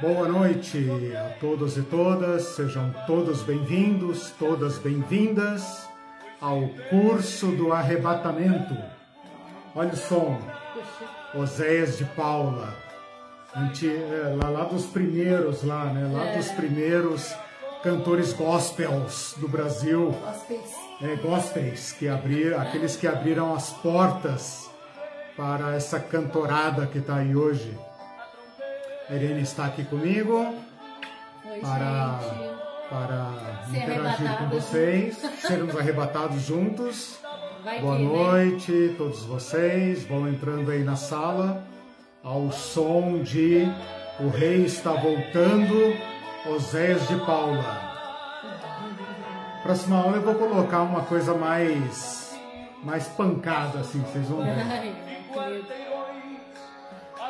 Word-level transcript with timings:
Boa 0.00 0.28
noite 0.28 0.88
a 1.16 1.40
todos 1.40 1.76
e 1.76 1.82
todas, 1.82 2.54
sejam 2.54 2.94
todos 3.04 3.42
bem-vindos, 3.42 4.30
todas 4.38 4.78
bem-vindas 4.78 5.88
ao 6.40 6.68
curso 6.88 7.48
do 7.48 7.72
arrebatamento. 7.72 8.76
Olha 9.74 9.92
o 9.92 9.96
som, 9.96 10.40
Oséias 11.34 11.98
de 11.98 12.04
Paula, 12.04 12.76
anti, 13.56 13.88
é, 13.88 14.36
lá, 14.40 14.48
lá, 14.50 14.64
dos 14.66 14.86
primeiros, 14.86 15.64
lá, 15.64 15.86
né? 15.86 16.08
Lá 16.16 16.26
é. 16.26 16.36
dos 16.36 16.48
primeiros 16.52 17.34
cantores 17.82 18.32
gospels 18.32 19.34
do 19.38 19.48
Brasil. 19.48 20.12
Gospels. 20.12 20.74
É, 21.02 21.16
gospels, 21.16 21.90
que 21.90 22.08
abriram, 22.08 22.60
aqueles 22.60 22.94
que 22.94 23.08
abriram 23.08 23.52
as 23.52 23.70
portas 23.70 24.70
para 25.36 25.74
essa 25.74 25.98
cantorada 25.98 26.86
que 26.86 26.98
está 26.98 27.16
aí 27.16 27.34
hoje. 27.34 27.76
A 29.08 29.14
Irene 29.14 29.40
está 29.40 29.64
aqui 29.64 29.84
comigo 29.84 30.54
Oi, 31.44 31.60
para, 31.60 32.18
gente. 32.20 32.90
para 32.90 33.64
Ser 33.70 33.78
interagir 33.78 34.38
com 34.38 34.48
vocês, 34.48 35.16
sermos 35.40 35.76
arrebatados 35.76 36.42
juntos. 36.42 37.18
Vai 37.64 37.80
Boa 37.80 37.98
né? 37.98 38.04
noite, 38.04 38.94
todos 38.98 39.24
vocês. 39.24 40.04
Vão 40.04 40.28
entrando 40.28 40.70
aí 40.70 40.84
na 40.84 40.94
sala 40.96 41.64
ao 42.22 42.52
som 42.52 43.22
de 43.22 43.66
O 44.20 44.28
Rei 44.28 44.66
está 44.66 44.92
voltando, 44.92 45.96
Oséias 46.54 47.08
de 47.08 47.16
Paula. 47.24 47.88
Próxima 49.62 49.98
aula 49.98 50.16
eu 50.18 50.22
vou 50.22 50.34
colocar 50.34 50.82
uma 50.82 51.02
coisa 51.02 51.34
mais 51.34 52.18
mais 52.82 53.08
pancada 53.08 53.80
assim, 53.80 54.00
vocês 54.00 54.28
vão 54.28 54.42
ver. 54.44 54.54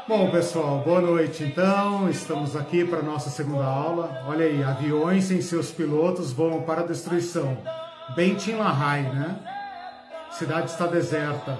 Bom, 0.09 0.30
pessoal, 0.30 0.79
boa 0.79 1.03
noite 1.03 1.45
então. 1.45 2.09
Estamos 2.09 2.57
aqui 2.57 2.83
para 2.83 3.03
nossa 3.03 3.29
segunda 3.29 3.66
aula. 3.66 4.25
Olha 4.27 4.47
aí, 4.47 4.65
aviões 4.65 5.25
sem 5.25 5.43
seus 5.43 5.71
pilotos 5.71 6.32
voam 6.32 6.63
para 6.63 6.80
a 6.80 6.87
destruição. 6.87 7.59
Bem 8.16 8.35
Tim 8.35 8.52
né? 8.55 9.38
Cidade 10.30 10.71
está 10.71 10.87
deserta, 10.87 11.59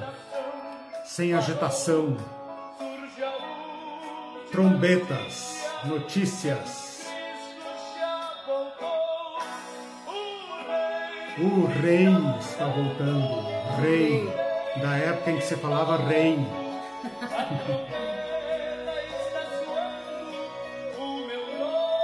sem 1.05 1.35
agitação. 1.35 2.17
Trombetas, 4.51 5.63
notícias. 5.85 7.07
O 11.39 11.67
rei 11.83 12.07
está 12.41 12.67
voltando. 12.67 13.47
Rei. 13.83 14.27
Da 14.81 14.97
época 14.97 15.33
em 15.33 15.37
que 15.37 15.45
se 15.45 15.57
falava 15.57 15.99
rei. 15.99 16.39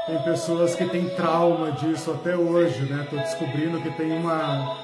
Tem 0.06 0.22
pessoas 0.22 0.74
que 0.74 0.84
têm 0.84 1.08
trauma 1.16 1.72
disso 1.72 2.10
até 2.10 2.36
hoje, 2.36 2.84
né? 2.84 3.06
Tô 3.08 3.16
descobrindo 3.16 3.80
que 3.80 3.90
tem 3.92 4.12
uma 4.12 4.76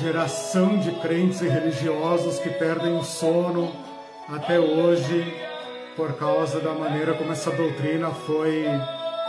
geração 0.00 0.76
de 0.80 0.90
crentes 1.00 1.40
e 1.40 1.46
religiosos 1.46 2.40
que 2.40 2.50
perdem 2.50 2.98
o 2.98 3.04
sono 3.04 3.70
até 4.28 4.58
hoje 4.58 5.24
por 5.94 6.14
causa 6.14 6.58
da 6.58 6.74
maneira 6.74 7.14
como 7.14 7.30
essa 7.30 7.52
doutrina 7.52 8.10
foi 8.10 8.64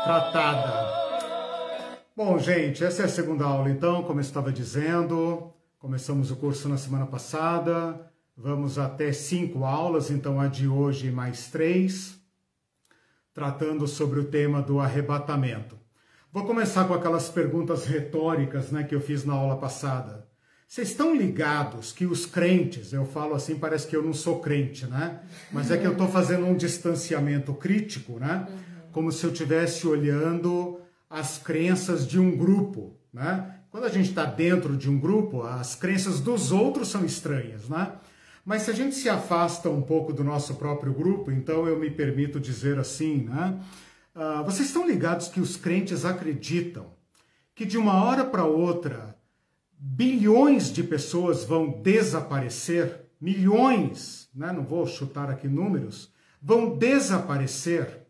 tratada. 0.04 0.88
Bom, 2.16 2.40
gente, 2.40 2.84
essa 2.84 3.04
é 3.04 3.06
a 3.06 3.10
segunda 3.10 3.46
aula 3.46 3.70
então, 3.70 4.02
como 4.02 4.18
eu 4.18 4.24
estava 4.24 4.52
dizendo. 4.52 5.54
Começamos 5.78 6.32
o 6.32 6.36
curso 6.36 6.68
na 6.68 6.78
semana 6.78 7.06
passada. 7.06 8.10
Vamos 8.36 8.80
até 8.80 9.14
cinco 9.14 9.66
aulas, 9.66 10.10
então 10.10 10.42
a 10.42 10.48
de 10.48 10.68
hoje 10.68 11.12
mais 11.12 11.52
três 11.52 12.17
tratando 13.38 13.88
sobre 13.88 14.20
o 14.20 14.24
tema 14.24 14.64
do 14.64 14.80
arrebatamento. 14.80 15.78
Vou 16.34 16.44
começar 16.44 16.86
com 16.86 16.96
aquelas 16.96 17.30
perguntas 17.30 17.86
retóricas 17.86 18.72
né, 18.72 18.84
que 18.84 18.96
eu 18.96 19.00
fiz 19.00 19.24
na 19.24 19.34
aula 19.34 19.58
passada. 19.58 20.28
Vocês 20.68 20.90
estão 20.90 21.16
ligados 21.16 21.92
que 21.92 22.08
os 22.08 22.26
crentes, 22.26 22.94
eu 22.94 23.06
falo 23.06 23.36
assim, 23.36 23.54
parece 23.60 23.86
que 23.86 23.96
eu 23.96 24.02
não 24.02 24.12
sou 24.12 24.40
crente, 24.40 24.88
né? 24.88 25.20
Mas 25.52 25.70
é 25.70 25.78
que 25.78 25.86
eu 25.86 25.92
estou 25.92 26.08
fazendo 26.08 26.48
um 26.48 26.58
distanciamento 26.58 27.54
crítico, 27.54 28.18
né? 28.18 28.48
Como 28.92 29.12
se 29.12 29.24
eu 29.24 29.32
estivesse 29.32 29.86
olhando 29.86 30.82
as 31.08 31.38
crenças 31.38 32.08
de 32.08 32.20
um 32.20 32.36
grupo, 32.36 32.98
né? 33.14 33.54
Quando 33.70 33.84
a 33.84 33.90
gente 33.90 34.10
está 34.10 34.26
dentro 34.26 34.76
de 34.76 34.90
um 34.90 35.00
grupo, 35.00 35.44
as 35.44 35.76
crenças 35.76 36.20
dos 36.20 36.52
outros 36.52 36.88
são 36.88 37.06
estranhas, 37.06 37.70
né? 37.70 37.92
Mas 38.48 38.62
se 38.62 38.72
a 38.72 38.74
gente 38.74 38.96
se 38.96 39.10
afasta 39.10 39.70
um 39.70 39.82
pouco 39.82 40.14
do 40.14 40.24
nosso 40.24 40.56
próprio 40.56 40.94
grupo, 40.94 41.30
então 41.30 41.68
eu 41.68 41.78
me 41.78 41.92
permito 41.92 42.40
dizer 42.40 42.80
assim, 42.80 43.24
né? 43.24 43.60
Uh, 44.16 44.42
vocês 44.46 44.70
estão 44.70 44.88
ligados 44.88 45.28
que 45.28 45.42
os 45.42 45.58
crentes 45.58 46.06
acreditam 46.06 46.86
que 47.54 47.66
de 47.66 47.78
uma 47.78 48.06
hora 48.06 48.24
para 48.24 48.46
outra 48.46 49.18
bilhões 49.78 50.72
de 50.72 50.82
pessoas 50.82 51.44
vão 51.44 51.82
desaparecer, 51.82 53.02
milhões, 53.20 54.30
né? 54.34 54.54
não 54.54 54.64
vou 54.64 54.88
chutar 54.88 55.30
aqui 55.30 55.50
números, 55.50 56.14
vão 56.42 56.78
desaparecer. 56.78 58.08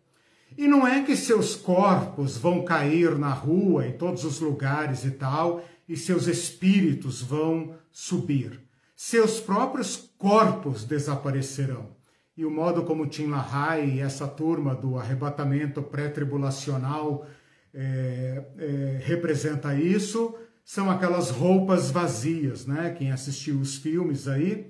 E 0.56 0.68
não 0.68 0.86
é 0.88 1.02
que 1.02 1.16
seus 1.16 1.56
corpos 1.56 2.38
vão 2.38 2.64
cair 2.64 3.18
na 3.18 3.34
rua, 3.34 3.88
em 3.88 3.94
todos 3.94 4.24
os 4.24 4.40
lugares 4.40 5.04
e 5.04 5.10
tal, 5.10 5.66
e 5.90 5.98
seus 5.98 6.28
espíritos 6.28 7.24
vão 7.24 7.74
subir 7.92 8.68
seus 8.98 9.40
próprios 9.40 10.07
corpos 10.18 10.84
desaparecerão. 10.84 11.96
E 12.36 12.46
o 12.46 12.52
modo 12.52 12.84
como 12.84 13.08
Tim 13.08 13.28
LaHaye 13.28 13.96
e 13.96 14.00
essa 14.00 14.28
turma 14.28 14.76
do 14.76 14.98
arrebatamento 14.98 15.82
pré-tribulacional 15.82 17.26
é, 17.74 18.44
é, 18.58 19.00
representa 19.04 19.74
isso, 19.76 20.36
são 20.64 20.92
aquelas 20.92 21.30
roupas 21.30 21.90
vazias, 21.90 22.66
né? 22.66 22.94
Quem 22.98 23.12
assistiu 23.12 23.60
os 23.60 23.78
filmes 23.78 24.28
aí 24.28 24.68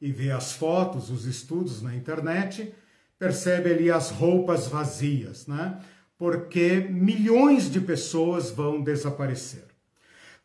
e 0.00 0.12
vê 0.12 0.30
as 0.30 0.52
fotos, 0.52 1.10
os 1.10 1.24
estudos 1.24 1.82
na 1.82 1.96
internet, 1.96 2.72
percebe 3.18 3.72
ali 3.72 3.90
as 3.90 4.10
roupas 4.10 4.68
vazias, 4.68 5.46
né? 5.46 5.80
Porque 6.16 6.86
milhões 6.90 7.70
de 7.70 7.80
pessoas 7.80 8.50
vão 8.50 8.82
desaparecer. 8.82 9.67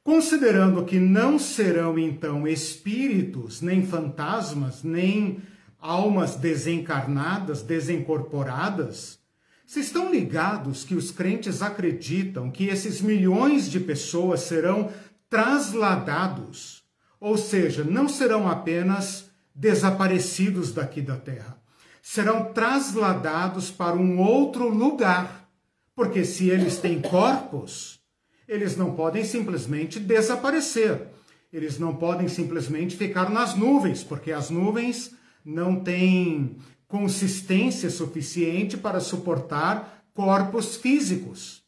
Considerando 0.03 0.83
que 0.83 0.99
não 0.99 1.39
serão 1.39 1.97
então 1.97 2.45
espíritos, 2.45 3.61
nem 3.61 3.85
fantasmas, 3.85 4.83
nem 4.83 5.41
almas 5.79 6.35
desencarnadas, 6.35 7.61
desencorporadas, 7.61 9.19
se 9.65 9.79
estão 9.79 10.11
ligados 10.11 10.83
que 10.83 10.93
os 10.93 11.09
crentes 11.09 11.61
acreditam 11.61 12.51
que 12.51 12.67
esses 12.67 13.01
milhões 13.01 13.71
de 13.71 13.79
pessoas 13.79 14.41
serão 14.41 14.91
trasladados, 15.29 16.83
ou 17.17 17.37
seja, 17.37 17.83
não 17.83 18.09
serão 18.09 18.49
apenas 18.49 19.31
desaparecidos 19.55 20.73
daqui 20.73 21.01
da 21.01 21.15
Terra, 21.15 21.57
serão 22.01 22.51
trasladados 22.51 23.71
para 23.71 23.95
um 23.95 24.19
outro 24.19 24.67
lugar, 24.67 25.49
porque 25.95 26.25
se 26.25 26.49
eles 26.49 26.77
têm 26.77 27.01
corpos, 27.01 28.02
eles 28.47 28.75
não 28.75 28.93
podem 28.93 29.23
simplesmente 29.23 29.99
desaparecer. 29.99 31.07
Eles 31.51 31.77
não 31.77 31.95
podem 31.95 32.27
simplesmente 32.27 32.97
ficar 32.97 33.29
nas 33.29 33.55
nuvens, 33.55 34.03
porque 34.03 34.31
as 34.31 34.49
nuvens 34.49 35.11
não 35.45 35.79
têm 35.79 36.57
consistência 36.87 37.89
suficiente 37.89 38.75
para 38.75 38.99
suportar 38.99 40.03
corpos 40.13 40.75
físicos. 40.77 41.63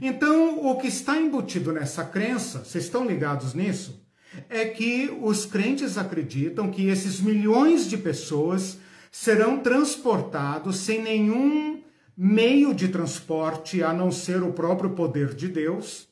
Então, 0.00 0.66
o 0.66 0.76
que 0.76 0.86
está 0.86 1.16
embutido 1.16 1.72
nessa 1.72 2.04
crença, 2.04 2.64
vocês 2.64 2.84
estão 2.84 3.06
ligados 3.06 3.54
nisso? 3.54 4.06
É 4.48 4.66
que 4.66 5.10
os 5.20 5.44
crentes 5.44 5.98
acreditam 5.98 6.70
que 6.70 6.86
esses 6.86 7.20
milhões 7.20 7.88
de 7.88 7.96
pessoas 7.96 8.78
serão 9.10 9.58
transportados 9.58 10.76
sem 10.76 11.02
nenhum 11.02 11.82
meio 12.16 12.74
de 12.74 12.88
transporte 12.88 13.82
a 13.82 13.92
não 13.92 14.12
ser 14.12 14.42
o 14.42 14.52
próprio 14.52 14.90
poder 14.90 15.34
de 15.34 15.48
Deus 15.48 16.09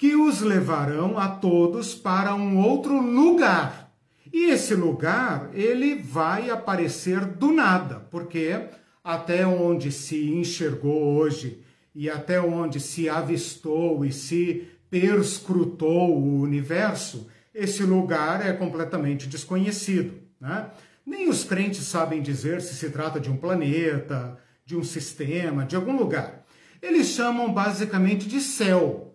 que 0.00 0.16
os 0.16 0.40
levarão 0.40 1.18
a 1.18 1.28
todos 1.28 1.94
para 1.94 2.34
um 2.34 2.56
outro 2.56 2.98
lugar. 2.98 3.92
E 4.32 4.46
esse 4.46 4.74
lugar, 4.74 5.50
ele 5.52 5.96
vai 5.96 6.48
aparecer 6.48 7.26
do 7.26 7.52
nada, 7.52 7.96
porque 8.10 8.64
até 9.04 9.46
onde 9.46 9.92
se 9.92 10.30
enxergou 10.30 11.18
hoje 11.18 11.62
e 11.94 12.08
até 12.08 12.40
onde 12.40 12.80
se 12.80 13.10
avistou 13.10 14.02
e 14.02 14.10
se 14.10 14.66
perscrutou 14.88 16.16
o 16.16 16.40
universo, 16.40 17.28
esse 17.54 17.82
lugar 17.82 18.48
é 18.48 18.54
completamente 18.54 19.28
desconhecido. 19.28 20.14
Né? 20.40 20.70
Nem 21.04 21.28
os 21.28 21.44
crentes 21.44 21.84
sabem 21.84 22.22
dizer 22.22 22.62
se 22.62 22.74
se 22.74 22.88
trata 22.88 23.20
de 23.20 23.30
um 23.30 23.36
planeta, 23.36 24.38
de 24.64 24.74
um 24.74 24.82
sistema, 24.82 25.66
de 25.66 25.76
algum 25.76 25.94
lugar. 25.94 26.46
Eles 26.80 27.08
chamam 27.08 27.52
basicamente 27.52 28.26
de 28.26 28.40
céu, 28.40 29.09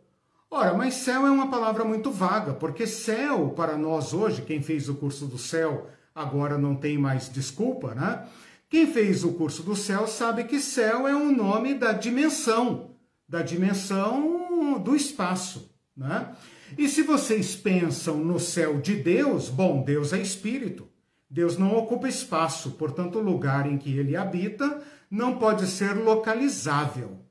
Ora, 0.50 0.74
mas 0.74 0.94
céu 0.94 1.26
é 1.26 1.32
uma 1.32 1.50
palavra 1.50 1.84
muito 1.84 2.12
vaga, 2.12 2.54
porque 2.54 2.88
céu, 2.88 3.50
para 3.50 3.78
nós 3.78 4.14
hoje, 4.14 4.42
quem 4.42 4.62
fez 4.62 4.88
o 4.88 4.96
curso 4.96 5.26
do 5.26 5.38
céu 5.38 5.90
agora 6.14 6.58
não 6.58 6.76
tem 6.76 6.98
mais 6.98 7.30
desculpa, 7.30 7.94
né? 7.94 8.26
Quem 8.70 8.88
fez 8.88 9.24
o 9.24 9.34
curso 9.34 9.64
do 9.64 9.76
céu 9.76 10.08
sabe 10.08 10.44
que 10.46 10.60
céu 10.60 11.08
é 11.08 11.16
um 11.16 11.36
nome 11.36 11.76
da 11.76 11.92
dimensão, 11.92 12.92
da 13.28 13.42
dimensão 13.42 14.80
do 14.80 14.96
espaço. 14.96 15.72
Né? 15.96 16.36
E 16.78 16.90
se 16.90 17.04
vocês 17.04 17.56
pensam 17.56 18.18
no 18.18 18.40
céu 18.40 18.80
de 18.82 18.96
Deus, 18.96 19.50
bom, 19.50 19.84
Deus 19.84 20.14
é 20.14 20.20
espírito. 20.20 20.88
Deus 21.30 21.58
não 21.58 21.76
ocupa 21.76 22.08
espaço, 22.08 22.72
portanto, 22.72 23.20
o 23.20 23.22
lugar 23.22 23.70
em 23.70 23.78
que 23.78 23.98
ele 23.98 24.16
habita 24.16 24.82
não 25.10 25.38
pode 25.38 25.68
ser 25.68 25.94
localizável. 25.94 27.25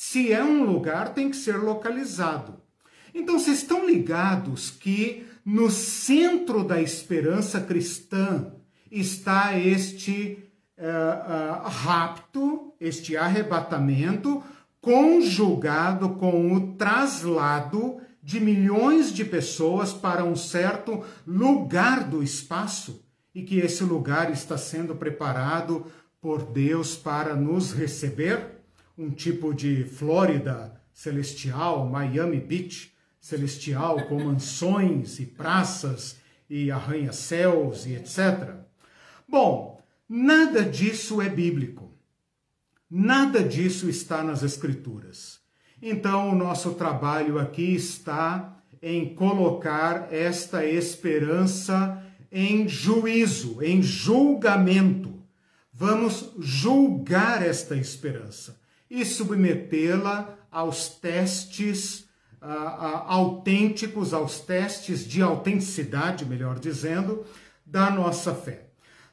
Se 0.00 0.32
é 0.32 0.44
um 0.44 0.62
lugar, 0.62 1.12
tem 1.12 1.28
que 1.28 1.36
ser 1.36 1.56
localizado. 1.56 2.54
Então, 3.12 3.36
vocês 3.36 3.58
estão 3.58 3.84
ligados 3.84 4.70
que 4.70 5.26
no 5.44 5.72
centro 5.72 6.62
da 6.62 6.80
esperança 6.80 7.60
cristã 7.60 8.52
está 8.92 9.58
este 9.58 10.38
uh, 10.78 11.64
uh, 11.64 11.68
rapto, 11.68 12.72
este 12.80 13.16
arrebatamento, 13.16 14.40
conjugado 14.80 16.10
com 16.10 16.54
o 16.54 16.74
traslado 16.76 17.96
de 18.22 18.38
milhões 18.38 19.12
de 19.12 19.24
pessoas 19.24 19.92
para 19.92 20.22
um 20.22 20.36
certo 20.36 21.02
lugar 21.26 22.04
do 22.04 22.22
espaço 22.22 23.04
e 23.34 23.42
que 23.42 23.58
esse 23.58 23.82
lugar 23.82 24.30
está 24.30 24.56
sendo 24.56 24.94
preparado 24.94 25.86
por 26.20 26.44
Deus 26.44 26.94
para 26.94 27.34
nos 27.34 27.72
receber, 27.72 28.57
um 28.98 29.10
tipo 29.10 29.54
de 29.54 29.84
Flórida 29.84 30.74
celestial, 30.92 31.88
Miami 31.88 32.40
Beach 32.40 32.92
celestial, 33.20 34.06
com 34.06 34.18
mansões 34.24 35.20
e 35.20 35.26
praças 35.26 36.16
e 36.50 36.70
arranha-céus 36.70 37.86
e 37.86 37.94
etc. 37.94 38.56
Bom, 39.28 39.80
nada 40.08 40.64
disso 40.64 41.22
é 41.22 41.28
bíblico. 41.28 41.94
Nada 42.90 43.42
disso 43.44 43.88
está 43.88 44.24
nas 44.24 44.42
Escrituras. 44.42 45.38
Então, 45.80 46.30
o 46.30 46.34
nosso 46.34 46.74
trabalho 46.74 47.38
aqui 47.38 47.74
está 47.74 48.56
em 48.82 49.14
colocar 49.14 50.12
esta 50.12 50.64
esperança 50.64 52.02
em 52.32 52.66
juízo, 52.66 53.62
em 53.62 53.80
julgamento. 53.82 55.22
Vamos 55.72 56.32
julgar 56.40 57.46
esta 57.46 57.76
esperança 57.76 58.58
e 58.90 59.04
submetê-la 59.04 60.36
aos 60.50 60.88
testes 60.88 62.08
uh, 62.42 62.46
uh, 62.46 63.02
autênticos, 63.06 64.14
aos 64.14 64.40
testes 64.40 65.06
de 65.06 65.22
autenticidade, 65.22 66.24
melhor 66.24 66.58
dizendo, 66.58 67.24
da 67.64 67.90
nossa 67.90 68.34
fé. 68.34 68.68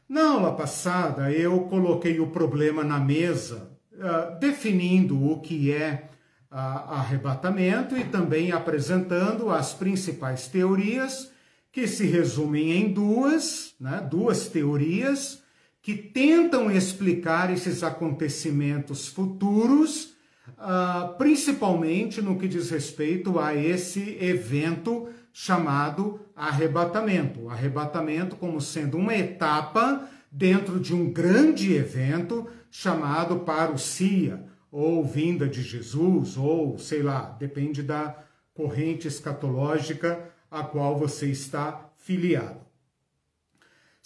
Na 0.07 0.29
aula 0.29 0.55
passada, 0.55 1.31
eu 1.31 1.61
coloquei 1.61 2.19
o 2.19 2.27
problema 2.27 2.83
na 2.83 2.99
mesa, 2.99 3.71
uh, 3.93 4.39
definindo 4.39 5.29
o 5.29 5.39
que 5.41 5.71
é 5.71 6.09
arrebatamento 6.49 7.97
e 7.97 8.05
também 8.05 8.53
apresentando 8.53 9.49
as 9.49 9.73
principais 9.73 10.47
teorias 10.47 11.29
que 11.69 11.85
se 11.85 12.05
resumem 12.05 12.71
em 12.71 12.93
duas, 12.93 13.75
né, 13.77 14.07
duas 14.09 14.47
teorias 14.47 15.43
que 15.85 15.93
tentam 15.93 16.71
explicar 16.71 17.53
esses 17.53 17.83
acontecimentos 17.83 19.07
futuros, 19.07 20.15
uh, 20.57 21.15
principalmente 21.15 22.23
no 22.23 22.39
que 22.39 22.47
diz 22.47 22.71
respeito 22.71 23.37
a 23.37 23.53
esse 23.53 24.17
evento 24.19 25.07
chamado 25.31 26.19
arrebatamento. 26.35 27.47
Arrebatamento 27.49 28.35
como 28.35 28.59
sendo 28.59 28.97
uma 28.97 29.15
etapa 29.15 30.09
dentro 30.31 30.79
de 30.79 30.91
um 30.91 31.13
grande 31.13 31.75
evento 31.75 32.47
chamado 32.71 33.41
parousia, 33.41 34.43
ou 34.71 35.05
vinda 35.05 35.47
de 35.47 35.61
Jesus, 35.61 36.35
ou 36.35 36.79
sei 36.79 37.03
lá, 37.03 37.37
depende 37.39 37.83
da 37.83 38.23
corrente 38.55 39.07
escatológica 39.07 40.31
a 40.49 40.63
qual 40.63 40.97
você 40.97 41.27
está 41.27 41.91
filiado. 41.95 42.64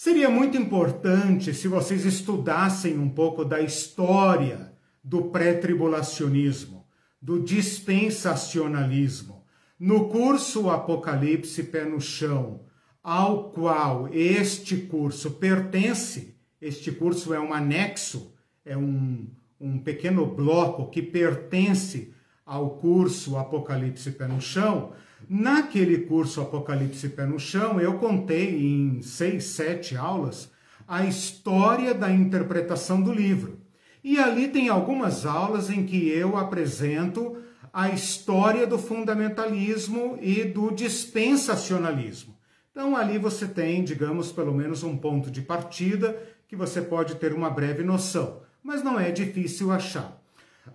Seria 0.01 0.29
muito 0.29 0.55
importante 0.55 1.53
se 1.53 1.67
vocês 1.67 2.05
estudassem 2.05 2.97
um 2.97 3.09
pouco 3.09 3.43
da 3.43 3.59
história 3.59 4.71
do 5.03 5.23
pré-tribulacionismo, 5.23 6.87
do 7.21 7.43
dispensacionalismo. 7.43 9.43
No 9.77 10.07
curso 10.07 10.69
Apocalipse 10.69 11.63
Pé 11.63 11.83
no 11.83 11.99
Chão, 11.99 12.61
ao 13.03 13.51
qual 13.51 14.07
este 14.13 14.77
curso 14.77 15.31
pertence, 15.31 16.33
este 16.61 16.93
curso 16.93 17.33
é 17.33 17.39
um 17.41 17.53
anexo, 17.53 18.33
é 18.63 18.77
um, 18.77 19.27
um 19.59 19.79
pequeno 19.79 20.25
bloco 20.25 20.89
que 20.89 21.01
pertence 21.01 22.13
ao 22.45 22.77
curso 22.77 23.37
Apocalipse 23.37 24.11
Pé 24.11 24.29
no 24.29 24.39
Chão, 24.39 24.93
Naquele 25.27 25.99
curso 25.99 26.41
Apocalipse 26.41 27.09
Pé 27.09 27.25
no 27.25 27.39
Chão, 27.39 27.79
eu 27.79 27.97
contei 27.97 28.57
em 28.57 29.01
seis, 29.01 29.45
sete 29.45 29.95
aulas 29.95 30.49
a 30.87 31.05
história 31.05 31.93
da 31.93 32.11
interpretação 32.11 33.01
do 33.01 33.13
livro. 33.13 33.59
E 34.03 34.17
ali 34.17 34.47
tem 34.47 34.69
algumas 34.69 35.25
aulas 35.25 35.69
em 35.69 35.85
que 35.85 36.09
eu 36.09 36.37
apresento 36.37 37.37
a 37.71 37.89
história 37.89 38.65
do 38.65 38.79
fundamentalismo 38.79 40.17
e 40.21 40.43
do 40.43 40.71
dispensacionalismo. 40.71 42.35
Então 42.71 42.95
ali 42.95 43.17
você 43.17 43.47
tem, 43.47 43.83
digamos, 43.83 44.31
pelo 44.31 44.53
menos 44.53 44.83
um 44.83 44.97
ponto 44.97 45.29
de 45.29 45.41
partida 45.41 46.19
que 46.47 46.55
você 46.55 46.81
pode 46.81 47.15
ter 47.15 47.33
uma 47.33 47.49
breve 47.49 47.83
noção, 47.83 48.41
mas 48.63 48.83
não 48.83 48.99
é 48.99 49.11
difícil 49.11 49.71
achar. 49.71 50.18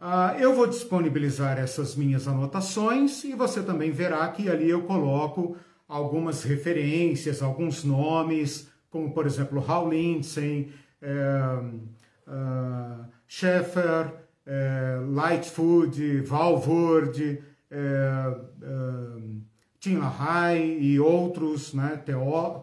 Uh, 0.01 0.39
eu 0.39 0.55
vou 0.55 0.67
disponibilizar 0.67 1.59
essas 1.59 1.95
minhas 1.95 2.27
anotações 2.27 3.25
e 3.25 3.35
você 3.35 3.63
também 3.63 3.91
verá 3.91 4.27
que 4.29 4.49
ali 4.49 4.69
eu 4.69 4.83
coloco 4.83 5.57
algumas 5.89 6.43
referências, 6.43 7.43
alguns 7.43 7.85
nomes, 7.85 8.69
como 8.91 9.13
por 9.13 9.27
exemplo 9.27 9.65
Hal 9.67 9.89
Lindsey, 9.89 10.73
uh, 11.03 11.81
uh, 12.27 13.05
Schaeffer, 13.27 14.13
uh, 14.47 15.11
Lightfoot, 15.13 16.21
Valvoord, 16.21 17.43
uh, 17.71 19.45
Tim 19.81 19.99
LaHaye 19.99 20.79
e 20.81 20.99
outros 20.99 21.75
né, 21.75 22.03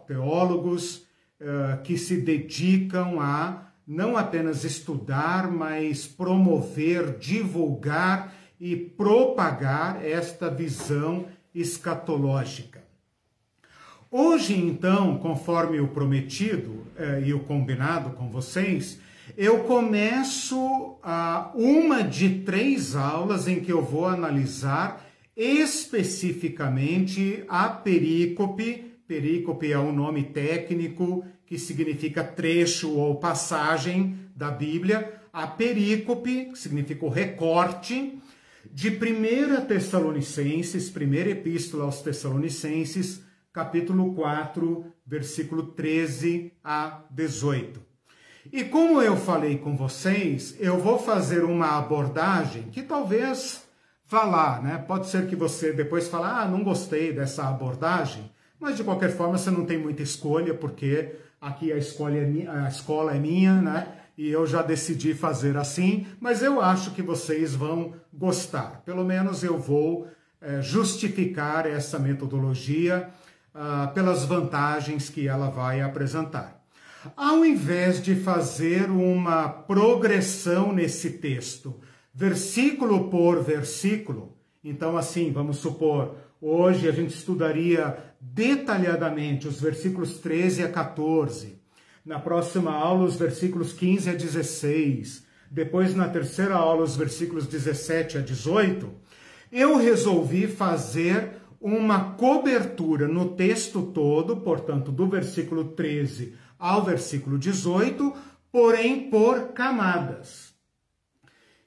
teólogos 0.06 1.06
que 1.84 1.96
se 1.98 2.20
dedicam 2.20 3.20
a 3.20 3.71
não 3.86 4.16
apenas 4.16 4.64
estudar, 4.64 5.50
mas 5.50 6.06
promover, 6.06 7.18
divulgar 7.18 8.34
e 8.60 8.76
propagar 8.76 10.04
esta 10.04 10.48
visão 10.48 11.26
escatológica. 11.54 12.82
Hoje, 14.10 14.54
então, 14.54 15.18
conforme 15.18 15.80
o 15.80 15.88
prometido 15.88 16.86
eh, 16.96 17.24
e 17.26 17.34
o 17.34 17.40
combinado 17.40 18.10
com 18.10 18.28
vocês, 18.28 19.00
eu 19.36 19.64
começo 19.64 20.96
a 21.02 21.50
uma 21.54 22.02
de 22.02 22.40
três 22.40 22.94
aulas 22.94 23.48
em 23.48 23.60
que 23.60 23.72
eu 23.72 23.82
vou 23.82 24.06
analisar 24.06 25.04
especificamente 25.36 27.44
a 27.48 27.68
perícope. 27.68 28.92
Perícope 29.08 29.72
é 29.72 29.78
um 29.78 29.92
nome 29.92 30.24
técnico 30.24 31.24
que 31.52 31.58
significa 31.58 32.24
trecho 32.24 32.90
ou 32.92 33.16
passagem 33.16 34.18
da 34.34 34.50
Bíblia, 34.50 35.20
a 35.30 35.46
perícope, 35.46 36.46
que 36.46 36.58
significa 36.58 37.04
o 37.04 37.10
recorte, 37.10 38.18
de 38.72 38.88
1 38.88 39.66
Tessalonicenses, 39.66 40.88
primeira 40.88 41.28
epístola 41.28 41.84
aos 41.84 42.00
Tessalonicenses, 42.00 43.22
capítulo 43.52 44.14
4, 44.14 44.86
versículo 45.06 45.64
13 45.72 46.54
a 46.64 47.02
18. 47.10 47.82
E 48.50 48.64
como 48.64 49.02
eu 49.02 49.14
falei 49.14 49.58
com 49.58 49.76
vocês, 49.76 50.56
eu 50.58 50.78
vou 50.78 50.98
fazer 50.98 51.44
uma 51.44 51.76
abordagem 51.76 52.70
que 52.70 52.80
talvez 52.80 53.62
vá 54.06 54.24
lá, 54.24 54.58
né? 54.58 54.78
Pode 54.88 55.06
ser 55.06 55.26
que 55.26 55.36
você 55.36 55.70
depois 55.70 56.08
fale, 56.08 56.24
ah, 56.24 56.48
não 56.48 56.64
gostei 56.64 57.12
dessa 57.12 57.46
abordagem, 57.46 58.32
mas 58.58 58.78
de 58.78 58.84
qualquer 58.84 59.14
forma 59.14 59.36
você 59.36 59.50
não 59.50 59.66
tem 59.66 59.76
muita 59.76 60.02
escolha, 60.02 60.54
porque 60.54 61.20
aqui 61.42 61.72
a 61.72 61.76
escola 61.76 62.16
é 62.16 62.24
minha, 62.24 62.52
a 62.52 62.68
escola 62.68 63.16
é 63.16 63.18
minha, 63.18 63.60
né? 63.60 63.88
E 64.16 64.28
eu 64.28 64.46
já 64.46 64.62
decidi 64.62 65.12
fazer 65.12 65.56
assim, 65.56 66.06
mas 66.20 66.40
eu 66.40 66.60
acho 66.60 66.92
que 66.92 67.02
vocês 67.02 67.54
vão 67.54 67.94
gostar. 68.12 68.82
Pelo 68.84 69.04
menos 69.04 69.42
eu 69.42 69.58
vou 69.58 70.06
é, 70.40 70.62
justificar 70.62 71.66
essa 71.66 71.98
metodologia 71.98 73.08
ah, 73.52 73.90
pelas 73.92 74.24
vantagens 74.24 75.10
que 75.10 75.26
ela 75.26 75.50
vai 75.50 75.80
apresentar. 75.80 76.62
Ao 77.16 77.44
invés 77.44 78.00
de 78.00 78.14
fazer 78.14 78.88
uma 78.88 79.48
progressão 79.48 80.72
nesse 80.72 81.10
texto, 81.10 81.80
versículo 82.14 83.10
por 83.10 83.42
versículo, 83.42 84.36
então 84.62 84.96
assim, 84.96 85.32
vamos 85.32 85.56
supor, 85.56 86.14
Hoje 86.44 86.88
a 86.88 86.90
gente 86.92 87.14
estudaria 87.14 87.96
detalhadamente 88.24 89.48
os 89.48 89.60
versículos 89.60 90.18
13 90.18 90.62
a 90.62 90.68
14. 90.68 91.60
Na 92.06 92.20
próxima 92.20 92.72
aula, 92.72 93.04
os 93.04 93.16
versículos 93.16 93.72
15 93.72 94.10
a 94.10 94.14
16. 94.14 95.26
Depois, 95.50 95.94
na 95.96 96.08
terceira 96.08 96.54
aula, 96.54 96.84
os 96.84 96.96
versículos 96.96 97.48
17 97.48 98.18
a 98.18 98.20
18. 98.20 98.88
Eu 99.50 99.76
resolvi 99.76 100.46
fazer 100.46 101.32
uma 101.60 102.14
cobertura 102.14 103.08
no 103.08 103.34
texto 103.34 103.82
todo, 103.82 104.36
portanto, 104.36 104.92
do 104.92 105.08
versículo 105.08 105.64
13 105.72 106.34
ao 106.58 106.84
versículo 106.84 107.36
18, 107.36 108.14
porém 108.52 109.10
por 109.10 109.48
camadas. 109.48 110.52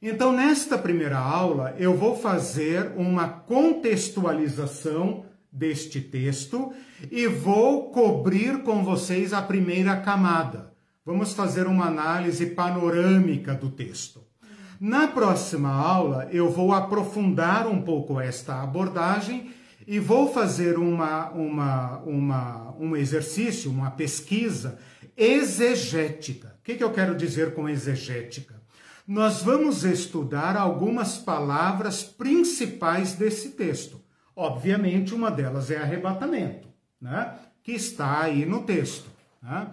Então, 0.01 0.31
nesta 0.31 0.77
primeira 0.77 1.17
aula, 1.17 1.75
eu 1.77 1.95
vou 1.95 2.15
fazer 2.15 2.93
uma 2.95 3.27
contextualização 3.27 5.25
deste 5.55 6.01
texto 6.01 6.73
e 7.09 7.27
vou 7.27 7.89
cobrir 7.91 8.61
com 8.63 8.83
vocês 8.83 9.31
a 9.31 9.41
primeira 9.41 9.95
camada. 9.95 10.73
Vamos 11.05 11.33
fazer 11.33 11.65
uma 11.65 11.85
análise 11.85 12.47
panorâmica 12.47 13.53
do 13.53 13.69
texto. 13.69 14.21
Na 14.79 15.07
próxima 15.07 15.69
aula, 15.69 16.27
eu 16.31 16.51
vou 16.51 16.73
aprofundar 16.73 17.67
um 17.67 17.81
pouco 17.81 18.19
esta 18.19 18.61
abordagem 18.61 19.51
e 19.87 19.99
vou 19.99 20.33
fazer 20.33 20.77
uma, 20.77 21.29
uma, 21.29 21.97
uma, 21.99 22.75
um 22.77 22.95
exercício, 22.95 23.71
uma 23.71 23.91
pesquisa 23.91 24.77
exegética. 25.15 26.55
O 26.59 26.63
que, 26.63 26.75
que 26.75 26.83
eu 26.83 26.91
quero 26.91 27.15
dizer 27.15 27.53
com 27.53 27.69
exegética? 27.69 28.55
Nós 29.07 29.43
vamos 29.43 29.83
estudar 29.85 30.57
algumas 30.57 31.17
palavras 31.17 32.03
principais 32.03 33.13
desse 33.13 33.49
texto. 33.49 34.04
Obviamente, 34.35 35.15
uma 35.15 35.31
delas 35.31 35.71
é 35.71 35.77
arrebatamento, 35.77 36.67
né? 36.99 37.33
que 37.63 37.71
está 37.71 38.21
aí 38.21 38.45
no 38.45 38.63
texto. 38.63 39.09
Né? 39.41 39.67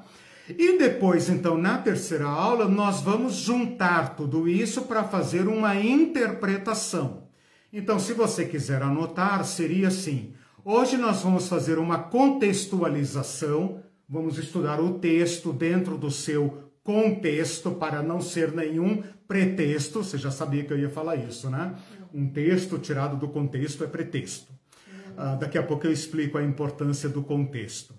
E 0.49 0.79
depois, 0.79 1.29
então, 1.29 1.57
na 1.57 1.79
terceira 1.79 2.27
aula, 2.27 2.69
nós 2.69 3.01
vamos 3.01 3.35
juntar 3.35 4.17
tudo 4.17 4.49
isso 4.49 4.83
para 4.83 5.05
fazer 5.05 5.49
uma 5.49 5.75
interpretação. 5.77 7.25
Então, 7.73 7.99
se 7.99 8.13
você 8.13 8.45
quiser 8.45 8.83
anotar, 8.83 9.45
seria 9.45 9.89
assim: 9.89 10.35
hoje 10.65 10.97
nós 10.97 11.23
vamos 11.23 11.49
fazer 11.49 11.79
uma 11.79 11.99
contextualização, 11.99 13.81
vamos 14.09 14.39
estudar 14.39 14.81
o 14.81 14.99
texto 14.99 15.53
dentro 15.53 15.97
do 15.97 16.11
seu 16.11 16.71
contexto, 16.85 17.71
para 17.71 18.03
não 18.03 18.21
ser 18.21 18.53
nenhum 18.53 19.03
pretexto. 19.27 20.03
Você 20.03 20.19
já 20.19 20.31
sabia 20.31 20.65
que 20.65 20.73
eu 20.73 20.79
ia 20.79 20.91
falar 20.91 21.17
isso, 21.17 21.49
né? 21.49 21.75
Um 22.15 22.29
texto 22.29 22.79
tirado 22.79 23.17
do 23.17 23.29
contexto 23.29 23.83
é 23.85 23.87
pretexto. 23.87 24.53
Uh, 25.13 25.39
daqui 25.39 25.59
a 25.59 25.63
pouco 25.63 25.87
eu 25.87 25.93
explico 25.93 26.39
a 26.39 26.43
importância 26.43 27.09
do 27.09 27.23
contexto. 27.23 27.95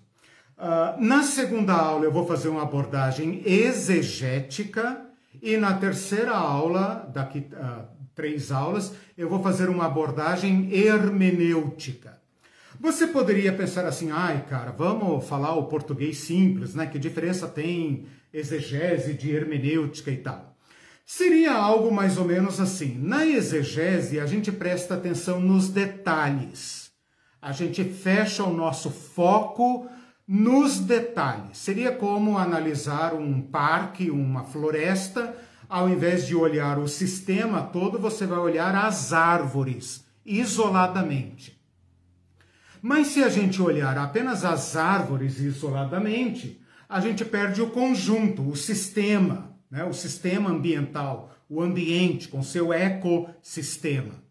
Uh, 0.56 1.00
na 1.00 1.22
segunda 1.22 1.72
aula 1.72 2.04
eu 2.04 2.12
vou 2.12 2.26
fazer 2.26 2.48
uma 2.48 2.62
abordagem 2.62 3.42
exegética 3.44 5.04
e 5.42 5.56
na 5.56 5.74
terceira 5.74 6.32
aula, 6.32 7.10
daqui 7.12 7.46
uh, 7.52 7.84
três 8.14 8.52
aulas, 8.52 8.94
eu 9.18 9.28
vou 9.28 9.42
fazer 9.42 9.68
uma 9.68 9.86
abordagem 9.86 10.72
hermenêutica. 10.72 12.18
Você 12.80 13.06
poderia 13.06 13.52
pensar 13.52 13.84
assim, 13.86 14.10
ai 14.10 14.44
cara, 14.48 14.70
vamos 14.70 15.26
falar 15.26 15.54
o 15.56 15.64
português 15.64 16.18
simples, 16.18 16.74
né? 16.74 16.86
Que 16.86 16.98
diferença 16.98 17.48
tem 17.48 18.06
exegese 18.32 19.14
de 19.14 19.30
hermenêutica 19.30 20.10
e 20.10 20.16
tal? 20.16 20.53
Seria 21.06 21.52
algo 21.52 21.92
mais 21.92 22.16
ou 22.16 22.24
menos 22.24 22.60
assim. 22.60 22.96
Na 22.98 23.26
exegese, 23.26 24.18
a 24.18 24.26
gente 24.26 24.50
presta 24.50 24.94
atenção 24.94 25.38
nos 25.40 25.68
detalhes. 25.68 26.90
A 27.40 27.52
gente 27.52 27.84
fecha 27.84 28.42
o 28.42 28.52
nosso 28.52 28.90
foco 28.90 29.86
nos 30.26 30.78
detalhes. 30.78 31.58
Seria 31.58 31.92
como 31.92 32.38
analisar 32.38 33.12
um 33.14 33.42
parque, 33.42 34.10
uma 34.10 34.44
floresta, 34.44 35.36
ao 35.68 35.88
invés 35.88 36.26
de 36.26 36.34
olhar 36.34 36.78
o 36.78 36.88
sistema 36.88 37.62
todo, 37.62 37.98
você 37.98 38.26
vai 38.26 38.38
olhar 38.38 38.74
as 38.74 39.12
árvores 39.12 40.04
isoladamente. 40.24 41.60
Mas 42.80 43.08
se 43.08 43.22
a 43.22 43.28
gente 43.28 43.60
olhar 43.60 43.96
apenas 43.98 44.44
as 44.44 44.76
árvores 44.76 45.38
isoladamente, 45.38 46.60
a 46.88 47.00
gente 47.00 47.24
perde 47.24 47.62
o 47.62 47.70
conjunto, 47.70 48.48
o 48.48 48.56
sistema, 48.56 49.53
né? 49.74 49.84
o 49.84 49.92
sistema 49.92 50.50
ambiental, 50.50 51.34
o 51.48 51.60
ambiente 51.60 52.28
com 52.28 52.42
seu 52.42 52.72
ecossistema. 52.72 54.22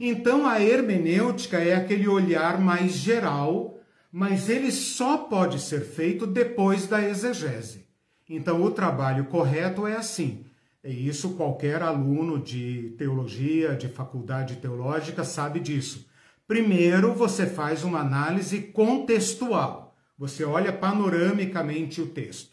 Então 0.00 0.46
a 0.46 0.62
hermenêutica 0.62 1.58
é 1.58 1.74
aquele 1.74 2.06
olhar 2.06 2.60
mais 2.60 2.92
geral 2.92 3.80
mas 4.12 4.48
ele 4.48 4.72
só 4.72 5.18
pode 5.18 5.60
ser 5.60 5.82
feito 5.82 6.26
depois 6.26 6.86
da 6.86 7.02
exegese. 7.02 7.86
Então, 8.28 8.62
o 8.62 8.70
trabalho 8.70 9.26
correto 9.26 9.86
é 9.86 9.96
assim. 9.96 10.44
E 10.82 11.08
isso 11.08 11.34
qualquer 11.34 11.82
aluno 11.82 12.38
de 12.38 12.94
teologia, 12.96 13.74
de 13.76 13.88
faculdade 13.88 14.56
teológica, 14.56 15.24
sabe 15.24 15.60
disso. 15.60 16.08
Primeiro, 16.46 17.14
você 17.14 17.46
faz 17.46 17.84
uma 17.84 18.00
análise 18.00 18.60
contextual. 18.60 19.94
Você 20.18 20.44
olha 20.44 20.72
panoramicamente 20.72 22.00
o 22.00 22.06
texto. 22.06 22.49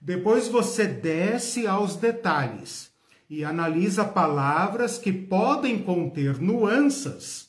Depois, 0.00 0.48
você 0.48 0.86
desce 0.86 1.66
aos 1.66 1.96
detalhes 1.96 2.90
e 3.28 3.44
analisa 3.44 4.04
palavras 4.04 4.98
que 4.98 5.12
podem 5.12 5.78
conter 5.78 6.40
nuances 6.40 7.46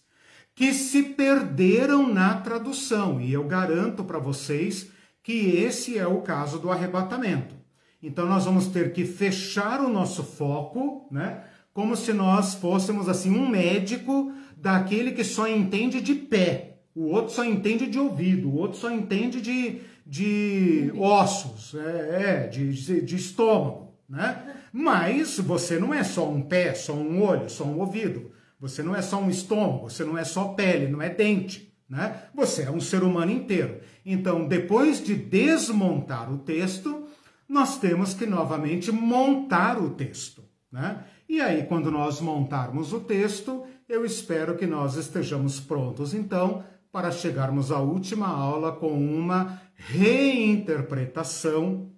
que 0.58 0.74
se 0.74 1.04
perderam 1.04 2.12
na 2.12 2.34
tradução, 2.42 3.22
e 3.22 3.32
eu 3.32 3.44
garanto 3.44 4.04
para 4.04 4.18
vocês 4.18 4.90
que 5.22 5.52
esse 5.52 6.00
é 6.00 6.08
o 6.08 6.22
caso 6.22 6.58
do 6.58 6.72
arrebatamento. 6.72 7.54
Então 8.02 8.26
nós 8.26 8.46
vamos 8.46 8.66
ter 8.66 8.92
que 8.92 9.06
fechar 9.06 9.80
o 9.80 9.88
nosso 9.88 10.24
foco, 10.24 11.08
né? 11.12 11.44
Como 11.76 11.96
se 11.96 12.12
nós 12.12 12.56
fôssemos 12.56 13.08
assim 13.08 13.38
um 13.38 13.48
médico 13.48 14.34
daquele 14.56 15.12
que 15.12 15.24
só 15.24 15.48
entende 15.48 16.02
de 16.02 16.16
pé, 16.16 16.77
o 16.98 17.12
outro 17.12 17.32
só 17.32 17.46
entende 17.46 17.86
de 17.86 18.00
ouvido, 18.00 18.50
o 18.50 18.56
outro 18.56 18.80
só 18.80 18.92
entende 18.92 19.40
de, 19.40 19.82
de 20.04 20.92
ossos, 20.98 21.76
é, 21.76 22.46
é 22.46 22.48
de, 22.48 22.74
de, 22.74 23.02
de 23.02 23.16
estômago, 23.16 23.94
né? 24.10 24.56
Mas 24.74 25.38
você 25.38 25.80
não 25.80 25.94
é 25.94 26.04
só 26.04 26.28
um 26.28 26.42
pé, 26.42 26.74
só 26.74 26.94
um 26.94 27.22
olho, 27.22 27.50
só 27.50 27.64
um 27.64 27.80
ouvido. 27.80 28.32
Você 28.60 28.82
não 28.82 28.96
é 28.96 29.02
só 29.04 29.22
um 29.22 29.30
estômago, 29.30 29.90
você 29.90 30.04
não 30.04 30.18
é 30.18 30.24
só 30.24 30.50
pele, 30.50 30.88
não 30.88 31.00
é 31.00 31.10
dente, 31.10 31.72
né? 31.88 32.24
Você 32.34 32.64
é 32.64 32.72
um 32.72 32.80
ser 32.80 33.04
humano 33.04 33.32
inteiro. 33.32 33.80
Então, 34.04 34.48
depois 34.48 35.04
de 35.04 35.16
desmontar 35.16 36.34
o 36.34 36.40
texto, 36.40 37.08
nós 37.48 37.78
temos 37.78 38.16
que 38.16 38.26
novamente 38.26 38.92
montar 38.92 39.80
o 39.80 39.92
texto, 39.92 40.44
né? 40.72 41.04
E 41.30 41.40
aí, 41.42 41.64
quando 41.64 41.92
nós 41.92 42.20
montarmos 42.22 42.92
o 42.92 43.02
texto, 43.02 43.66
eu 43.88 44.04
espero 44.04 44.58
que 44.58 44.66
nós 44.66 44.96
estejamos 44.96 45.60
prontos, 45.60 46.14
então, 46.14 46.64
para 46.92 47.12
chegarmos 47.12 47.72
à 47.72 47.80
última 47.80 48.28
aula 48.28 48.72
com 48.72 48.92
uma 48.92 49.62
reinterpretação, 49.76 51.92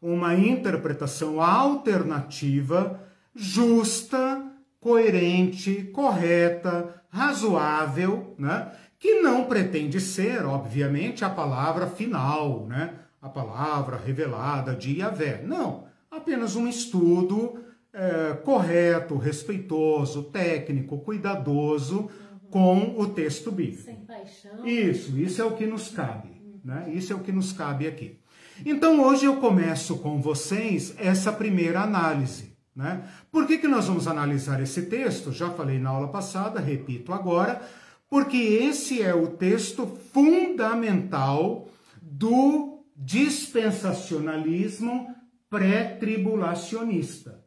uma 0.00 0.34
interpretação 0.34 1.42
alternativa, 1.42 3.00
justa, 3.34 4.42
coerente, 4.80 5.90
correta, 5.92 7.02
razoável, 7.08 8.34
né? 8.38 8.72
que 8.98 9.20
não 9.20 9.44
pretende 9.44 10.00
ser, 10.00 10.44
obviamente, 10.44 11.24
a 11.24 11.30
palavra 11.30 11.86
final, 11.86 12.66
né? 12.66 12.94
a 13.20 13.28
palavra 13.28 13.96
revelada 13.96 14.74
de 14.74 14.98
Yahvé. 14.98 15.40
Não, 15.44 15.84
apenas 16.10 16.56
um 16.56 16.66
estudo 16.66 17.62
é, 17.92 18.34
correto, 18.44 19.16
respeitoso, 19.16 20.24
técnico, 20.24 20.98
cuidadoso. 20.98 22.10
Com 22.52 22.94
o 22.98 23.08
texto 23.08 23.50
bíblico. 23.50 23.82
Sem 23.82 24.04
paixão. 24.04 24.64
Isso, 24.66 25.18
isso 25.18 25.40
é 25.40 25.44
o 25.44 25.56
que 25.56 25.66
nos 25.66 25.88
cabe. 25.88 26.28
Né? 26.62 26.92
Isso 26.92 27.14
é 27.14 27.16
o 27.16 27.20
que 27.20 27.32
nos 27.32 27.50
cabe 27.50 27.86
aqui. 27.86 28.20
Então, 28.64 29.02
hoje 29.02 29.24
eu 29.24 29.38
começo 29.38 29.98
com 29.98 30.20
vocês 30.20 30.94
essa 30.98 31.32
primeira 31.32 31.80
análise. 31.80 32.54
Né? 32.76 33.08
Por 33.30 33.46
que, 33.46 33.56
que 33.56 33.66
nós 33.66 33.86
vamos 33.86 34.06
analisar 34.06 34.62
esse 34.62 34.82
texto? 34.82 35.32
Já 35.32 35.48
falei 35.50 35.78
na 35.78 35.88
aula 35.88 36.08
passada, 36.08 36.60
repito 36.60 37.14
agora, 37.14 37.62
porque 38.08 38.36
esse 38.36 39.02
é 39.02 39.14
o 39.14 39.28
texto 39.28 39.86
fundamental 40.12 41.68
do 42.02 42.84
dispensacionalismo 42.94 45.08
pré-tribulacionista. 45.48 47.42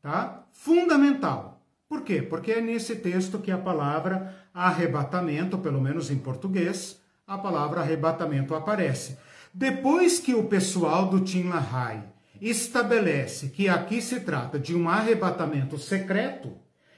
Tá? 0.00 0.46
Fundamental. 0.52 1.51
Por 1.92 2.00
quê? 2.00 2.22
Porque 2.22 2.52
é 2.52 2.60
nesse 2.62 2.96
texto 2.96 3.38
que 3.38 3.50
a 3.50 3.58
palavra 3.58 4.34
arrebatamento, 4.54 5.58
pelo 5.58 5.78
menos 5.78 6.10
em 6.10 6.16
português, 6.16 6.98
a 7.26 7.36
palavra 7.36 7.82
arrebatamento 7.82 8.54
aparece. 8.54 9.18
Depois 9.52 10.18
que 10.18 10.34
o 10.34 10.44
pessoal 10.44 11.10
do 11.10 11.20
Tim 11.20 11.50
LaHaye 11.50 12.04
estabelece 12.40 13.50
que 13.50 13.68
aqui 13.68 14.00
se 14.00 14.20
trata 14.20 14.58
de 14.58 14.74
um 14.74 14.88
arrebatamento 14.88 15.76
secreto, 15.76 16.54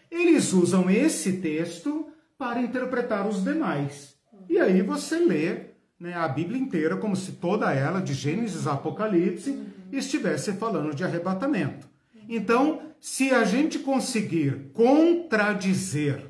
eles 0.08 0.52
usam 0.52 0.88
esse 0.88 1.38
texto 1.38 2.06
para 2.38 2.62
interpretar 2.62 3.26
os 3.26 3.42
demais. 3.42 4.14
E 4.48 4.60
aí 4.60 4.80
você 4.80 5.18
lê 5.18 5.70
né, 5.98 6.14
a 6.14 6.28
Bíblia 6.28 6.60
inteira 6.60 6.96
como 6.96 7.16
se 7.16 7.32
toda 7.32 7.72
ela, 7.72 8.00
de 8.00 8.14
Gênesis 8.14 8.68
a 8.68 8.74
Apocalipse, 8.74 9.58
estivesse 9.90 10.52
falando 10.52 10.94
de 10.94 11.02
arrebatamento. 11.02 11.92
Então, 12.28 12.93
se 13.04 13.30
a 13.32 13.44
gente 13.44 13.80
conseguir 13.80 14.70
contradizer 14.72 16.24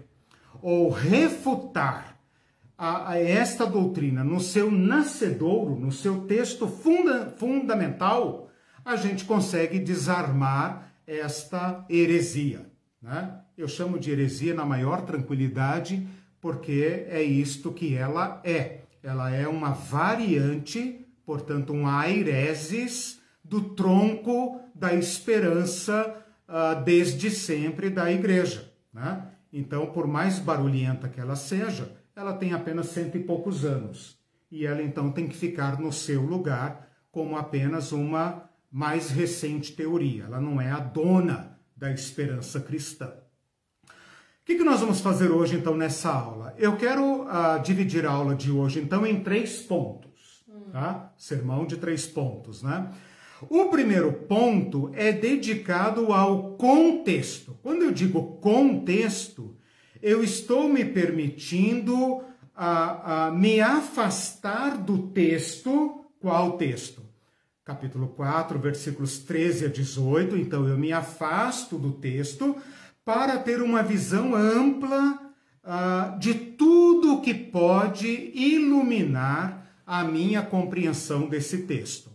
ou 0.61 0.91
refutar 0.91 2.19
a, 2.77 3.13
a 3.13 3.17
esta 3.17 3.65
doutrina 3.65 4.25
no 4.25 4.41
seu 4.41 4.73
nascedouro, 4.73 5.77
no 5.77 5.93
seu 5.93 6.23
texto 6.23 6.67
funda, 6.67 7.33
fundamental, 7.39 8.51
a 8.85 8.97
gente 8.97 9.25
consegue 9.25 9.79
desarmar 9.79 10.93
esta 11.07 11.87
heresia. 11.89 12.69
Né? 13.01 13.39
Eu 13.57 13.69
chamo 13.69 13.97
de 13.97 14.11
heresia 14.11 14.53
na 14.53 14.65
maior 14.65 15.03
tranquilidade, 15.03 16.05
porque 16.41 17.07
é 17.09 17.23
isto 17.23 17.71
que 17.71 17.95
ela 17.95 18.41
é. 18.43 18.81
Ela 19.01 19.33
é 19.33 19.47
uma 19.47 19.71
variante, 19.71 21.07
portanto, 21.25 21.73
um 21.73 21.87
aireses 21.87 23.21
do 23.45 23.63
tronco 23.63 24.61
da 24.75 24.93
esperança 24.93 26.24
uh, 26.49 26.83
desde 26.83 27.31
sempre 27.31 27.91
da 27.91 28.11
igreja. 28.11 28.73
Né? 28.93 29.27
Então, 29.53 29.87
por 29.87 30.07
mais 30.07 30.39
barulhenta 30.39 31.09
que 31.09 31.21
ela 31.21 31.37
seja, 31.37 31.93
ela 32.15 32.33
tem 32.35 32.53
apenas 32.53 32.87
cento 32.87 33.17
e 33.17 33.23
poucos 33.23 33.65
anos. 33.65 34.19
E 34.51 34.67
ela 34.67 34.83
então 34.83 35.11
tem 35.11 35.27
que 35.27 35.37
ficar 35.37 35.81
no 35.81 35.93
seu 35.93 36.23
lugar 36.23 36.89
como 37.11 37.37
apenas 37.37 37.93
uma 37.93 38.49
mais 38.71 39.11
recente 39.11 39.73
teoria. 39.73 40.25
Ela 40.25 40.41
não 40.41 40.61
é 40.61 40.71
a 40.71 40.81
dona 40.81 41.59
da 41.77 41.91
esperança 41.91 42.61
cristã. 42.61 43.13
O 44.45 44.47
que, 44.47 44.57
que 44.57 44.65
nós 44.65 44.81
vamos 44.81 45.01
fazer 45.01 45.31
hoje, 45.31 45.57
então, 45.57 45.75
nessa 45.75 46.11
aula? 46.11 46.55
Eu 46.59 46.77
quero 46.77 47.23
uh, 47.23 47.63
dividir 47.63 48.05
a 48.05 48.11
aula 48.11 48.35
de 48.35 48.51
hoje, 48.51 48.79
então, 48.79 49.07
em 49.07 49.21
três 49.21 49.63
pontos, 49.63 50.45
tá? 50.71 51.13
Sermão 51.17 51.65
de 51.65 51.79
três 51.79 52.07
pontos, 52.07 52.63
né? 52.63 52.93
O 53.43 53.67
primeiro 53.67 54.13
ponto 54.13 54.91
é 54.95 55.13
dedicado 55.13 56.13
ao 56.13 56.53
contexto. 56.57 57.59
Quando 57.63 57.83
eu 57.83 57.91
digo 57.91 58.39
contexto, 58.39 59.57
eu 60.01 60.23
estou 60.23 60.69
me 60.69 60.85
permitindo 60.85 61.95
uh, 61.97 62.21
uh, 63.31 63.35
me 63.35 63.61
afastar 63.61 64.79
do 64.79 65.09
texto. 65.09 66.05
Qual 66.21 66.57
texto? 66.57 67.03
Capítulo 67.65 68.09
4, 68.09 68.59
versículos 68.59 69.19
13 69.19 69.67
a 69.67 69.69
18. 69.69 70.37
Então, 70.37 70.69
eu 70.69 70.79
me 70.79 70.93
afasto 70.93 71.77
do 71.77 71.93
texto 71.93 72.57
para 73.05 73.39
ter 73.39 73.61
uma 73.61 73.83
visão 73.83 74.35
ampla 74.35 75.19
uh, 75.65 76.19
de 76.19 76.35
tudo 76.35 77.21
que 77.21 77.35
pode 77.35 78.31
iluminar 78.35 79.67
a 79.87 80.05
minha 80.05 80.43
compreensão 80.43 81.29
desse 81.29 81.63
texto. 81.63 82.14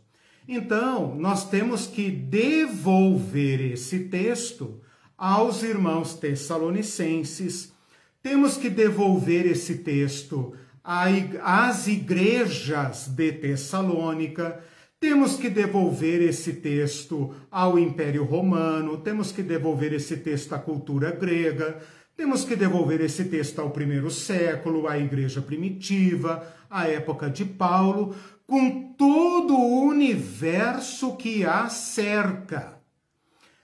Então, 0.52 1.14
nós 1.16 1.48
temos 1.48 1.86
que 1.86 2.10
devolver 2.10 3.62
esse 3.62 4.00
texto 4.06 4.82
aos 5.16 5.62
irmãos 5.62 6.16
tessalonicenses, 6.16 7.72
temos 8.20 8.58
que 8.58 8.68
devolver 8.68 9.46
esse 9.46 9.76
texto 9.76 10.56
às 10.84 11.86
igrejas 11.86 13.08
de 13.10 13.32
Tessalônica, 13.32 14.60
temos 15.00 15.36
que 15.36 15.52
devolver 15.52 16.20
esse 16.20 16.54
texto 16.54 17.32
ao 17.52 17.78
Império 17.78 18.24
Romano, 18.24 18.98
temos 18.98 19.32
que 19.32 19.44
devolver 19.44 19.94
esse 19.94 20.18
texto 20.18 20.54
à 20.56 20.58
cultura 20.58 21.12
grega, 21.12 21.78
temos 22.18 22.44
que 22.44 22.56
devolver 22.56 23.02
esse 23.02 23.26
texto 23.26 23.62
ao 23.62 23.70
primeiro 23.70 24.10
século, 24.10 24.88
à 24.88 24.98
igreja 24.98 25.44
primitiva, 25.44 26.44
à 26.68 26.88
época 26.88 27.30
de 27.30 27.46
Paulo, 27.46 28.16
com 28.50 28.94
todo 28.94 29.54
o 29.54 29.88
universo 29.88 31.16
que 31.16 31.46
a 31.46 31.70
cerca. 31.70 32.80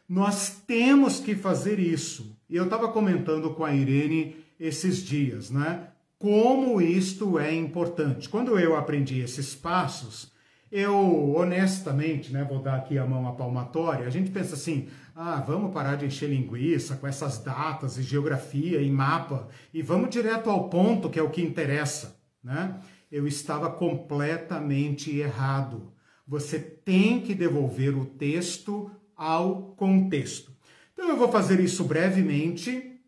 Nós 0.08 0.62
temos 0.68 1.20
que 1.20 1.34
fazer 1.34 1.80
isso. 1.80 2.38
E 2.48 2.56
eu 2.56 2.65
estava 2.65 2.88
comentando 2.89 3.50
com 3.56 3.65
a 3.65 3.74
Irene 3.74 4.36
esses 4.60 5.04
dias, 5.04 5.50
né? 5.50 5.88
Como 6.19 6.80
isto 6.80 7.39
é 7.39 7.54
importante. 7.54 8.30
Quando 8.30 8.60
eu 8.60 8.76
aprendi 8.76 9.19
esses 9.19 9.56
passos, 9.56 10.32
eu, 10.71 11.34
honestamente, 11.36 12.32
né, 12.32 12.43
vou 12.48 12.60
dar 12.60 12.76
aqui 12.76 12.98
a 12.98 13.06
mão 13.06 13.28
à 13.28 13.32
palmatória, 13.32 14.06
a 14.06 14.10
gente 14.10 14.30
pensa 14.30 14.54
assim, 14.54 14.88
ah, 15.15 15.43
vamos 15.45 15.74
parar 15.74 15.95
de 15.95 16.06
encher 16.06 16.30
linguiça 16.30 16.95
com 16.95 17.08
essas 17.08 17.39
datas 17.39 17.98
e 17.98 18.04
geografia 18.04 18.80
e 18.82 18.89
mapa 18.91 19.48
e 19.74 19.82
vamos 19.82 20.10
direto 20.10 20.50
ao 20.50 20.69
ponto, 20.69 21.10
que 21.10 21.19
é 21.19 21.24
o 21.24 21.30
que 21.30 21.41
interessa, 21.41 22.19
né? 22.43 22.80
Eu 23.12 23.28
estava 23.28 23.70
completamente 23.70 25.15
errado. 25.15 25.94
Você 26.28 26.60
tem 26.60 27.22
que 27.22 27.34
devolver 27.34 27.98
o 27.98 28.06
texto 28.06 28.91
ao 29.15 29.74
contexto. 29.78 30.52
Então 30.94 31.10
eu 31.10 31.18
vou 31.18 31.32
fazer 31.32 31.60
isso 31.60 31.84
brevemente, 31.84 33.00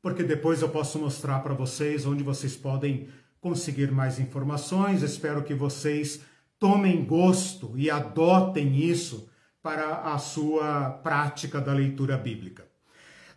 porque 0.00 0.22
depois 0.22 0.62
eu 0.62 0.68
posso 0.68 0.98
mostrar 0.98 1.40
para 1.40 1.54
vocês 1.54 2.06
onde 2.06 2.22
vocês 2.22 2.56
podem 2.56 3.08
conseguir 3.40 3.90
mais 3.90 4.18
informações. 4.18 5.02
Espero 5.02 5.42
que 5.42 5.54
vocês 5.54 6.20
tomem 6.58 7.04
gosto 7.04 7.72
e 7.76 7.90
adotem 7.90 8.76
isso 8.76 9.28
para 9.62 10.12
a 10.12 10.18
sua 10.18 10.90
prática 10.90 11.60
da 11.60 11.72
leitura 11.72 12.16
bíblica. 12.16 12.71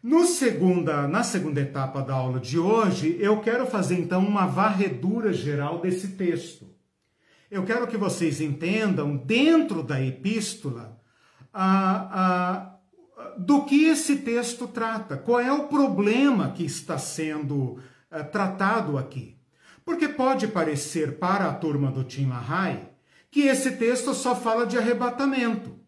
No 0.06 0.24
segunda, 0.28 1.08
na 1.08 1.24
segunda 1.24 1.60
etapa 1.60 2.00
da 2.00 2.14
aula 2.14 2.40
de 2.40 2.60
hoje, 2.60 3.18
eu 3.20 3.42
quero 3.42 3.66
fazer 3.66 3.96
então 3.96 4.24
uma 4.24 4.46
varredura 4.46 5.34
geral 5.34 5.82
desse 5.82 6.10
texto. 6.10 6.70
Eu 7.50 7.64
quero 7.64 7.88
que 7.88 7.98
vocês 7.98 8.40
entendam, 8.40 9.18
dentro 9.18 9.82
da 9.82 10.00
epístola, 10.00 11.02
a, 11.52 12.22
a, 12.22 13.34
do 13.36 13.66
que 13.66 13.86
esse 13.86 14.18
texto 14.18 14.68
trata, 14.68 15.18
qual 15.18 15.40
é 15.40 15.52
o 15.52 15.64
problema 15.64 16.52
que 16.52 16.64
está 16.64 17.00
sendo 17.00 17.80
a, 18.12 18.20
eh, 18.20 18.24
tratado 18.26 19.00
aqui. 19.00 19.40
Porque 19.84 20.08
pode 20.08 20.48
parecer 20.48 21.18
para 21.18 21.50
a 21.50 21.54
turma 21.56 21.90
do 21.90 22.04
Tim 22.04 22.28
LaHaye 22.28 22.90
que 23.32 23.48
esse 23.48 23.72
texto 23.72 24.14
só 24.14 24.36
fala 24.36 24.68
de 24.68 24.78
arrebatamento. 24.78 25.84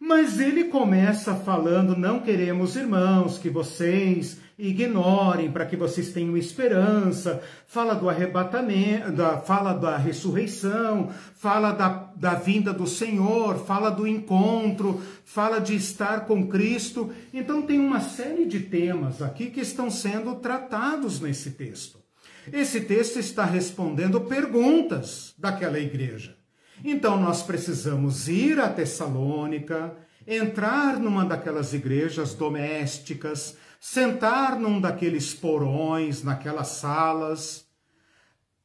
Mas 0.00 0.40
ele 0.40 0.64
começa 0.64 1.34
falando: 1.34 1.94
não 1.94 2.20
queremos, 2.20 2.74
irmãos, 2.74 3.36
que 3.36 3.50
vocês 3.50 4.38
ignorem, 4.58 5.50
para 5.50 5.66
que 5.66 5.76
vocês 5.76 6.10
tenham 6.10 6.38
esperança. 6.38 7.42
Fala 7.66 7.94
do 7.94 8.08
arrebatamento, 8.08 9.12
da, 9.12 9.38
fala 9.38 9.74
da 9.74 9.98
ressurreição, 9.98 11.10
fala 11.34 11.72
da, 11.72 12.10
da 12.16 12.34
vinda 12.34 12.72
do 12.72 12.86
Senhor, 12.86 13.58
fala 13.58 13.90
do 13.90 14.06
encontro, 14.06 15.02
fala 15.24 15.60
de 15.60 15.76
estar 15.76 16.26
com 16.26 16.48
Cristo. 16.48 17.12
Então, 17.32 17.60
tem 17.60 17.78
uma 17.78 18.00
série 18.00 18.46
de 18.46 18.60
temas 18.60 19.20
aqui 19.20 19.50
que 19.50 19.60
estão 19.60 19.90
sendo 19.90 20.34
tratados 20.36 21.20
nesse 21.20 21.50
texto. 21.50 21.98
Esse 22.50 22.80
texto 22.80 23.18
está 23.18 23.44
respondendo 23.44 24.22
perguntas 24.22 25.34
daquela 25.38 25.78
igreja. 25.78 26.39
Então 26.84 27.20
nós 27.20 27.42
precisamos 27.42 28.28
ir 28.28 28.58
a 28.58 28.68
Tessalônica, 28.68 29.94
entrar 30.26 30.98
numa 30.98 31.24
daquelas 31.24 31.74
igrejas 31.74 32.34
domésticas, 32.34 33.56
sentar 33.78 34.58
num 34.58 34.80
daqueles 34.80 35.34
porões, 35.34 36.22
naquelas 36.22 36.68
salas, 36.68 37.66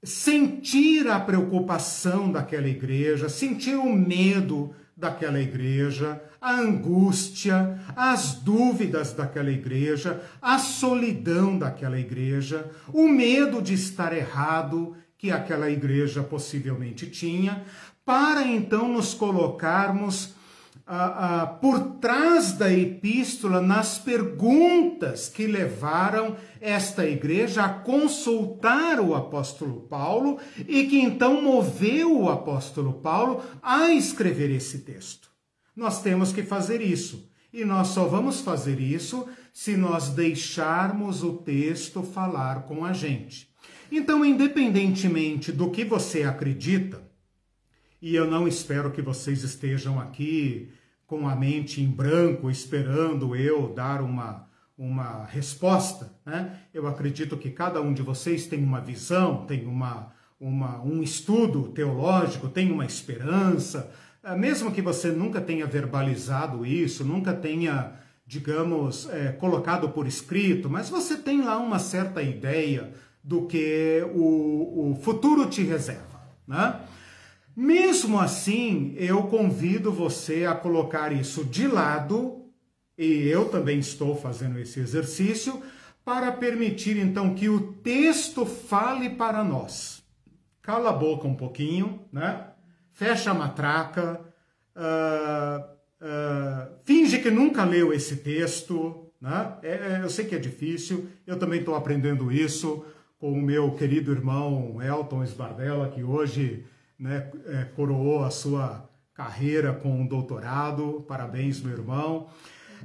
sentir 0.04 1.10
a 1.10 1.19
preocupação 1.19 2.32
daquela 2.32 2.67
igreja, 2.67 3.28
sentir 3.28 3.75
o 3.75 3.91
medo 3.91 4.73
daquela 4.95 5.41
igreja, 5.41 6.21
a 6.39 6.54
angústia, 6.54 7.80
as 7.95 8.36
dúvidas 8.36 9.13
daquela 9.13 9.51
igreja, 9.51 10.21
a 10.41 10.58
solidão 10.58 11.58
daquela 11.58 11.99
igreja, 11.99 12.69
o 12.93 13.08
medo 13.08 13.62
de 13.62 13.73
estar 13.73 14.15
errado 14.15 14.95
que 15.25 15.31
aquela 15.31 15.71
igreja 15.71 16.21
possivelmente 16.21 17.07
tinha, 17.07 17.63
para 18.05 18.45
então 18.45 18.88
nos 18.88 19.15
colocarmos 19.15 20.35
ah, 20.85 21.41
ah, 21.41 21.47
por 21.47 21.95
trás 21.99 22.51
da 22.51 22.71
epístola 22.71 23.59
nas 23.59 23.97
perguntas 23.97 25.27
que 25.27 25.47
levaram 25.47 26.35
esta 26.61 27.07
igreja 27.07 27.63
a 27.63 27.69
consultar 27.69 28.99
o 28.99 29.15
apóstolo 29.15 29.81
Paulo 29.89 30.38
e 30.67 30.85
que 30.85 30.99
então 30.99 31.41
moveu 31.41 32.21
o 32.21 32.29
apóstolo 32.29 32.93
Paulo 32.93 33.41
a 33.63 33.89
escrever 33.89 34.51
esse 34.51 34.79
texto. 34.79 35.31
Nós 35.75 36.03
temos 36.03 36.31
que 36.31 36.43
fazer 36.43 36.81
isso. 36.81 37.27
E 37.51 37.65
nós 37.65 37.88
só 37.88 38.05
vamos 38.05 38.41
fazer 38.41 38.79
isso 38.79 39.27
se 39.51 39.75
nós 39.75 40.09
deixarmos 40.09 41.23
o 41.23 41.38
texto 41.38 42.03
falar 42.03 42.63
com 42.63 42.85
a 42.85 42.93
gente. 42.93 43.55
Então, 43.91 44.26
independentemente 44.26 45.52
do 45.52 45.69
que 45.69 45.84
você 45.84 46.24
acredita, 46.24 47.02
e 48.02 48.15
eu 48.15 48.30
não 48.30 48.48
espero 48.48 48.91
que 48.91 49.02
vocês 49.02 49.43
estejam 49.43 50.00
aqui 50.00 50.69
com 51.08 51.28
a 51.28 51.36
mente 51.36 51.82
em 51.82 51.88
branco, 51.88 52.50
esperando 52.50 53.36
eu 53.36 53.74
dar 53.74 54.02
uma, 54.02 54.48
uma 54.78 55.26
resposta. 55.26 56.12
Né? 56.26 56.60
Eu 56.74 56.88
acredito 56.88 57.38
que 57.38 57.50
cada 57.50 57.82
um 57.82 57.93
de 57.93 58.02
vocês 58.02 58.48
tem 58.48 58.63
uma 58.63 58.82
visão, 58.82 59.45
tem 59.45 59.65
uma, 59.65 60.12
uma, 60.39 60.82
um 60.82 61.02
estudo 61.02 61.69
teológico, 61.69 62.50
tem 62.50 62.71
uma 62.71 62.86
esperança, 62.86 63.91
ah, 64.28 64.36
mesmo 64.36 64.71
que 64.71 64.82
você 64.82 65.12
nunca 65.12 65.39
tenha 65.39 65.67
verbalizado 65.67 66.65
isso, 66.65 67.06
nunca 67.06 67.32
tenha, 67.32 67.93
digamos, 68.26 69.08
é, 69.12 69.32
colocado 69.32 69.89
por 69.89 70.08
escrito, 70.08 70.67
mas 70.67 70.89
você 70.89 71.15
tem 71.15 71.43
lá 71.43 71.60
uma 71.60 71.78
certa 71.78 72.24
ideia 72.24 72.91
do 73.25 73.47
que 73.47 74.07
o, 74.13 74.91
o 74.91 74.95
futuro 75.01 75.49
te 75.49 75.63
reserva, 75.63 76.21
né? 76.47 76.79
Mesmo 77.55 78.19
assim, 78.19 78.93
eu 78.97 79.23
convido 79.23 79.91
você 79.91 80.45
a 80.45 80.53
colocar 80.53 81.11
isso 81.11 81.43
de 81.43 81.67
lado, 81.67 82.43
e 82.95 83.27
eu 83.27 83.49
também 83.49 83.79
estou 83.79 84.15
fazendo 84.15 84.59
esse 84.59 84.79
exercício, 84.79 85.59
para 86.03 86.31
permitir 86.33 86.97
então 86.97 87.33
que 87.33 87.49
o 87.49 87.73
texto 87.73 88.45
fale 88.45 89.09
para 89.09 89.43
nós. 89.43 90.03
Cala 90.61 90.91
a 90.91 90.93
boca 90.93 91.27
um 91.27 91.33
pouquinho, 91.33 92.01
né? 92.11 92.49
Fecha 92.91 93.31
a 93.31 93.33
matraca, 93.33 94.21
uh, 94.75 95.63
uh, 95.99 96.75
finge 96.83 97.17
que 97.19 97.31
nunca 97.31 97.63
leu 97.63 97.91
esse 97.91 98.17
texto, 98.17 99.11
né? 99.19 99.57
É, 99.63 99.69
é, 99.69 99.99
eu 100.03 100.09
sei 100.11 100.25
que 100.25 100.35
é 100.35 100.39
difícil, 100.39 101.07
eu 101.25 101.39
também 101.39 101.59
estou 101.59 101.73
aprendendo 101.73 102.31
isso 102.31 102.85
com 103.19 103.32
o 103.32 103.41
meu 103.41 103.71
querido 103.75 104.12
irmão 104.12 104.82
Elton 104.82 105.23
Esbardella, 105.23 105.89
que 105.89 106.04
hoje 106.04 106.65
né, 106.99 107.32
é, 107.45 107.65
coroou 107.75 108.23
a 108.23 108.30
sua 108.30 108.89
carreira 109.13 109.73
com 109.73 110.01
um 110.01 110.08
doutorado. 110.08 111.06
Parabéns, 111.08 111.62
meu 111.62 111.73
irmão. 111.73 112.28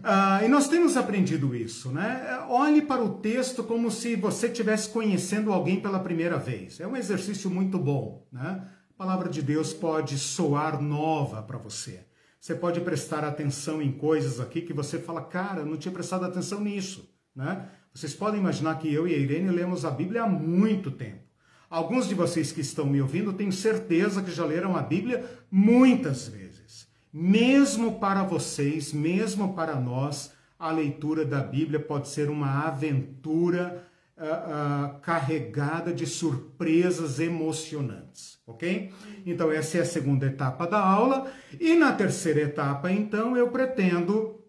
Ah, 0.03 0.41
e 0.45 0.49
nós 0.49 0.69
temos 0.69 0.97
aprendido 0.97 1.55
isso, 1.55 1.91
né? 1.91 2.45
Olhe 2.49 2.81
para 2.81 3.03
o 3.03 3.19
texto 3.19 3.65
como 3.65 3.91
se 3.91 4.17
você 4.17 4.47
estivesse 4.47 4.89
conhecendo 4.89 5.53
alguém 5.53 5.81
pela 5.81 5.99
primeira 5.99 6.39
vez. 6.39 6.81
É 6.81 6.87
um 6.87 6.97
exercício 6.97 7.51
muito 7.51 7.79
bom, 7.79 8.27
né? 8.33 8.67
A 8.95 8.97
palavra 8.97 9.29
de 9.29 9.43
Deus 9.43 9.73
pode 9.73 10.19
soar 10.19 10.81
nova 10.81 11.43
para 11.43 11.59
você. 11.59 12.07
Você 12.41 12.55
pode 12.55 12.81
prestar 12.81 13.25
atenção 13.25 13.83
em 13.83 13.93
coisas 13.93 14.41
aqui 14.41 14.63
que 14.63 14.73
você 14.73 14.99
fala, 14.99 15.23
cara, 15.23 15.65
não 15.65 15.77
tinha 15.77 15.93
prestado 15.93 16.25
atenção 16.25 16.61
nisso, 16.61 17.13
né? 17.35 17.69
Vocês 17.93 18.15
podem 18.15 18.41
imaginar 18.41 18.79
que 18.79 18.93
eu 18.93 19.07
e 19.07 19.15
a 19.15 19.19
Irene 19.19 19.51
lemos 19.51 19.85
a 19.85 19.91
Bíblia 19.91 20.23
há 20.23 20.29
muito 20.29 20.91
tempo. 20.91 21.31
Alguns 21.69 22.09
de 22.09 22.15
vocês 22.15 22.51
que 22.51 22.61
estão 22.61 22.87
me 22.87 23.01
ouvindo, 23.01 23.33
tenho 23.33 23.53
certeza 23.53 24.23
que 24.23 24.31
já 24.31 24.45
leram 24.45 24.77
a 24.77 24.83
Bíblia 24.83 25.25
muitas 25.51 26.29
vezes. 26.29 26.89
Mesmo 27.13 27.99
para 27.99 28.23
vocês, 28.23 28.93
mesmo 28.93 29.55
para 29.55 29.75
nós, 29.77 30.33
a 30.59 30.71
leitura 30.71 31.25
da 31.25 31.43
Bíblia 31.43 31.81
pode 31.81 32.09
ser 32.09 32.29
uma 32.29 32.67
aventura 32.67 33.89
uh, 34.17 34.97
uh, 34.97 35.01
carregada 35.01 35.93
de 35.93 36.07
surpresas 36.07 37.19
emocionantes, 37.19 38.39
ok? 38.47 38.93
Então, 39.25 39.51
essa 39.51 39.79
é 39.79 39.81
a 39.81 39.87
segunda 39.87 40.27
etapa 40.27 40.67
da 40.67 40.79
aula. 40.79 41.33
E 41.59 41.75
na 41.75 41.93
terceira 41.93 42.43
etapa, 42.43 42.93
então, 42.93 43.37
eu 43.37 43.49
pretendo 43.49 44.45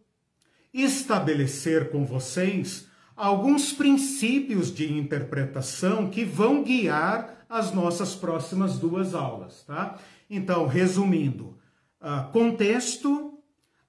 estabelecer 0.73 1.89
com 1.89 2.05
vocês 2.05 2.90
alguns 3.15 3.73
princípios 3.73 4.73
de 4.73 4.91
interpretação 4.91 6.09
que 6.09 6.23
vão 6.23 6.63
guiar 6.63 7.45
as 7.51 7.73
nossas 7.73 8.15
próximas 8.15 8.79
duas 8.79 9.13
aulas, 9.13 9.63
tá? 9.63 9.99
Então, 10.29 10.65
resumindo, 10.65 11.57
uh, 12.01 12.31
contexto, 12.31 13.37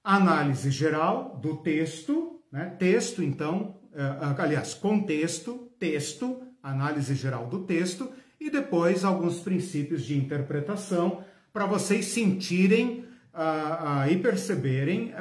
análise 0.02 0.68
geral 0.70 1.38
do 1.40 1.58
texto, 1.58 2.40
né? 2.50 2.74
Texto, 2.78 3.22
então, 3.22 3.76
uh, 3.92 4.40
aliás, 4.40 4.74
contexto, 4.74 5.70
texto, 5.78 6.42
análise 6.60 7.14
geral 7.14 7.46
do 7.46 7.60
texto 7.60 8.10
e 8.40 8.50
depois 8.50 9.04
alguns 9.04 9.38
princípios 9.38 10.04
de 10.04 10.18
interpretação 10.18 11.22
para 11.52 11.64
vocês 11.64 12.06
sentirem 12.06 13.04
uh, 13.32 14.10
e 14.10 14.16
perceberem 14.16 15.12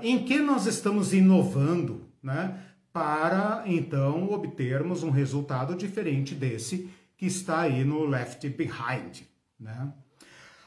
em 0.00 0.24
que 0.24 0.38
nós 0.38 0.66
estamos 0.66 1.12
inovando, 1.12 2.06
né? 2.22 2.58
Para 2.94 3.64
então 3.66 4.30
obtermos 4.30 5.02
um 5.02 5.10
resultado 5.10 5.74
diferente 5.74 6.32
desse 6.32 6.88
que 7.16 7.26
está 7.26 7.62
aí 7.62 7.84
no 7.84 8.06
Left 8.06 8.48
Behind. 8.50 9.22
Né? 9.58 9.92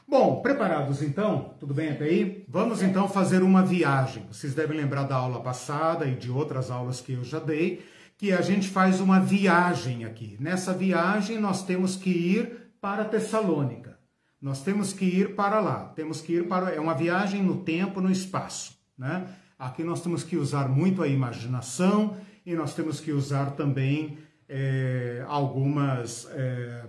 Bom, 0.06 0.42
preparados 0.42 1.02
então? 1.02 1.54
Tudo 1.58 1.72
bem 1.72 1.88
até 1.88 2.04
aí? 2.04 2.44
Vamos 2.46 2.82
então 2.82 3.08
fazer 3.08 3.42
uma 3.42 3.64
viagem. 3.64 4.26
Vocês 4.30 4.54
devem 4.54 4.76
lembrar 4.76 5.04
da 5.04 5.16
aula 5.16 5.40
passada 5.40 6.04
e 6.04 6.16
de 6.16 6.30
outras 6.30 6.70
aulas 6.70 7.00
que 7.00 7.14
eu 7.14 7.24
já 7.24 7.38
dei, 7.38 7.82
que 8.18 8.30
a 8.30 8.42
gente 8.42 8.68
faz 8.68 9.00
uma 9.00 9.18
viagem 9.18 10.04
aqui. 10.04 10.36
Nessa 10.38 10.74
viagem 10.74 11.38
nós 11.38 11.64
temos 11.64 11.96
que 11.96 12.10
ir 12.10 12.72
para 12.78 13.06
Tessalônica. 13.06 13.98
Nós 14.40 14.62
temos 14.62 14.92
que 14.92 15.06
ir 15.06 15.34
para 15.34 15.60
lá. 15.60 15.92
Temos 15.96 16.20
que 16.20 16.34
ir 16.34 16.46
para 16.46 16.72
é 16.72 16.78
uma 16.78 16.94
viagem 16.94 17.42
no 17.42 17.62
tempo, 17.62 18.02
no 18.02 18.10
espaço, 18.10 18.76
né? 18.98 19.26
Aqui 19.58 19.82
nós 19.82 20.00
temos 20.00 20.22
que 20.22 20.36
usar 20.36 20.68
muito 20.68 21.02
a 21.02 21.08
imaginação 21.08 22.16
e 22.46 22.54
nós 22.54 22.74
temos 22.74 23.00
que 23.00 23.10
usar 23.10 23.56
também 23.56 24.18
é, 24.48 25.24
algumas 25.26 26.28
é, 26.30 26.84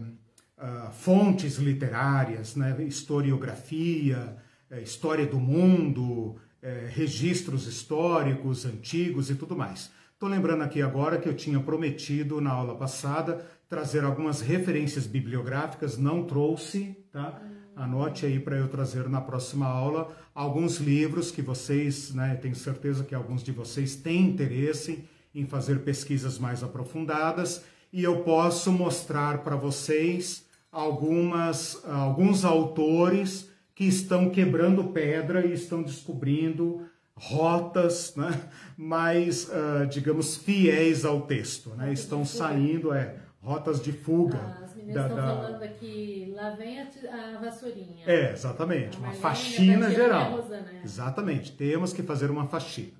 uh, 0.58 0.91
fontes 0.91 1.58
literárias, 1.58 2.55
né? 2.55 2.75
historiografia, 2.84 4.38
é, 4.69 4.82
história 4.82 5.25
do 5.25 5.39
mundo, 5.39 6.36
é, 6.62 6.88
registros 6.91 7.65
históricos 7.65 8.65
antigos 8.65 9.32
e 9.32 9.36
tudo 9.36 9.58
mais. 9.58 9.91
Estou 10.13 10.29
lembrando 10.29 10.63
aqui 10.63 10.82
agora 10.82 11.17
que 11.17 11.27
eu 11.27 11.34
tinha 11.34 11.60
prometido 11.60 12.39
na 12.39 12.51
aula 12.51 12.75
passada 12.75 13.43
trazer 13.67 14.03
algumas 14.03 14.41
referências 14.41 15.08
bibliográficas, 15.08 15.97
não 15.97 16.23
trouxe, 16.23 16.97
tá? 17.12 17.41
Anote 17.79 18.25
aí 18.25 18.37
para 18.41 18.57
eu 18.57 18.67
trazer 18.67 19.07
na 19.07 19.21
próxima 19.21 19.65
aula 19.65 20.13
alguns 20.35 20.79
livros 20.79 21.31
que 21.31 21.41
vocês, 21.41 22.13
né, 22.13 22.35
tenho 22.35 22.53
certeza 22.53 23.05
que 23.05 23.15
alguns 23.15 23.41
de 23.41 23.53
vocês 23.53 23.95
têm 23.95 24.25
interesse 24.25 25.05
em 25.33 25.45
fazer 25.45 25.79
pesquisas 25.79 26.37
mais 26.37 26.61
aprofundadas 26.61 27.63
e 27.93 28.03
eu 28.03 28.17
posso 28.17 28.69
mostrar 28.69 29.45
para 29.45 29.55
vocês 29.55 30.45
algumas 30.69 31.81
alguns 31.85 32.43
autores 32.43 33.49
que 33.73 33.85
estão 33.85 34.29
quebrando 34.29 34.83
pedra 34.83 35.45
e 35.45 35.53
estão 35.53 35.81
descobrindo 35.81 36.81
rotas 37.15 38.13
né, 38.17 38.41
mais, 38.77 39.45
uh, 39.45 39.87
digamos, 39.89 40.35
fiéis 40.35 41.05
ao 41.05 41.21
texto. 41.21 41.69
Né? 41.71 41.93
Estão 41.93 42.25
saindo, 42.25 42.93
é, 42.93 43.15
rotas 43.41 43.81
de 43.81 43.93
fuga. 43.93 44.68
Meninas 44.89 44.93
da, 44.93 45.08
estão 45.08 45.15
da... 45.15 45.36
falando 45.36 45.63
aqui, 45.63 46.34
lá 46.36 46.49
vem 46.52 46.82
a, 46.82 46.86
a 46.86 47.38
vassourinha. 47.39 48.04
É, 48.06 48.32
exatamente, 48.32 48.97
uma 48.97 49.12
faxina 49.13 49.89
geral. 49.91 50.45
né? 50.47 50.82
Exatamente, 50.84 51.52
temos 51.52 51.93
que 51.93 52.02
fazer 52.02 52.32
uma 52.32 52.47
faxina. 52.47 52.97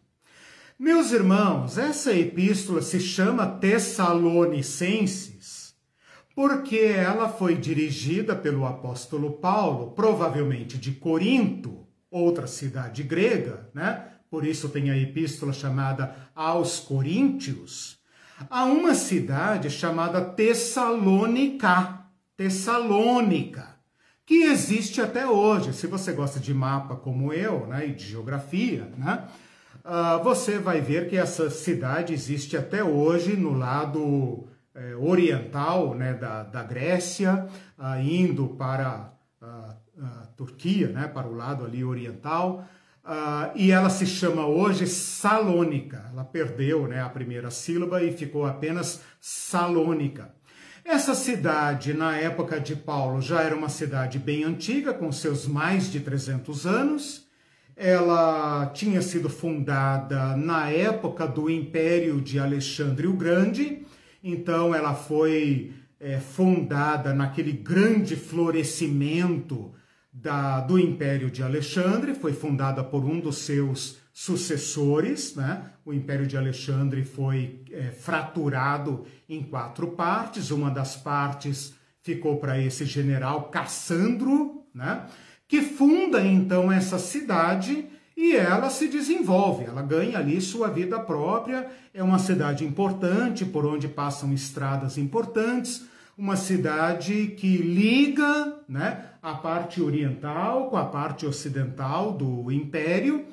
Meus 0.78 1.12
irmãos, 1.12 1.78
essa 1.78 2.13
epístola 2.13 2.82
se 2.82 2.99
chama 3.02 3.45
Tessalonicenses 3.45 5.75
porque 6.34 6.78
ela 6.78 7.28
foi 7.28 7.58
dirigida 7.58 8.34
pelo 8.34 8.65
apóstolo 8.65 9.34
Paulo, 9.34 9.91
provavelmente 9.91 10.78
de 10.78 10.93
Corinto, 10.93 11.86
outra 12.10 12.47
cidade 12.47 13.04
grega, 13.04 13.69
né? 13.73 14.06
Por 14.30 14.45
isso 14.45 14.69
tem 14.69 14.89
a 14.89 14.97
epístola 14.97 15.52
chamada 15.52 16.15
aos 16.34 16.80
Coríntios 16.80 17.98
a 18.49 18.65
uma 18.65 18.93
cidade 18.93 19.69
chamada 19.69 20.21
Tessalônica, 20.21 21.99
Tessalônica, 22.38 23.67
que 24.25 24.43
existe 24.43 25.02
até 25.02 25.28
hoje. 25.28 25.73
Se 25.73 25.88
você 25.88 26.12
gosta 26.12 26.39
de 26.39 26.54
mapa 26.54 26.95
como 26.95 27.34
eu, 27.34 27.65
né, 27.67 27.88
e 27.88 27.93
de 27.93 28.06
geografia, 28.06 28.88
né, 28.95 29.28
uh, 29.84 30.23
você 30.23 30.60
vai 30.60 30.80
ver 30.80 31.10
que 31.10 31.17
essa 31.17 31.49
cidade 31.49 32.13
existe 32.13 32.56
até 32.56 32.84
hoje 32.84 33.36
no 33.36 33.58
lado 33.58 34.47
eh, 34.75 34.95
oriental 34.95 35.95
né, 35.95 36.13
da, 36.13 36.43
da 36.43 36.63
Grécia, 36.63 37.47
uh, 37.78 37.99
indo 37.99 38.49
para 38.49 39.12
a 39.41 40.28
Turquia, 40.38 40.88
né, 40.88 41.08
para 41.08 41.28
o 41.28 41.36
lado 41.36 41.65
ali 41.65 41.84
oriental. 41.84 42.63
Uh, 43.10 43.50
e 43.56 43.72
ela 43.72 43.89
se 43.89 44.06
chama 44.06 44.45
hoje 44.45 44.86
Salônica. 44.86 46.06
Ela 46.13 46.24
perdeu 46.24 46.88
né, 46.88 47.02
a 47.02 47.10
primeira 47.10 47.50
sílaba 47.50 48.04
e 48.04 48.15
ficou 48.15 48.45
apenas 48.45 49.02
Salônica. 49.19 50.32
Essa 50.86 51.15
cidade, 51.15 51.91
na 51.91 52.15
época 52.15 52.60
de 52.60 52.76
Paulo, 52.76 53.19
já 53.19 53.41
era 53.41 53.56
uma 53.56 53.67
cidade 53.67 54.19
bem 54.19 54.43
antiga, 54.43 54.93
com 54.93 55.12
seus 55.12 55.48
mais 55.48 55.91
de 55.91 56.02
300 56.02 56.67
anos. 56.67 57.28
Ela 57.76 58.67
tinha 58.76 59.02
sido 59.02 59.28
fundada 59.28 60.38
na 60.38 60.69
época 60.69 61.26
do 61.26 61.50
Império 61.50 62.22
de 62.22 62.38
Alexandre 62.38 63.08
o 63.08 63.13
Grande, 63.13 63.88
então 64.24 64.76
ela 64.76 64.93
foi 64.93 65.74
é, 66.00 66.19
fundada 66.19 67.12
naquele 67.12 67.54
grande 67.54 68.15
florescimento 68.15 69.74
da, 70.12 70.60
do 70.60 70.80
Império 70.80 71.30
de 71.30 71.43
Alexandre, 71.43 72.13
foi 72.13 72.34
fundada 72.34 72.84
por 72.84 73.06
um 73.06 73.19
dos 73.19 73.39
seus 73.39 73.98
sucessores. 74.13 75.36
Né? 75.36 75.63
O 75.86 75.93
Império 75.93 76.26
de 76.26 76.36
Alexandre 76.38 77.04
foi 77.04 77.63
é, 77.72 77.91
fraturado 77.91 79.06
em 79.28 79.43
quatro 79.43 79.88
partes. 79.89 80.52
Uma 80.52 80.69
das 80.69 80.95
partes 80.95 81.74
ficou 82.02 82.38
para 82.38 82.60
esse 82.60 82.86
general 82.86 83.43
Cassandro, 83.50 84.63
né? 84.74 85.06
Que 85.48 85.62
funda 85.62 86.22
então 86.22 86.72
essa 86.72 87.00
cidade 87.00 87.88
e 88.15 88.36
ela 88.36 88.69
se 88.69 88.88
desenvolve, 88.88 89.65
ela 89.65 89.82
ganha 89.82 90.19
ali 90.19 90.39
sua 90.41 90.67
vida 90.67 91.00
própria. 91.00 91.67
É 91.93 92.04
uma 92.04 92.19
cidade 92.19 92.65
importante, 92.65 93.45
por 93.45 93.65
onde 93.65 93.88
passam 93.88 94.34
estradas 94.34 94.98
importantes, 94.98 95.86
uma 96.17 96.36
cidade 96.36 97.34
que 97.38 97.58
liga 97.58 98.60
né, 98.67 99.06
a 99.21 99.34
parte 99.34 99.82
oriental 99.82 100.69
com 100.69 100.77
a 100.77 100.86
parte 100.86 101.25
ocidental 101.25 102.13
do 102.13 102.51
império. 102.51 103.25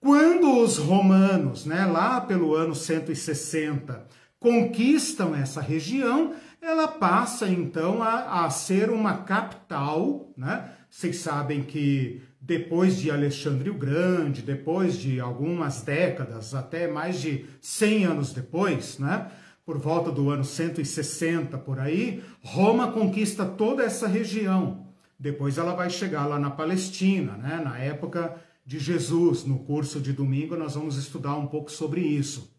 Quando 0.00 0.60
os 0.60 0.78
romanos, 0.78 1.66
né, 1.66 1.84
lá 1.84 2.20
pelo 2.20 2.54
ano 2.54 2.74
160, 2.74 4.06
conquistam 4.38 5.34
essa 5.34 5.60
região, 5.60 6.34
ela 6.62 6.88
passa 6.88 7.48
então 7.48 8.02
a, 8.02 8.44
a 8.44 8.50
ser 8.50 8.90
uma 8.90 9.18
capital. 9.18 10.32
Né? 10.36 10.70
Vocês 10.88 11.18
sabem 11.18 11.62
que 11.62 12.22
depois 12.40 12.98
de 12.98 13.10
Alexandre 13.10 13.70
o 13.70 13.74
Grande, 13.74 14.42
depois 14.42 14.96
de 14.96 15.20
algumas 15.20 15.82
décadas, 15.82 16.54
até 16.54 16.86
mais 16.88 17.20
de 17.20 17.44
100 17.60 18.04
anos 18.04 18.32
depois, 18.32 18.98
né? 18.98 19.30
por 19.66 19.78
volta 19.78 20.10
do 20.10 20.30
ano 20.30 20.44
160 20.44 21.58
por 21.58 21.78
aí, 21.78 22.22
Roma 22.42 22.90
conquista 22.90 23.44
toda 23.44 23.82
essa 23.82 24.06
região. 24.06 24.87
Depois 25.18 25.58
ela 25.58 25.74
vai 25.74 25.90
chegar 25.90 26.26
lá 26.26 26.38
na 26.38 26.50
Palestina, 26.50 27.36
né? 27.36 27.60
na 27.64 27.78
época 27.78 28.40
de 28.64 28.78
Jesus. 28.78 29.44
No 29.44 29.58
curso 29.60 30.00
de 30.00 30.12
domingo 30.12 30.56
nós 30.56 30.74
vamos 30.74 30.96
estudar 30.96 31.34
um 31.36 31.46
pouco 31.46 31.70
sobre 31.70 32.00
isso. 32.00 32.56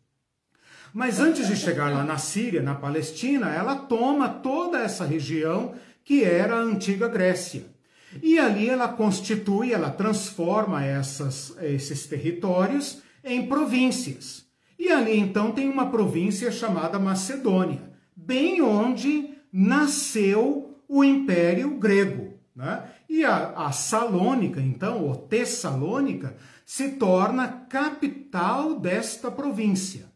Mas 0.94 1.20
antes 1.20 1.48
de 1.48 1.56
chegar 1.56 1.92
lá 1.92 2.04
na 2.04 2.18
Síria, 2.18 2.62
na 2.62 2.74
Palestina, 2.74 3.50
ela 3.50 3.76
toma 3.76 4.28
toda 4.28 4.80
essa 4.80 5.06
região 5.06 5.76
que 6.04 6.24
era 6.24 6.56
a 6.56 6.62
antiga 6.62 7.08
Grécia. 7.08 7.66
E 8.24 8.40
ali 8.40 8.68
ela 8.68 8.88
constitui, 8.88 9.72
ela 9.72 9.92
transforma 9.92 10.84
essas, 10.84 11.56
esses 11.62 12.08
territórios 12.08 13.04
em 13.24 13.46
províncias. 13.46 14.46
E 14.78 14.90
ali 14.90 15.18
então 15.18 15.52
tem 15.52 15.70
uma 15.70 15.92
província 15.92 16.52
chamada 16.52 16.98
Macedônia, 16.98 17.92
bem 18.16 18.62
onde 18.62 19.30
nasceu 19.54 20.76
o 20.88 21.04
Império 21.04 21.78
Grego. 21.78 22.19
Né? 22.60 22.84
E 23.08 23.24
a, 23.24 23.54
a 23.56 23.72
Salônica, 23.72 24.60
então, 24.60 25.06
ou 25.06 25.16
Tessalônica, 25.16 26.36
se 26.66 26.90
torna 26.90 27.48
capital 27.48 28.78
desta 28.78 29.32
província. 29.32 30.08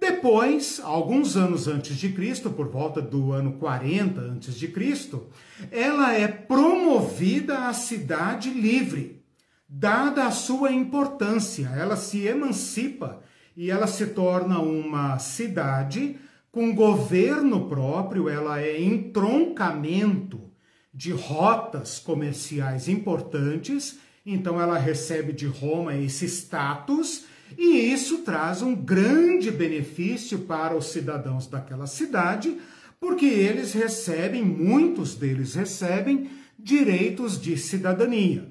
Depois, 0.00 0.80
alguns 0.82 1.36
anos 1.36 1.68
antes 1.68 1.96
de 1.96 2.08
Cristo, 2.08 2.50
por 2.50 2.68
volta 2.68 3.00
do 3.00 3.30
ano 3.30 3.52
40 3.52 4.20
antes 4.20 4.56
de 4.56 4.66
Cristo, 4.66 5.28
ela 5.70 6.12
é 6.12 6.26
promovida 6.26 7.68
à 7.68 7.72
cidade 7.72 8.50
livre, 8.50 9.22
dada 9.68 10.26
a 10.26 10.32
sua 10.32 10.72
importância, 10.72 11.68
ela 11.68 11.96
se 11.96 12.26
emancipa 12.26 13.22
e 13.56 13.70
ela 13.70 13.86
se 13.86 14.06
torna 14.06 14.58
uma 14.58 15.20
cidade 15.20 16.18
com 16.50 16.74
governo 16.74 17.68
próprio, 17.68 18.28
ela 18.28 18.60
é 18.60 18.82
entroncamento 18.82 20.49
de 20.92 21.12
rotas 21.12 21.98
comerciais 21.98 22.88
importantes, 22.88 23.98
então 24.24 24.60
ela 24.60 24.78
recebe 24.78 25.32
de 25.32 25.46
Roma 25.46 25.96
esse 25.96 26.26
status 26.26 27.24
e 27.56 27.92
isso 27.92 28.18
traz 28.18 28.62
um 28.62 28.74
grande 28.74 29.50
benefício 29.50 30.40
para 30.40 30.76
os 30.76 30.86
cidadãos 30.86 31.46
daquela 31.46 31.86
cidade, 31.86 32.56
porque 33.00 33.26
eles 33.26 33.72
recebem, 33.72 34.44
muitos 34.44 35.14
deles 35.14 35.54
recebem 35.54 36.30
direitos 36.58 37.40
de 37.40 37.56
cidadania. 37.56 38.48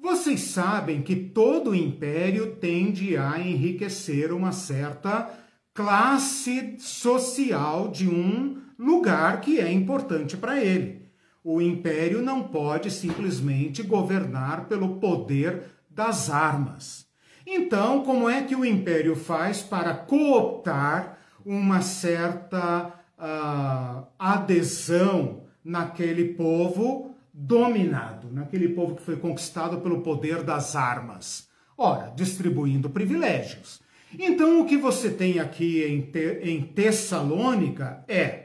Vocês 0.00 0.40
sabem 0.40 1.02
que 1.02 1.16
todo 1.16 1.74
império 1.74 2.56
tende 2.56 3.16
a 3.16 3.38
enriquecer 3.38 4.32
uma 4.32 4.52
certa 4.52 5.30
classe 5.72 6.76
social 6.78 7.88
de 7.88 8.08
um 8.08 8.58
lugar 8.78 9.40
que 9.40 9.60
é 9.60 9.72
importante 9.72 10.36
para 10.36 10.62
ele. 10.62 11.03
O 11.44 11.60
império 11.60 12.22
não 12.22 12.42
pode 12.42 12.90
simplesmente 12.90 13.82
governar 13.82 14.64
pelo 14.64 14.96
poder 14.96 15.64
das 15.90 16.30
armas. 16.30 17.06
Então, 17.46 18.02
como 18.02 18.28
é 18.28 18.42
que 18.42 18.56
o 18.56 18.64
império 18.64 19.14
faz 19.14 19.60
para 19.60 19.94
cooptar 19.94 21.18
uma 21.44 21.82
certa 21.82 22.90
uh, 23.18 24.06
adesão 24.18 25.42
naquele 25.62 26.32
povo 26.34 27.14
dominado, 27.32 28.28
naquele 28.30 28.68
povo 28.68 28.94
que 28.94 29.02
foi 29.02 29.16
conquistado 29.16 29.80
pelo 29.80 30.00
poder 30.00 30.42
das 30.42 30.76
armas. 30.76 31.48
Ora, 31.76 32.12
distribuindo 32.14 32.88
privilégios. 32.88 33.82
Então, 34.16 34.60
o 34.60 34.66
que 34.66 34.76
você 34.76 35.10
tem 35.10 35.40
aqui 35.40 35.82
em, 35.82 36.00
Te 36.02 36.38
em 36.42 36.62
Tessalônica 36.62 38.04
é 38.06 38.43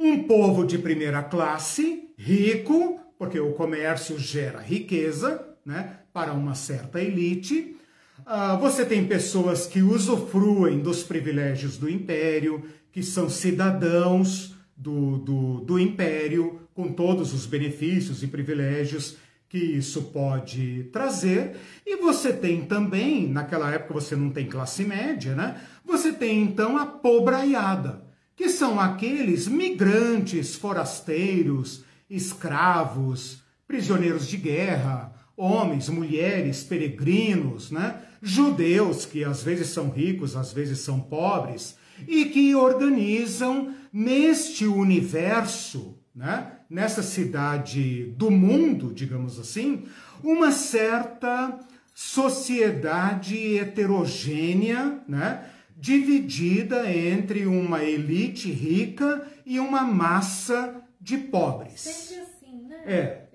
um 0.00 0.22
povo 0.22 0.64
de 0.66 0.78
primeira 0.78 1.22
classe, 1.22 2.08
rico, 2.16 2.98
porque 3.18 3.38
o 3.38 3.52
comércio 3.52 4.18
gera 4.18 4.58
riqueza, 4.58 5.46
né, 5.62 5.98
para 6.10 6.32
uma 6.32 6.54
certa 6.54 7.02
elite. 7.02 7.76
Uh, 8.20 8.58
você 8.58 8.86
tem 8.86 9.06
pessoas 9.06 9.66
que 9.66 9.82
usufruem 9.82 10.78
dos 10.78 11.02
privilégios 11.02 11.76
do 11.76 11.88
império, 11.88 12.64
que 12.90 13.02
são 13.02 13.28
cidadãos 13.28 14.54
do, 14.74 15.18
do, 15.18 15.60
do 15.60 15.78
império, 15.78 16.60
com 16.74 16.90
todos 16.90 17.34
os 17.34 17.44
benefícios 17.44 18.22
e 18.22 18.26
privilégios 18.26 19.18
que 19.50 19.58
isso 19.58 20.04
pode 20.04 20.84
trazer. 20.92 21.56
E 21.84 21.96
você 21.96 22.32
tem 22.32 22.62
também, 22.62 23.28
naquela 23.28 23.70
época 23.70 23.94
você 23.94 24.16
não 24.16 24.30
tem 24.30 24.46
classe 24.46 24.82
média, 24.84 25.34
né? 25.34 25.60
Você 25.84 26.10
tem 26.10 26.40
então 26.40 26.78
a 26.78 26.86
pobraiada, 26.86 28.09
que 28.40 28.48
são 28.48 28.80
aqueles 28.80 29.46
migrantes, 29.46 30.54
forasteiros, 30.54 31.84
escravos, 32.08 33.42
prisioneiros 33.68 34.26
de 34.26 34.38
guerra, 34.38 35.12
homens, 35.36 35.90
mulheres, 35.90 36.62
peregrinos, 36.62 37.70
né? 37.70 38.00
Judeus 38.22 39.04
que 39.04 39.22
às 39.24 39.42
vezes 39.42 39.66
são 39.68 39.90
ricos, 39.90 40.36
às 40.36 40.54
vezes 40.54 40.78
são 40.78 41.00
pobres 41.00 41.76
e 42.08 42.24
que 42.24 42.54
organizam 42.54 43.74
neste 43.92 44.64
universo, 44.64 45.98
né? 46.14 46.52
nessa 46.70 47.02
cidade 47.02 48.06
do 48.16 48.30
mundo, 48.30 48.90
digamos 48.90 49.38
assim, 49.38 49.84
uma 50.24 50.50
certa 50.50 51.58
sociedade 51.94 53.58
heterogênea, 53.58 54.98
né? 55.06 55.44
Dividida 55.80 56.92
entre 56.92 57.46
uma 57.46 57.82
elite 57.82 58.52
rica 58.52 59.26
e 59.46 59.58
uma 59.58 59.80
massa 59.80 60.82
de 61.00 61.16
pobres. 61.16 61.80
Sempre 61.80 62.22
assim, 62.22 62.62
né? 62.68 62.82
É. 62.84 63.30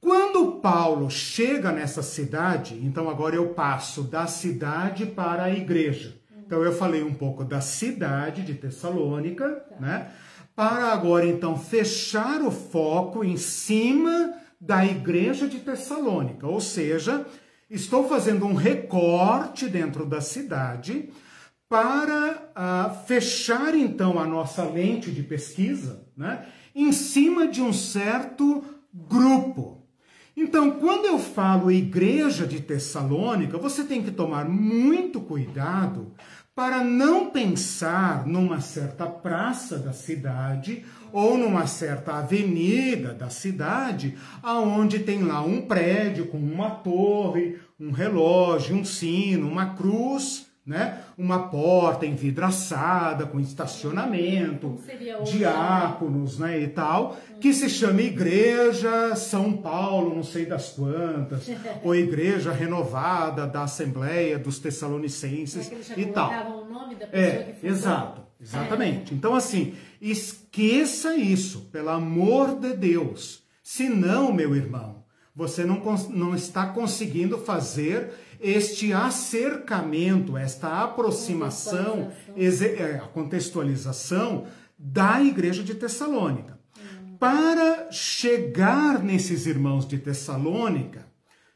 Quando 0.00 0.60
Paulo 0.60 1.08
chega 1.10 1.70
nessa 1.70 2.02
cidade, 2.02 2.74
então 2.82 3.08
agora 3.08 3.36
eu 3.36 3.50
passo 3.50 4.02
da 4.02 4.26
cidade 4.26 5.06
para 5.06 5.44
a 5.44 5.52
igreja. 5.52 6.18
Então 6.44 6.64
eu 6.64 6.72
falei 6.72 7.02
um 7.02 7.14
pouco 7.14 7.44
da 7.44 7.60
cidade 7.60 8.42
de 8.42 8.54
Tessalônica, 8.54 9.48
tá. 9.48 9.76
né? 9.78 10.10
Para 10.56 10.92
agora 10.92 11.26
então 11.26 11.56
fechar 11.56 12.42
o 12.42 12.50
foco 12.50 13.22
em 13.22 13.36
cima 13.36 14.34
da 14.60 14.84
igreja 14.84 15.46
de 15.46 15.60
Tessalônica, 15.60 16.46
ou 16.46 16.60
seja, 16.60 17.24
estou 17.70 18.08
fazendo 18.08 18.44
um 18.44 18.54
recorte 18.54 19.68
dentro 19.68 20.04
da 20.04 20.20
cidade 20.20 21.10
para 21.68 22.50
uh, 22.50 23.06
fechar 23.06 23.74
então 23.76 24.18
a 24.18 24.26
nossa 24.26 24.64
lente 24.64 25.12
de 25.12 25.22
pesquisa, 25.22 26.04
né? 26.16 26.46
Em 26.74 26.90
cima 26.90 27.46
de 27.46 27.62
um 27.62 27.72
certo 27.72 28.64
grupo. 28.92 29.86
Então, 30.36 30.72
quando 30.72 31.06
eu 31.06 31.18
falo 31.18 31.70
igreja 31.70 32.46
de 32.46 32.60
Tessalônica, 32.60 33.58
você 33.58 33.84
tem 33.84 34.02
que 34.02 34.10
tomar 34.10 34.48
muito 34.48 35.20
cuidado 35.20 36.12
para 36.60 36.84
não 36.84 37.30
pensar 37.30 38.26
numa 38.26 38.60
certa 38.60 39.06
praça 39.06 39.78
da 39.78 39.94
cidade 39.94 40.84
ou 41.10 41.38
numa 41.38 41.66
certa 41.66 42.18
avenida 42.18 43.14
da 43.14 43.30
cidade, 43.30 44.18
aonde 44.42 44.98
tem 44.98 45.22
lá 45.22 45.40
um 45.40 45.62
prédio 45.62 46.26
com 46.26 46.36
uma 46.36 46.68
torre, 46.68 47.58
um 47.80 47.90
relógio, 47.92 48.76
um 48.76 48.84
sino, 48.84 49.48
uma 49.48 49.74
cruz, 49.74 50.48
né? 50.66 50.99
Uma 51.20 51.48
porta 51.50 52.06
envidraçada 52.06 53.26
com 53.26 53.38
estacionamento, 53.38 54.80
diáconos, 55.30 56.38
né, 56.38 56.58
e 56.58 56.68
tal, 56.68 57.18
que 57.38 57.52
se 57.52 57.68
chama 57.68 58.00
Igreja 58.00 59.14
São 59.14 59.52
Paulo, 59.52 60.14
não 60.14 60.22
sei 60.22 60.46
das 60.46 60.70
quantas, 60.70 61.46
ou 61.84 61.94
Igreja 61.94 62.52
Renovada 62.52 63.46
da 63.46 63.64
Assembleia 63.64 64.38
dos 64.38 64.58
Tessalonicenses 64.58 65.70
é 65.90 66.00
e 66.00 66.06
tal. 66.06 66.30
O 66.62 66.72
nome 66.72 66.94
da 66.94 67.06
pessoa 67.06 67.42
é, 67.42 67.56
exato. 67.62 68.22
Exatamente. 68.40 69.14
Então, 69.14 69.34
assim, 69.34 69.74
esqueça 70.00 71.14
isso, 71.14 71.68
pelo 71.70 71.90
amor 71.90 72.58
de 72.58 72.72
Deus. 72.72 73.42
Se 73.62 73.88
não, 73.88 74.32
meu 74.32 74.56
irmão, 74.56 75.04
você 75.34 75.64
não, 75.64 75.82
não 76.08 76.34
está 76.34 76.66
conseguindo 76.66 77.38
fazer 77.38 78.12
este 78.40 78.92
acercamento, 78.92 80.36
esta 80.36 80.82
aproximação, 80.82 82.10
é, 82.36 82.96
a 82.96 83.08
contextualização 83.08 84.46
da 84.78 85.22
igreja 85.22 85.62
de 85.62 85.74
Tessalônica. 85.74 86.58
Para 87.18 87.90
chegar 87.92 89.02
nesses 89.02 89.44
irmãos 89.44 89.86
de 89.86 89.98
Tessalônica, 89.98 91.06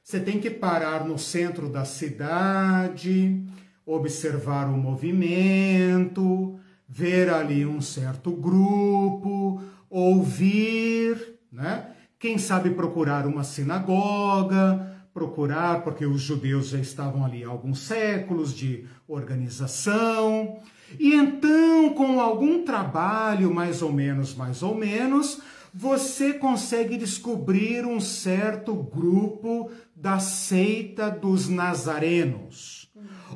você 0.03 0.21
tem 0.21 0.39
que 0.39 0.51
parar 0.51 1.07
no 1.07 1.19
centro 1.19 1.71
da 1.71 1.87
cidade, 1.87 3.43
observar 3.87 4.69
o 4.69 4.77
movimento, 4.77 6.61
ver 6.87 7.31
ali 7.31 7.65
um 7.65 7.81
certo 7.81 8.31
grupo, 8.31 9.63
ouvir, 9.89 11.39
né? 11.51 11.89
Quem 12.19 12.37
sabe 12.37 12.71
procurar 12.71 13.27
uma 13.27 13.45
sinagoga, 13.45 14.94
procurar, 15.15 15.85
porque 15.85 16.05
os 16.05 16.21
judeus 16.21 16.71
já 16.71 16.79
estavam 16.79 17.25
ali 17.25 17.45
há 17.45 17.49
alguns 17.49 17.79
séculos 17.79 18.53
de 18.53 18.85
organização. 19.07 20.59
E 20.99 21.15
então, 21.15 21.91
com 21.95 22.21
algum 22.21 22.65
trabalho, 22.65 23.55
mais 23.55 23.81
ou 23.81 23.93
menos, 23.93 24.35
mais 24.35 24.61
ou 24.61 24.75
menos, 24.75 25.41
você 25.73 26.35
consegue 26.35 26.97
descobrir 26.97 27.87
um 27.87 28.01
certo 28.01 28.75
grupo 28.75 29.71
da 29.95 30.19
seita 30.19 31.09
dos 31.11 31.49
nazarenos, 31.49 32.91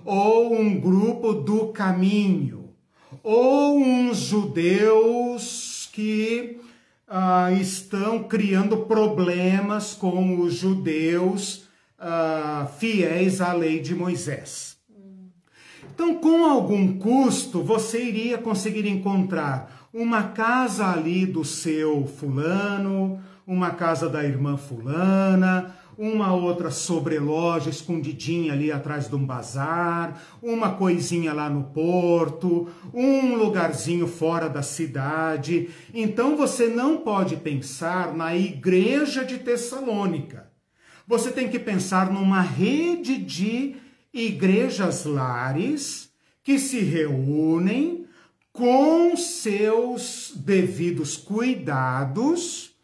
ou 0.05 0.53
um 0.55 0.81
grupo 0.81 1.33
do 1.33 1.69
caminho, 1.69 2.71
ou 3.23 3.79
uns 3.79 4.19
judeus 4.19 5.88
que 5.93 6.61
ah, 7.07 7.53
estão 7.53 8.25
criando 8.25 8.79
problemas 8.79 9.95
com 9.95 10.41
os 10.41 10.55
judeus 10.55 11.67
ah, 11.99 12.69
fiéis 12.79 13.41
à 13.41 13.53
lei 13.53 13.81
de 13.81 13.95
Moisés. 13.95 14.77
Então, 15.95 16.15
com 16.15 16.45
algum 16.45 16.97
custo, 16.97 17.63
você 17.63 18.03
iria 18.05 18.39
conseguir 18.39 18.87
encontrar 18.87 19.89
uma 19.93 20.23
casa 20.23 20.87
ali 20.87 21.27
do 21.27 21.45
seu 21.45 22.07
fulano, 22.07 23.21
uma 23.45 23.71
casa 23.71 24.09
da 24.09 24.23
irmã 24.23 24.57
fulana, 24.57 25.75
uma 25.99 26.33
outra 26.33 26.71
sobreloja 26.71 27.69
escondidinha 27.69 28.53
ali 28.53 28.71
atrás 28.71 29.09
de 29.09 29.17
um 29.17 29.27
bazar, 29.27 30.23
uma 30.41 30.71
coisinha 30.75 31.33
lá 31.33 31.51
no 31.51 31.65
porto, 31.65 32.69
um 32.95 33.35
lugarzinho 33.35 34.07
fora 34.07 34.49
da 34.49 34.63
cidade. 34.63 35.69
Então 35.93 36.37
você 36.37 36.69
não 36.69 36.99
pode 36.99 37.37
pensar 37.39 38.15
na 38.15 38.37
igreja 38.37 39.25
de 39.25 39.39
Tessalônica. 39.39 40.48
Você 41.09 41.33
tem 41.33 41.49
que 41.49 41.59
pensar 41.59 42.12
numa 42.12 42.42
rede 42.42 43.16
de 43.16 43.77
igrejas 44.12 45.07
lares 45.07 46.11
que 46.44 46.59
se 46.59 46.81
reúnem 46.81 48.05
com 48.53 49.16
seus 49.16 50.35
devidos 50.37 51.16
cuidados, 51.16 52.77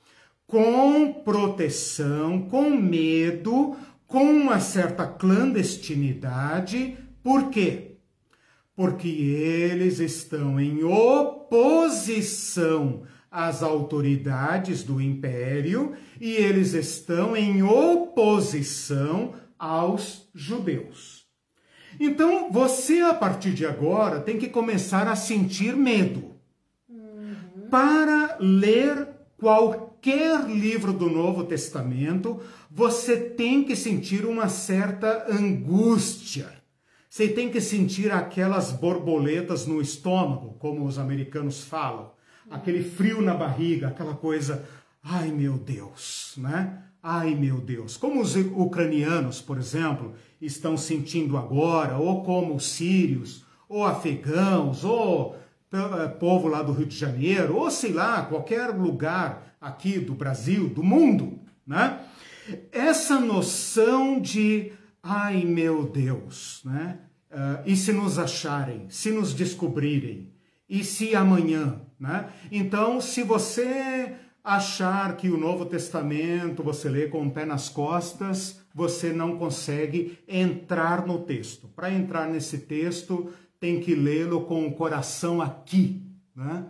com 0.46 1.12
proteção, 1.22 2.48
com 2.48 2.70
medo, 2.70 3.76
com 4.06 4.24
uma 4.24 4.58
certa 4.58 5.06
clandestinidade. 5.06 6.96
Por 7.22 7.50
quê? 7.50 7.98
Porque 8.74 9.06
eles 9.06 9.98
estão 9.98 10.58
em 10.58 10.82
oposição 10.82 11.42
às 13.34 13.64
autoridades 13.64 14.84
do 14.84 15.00
império 15.00 15.94
e 16.20 16.30
eles 16.34 16.72
estão 16.72 17.36
em 17.36 17.64
oposição 17.64 19.34
aos 19.58 20.28
judeus. 20.32 21.26
Então, 21.98 22.52
você 22.52 23.00
a 23.00 23.12
partir 23.12 23.52
de 23.52 23.66
agora 23.66 24.20
tem 24.20 24.38
que 24.38 24.48
começar 24.48 25.08
a 25.08 25.16
sentir 25.16 25.74
medo. 25.74 26.36
Uhum. 26.88 27.68
Para 27.68 28.36
ler 28.38 29.08
qualquer 29.36 30.48
livro 30.48 30.92
do 30.92 31.10
Novo 31.10 31.42
Testamento, 31.42 32.40
você 32.70 33.16
tem 33.16 33.64
que 33.64 33.74
sentir 33.74 34.24
uma 34.24 34.48
certa 34.48 35.26
angústia. 35.28 36.52
Você 37.10 37.26
tem 37.28 37.48
que 37.48 37.60
sentir 37.60 38.12
aquelas 38.12 38.70
borboletas 38.70 39.66
no 39.66 39.80
estômago, 39.80 40.54
como 40.60 40.84
os 40.84 41.00
americanos 41.00 41.64
falam, 41.64 42.13
aquele 42.50 42.82
frio 42.82 43.22
na 43.22 43.34
barriga, 43.34 43.88
aquela 43.88 44.14
coisa, 44.14 44.64
ai 45.02 45.30
meu 45.30 45.58
Deus, 45.58 46.34
né? 46.36 46.82
Ai 47.02 47.34
meu 47.34 47.60
Deus, 47.60 47.96
como 47.96 48.20
os 48.20 48.34
ucranianos, 48.34 49.40
por 49.40 49.58
exemplo, 49.58 50.14
estão 50.40 50.76
sentindo 50.76 51.36
agora, 51.36 51.98
ou 51.98 52.24
como 52.24 52.54
os 52.54 52.66
sírios, 52.66 53.44
ou 53.68 53.84
afegãos, 53.84 54.84
ou 54.84 55.36
eh, 55.70 56.08
povo 56.20 56.48
lá 56.48 56.62
do 56.62 56.72
Rio 56.72 56.86
de 56.86 56.96
Janeiro, 56.96 57.56
ou 57.56 57.70
sei 57.70 57.92
lá, 57.92 58.22
qualquer 58.22 58.68
lugar 58.68 59.56
aqui 59.60 59.98
do 59.98 60.14
Brasil, 60.14 60.68
do 60.68 60.82
mundo, 60.82 61.40
né? 61.66 62.00
Essa 62.70 63.18
noção 63.18 64.20
de, 64.20 64.72
ai 65.02 65.44
meu 65.44 65.84
Deus, 65.84 66.60
né? 66.64 67.00
Uh, 67.30 67.62
e 67.66 67.76
se 67.76 67.92
nos 67.92 68.16
acharem, 68.16 68.86
se 68.88 69.10
nos 69.10 69.34
descobrirem, 69.34 70.32
e 70.68 70.84
se 70.84 71.16
amanhã, 71.16 71.80
né? 71.98 72.28
Então, 72.50 73.00
se 73.00 73.22
você 73.22 74.14
achar 74.42 75.16
que 75.16 75.30
o 75.30 75.38
Novo 75.38 75.64
Testamento 75.64 76.62
você 76.62 76.88
lê 76.88 77.06
com 77.08 77.26
o 77.26 77.30
pé 77.30 77.46
nas 77.46 77.68
costas, 77.70 78.60
você 78.74 79.12
não 79.12 79.38
consegue 79.38 80.18
entrar 80.28 81.06
no 81.06 81.20
texto. 81.20 81.68
Para 81.68 81.90
entrar 81.90 82.28
nesse 82.28 82.58
texto, 82.58 83.32
tem 83.58 83.80
que 83.80 83.94
lê-lo 83.94 84.42
com 84.42 84.66
o 84.66 84.74
coração 84.74 85.40
aqui. 85.40 86.02
Né? 86.36 86.66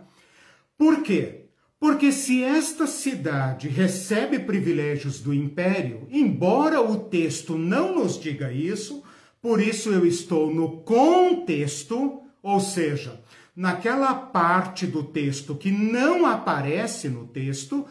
Por 0.77 1.03
quê? 1.03 1.45
Porque 1.77 2.11
se 2.11 2.41
esta 2.41 2.87
cidade 2.87 3.67
recebe 3.67 4.39
privilégios 4.39 5.19
do 5.19 5.33
império, 5.33 6.07
embora 6.09 6.81
o 6.81 6.97
texto 6.97 7.57
não 7.57 7.95
nos 7.95 8.19
diga 8.19 8.51
isso, 8.51 9.03
por 9.41 9.61
isso 9.61 9.91
eu 9.91 10.05
estou 10.05 10.53
no 10.53 10.77
contexto, 10.81 12.21
ou 12.41 12.59
seja, 12.59 13.21
naquela 13.55 14.13
parte 14.13 14.85
do 14.85 15.03
texto 15.03 15.55
que 15.55 15.71
não 15.71 16.25
aparece 16.25 17.07
no 17.07 17.25
texto, 17.27 17.85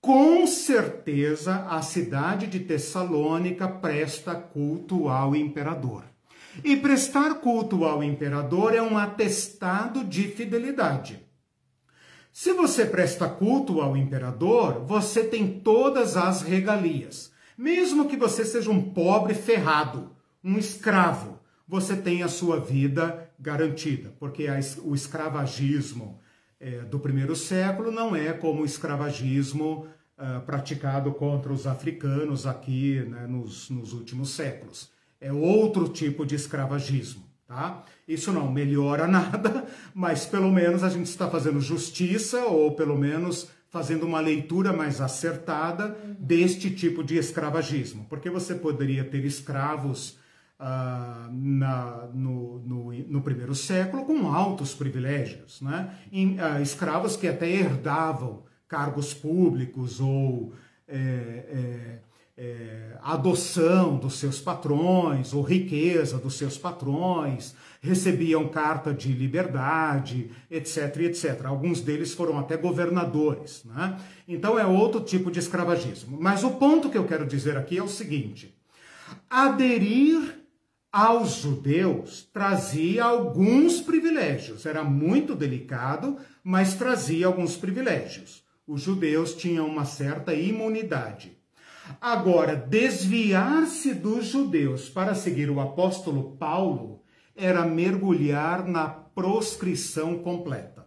com 0.00 0.46
certeza 0.46 1.66
a 1.68 1.80
cidade 1.82 2.46
de 2.46 2.60
Tessalônica 2.60 3.68
presta 3.68 4.34
culto 4.34 5.08
ao 5.08 5.34
imperador. 5.34 6.04
E 6.64 6.76
prestar 6.76 7.34
culto 7.34 7.84
ao 7.84 8.02
imperador 8.02 8.74
é 8.74 8.80
um 8.80 8.96
atestado 8.96 10.02
de 10.02 10.24
fidelidade. 10.24 11.20
Se 12.32 12.52
você 12.52 12.84
presta 12.84 13.28
culto 13.28 13.80
ao 13.80 13.96
imperador, 13.96 14.84
você 14.86 15.24
tem 15.24 15.60
todas 15.60 16.16
as 16.16 16.42
regalias. 16.42 17.32
Mesmo 17.56 18.06
que 18.06 18.16
você 18.16 18.44
seja 18.44 18.70
um 18.70 18.90
pobre 18.92 19.34
ferrado, 19.34 20.10
um 20.44 20.58
escravo, 20.58 21.40
você 21.66 21.96
tem 21.96 22.22
a 22.22 22.28
sua 22.28 22.60
vida 22.60 23.25
garantida, 23.38 24.12
porque 24.18 24.46
a, 24.46 24.58
o 24.82 24.94
escravagismo 24.94 26.20
é, 26.58 26.80
do 26.80 26.98
primeiro 26.98 27.36
século 27.36 27.90
não 27.90 28.16
é 28.16 28.32
como 28.32 28.62
o 28.62 28.64
escravagismo 28.64 29.86
uh, 30.16 30.40
praticado 30.44 31.12
contra 31.12 31.52
os 31.52 31.66
africanos 31.66 32.46
aqui 32.46 33.00
né, 33.08 33.26
nos, 33.26 33.70
nos 33.70 33.92
últimos 33.92 34.30
séculos. 34.30 34.90
É 35.20 35.32
outro 35.32 35.88
tipo 35.88 36.24
de 36.24 36.34
escravagismo. 36.34 37.24
Tá? 37.46 37.84
Isso 38.08 38.32
não 38.32 38.50
melhora 38.50 39.06
nada, 39.08 39.66
mas 39.94 40.26
pelo 40.26 40.50
menos 40.50 40.82
a 40.82 40.88
gente 40.88 41.06
está 41.06 41.30
fazendo 41.30 41.60
justiça, 41.60 42.44
ou 42.46 42.74
pelo 42.74 42.98
menos 42.98 43.48
fazendo 43.70 44.06
uma 44.06 44.20
leitura 44.20 44.72
mais 44.72 45.00
acertada 45.00 45.96
deste 46.18 46.70
tipo 46.70 47.04
de 47.04 47.16
escravagismo. 47.16 48.06
Porque 48.08 48.30
você 48.30 48.54
poderia 48.54 49.04
ter 49.04 49.24
escravos 49.24 50.18
Uh, 50.58 51.30
na, 51.30 52.08
no, 52.14 52.60
no, 52.60 52.90
no, 52.90 53.20
primeiro 53.20 53.54
século 53.54 54.06
com 54.06 54.26
altos 54.26 54.72
privilégios, 54.72 55.60
né? 55.60 55.94
Uh, 56.10 56.62
escravos 56.62 57.14
que 57.14 57.28
até 57.28 57.46
herdavam 57.46 58.42
cargos 58.66 59.12
públicos 59.12 60.00
ou 60.00 60.54
é, 60.88 60.96
é, 60.96 61.98
é, 62.38 62.98
adoção 63.02 63.96
dos 63.96 64.14
seus 64.14 64.40
patrões 64.40 65.32
ou 65.32 65.42
riqueza 65.42 66.18
dos 66.18 66.34
seus 66.34 66.58
patrões, 66.58 67.54
recebiam 67.80 68.48
carta 68.48 68.92
de 68.92 69.12
liberdade, 69.12 70.30
etc, 70.50 70.96
etc. 70.98 71.46
Alguns 71.46 71.80
deles 71.80 72.12
foram 72.12 72.38
até 72.38 72.56
governadores, 72.56 73.64
né? 73.64 73.98
Então 74.28 74.58
é 74.58 74.66
outro 74.66 75.00
tipo 75.00 75.30
de 75.30 75.38
escravagismo. 75.38 76.18
Mas 76.20 76.44
o 76.44 76.52
ponto 76.52 76.90
que 76.90 76.98
eu 76.98 77.06
quero 77.06 77.26
dizer 77.26 77.56
aqui 77.56 77.78
é 77.78 77.82
o 77.82 77.88
seguinte: 77.88 78.54
aderir 79.30 80.45
aos 80.92 81.42
judeus 81.42 82.28
trazia 82.32 83.04
alguns 83.04 83.80
privilégios. 83.80 84.64
Era 84.64 84.82
muito 84.82 85.34
delicado, 85.34 86.16
mas 86.42 86.74
trazia 86.74 87.26
alguns 87.26 87.56
privilégios. 87.56 88.44
Os 88.66 88.82
judeus 88.82 89.34
tinham 89.34 89.66
uma 89.66 89.84
certa 89.84 90.34
imunidade. 90.34 91.36
Agora, 92.00 92.56
desviar-se 92.56 93.94
dos 93.94 94.26
judeus 94.26 94.88
para 94.88 95.14
seguir 95.14 95.50
o 95.50 95.60
apóstolo 95.60 96.36
Paulo 96.36 97.02
era 97.36 97.64
mergulhar 97.64 98.66
na 98.66 98.88
proscrição 98.88 100.18
completa. 100.18 100.86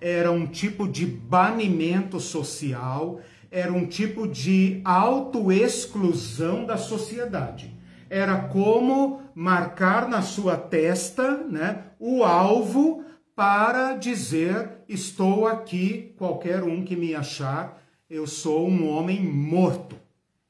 Era 0.00 0.30
um 0.30 0.46
tipo 0.46 0.86
de 0.86 1.06
banimento 1.06 2.20
social, 2.20 3.20
era 3.50 3.72
um 3.72 3.86
tipo 3.86 4.28
de 4.28 4.80
autoexclusão 4.84 6.66
da 6.66 6.76
sociedade. 6.76 7.75
Era 8.08 8.36
como 8.48 9.22
marcar 9.34 10.08
na 10.08 10.22
sua 10.22 10.56
testa 10.56 11.38
né, 11.44 11.84
o 11.98 12.24
alvo 12.24 13.04
para 13.34 13.94
dizer: 13.94 14.82
estou 14.88 15.46
aqui, 15.46 16.14
qualquer 16.16 16.62
um 16.62 16.82
que 16.84 16.96
me 16.96 17.14
achar, 17.14 17.82
eu 18.08 18.26
sou 18.26 18.68
um 18.68 18.88
homem 18.88 19.22
morto. 19.22 19.96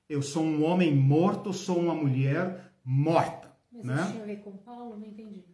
Eu 0.08 0.22
sou 0.22 0.44
um 0.44 0.64
homem 0.64 0.94
morto, 0.94 1.52
sou 1.52 1.78
uma 1.78 1.94
mulher 1.94 2.70
morta. 2.84 3.48
Mas 3.72 3.84
né? 3.84 3.94
isso 4.02 4.12
tinha 4.12 4.22
a 4.22 4.26
ver 4.26 4.36
com 4.36 4.52
Paulo? 4.52 4.96
Não 4.96 5.06
entendi. 5.06 5.44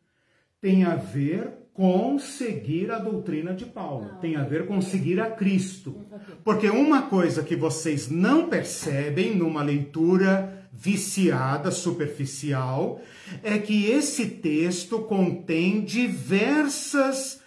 Tem 0.61 0.85
a 0.85 0.95
ver 0.95 1.63
com 1.73 2.19
seguir 2.19 2.91
a 2.91 2.99
doutrina 2.99 3.55
de 3.55 3.65
Paulo, 3.65 4.11
Ah, 4.13 4.17
tem 4.17 4.37
a 4.37 4.45
ver 4.45 4.67
com 4.67 4.81
seguir 4.83 5.19
a 5.21 5.31
Cristo. 5.31 5.97
Porque 6.45 6.69
uma 6.69 7.03
coisa 7.03 7.43
que 7.43 7.57
vocês 7.57 8.11
não 8.11 8.49
percebem 8.49 9.35
numa 9.35 9.63
leitura 9.63 10.62
viciada, 10.73 11.71
superficial, 11.71 13.01
é 13.43 13.59
que 13.59 13.87
esse 13.87 14.27
texto 14.27 15.01
contém 15.01 15.85
diversas 15.85 17.41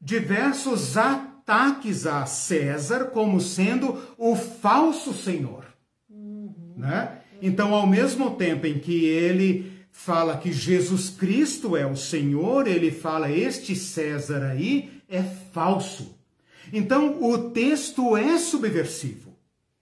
diversos 0.00 0.96
ataques 0.96 2.06
a 2.06 2.24
César 2.24 3.06
como 3.06 3.40
sendo 3.40 4.00
o 4.16 4.36
falso 4.36 5.12
senhor, 5.12 5.64
né? 6.76 7.18
Então, 7.42 7.74
ao 7.74 7.86
mesmo 7.86 8.36
tempo 8.36 8.66
em 8.66 8.78
que 8.78 9.04
ele 9.04 9.72
fala 9.90 10.36
que 10.36 10.52
Jesus 10.52 11.10
Cristo 11.10 11.76
é 11.76 11.86
o 11.86 11.96
Senhor, 11.96 12.66
ele 12.66 12.90
fala 12.90 13.30
este 13.30 13.74
César 13.74 14.44
aí 14.44 15.02
é 15.08 15.22
falso. 15.52 16.16
Então, 16.72 17.22
o 17.22 17.50
texto 17.50 18.16
é 18.16 18.38
subversivo. 18.38 19.27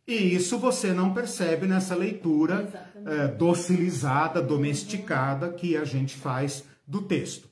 E 0.06 0.34
isso 0.34 0.58
você 0.58 0.92
não 0.92 1.12
percebe 1.12 1.66
nessa 1.66 1.94
leitura 1.94 2.68
eh, 3.04 3.28
docilizada, 3.28 4.40
domesticada 4.40 5.50
que 5.50 5.76
a 5.76 5.84
gente 5.84 6.14
faz 6.16 6.64
do 6.86 7.02
texto. 7.02 7.48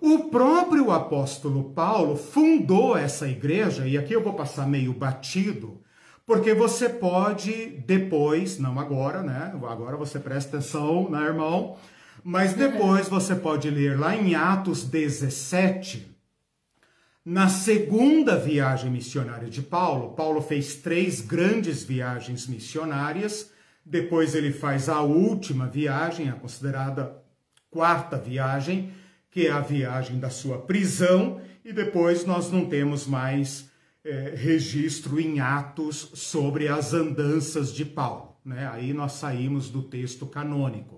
O 0.00 0.24
próprio 0.24 0.92
apóstolo 0.92 1.72
Paulo 1.72 2.14
fundou 2.14 2.96
essa 2.96 3.26
igreja, 3.26 3.86
e 3.86 3.96
aqui 3.96 4.12
eu 4.12 4.22
vou 4.22 4.34
passar 4.34 4.68
meio 4.68 4.92
batido, 4.92 5.80
porque 6.26 6.52
você 6.52 6.88
pode 6.88 7.82
depois, 7.86 8.58
não 8.58 8.78
agora, 8.78 9.22
né? 9.22 9.52
Agora 9.68 9.96
você 9.96 10.20
presta 10.20 10.58
atenção, 10.58 11.10
né, 11.10 11.24
irmão? 11.24 11.76
Mas 12.22 12.52
depois 12.52 13.08
você 13.08 13.34
pode 13.34 13.70
ler 13.70 13.98
lá 13.98 14.14
em 14.14 14.34
Atos 14.34 14.84
17, 14.84 16.17
na 17.30 17.46
segunda 17.50 18.38
viagem 18.38 18.90
missionária 18.90 19.50
de 19.50 19.60
Paulo, 19.60 20.14
Paulo 20.14 20.40
fez 20.40 20.76
três 20.76 21.20
grandes 21.20 21.84
viagens 21.84 22.46
missionárias. 22.46 23.52
Depois 23.84 24.34
ele 24.34 24.50
faz 24.50 24.88
a 24.88 25.02
última 25.02 25.66
viagem, 25.66 26.30
a 26.30 26.32
considerada 26.32 27.22
quarta 27.70 28.16
viagem, 28.16 28.94
que 29.30 29.46
é 29.46 29.50
a 29.50 29.60
viagem 29.60 30.18
da 30.18 30.30
sua 30.30 30.56
prisão. 30.56 31.38
E 31.62 31.70
depois 31.70 32.24
nós 32.24 32.50
não 32.50 32.64
temos 32.64 33.06
mais 33.06 33.70
eh, 34.02 34.32
registro 34.34 35.20
em 35.20 35.38
Atos 35.38 36.10
sobre 36.14 36.66
as 36.66 36.94
andanças 36.94 37.74
de 37.74 37.84
Paulo. 37.84 38.38
Né? 38.42 38.66
Aí 38.72 38.94
nós 38.94 39.12
saímos 39.12 39.68
do 39.68 39.82
texto 39.82 40.24
canônico. 40.24 40.97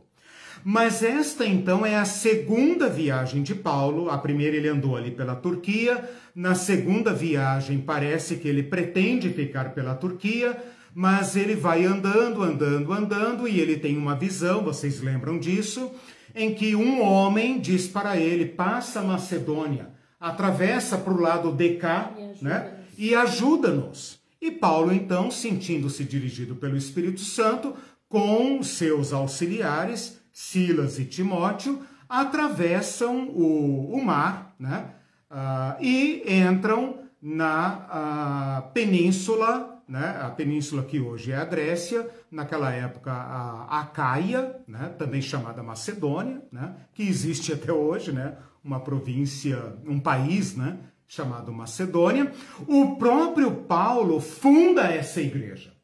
Mas 0.65 1.03
esta 1.03 1.47
então 1.47 1.85
é 1.87 1.97
a 1.97 2.05
segunda 2.05 2.89
viagem 2.89 3.43
de 3.43 3.55
Paulo. 3.55 4.11
A 4.11 4.19
primeira 4.19 4.57
ele 4.57 4.69
andou 4.69 4.97
ali 4.97 5.11
pela 5.11 5.35
Turquia, 5.35 6.09
na 6.35 6.55
segunda 6.55 7.13
viagem 7.13 7.79
parece 7.79 8.37
que 8.37 8.49
ele 8.49 8.63
pretende 8.63 9.31
ficar 9.31 9.73
pela 9.73 9.95
Turquia, 9.95 10.57
mas 10.95 11.37
ele 11.37 11.55
vai 11.55 11.85
andando, 11.85 12.43
andando, 12.43 12.93
andando 12.93 13.49
e 13.49 13.61
ele 13.61 13.77
tem 13.79 13.97
uma 13.97 14.15
visão, 14.15 14.63
vocês 14.63 15.01
lembram 15.01 15.39
disso, 15.39 15.91
em 16.35 16.55
que 16.55 16.77
um 16.77 17.03
homem 17.03 17.59
diz 17.59 17.89
para 17.89 18.17
ele: 18.17 18.45
passa 18.45 19.01
a 19.01 19.05
Macedônia, 19.05 19.89
atravessa 20.19 20.99
para 20.99 21.13
o 21.13 21.21
lado 21.21 21.53
de 21.53 21.77
cá, 21.77 22.13
E 22.17 22.23
ajuda-nos. 22.23 22.43
né? 22.43 22.73
E 22.99 23.15
ajuda-nos. 23.15 24.21
E 24.43 24.51
Paulo, 24.51 24.93
então, 24.93 25.31
sentindo-se 25.31 26.05
dirigido 26.05 26.55
pelo 26.55 26.77
Espírito 26.77 27.21
Santo, 27.21 27.75
com 28.09 28.63
seus 28.63 29.13
auxiliares, 29.13 30.20
Silas 30.41 30.99
e 30.99 31.05
Timóteo, 31.05 31.83
atravessam 32.09 33.29
o, 33.29 33.93
o 33.93 34.05
mar 34.05 34.55
né? 34.59 34.91
Ah, 35.31 35.77
e 35.81 36.25
entram 36.27 37.05
na 37.23 37.87
ah, 37.91 38.63
península, 38.73 39.83
né? 39.87 40.19
a 40.23 40.31
península 40.31 40.83
que 40.83 40.99
hoje 40.99 41.31
é 41.31 41.37
a 41.37 41.45
Grécia, 41.45 42.09
naquela 42.31 42.73
época 42.73 43.13
a 43.13 43.81
Acaia, 43.81 44.57
né? 44.67 44.95
também 44.99 45.21
chamada 45.21 45.63
Macedônia, 45.63 46.43
né? 46.51 46.75
que 46.95 47.03
existe 47.03 47.53
até 47.55 47.71
hoje, 47.71 48.11
né? 48.11 48.37
uma 48.65 48.81
província, 48.81 49.77
um 49.87 50.01
país 50.01 50.57
né? 50.57 50.79
chamado 51.07 51.53
Macedônia. 51.53 52.33
O 52.67 52.97
próprio 52.97 53.53
Paulo 53.53 54.21
funda 54.21 54.85
essa 54.85 55.21
igreja. 55.21 55.80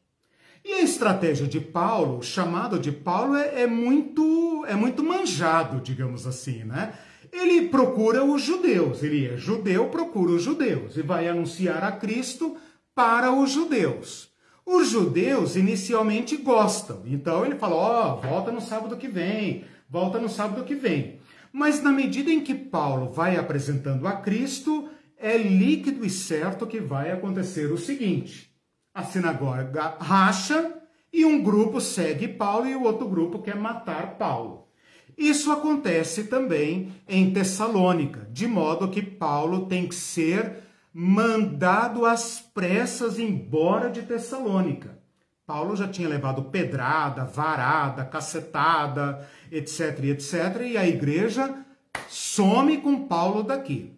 E 0.67 0.73
a 0.73 0.81
estratégia 0.81 1.47
de 1.47 1.61
Paulo, 1.61 2.17
o 2.17 2.21
chamado 2.21 2.77
de 2.77 2.91
Paulo, 2.91 3.37
é, 3.37 3.61
é 3.61 3.67
muito 3.67 4.65
é 4.67 4.75
muito 4.75 5.01
manjado, 5.01 5.79
digamos 5.79 6.27
assim, 6.27 6.65
né? 6.65 6.91
Ele 7.31 7.69
procura 7.69 8.21
os 8.25 8.41
judeus, 8.41 9.01
ele 9.01 9.27
é 9.27 9.37
judeu, 9.37 9.87
procura 9.87 10.31
os 10.31 10.43
judeus 10.43 10.97
e 10.97 11.01
vai 11.01 11.29
anunciar 11.29 11.85
a 11.85 11.93
Cristo 11.93 12.57
para 12.93 13.31
os 13.31 13.49
judeus. 13.49 14.29
Os 14.65 14.89
judeus 14.89 15.55
inicialmente 15.55 16.35
gostam, 16.35 17.03
então 17.05 17.45
ele 17.45 17.55
fala: 17.55 17.75
ó, 17.75 18.15
volta 18.17 18.51
no 18.51 18.59
sábado 18.59 18.97
que 18.97 19.07
vem, 19.07 19.63
volta 19.89 20.19
no 20.19 20.27
sábado 20.27 20.65
que 20.65 20.75
vem. 20.75 21.21
Mas 21.53 21.81
na 21.81 21.93
medida 21.93 22.29
em 22.29 22.41
que 22.41 22.53
Paulo 22.53 23.09
vai 23.09 23.37
apresentando 23.37 24.05
a 24.05 24.17
Cristo, 24.17 24.89
é 25.17 25.37
líquido 25.37 26.05
e 26.05 26.09
certo 26.09 26.67
que 26.67 26.81
vai 26.81 27.09
acontecer 27.09 27.71
o 27.71 27.77
seguinte: 27.77 28.51
a 28.97 29.03
sinagoga 29.03 29.95
racha 29.99 30.73
e 31.13 31.23
um 31.23 31.43
grupo 31.43 31.79
segue 31.79 32.27
Paulo 32.27 32.65
e 32.65 32.73
o 32.73 32.81
outro 32.81 33.07
grupo 33.07 33.43
quer 33.43 33.55
matar 33.55 34.15
Paulo. 34.17 34.69
Isso 35.15 35.51
acontece 35.51 36.23
também 36.23 36.91
em 37.07 37.31
Tessalônica, 37.31 38.27
de 38.31 38.47
modo 38.47 38.89
que 38.89 39.03
Paulo 39.03 39.67
tem 39.67 39.87
que 39.87 39.93
ser 39.93 40.63
mandado 40.91 42.07
às 42.07 42.39
pressas 42.39 43.19
embora 43.19 43.91
de 43.91 44.01
Tessalônica. 44.01 44.97
Paulo 45.45 45.75
já 45.75 45.87
tinha 45.87 46.09
levado 46.09 46.45
pedrada, 46.45 47.23
varada, 47.23 48.03
cacetada, 48.03 49.27
etc, 49.51 50.05
etc, 50.05 50.61
e 50.63 50.75
a 50.75 50.87
igreja 50.87 51.55
some 52.09 52.77
com 52.77 53.07
Paulo 53.07 53.43
daqui. 53.43 53.95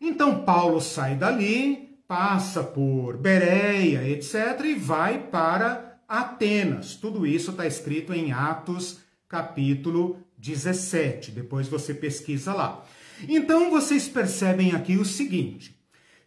Então 0.00 0.44
Paulo 0.44 0.80
sai 0.80 1.16
dali, 1.16 1.85
passa 2.06 2.62
por 2.62 3.16
Bereia, 3.16 4.08
etc, 4.08 4.64
e 4.64 4.74
vai 4.74 5.18
para 5.18 5.98
Atenas. 6.08 6.94
Tudo 6.94 7.26
isso 7.26 7.50
está 7.50 7.66
escrito 7.66 8.12
em 8.12 8.32
Atos 8.32 9.00
capítulo 9.28 10.18
17. 10.38 11.32
Depois 11.32 11.68
você 11.68 11.92
pesquisa 11.92 12.52
lá. 12.54 12.84
Então 13.28 13.70
vocês 13.70 14.08
percebem 14.08 14.72
aqui 14.72 14.96
o 14.96 15.04
seguinte: 15.04 15.76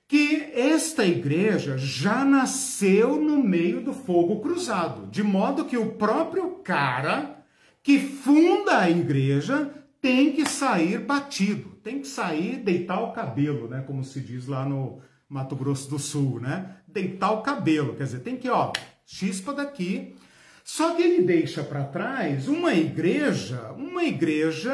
que 0.08 0.52
esta 0.54 1.06
igreja 1.06 1.78
já 1.78 2.26
nasceu 2.26 3.16
no 3.22 3.42
meio 3.42 3.82
do 3.82 3.94
fogo 3.94 4.42
cruzado, 4.42 5.08
de 5.08 5.24
modo 5.24 5.66
que 5.66 5.78
o 5.78 5.94
próprio 5.94 6.56
cara 6.64 7.44
que 7.82 8.00
funda 8.00 8.80
a 8.80 8.90
igreja 8.90 9.72
tem 10.02 10.32
que 10.34 10.48
sair 10.48 11.00
batido, 11.00 11.70
tem 11.84 12.00
que 12.00 12.08
sair 12.08 12.58
deitar 12.58 13.02
o 13.02 13.12
cabelo, 13.12 13.68
né, 13.68 13.84
como 13.86 14.04
se 14.04 14.20
diz 14.20 14.48
lá 14.48 14.66
no 14.66 15.02
Mato 15.30 15.56
Grosso 15.56 15.90
do 15.90 16.00
Sul, 16.00 16.40
né? 16.40 16.78
Deitar 16.88 17.32
o 17.32 17.42
cabelo, 17.42 17.96
quer 17.96 18.04
dizer, 18.04 18.20
tem 18.20 18.36
que, 18.36 18.50
ó, 18.50 18.74
chispa 19.06 19.54
daqui. 19.54 20.16
Só 20.64 20.96
que 20.96 21.02
ele 21.02 21.24
deixa 21.24 21.64
para 21.64 21.86
trás 21.86 22.48
uma 22.48 22.74
igreja, 22.74 23.72
uma 23.78 24.04
igreja 24.04 24.74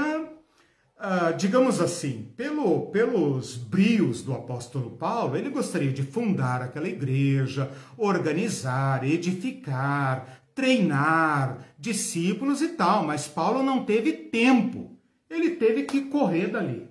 ah, 0.97 1.33
digamos 1.33 1.81
assim, 1.81 2.31
pelo, 2.37 2.87
pelos 2.87 3.57
brios 3.57 4.21
do 4.21 4.33
apóstolo 4.33 4.91
Paulo, 4.91 5.35
ele 5.35 5.49
gostaria 5.49 5.91
de 5.91 6.03
fundar 6.03 6.61
aquela 6.61 6.87
igreja, 6.87 7.69
organizar, 7.97 9.05
edificar, 9.05 10.41
treinar 10.55 11.59
discípulos 11.77 12.61
e 12.61 12.69
tal, 12.69 13.03
mas 13.03 13.27
Paulo 13.27 13.61
não 13.61 13.83
teve 13.83 14.13
tempo. 14.13 14.97
Ele 15.29 15.51
teve 15.51 15.83
que 15.83 16.03
correr 16.03 16.47
dali. 16.47 16.87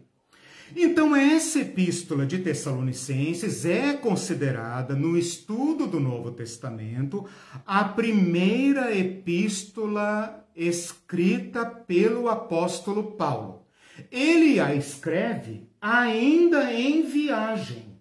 Então, 0.77 1.15
essa 1.15 1.61
epístola 1.61 2.27
de 2.27 2.39
Tessalonicenses 2.39 3.65
é 3.65 3.93
considerada, 3.93 4.97
no 4.97 5.17
estudo 5.17 5.87
do 5.87 6.01
Novo 6.01 6.33
Testamento, 6.33 7.25
a 7.65 7.85
primeira 7.85 8.97
epístola 8.97 10.45
escrita 10.57 11.65
pelo 11.65 12.29
apóstolo 12.29 13.13
Paulo. 13.13 13.67
Ele 14.11 14.59
a 14.59 14.75
escreve 14.75 15.69
ainda 15.81 16.73
em 16.73 17.03
viagem. 17.07 17.95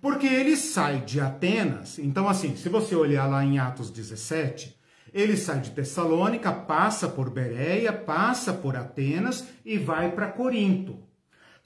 Porque 0.00 0.26
ele 0.26 0.56
sai 0.56 1.02
de 1.02 1.20
Atenas. 1.20 1.98
Então, 1.98 2.28
assim, 2.28 2.56
se 2.56 2.68
você 2.68 2.94
olhar 2.94 3.26
lá 3.26 3.44
em 3.44 3.58
Atos 3.58 3.90
17, 3.90 4.78
ele 5.12 5.36
sai 5.36 5.60
de 5.60 5.70
Tessalônica, 5.72 6.50
passa 6.50 7.08
por 7.08 7.28
Bereia, 7.28 7.92
passa 7.92 8.54
por 8.54 8.76
Atenas 8.76 9.44
e 9.64 9.76
vai 9.76 10.12
para 10.12 10.28
Corinto. 10.28 11.07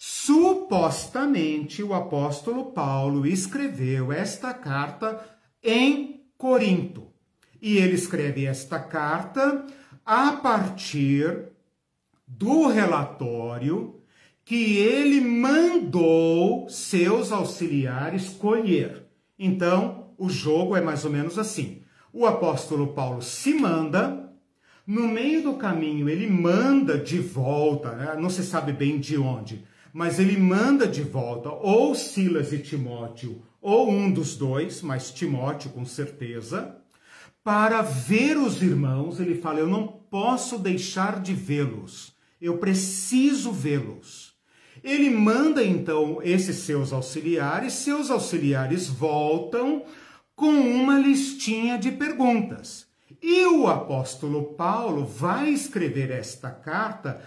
Supostamente 0.05 1.81
o 1.81 1.95
apóstolo 1.95 2.73
Paulo 2.73 3.25
escreveu 3.25 4.11
esta 4.11 4.53
carta 4.53 5.25
em 5.63 6.25
Corinto. 6.37 7.07
E 7.61 7.77
ele 7.77 7.95
escreve 7.95 8.45
esta 8.45 8.81
carta 8.81 9.65
a 10.05 10.33
partir 10.33 11.51
do 12.27 12.67
relatório 12.67 14.01
que 14.45 14.77
ele 14.77 15.21
mandou 15.21 16.69
seus 16.69 17.31
auxiliares 17.31 18.31
colher. 18.31 19.05
Então, 19.39 20.09
o 20.19 20.29
jogo 20.29 20.75
é 20.75 20.81
mais 20.81 21.05
ou 21.05 21.13
menos 21.13 21.39
assim. 21.39 21.81
O 22.13 22.27
apóstolo 22.27 22.89
Paulo 22.89 23.23
se 23.23 23.55
manda, 23.55 24.33
no 24.85 25.07
meio 25.07 25.45
do 25.45 25.55
caminho 25.55 26.09
ele 26.09 26.29
manda 26.29 26.99
de 26.99 27.21
volta, 27.21 27.93
né? 27.93 28.17
não 28.21 28.29
se 28.29 28.43
sabe 28.43 28.73
bem 28.73 28.99
de 28.99 29.17
onde, 29.17 29.65
mas 29.93 30.19
ele 30.19 30.37
manda 30.37 30.87
de 30.87 31.03
volta 31.03 31.51
ou 31.51 31.95
Silas 31.95 32.53
e 32.53 32.59
Timóteo, 32.59 33.43
ou 33.61 33.91
um 33.91 34.11
dos 34.11 34.37
dois, 34.37 34.81
mas 34.83 35.11
Timóteo 35.11 35.71
com 35.71 35.85
certeza, 35.85 36.77
para 37.45 37.83
ver 37.83 38.39
os 38.39 38.63
irmãos. 38.63 39.21
Ele 39.21 39.35
fala: 39.35 39.61
Eu 39.61 39.69
não 39.69 39.87
posso 39.87 40.59
deixar 40.59 41.21
de 41.21 41.35
vê-los, 41.35 42.13
eu 42.41 42.59
preciso 42.59 43.53
vê-los. 43.53 44.33
Ele 44.83 45.11
manda 45.11 45.63
então 45.63 46.21
esses 46.23 46.57
seus 46.57 46.93
auxiliares, 46.93 47.75
seus 47.75 48.11
auxiliares 48.11 48.89
voltam 48.89 49.85
com 50.35 50.51
uma 50.51 50.99
listinha 50.99 51.79
de 51.79 51.93
perguntas. 51.93 52.87
E 53.23 53.47
o 53.47 53.69
apóstolo 53.69 54.55
Paulo 54.55 55.07
vai 55.07 55.51
escrever 55.51 56.11
esta 56.11 56.51
carta 56.51 57.21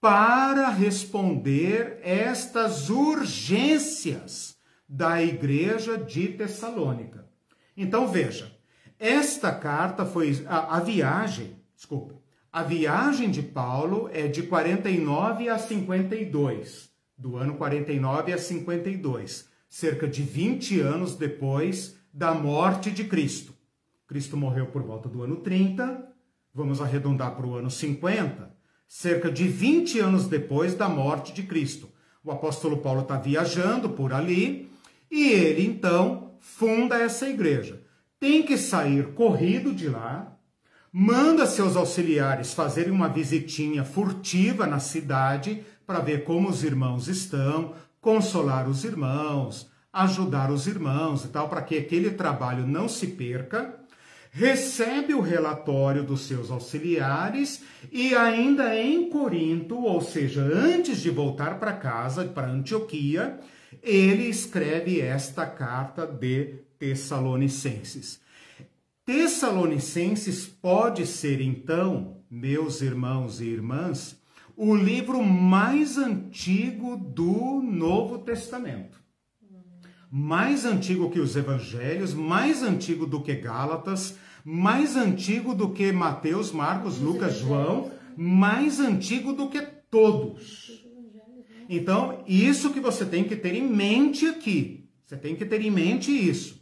para 0.00 0.70
responder 0.70 1.98
estas 2.02 2.88
urgências 2.88 4.56
da 4.88 5.22
igreja 5.22 5.98
de 5.98 6.28
Tessalônica. 6.28 7.28
Então 7.76 8.08
veja, 8.08 8.50
esta 8.98 9.52
carta 9.52 10.06
foi 10.06 10.42
a, 10.46 10.76
a 10.76 10.80
viagem, 10.80 11.56
desculpa, 11.76 12.14
a 12.50 12.62
viagem 12.62 13.30
de 13.30 13.42
Paulo 13.42 14.08
é 14.12 14.26
de 14.26 14.42
49 14.44 15.48
a 15.50 15.58
52, 15.58 16.90
do 17.16 17.36
ano 17.36 17.54
49 17.56 18.32
a 18.32 18.38
52, 18.38 19.48
cerca 19.68 20.08
de 20.08 20.22
20 20.22 20.80
anos 20.80 21.14
depois 21.14 21.96
da 22.12 22.34
morte 22.34 22.90
de 22.90 23.04
Cristo. 23.04 23.54
Cristo 24.08 24.36
morreu 24.36 24.66
por 24.66 24.82
volta 24.82 25.08
do 25.08 25.22
ano 25.22 25.36
30, 25.36 26.08
vamos 26.52 26.80
arredondar 26.80 27.36
para 27.36 27.46
o 27.46 27.54
ano 27.54 27.70
50 27.70 28.49
cerca 28.90 29.30
de 29.30 29.46
20 29.46 30.00
anos 30.00 30.26
depois 30.26 30.74
da 30.74 30.88
morte 30.88 31.32
de 31.32 31.44
Cristo. 31.44 31.88
O 32.24 32.32
apóstolo 32.32 32.78
Paulo 32.78 33.02
está 33.02 33.16
viajando 33.16 33.90
por 33.90 34.12
ali 34.12 34.68
e 35.08 35.28
ele 35.28 35.64
então 35.64 36.32
funda 36.40 36.98
essa 36.98 37.28
igreja. 37.28 37.80
Tem 38.18 38.42
que 38.42 38.58
sair 38.58 39.14
corrido 39.14 39.72
de 39.72 39.88
lá, 39.88 40.36
manda 40.92 41.46
seus 41.46 41.76
auxiliares 41.76 42.52
fazerem 42.52 42.90
uma 42.90 43.08
visitinha 43.08 43.84
furtiva 43.84 44.66
na 44.66 44.80
cidade 44.80 45.64
para 45.86 46.00
ver 46.00 46.24
como 46.24 46.48
os 46.48 46.64
irmãos 46.64 47.06
estão, 47.06 47.74
consolar 48.00 48.68
os 48.68 48.82
irmãos, 48.82 49.70
ajudar 49.92 50.50
os 50.50 50.66
irmãos 50.66 51.24
e 51.24 51.28
tal, 51.28 51.48
para 51.48 51.62
que 51.62 51.78
aquele 51.78 52.10
trabalho 52.10 52.66
não 52.66 52.88
se 52.88 53.06
perca 53.06 53.79
recebe 54.30 55.12
o 55.12 55.20
relatório 55.20 56.04
dos 56.04 56.22
seus 56.22 56.50
auxiliares 56.50 57.62
e 57.90 58.14
ainda 58.14 58.76
em 58.76 59.08
Corinto, 59.10 59.76
ou 59.76 60.00
seja, 60.00 60.42
antes 60.42 61.00
de 61.00 61.10
voltar 61.10 61.58
para 61.58 61.72
casa, 61.72 62.24
para 62.24 62.48
Antioquia, 62.48 63.40
ele 63.82 64.24
escreve 64.24 65.00
esta 65.00 65.46
carta 65.46 66.06
de 66.06 66.54
Tessalonicenses. 66.78 68.20
Tessalonicenses 69.04 70.46
pode 70.46 71.06
ser 71.06 71.40
então, 71.40 72.18
meus 72.30 72.80
irmãos 72.80 73.40
e 73.40 73.46
irmãs, 73.46 74.16
o 74.56 74.74
livro 74.74 75.22
mais 75.22 75.96
antigo 75.96 76.96
do 76.96 77.60
Novo 77.62 78.18
Testamento 78.18 78.99
mais 80.10 80.64
antigo 80.64 81.10
que 81.10 81.20
os 81.20 81.36
evangelhos, 81.36 82.12
mais 82.12 82.62
antigo 82.62 83.06
do 83.06 83.22
que 83.22 83.34
Gálatas, 83.36 84.16
mais 84.44 84.96
antigo 84.96 85.54
do 85.54 85.70
que 85.70 85.92
Mateus, 85.92 86.50
Marcos, 86.50 86.98
Lucas, 86.98 87.38
João, 87.38 87.92
mais 88.16 88.80
antigo 88.80 89.32
do 89.32 89.48
que 89.48 89.60
todos. 89.90 90.80
Então, 91.68 92.24
isso 92.26 92.72
que 92.72 92.80
você 92.80 93.04
tem 93.04 93.22
que 93.22 93.36
ter 93.36 93.54
em 93.54 93.62
mente 93.62 94.26
aqui. 94.26 94.88
Você 95.06 95.16
tem 95.16 95.36
que 95.36 95.44
ter 95.44 95.60
em 95.60 95.70
mente 95.70 96.10
isso. 96.10 96.60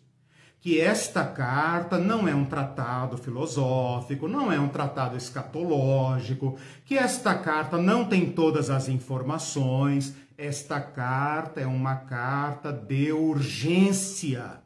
Que 0.61 0.81
esta 0.81 1.25
carta 1.25 1.97
não 1.97 2.29
é 2.29 2.35
um 2.35 2.45
tratado 2.45 3.17
filosófico, 3.17 4.29
não 4.29 4.53
é 4.53 4.61
um 4.61 4.69
tratado 4.69 5.17
escatológico, 5.17 6.59
que 6.85 6.99
esta 6.99 7.35
carta 7.35 7.79
não 7.79 8.05
tem 8.05 8.31
todas 8.31 8.69
as 8.69 8.89
informações, 8.89 10.15
esta 10.39 10.81
carta 10.81 11.61
é 11.61 11.67
uma 11.67 11.97
carta 11.97 12.73
de 12.73 13.11
urgência, 13.11 14.61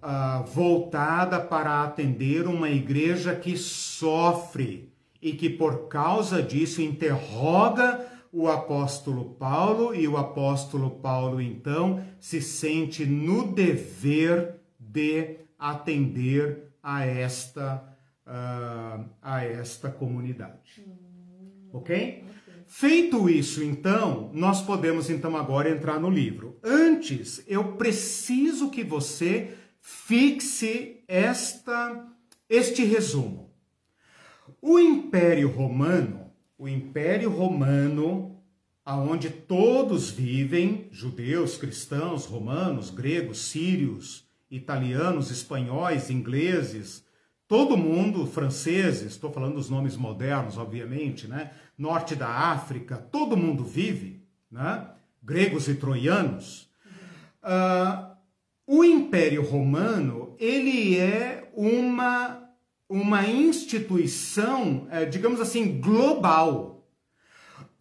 uh, 0.00 0.46
voltada 0.46 1.40
para 1.40 1.82
atender 1.82 2.46
uma 2.46 2.70
igreja 2.70 3.34
que 3.34 3.56
sofre 3.56 4.92
e 5.20 5.32
que, 5.32 5.50
por 5.50 5.88
causa 5.88 6.40
disso, 6.40 6.80
interroga 6.80 8.06
o 8.32 8.48
apóstolo 8.48 9.34
Paulo, 9.34 9.92
e 9.92 10.06
o 10.06 10.16
apóstolo 10.16 10.90
Paulo, 10.90 11.40
então, 11.40 12.04
se 12.20 12.40
sente 12.40 13.04
no 13.04 13.52
dever 13.52 14.60
de 14.78 15.38
atender 15.58 16.70
a 16.80 17.04
esta, 17.04 17.82
uh, 18.24 19.04
a 19.20 19.42
esta 19.42 19.90
comunidade. 19.90 20.84
Ok? 21.72 22.25
Feito 22.66 23.30
isso, 23.30 23.62
então, 23.62 24.30
nós 24.34 24.60
podemos 24.60 25.08
então 25.08 25.36
agora 25.36 25.70
entrar 25.70 26.00
no 26.00 26.10
livro. 26.10 26.58
Antes, 26.62 27.44
eu 27.46 27.76
preciso 27.76 28.70
que 28.70 28.82
você 28.82 29.54
fixe 29.80 31.04
esta 31.06 32.04
este 32.48 32.84
resumo. 32.84 33.50
O 34.60 34.78
Império 34.78 35.48
Romano, 35.48 36.32
o 36.58 36.68
Império 36.68 37.30
Romano, 37.30 38.36
aonde 38.84 39.30
todos 39.30 40.10
vivem, 40.10 40.88
judeus, 40.90 41.56
cristãos, 41.56 42.24
romanos, 42.24 42.90
gregos, 42.90 43.38
sírios, 43.46 44.28
italianos, 44.50 45.30
espanhóis, 45.30 46.10
ingleses, 46.10 47.04
todo 47.48 47.76
mundo, 47.76 48.26
franceses, 48.26 49.12
estou 49.12 49.32
falando 49.32 49.54
dos 49.54 49.70
nomes 49.70 49.96
modernos, 49.96 50.56
obviamente, 50.56 51.28
né? 51.28 51.52
Norte 51.76 52.14
da 52.14 52.28
África, 52.28 52.96
todo 52.96 53.36
mundo 53.36 53.64
vive, 53.64 54.24
né? 54.50 54.88
gregos 55.22 55.68
e 55.68 55.74
troianos. 55.74 56.70
Uh, 57.42 58.16
o 58.66 58.84
Império 58.84 59.42
Romano 59.42 60.34
ele 60.38 60.98
é 60.98 61.50
uma 61.54 62.42
uma 62.88 63.26
instituição, 63.26 64.86
é, 64.92 65.04
digamos 65.04 65.40
assim, 65.40 65.80
global. 65.80 66.88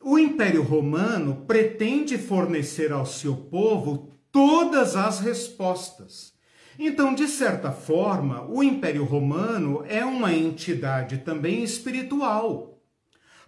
O 0.01 0.17
Império 0.17 0.63
Romano 0.63 1.45
pretende 1.47 2.17
fornecer 2.17 2.91
ao 2.91 3.05
seu 3.05 3.35
povo 3.35 4.09
todas 4.31 4.95
as 4.95 5.19
respostas. 5.19 6.33
Então, 6.77 7.13
de 7.13 7.27
certa 7.27 7.71
forma, 7.71 8.45
o 8.49 8.63
Império 8.63 9.03
Romano 9.03 9.83
é 9.87 10.03
uma 10.03 10.33
entidade 10.33 11.19
também 11.19 11.63
espiritual 11.63 12.74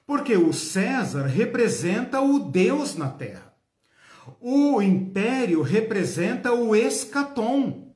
porque 0.07 0.37
o 0.37 0.53
César 0.53 1.25
representa 1.25 2.21
o 2.21 2.39
Deus 2.39 2.95
na 2.95 3.09
terra. 3.09 3.53
O 4.39 4.81
império 4.81 5.61
representa 5.61 6.53
o 6.53 6.73
escatom. 6.73 7.93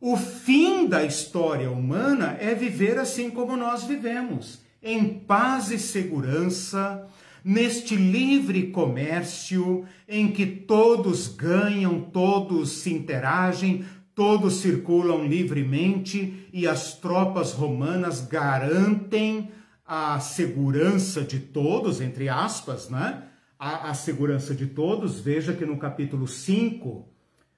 O 0.00 0.16
fim 0.16 0.86
da 0.86 1.04
história 1.04 1.70
humana 1.70 2.36
é 2.40 2.54
viver 2.54 2.98
assim 2.98 3.30
como 3.30 3.56
nós 3.56 3.82
vivemos, 3.82 4.60
em 4.80 5.08
paz 5.08 5.70
e 5.70 5.78
segurança, 5.78 7.06
neste 7.44 7.96
livre 7.96 8.68
comércio 8.68 9.84
em 10.08 10.30
que 10.30 10.46
todos 10.46 11.26
ganham, 11.26 12.00
todos 12.00 12.70
se 12.70 12.92
interagem, 12.92 13.84
todos 14.14 14.58
circulam 14.60 15.26
livremente 15.26 16.48
e 16.52 16.66
as 16.68 16.94
tropas 16.94 17.52
romanas 17.52 18.20
garantem 18.20 19.50
a 19.84 20.18
segurança 20.18 21.22
de 21.22 21.38
todos, 21.38 22.00
entre 22.00 22.28
aspas, 22.28 22.88
né? 22.88 23.24
A, 23.58 23.90
a 23.90 23.94
segurança 23.94 24.54
de 24.54 24.66
todos. 24.66 25.20
Veja 25.20 25.52
que 25.52 25.66
no 25.66 25.78
capítulo 25.78 26.26
5, 26.26 27.08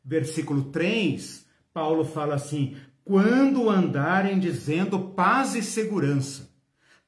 versículo 0.04 0.64
3, 0.64 1.46
Paulo 1.72 2.04
fala 2.04 2.34
assim: 2.34 2.76
quando 3.04 3.70
andarem 3.70 4.38
dizendo 4.38 4.98
paz 4.98 5.54
e 5.54 5.62
segurança. 5.62 6.50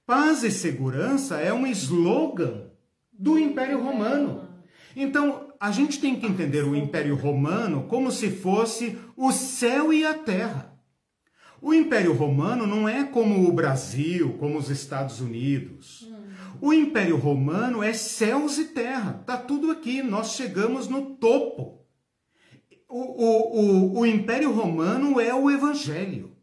Paz 0.06 0.42
e 0.42 0.50
segurança 0.50 1.36
é 1.38 1.52
um 1.52 1.66
slogan 1.66 2.70
do 3.12 3.38
Império 3.38 3.82
Romano. 3.82 4.48
Então, 4.96 5.48
a 5.60 5.70
gente 5.70 6.00
tem 6.00 6.18
que 6.18 6.26
entender 6.26 6.62
o 6.64 6.74
Império 6.74 7.16
Romano 7.16 7.84
como 7.88 8.10
se 8.10 8.30
fosse 8.30 8.96
o 9.16 9.32
céu 9.32 9.92
e 9.92 10.06
a 10.06 10.14
terra. 10.14 10.77
O 11.60 11.74
Império 11.74 12.12
Romano 12.12 12.66
não 12.66 12.88
é 12.88 13.04
como 13.04 13.48
o 13.48 13.52
Brasil, 13.52 14.36
como 14.38 14.58
os 14.58 14.70
Estados 14.70 15.20
Unidos. 15.20 16.08
O 16.60 16.72
Império 16.72 17.16
Romano 17.16 17.82
é 17.82 17.92
céus 17.92 18.58
e 18.58 18.66
terra. 18.66 19.22
Tá 19.26 19.36
tudo 19.36 19.70
aqui. 19.70 20.02
Nós 20.02 20.32
chegamos 20.32 20.88
no 20.88 21.16
topo. 21.16 21.84
O, 22.88 22.98
o, 22.98 23.60
o, 23.60 24.00
o 24.00 24.06
Império 24.06 24.50
Romano 24.52 25.20
é 25.20 25.34
o 25.34 25.50
Evangelho 25.50 26.38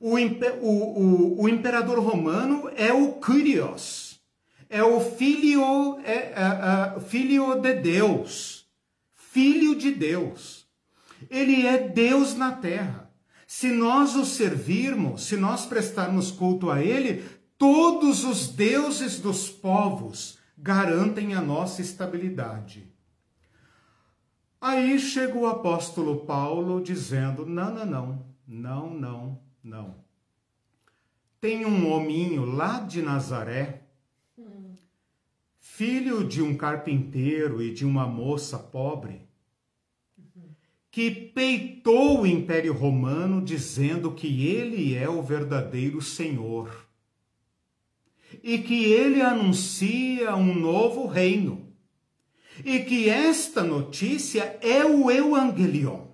o, 0.00 0.16
o, 0.60 1.42
o, 1.42 1.48
imperador 1.48 1.98
romano 1.98 2.70
é 2.76 2.92
o 2.92 3.14
Kyrios, 3.14 4.20
é 4.68 4.82
o 4.82 5.00
filho, 5.00 5.98
é, 6.04 6.12
é, 6.12 6.96
é, 6.96 7.00
filho 7.00 7.60
de 7.60 7.74
Deus, 7.74 8.68
filho 9.14 9.74
de 9.74 9.92
Deus. 9.92 10.66
Ele 11.30 11.66
é 11.66 11.78
Deus 11.78 12.36
na 12.36 12.52
terra. 12.52 13.05
Se 13.58 13.68
nós 13.68 14.14
o 14.14 14.26
servirmos, 14.26 15.22
se 15.22 15.34
nós 15.34 15.64
prestarmos 15.64 16.30
culto 16.30 16.70
a 16.70 16.82
Ele, 16.82 17.24
todos 17.56 18.22
os 18.22 18.48
deuses 18.48 19.18
dos 19.18 19.48
povos 19.48 20.38
garantem 20.58 21.32
a 21.32 21.40
nossa 21.40 21.80
estabilidade. 21.80 22.92
Aí 24.60 24.98
chega 24.98 25.38
o 25.38 25.46
apóstolo 25.46 26.26
Paulo 26.26 26.82
dizendo: 26.82 27.46
não, 27.46 27.74
não, 27.74 27.86
não, 27.86 28.26
não, 28.46 28.90
não, 28.90 29.40
não. 29.64 29.94
Tem 31.40 31.64
um 31.64 31.90
hominho 31.90 32.44
lá 32.44 32.80
de 32.80 33.00
Nazaré, 33.00 33.84
filho 35.58 36.28
de 36.28 36.42
um 36.42 36.54
carpinteiro 36.54 37.62
e 37.62 37.72
de 37.72 37.86
uma 37.86 38.06
moça 38.06 38.58
pobre, 38.58 39.25
que 40.96 41.10
peitou 41.10 42.22
o 42.22 42.26
Império 42.26 42.72
Romano 42.72 43.44
dizendo 43.44 44.12
que 44.12 44.46
ele 44.46 44.94
é 44.94 45.06
o 45.06 45.20
verdadeiro 45.20 46.00
Senhor 46.00 46.88
e 48.42 48.56
que 48.56 48.84
ele 48.94 49.20
anuncia 49.20 50.34
um 50.34 50.54
novo 50.54 51.06
reino 51.06 51.70
e 52.64 52.78
que 52.78 53.10
esta 53.10 53.62
notícia 53.62 54.58
é 54.62 54.86
o 54.86 55.10
Evangelion 55.10 56.06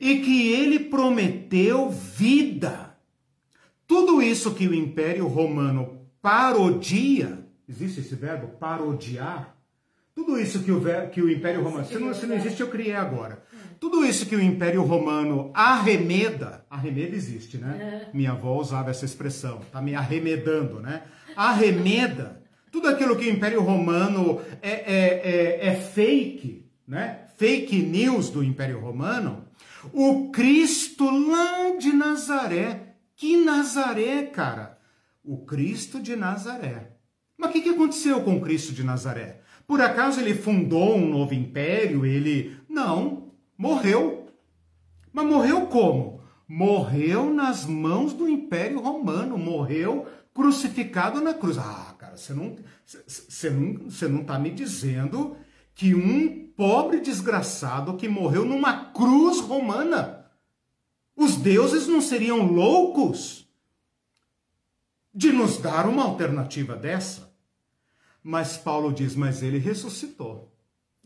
e 0.00 0.22
que 0.22 0.52
ele 0.52 0.80
prometeu 0.80 1.88
vida. 1.88 2.98
Tudo 3.86 4.20
isso 4.20 4.56
que 4.56 4.66
o 4.66 4.74
Império 4.74 5.28
Romano 5.28 6.04
parodia, 6.20 7.46
existe 7.68 8.00
esse 8.00 8.16
verbo, 8.16 8.58
parodiar? 8.58 9.56
Tudo 10.18 10.36
isso 10.36 10.64
que 10.64 10.72
o, 10.72 10.82
que 11.12 11.22
o 11.22 11.30
Império 11.30 11.62
Romano, 11.62 11.86
se 11.86 11.96
não, 11.96 12.12
se 12.12 12.26
não 12.26 12.34
existe, 12.34 12.60
eu 12.60 12.66
criei 12.66 12.92
agora. 12.92 13.40
Tudo 13.80 14.04
isso 14.04 14.26
que 14.26 14.34
o 14.34 14.42
Império 14.42 14.82
Romano 14.82 15.50
arremeda, 15.54 16.64
arremeda 16.68 17.14
existe, 17.14 17.58
né? 17.58 18.08
É. 18.10 18.16
Minha 18.16 18.32
avó 18.32 18.58
usava 18.60 18.90
essa 18.90 19.04
expressão, 19.04 19.60
tá 19.70 19.80
me 19.80 19.94
arremedando, 19.94 20.80
né? 20.80 21.02
Arremeda, 21.36 22.42
tudo 22.72 22.88
aquilo 22.88 23.16
que 23.16 23.26
o 23.26 23.32
Império 23.32 23.62
Romano 23.62 24.40
é, 24.60 24.70
é, 24.70 25.60
é, 25.62 25.66
é 25.68 25.74
fake, 25.76 26.66
né? 26.86 27.20
Fake 27.36 27.80
news 27.82 28.30
do 28.30 28.42
Império 28.42 28.80
Romano, 28.80 29.44
o 29.92 30.30
Cristo 30.30 31.04
lá 31.08 31.76
de 31.78 31.92
Nazaré. 31.92 32.94
Que 33.14 33.36
Nazaré, 33.36 34.22
cara? 34.26 34.78
O 35.24 35.44
Cristo 35.44 36.00
de 36.00 36.16
Nazaré. 36.16 36.92
Mas 37.36 37.50
o 37.50 37.52
que, 37.52 37.62
que 37.62 37.68
aconteceu 37.70 38.20
com 38.22 38.36
o 38.36 38.40
Cristo 38.40 38.72
de 38.72 38.82
Nazaré? 38.82 39.40
Por 39.66 39.80
acaso 39.80 40.20
ele 40.20 40.34
fundou 40.34 40.96
um 40.96 41.08
novo 41.08 41.34
império? 41.34 42.04
Ele. 42.04 42.56
Não, 42.68 43.27
morreu. 43.58 44.28
Mas 45.12 45.26
morreu 45.26 45.66
como? 45.66 46.22
Morreu 46.46 47.34
nas 47.34 47.66
mãos 47.66 48.14
do 48.14 48.28
Império 48.28 48.80
Romano, 48.80 49.36
morreu 49.36 50.06
crucificado 50.32 51.20
na 51.20 51.34
cruz. 51.34 51.58
Ah, 51.58 51.94
cara, 51.98 52.16
você 52.16 52.32
não, 52.32 52.56
você 52.86 53.50
não, 53.50 53.90
você 53.90 54.06
não 54.06 54.24
tá 54.24 54.38
me 54.38 54.50
dizendo 54.50 55.36
que 55.74 55.94
um 55.94 56.48
pobre 56.56 57.00
desgraçado 57.00 57.96
que 57.96 58.08
morreu 58.08 58.44
numa 58.44 58.92
cruz 58.92 59.40
romana. 59.40 60.30
Os 61.16 61.36
deuses 61.36 61.88
não 61.88 62.00
seriam 62.00 62.46
loucos 62.46 63.48
de 65.12 65.32
nos 65.32 65.58
dar 65.58 65.88
uma 65.88 66.04
alternativa 66.04 66.76
dessa? 66.76 67.34
Mas 68.22 68.56
Paulo 68.56 68.92
diz: 68.92 69.16
Mas 69.16 69.42
ele 69.42 69.58
ressuscitou. 69.58 70.54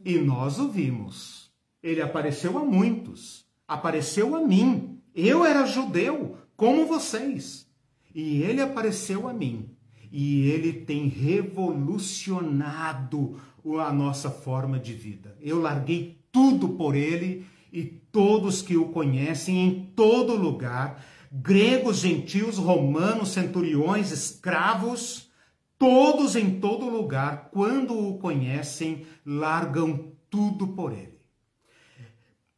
E 0.05 0.19
nós 0.19 0.59
o 0.59 0.69
vimos. 0.69 1.42
Ele 1.83 2.01
apareceu 2.01 2.57
a 2.59 2.65
muitos. 2.65 3.45
Apareceu 3.67 4.37
a 4.37 4.41
mim. 4.41 5.01
Eu 5.15 5.45
era 5.45 5.67
judeu, 5.67 6.37
como 6.57 6.87
vocês. 6.87 7.69
E 8.15 8.43
ele 8.43 8.61
apareceu 8.61 9.29
a 9.29 9.33
mim. 9.33 9.71
E 10.11 10.51
ele 10.51 10.73
tem 10.73 11.09
revolucionado 11.09 13.41
a 13.81 13.93
nossa 13.93 14.31
forma 14.31 14.79
de 14.79 14.93
vida. 14.93 15.37
Eu 15.41 15.61
larguei 15.61 16.21
tudo 16.31 16.71
por 16.71 16.95
ele 16.95 17.47
e 17.73 17.85
todos 17.85 18.61
que 18.61 18.77
o 18.77 18.89
conhecem 18.89 19.67
em 19.67 19.93
todo 19.97 20.37
lugar, 20.37 21.03
gregos, 21.31 22.01
gentios, 22.01 22.59
romanos, 22.59 23.31
centuriões, 23.31 24.11
escravos, 24.11 25.31
todos 25.79 26.37
em 26.37 26.61
todo 26.61 26.89
lugar, 26.89 27.49
quando 27.51 27.99
o 27.99 28.19
conhecem, 28.19 29.07
largam 29.25 30.13
tudo 30.29 30.69
por 30.69 30.93
ele. 30.93 31.12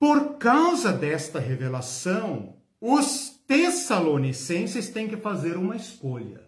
Por 0.04 0.36
causa 0.36 0.92
desta 0.92 1.40
revelação, 1.40 2.58
os 2.78 3.40
tessalonicenses 3.46 4.90
têm 4.90 5.08
que 5.08 5.16
fazer 5.16 5.56
uma 5.56 5.76
escolha 5.76 6.42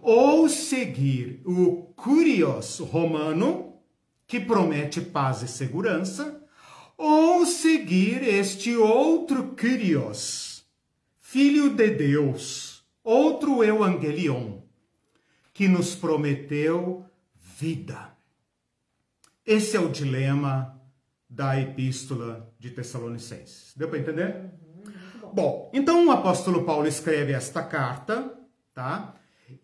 ou 0.00 0.48
seguir 0.48 1.42
o 1.44 1.92
Curios 1.96 2.78
romano, 2.78 3.80
que 4.28 4.38
promete 4.38 5.00
paz 5.00 5.42
e 5.42 5.48
segurança, 5.48 6.40
ou 6.96 7.44
seguir 7.44 8.22
este 8.22 8.76
outro 8.76 9.56
Curios, 9.56 10.64
filho 11.18 11.74
de 11.74 11.90
Deus, 11.90 12.84
outro 13.02 13.64
Evangelion, 13.64 14.60
que 15.52 15.66
nos 15.66 15.96
prometeu 15.96 17.04
vida. 17.34 18.16
Esse 19.44 19.76
é 19.76 19.80
o 19.80 19.88
dilema 19.88 20.80
da 21.34 21.58
epístola 21.58 22.52
de 22.58 22.70
Tessalonicenses. 22.70 23.72
Deu 23.74 23.88
para 23.88 23.98
entender? 23.98 24.36
Uhum, 24.36 24.92
bom. 25.20 25.32
bom, 25.32 25.70
então 25.72 26.06
o 26.06 26.10
apóstolo 26.10 26.64
Paulo 26.64 26.86
escreve 26.86 27.32
esta 27.32 27.62
carta, 27.62 28.34
tá? 28.74 29.14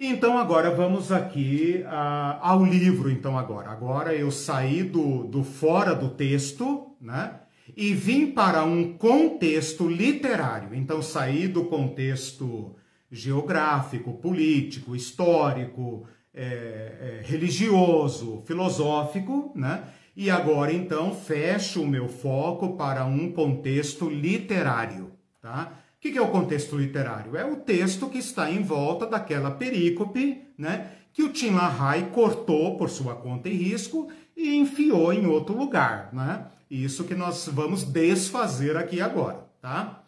Então 0.00 0.38
agora 0.38 0.74
vamos 0.74 1.12
aqui 1.12 1.82
uh, 1.84 2.38
ao 2.40 2.64
livro, 2.64 3.10
então 3.10 3.38
agora. 3.38 3.70
Agora 3.70 4.14
eu 4.14 4.30
saí 4.30 4.82
do, 4.82 5.24
do 5.24 5.44
fora 5.44 5.94
do 5.94 6.08
texto, 6.08 6.96
né? 7.00 7.40
E 7.76 7.92
vim 7.92 8.30
para 8.30 8.64
um 8.64 8.94
contexto 8.94 9.86
literário. 9.86 10.74
Então 10.74 11.02
saí 11.02 11.46
do 11.46 11.66
contexto 11.66 12.76
geográfico, 13.10 14.14
político, 14.14 14.96
histórico, 14.96 16.06
é, 16.32 16.44
é, 16.44 17.22
religioso, 17.24 18.42
filosófico, 18.46 19.52
né? 19.54 19.84
E 20.18 20.30
agora 20.30 20.72
então 20.72 21.14
fecho 21.14 21.80
o 21.80 21.86
meu 21.86 22.08
foco 22.08 22.76
para 22.76 23.04
um 23.04 23.30
contexto 23.30 24.10
literário, 24.10 25.12
tá? 25.40 25.74
O 25.96 26.00
que 26.00 26.18
é 26.18 26.20
o 26.20 26.26
contexto 26.26 26.76
literário? 26.76 27.36
É 27.36 27.44
o 27.44 27.54
texto 27.54 28.08
que 28.08 28.18
está 28.18 28.50
em 28.50 28.60
volta 28.60 29.06
daquela 29.06 29.52
perícope, 29.52 30.42
né? 30.58 30.90
Que 31.12 31.22
o 31.22 31.28
Tim 31.28 31.50
LaHaye 31.50 32.06
cortou 32.06 32.76
por 32.76 32.90
sua 32.90 33.14
conta 33.14 33.48
e 33.48 33.54
risco 33.54 34.08
e 34.36 34.56
enfiou 34.56 35.12
em 35.12 35.24
outro 35.24 35.56
lugar, 35.56 36.12
né? 36.12 36.46
Isso 36.68 37.04
que 37.04 37.14
nós 37.14 37.48
vamos 37.52 37.84
desfazer 37.84 38.76
aqui 38.76 39.00
agora, 39.00 39.46
tá? 39.62 40.02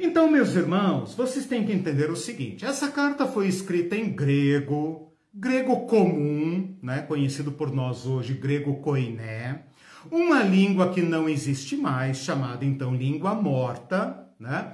Então, 0.00 0.30
meus 0.30 0.54
irmãos, 0.56 1.14
vocês 1.14 1.44
têm 1.44 1.62
que 1.62 1.72
entender 1.74 2.10
o 2.10 2.16
seguinte: 2.16 2.64
essa 2.64 2.88
carta 2.88 3.26
foi 3.26 3.48
escrita 3.48 3.94
em 3.94 4.08
grego, 4.08 5.12
grego 5.38 5.86
comum, 5.86 6.74
né, 6.82 7.02
conhecido 7.02 7.52
por 7.52 7.70
nós 7.70 8.06
hoje 8.06 8.32
grego 8.32 8.76
koiné, 8.76 9.64
uma 10.10 10.42
língua 10.42 10.92
que 10.92 11.02
não 11.02 11.28
existe 11.28 11.76
mais, 11.76 12.18
chamada 12.18 12.64
então 12.64 12.94
língua 12.94 13.34
morta, 13.34 14.26
né? 14.40 14.72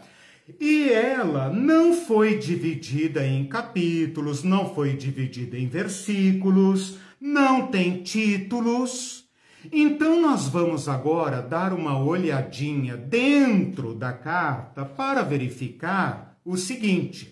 E 0.61 0.89
ela 0.91 1.51
não 1.51 1.95
foi 1.95 2.39
dividida 2.39 3.27
em 3.27 3.47
capítulos, 3.47 4.43
não 4.45 4.75
foi 4.75 4.95
dividida 4.95 5.57
em 5.57 5.67
versículos, 5.67 6.99
não 7.21 7.69
tem 7.69 8.03
títulos. 8.03 9.25
Então, 9.71 10.21
nós 10.21 10.49
vamos 10.49 10.89
agora 10.89 11.41
dar 11.41 11.73
uma 11.73 11.99
olhadinha 11.99 12.97
dentro 12.97 13.95
da 13.95 14.13
carta 14.13 14.85
para 14.85 15.23
verificar 15.23 16.37
o 16.45 16.57
seguinte. 16.57 17.32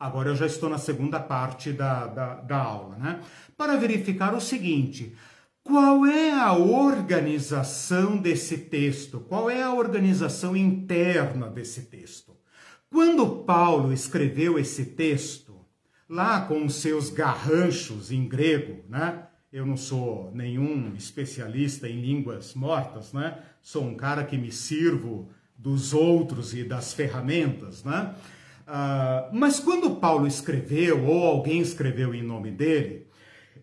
Agora 0.00 0.30
eu 0.30 0.34
já 0.34 0.46
estou 0.46 0.70
na 0.70 0.78
segunda 0.78 1.20
parte 1.20 1.74
da, 1.74 2.06
da, 2.06 2.34
da 2.36 2.56
aula, 2.56 2.96
né? 2.96 3.20
Para 3.54 3.76
verificar 3.76 4.34
o 4.34 4.40
seguinte: 4.40 5.14
qual 5.62 6.06
é 6.06 6.32
a 6.32 6.54
organização 6.54 8.16
desse 8.16 8.56
texto? 8.56 9.20
Qual 9.20 9.50
é 9.50 9.62
a 9.62 9.74
organização 9.74 10.56
interna 10.56 11.50
desse 11.50 11.82
texto? 11.82 12.34
Quando 12.90 13.44
Paulo 13.44 13.92
escreveu 13.92 14.58
esse 14.58 14.86
texto, 14.86 15.60
lá 16.08 16.40
com 16.40 16.64
os 16.64 16.76
seus 16.76 17.10
garranchos 17.10 18.10
em 18.10 18.26
grego, 18.26 18.82
né? 18.88 19.26
Eu 19.52 19.66
não 19.66 19.76
sou 19.76 20.30
nenhum 20.34 20.94
especialista 20.96 21.86
em 21.88 22.00
línguas 22.00 22.54
mortas, 22.54 23.12
né? 23.12 23.38
Sou 23.60 23.84
um 23.84 23.94
cara 23.94 24.24
que 24.24 24.38
me 24.38 24.50
sirvo 24.50 25.28
dos 25.56 25.92
outros 25.92 26.54
e 26.54 26.64
das 26.64 26.94
ferramentas, 26.94 27.84
né? 27.84 28.14
Uh, 28.70 29.28
mas 29.32 29.58
quando 29.58 29.96
Paulo 29.96 30.28
escreveu, 30.28 31.04
ou 31.04 31.26
alguém 31.26 31.60
escreveu 31.60 32.14
em 32.14 32.22
nome 32.22 32.52
dele, 32.52 33.08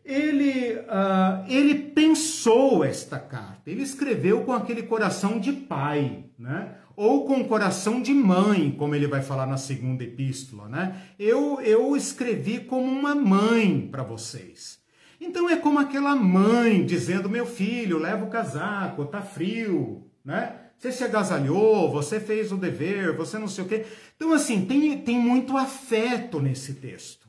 ele, 0.03 0.73
uh, 0.79 1.45
ele 1.47 1.75
pensou 1.75 2.83
esta 2.83 3.17
carta, 3.17 3.71
ele 3.71 3.83
escreveu 3.83 4.41
com 4.41 4.51
aquele 4.51 4.83
coração 4.83 5.39
de 5.39 5.53
pai, 5.53 6.25
né? 6.37 6.75
ou 6.93 7.25
com 7.25 7.45
coração 7.45 8.01
de 8.01 8.13
mãe, 8.13 8.71
como 8.71 8.95
ele 8.95 9.07
vai 9.07 9.21
falar 9.21 9.45
na 9.45 9.55
segunda 9.55 10.03
epístola. 10.03 10.67
Né? 10.67 11.01
Eu, 11.17 11.61
eu 11.61 11.95
escrevi 11.95 12.59
como 12.59 12.83
uma 12.83 13.15
mãe 13.15 13.87
para 13.89 14.03
vocês. 14.03 14.77
Então 15.21 15.49
é 15.49 15.55
como 15.55 15.79
aquela 15.79 16.17
mãe 16.17 16.85
dizendo: 16.85 17.29
meu 17.29 17.45
filho, 17.45 17.97
leva 17.97 18.25
o 18.25 18.29
casaco, 18.29 19.05
tá 19.05 19.21
frio, 19.21 20.05
né? 20.23 20.66
Você 20.77 20.91
se 20.91 21.03
agasalhou, 21.03 21.91
você 21.91 22.19
fez 22.19 22.51
o 22.51 22.57
dever, 22.57 23.15
você 23.15 23.39
não 23.39 23.47
sei 23.47 23.63
o 23.63 23.67
quê. 23.67 23.85
Então, 24.15 24.31
assim, 24.31 24.65
tem, 24.65 24.97
tem 24.99 25.19
muito 25.19 25.57
afeto 25.57 26.39
nesse 26.39 26.75
texto. 26.75 27.27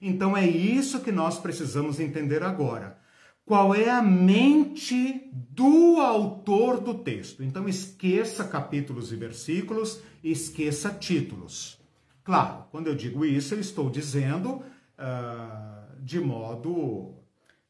Então 0.00 0.36
é 0.36 0.46
isso 0.46 1.00
que 1.00 1.10
nós 1.10 1.38
precisamos 1.38 1.98
entender 1.98 2.42
agora. 2.42 2.98
Qual 3.44 3.74
é 3.74 3.88
a 3.88 4.02
mente 4.02 5.30
do 5.32 6.00
autor 6.00 6.80
do 6.80 6.94
texto? 6.94 7.42
Então 7.42 7.68
esqueça 7.68 8.44
capítulos 8.44 9.10
e 9.10 9.16
versículos, 9.16 10.00
esqueça 10.22 10.90
títulos. 10.90 11.78
Claro, 12.22 12.64
quando 12.70 12.88
eu 12.88 12.94
digo 12.94 13.24
isso, 13.24 13.54
eu 13.54 13.60
estou 13.60 13.88
dizendo 13.88 14.56
uh, 14.98 16.02
de 16.02 16.20
modo 16.20 17.14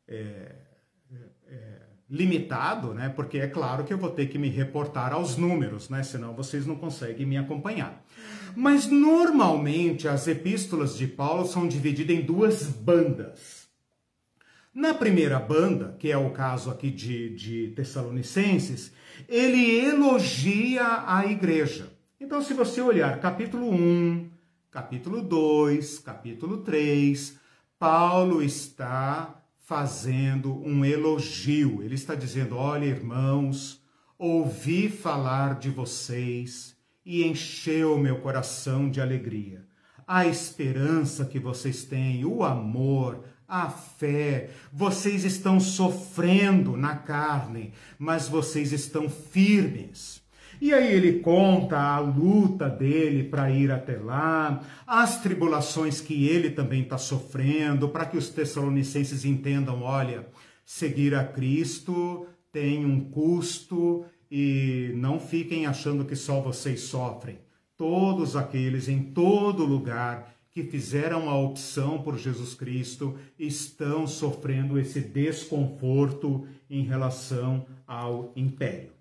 é, 0.07 0.57
limitado, 2.11 2.95
né? 2.95 3.09
Porque 3.09 3.39
é 3.39 3.47
claro 3.47 3.85
que 3.85 3.93
eu 3.93 3.99
vou 3.99 4.11
ter 4.11 4.27
que 4.27 4.39
me 4.39 4.49
reportar 4.49 5.13
aos 5.13 5.37
números, 5.37 5.89
né? 5.89 6.03
Senão 6.03 6.35
vocês 6.35 6.67
não 6.67 6.77
conseguem 6.77 7.27
me 7.27 7.37
acompanhar. 7.37 8.03
Mas 8.57 8.87
normalmente 8.87 10.09
as 10.09 10.27
epístolas 10.27 10.97
de 10.97 11.07
Paulo 11.07 11.47
são 11.47 11.69
divididas 11.69 12.17
em 12.17 12.23
duas 12.23 12.63
bandas. 12.65 13.69
Na 14.75 14.95
primeira 14.95 15.39
banda, 15.39 15.97
que 15.99 16.11
é 16.11 16.17
o 16.17 16.31
caso 16.31 16.71
aqui 16.71 16.91
de, 16.91 17.35
de 17.35 17.69
Tessalonicenses, 17.75 18.93
ele 19.29 19.79
elogia 19.81 21.05
a 21.07 21.27
igreja. 21.27 21.93
Então, 22.21 22.41
se 22.41 22.55
você 22.55 22.81
olhar 22.81 23.21
capítulo 23.21 23.71
1, 23.71 24.31
capítulo 24.71 25.23
2, 25.23 25.99
capítulo 25.99 26.59
3, 26.59 27.39
Paulo 27.79 28.43
está 28.43 29.38
fazendo 29.69 30.67
um 30.67 30.83
elogio. 30.83 31.83
Ele 31.83 31.95
está 31.95 32.15
dizendo: 32.15 32.57
Olha, 32.57 32.87
irmãos, 32.87 33.85
ouvi 34.19 34.89
falar 34.89 35.59
de 35.59 35.69
vocês 35.69 36.75
e 37.05 37.23
encheu 37.23 37.99
meu 37.99 38.19
coração 38.23 38.91
de 38.91 38.99
alegria. 38.99 39.67
A 40.07 40.27
esperança 40.27 41.27
que 41.27 41.39
vocês 41.39 41.85
têm, 41.85 42.25
o 42.25 42.43
amor, 42.43 43.25
a 43.47 43.69
fé, 43.69 44.49
vocês 44.73 45.25
estão 45.25 45.61
sofrendo 45.61 46.75
na 46.75 46.97
carne, 46.97 47.75
mas 47.99 48.27
vocês 48.27 48.73
estão 48.73 49.07
firmes. 49.11 50.18
E 50.61 50.73
aí 50.73 50.93
ele 50.93 51.21
conta 51.21 51.79
a 51.79 52.01
luta 52.01 52.69
dele 52.69 53.25
para 53.25 53.51
ir 53.51 53.71
até 53.71 53.97
lá, 53.97 54.63
as 54.87 55.23
tribulações 55.23 56.01
que 56.01 56.29
ele 56.29 56.51
também 56.51 56.83
está 56.83 56.99
sofrendo, 56.99 57.89
para 57.89 58.07
que 58.07 58.17
os 58.17 58.29
tessalonicenses 58.29 59.25
entendam: 59.25 59.83
olha, 59.83 60.27
seguir 60.65 61.15
a 61.15 61.25
Cristo 61.25 62.27
tem 62.53 62.85
um 62.85 63.01
custo 63.01 64.05
e 64.31 64.93
não 64.97 65.21
fiquem 65.21 65.67
achando 65.67 66.05
que 66.05 66.17
só 66.17 66.41
vocês 66.41 66.81
sofrem. 66.81 67.39
Todos 67.77 68.35
aqueles 68.35 68.89
em 68.89 69.01
todo 69.01 69.65
lugar 69.65 70.35
que 70.51 70.65
fizeram 70.65 71.31
a 71.31 71.39
opção 71.39 72.03
por 72.03 72.19
Jesus 72.19 72.53
Cristo 72.53 73.17
estão 73.39 74.09
sofrendo 74.09 74.79
esse 74.79 75.01
desconforto 75.01 76.47
em 76.69 76.83
relação 76.83 77.65
ao 77.87 78.33
império. 78.35 78.98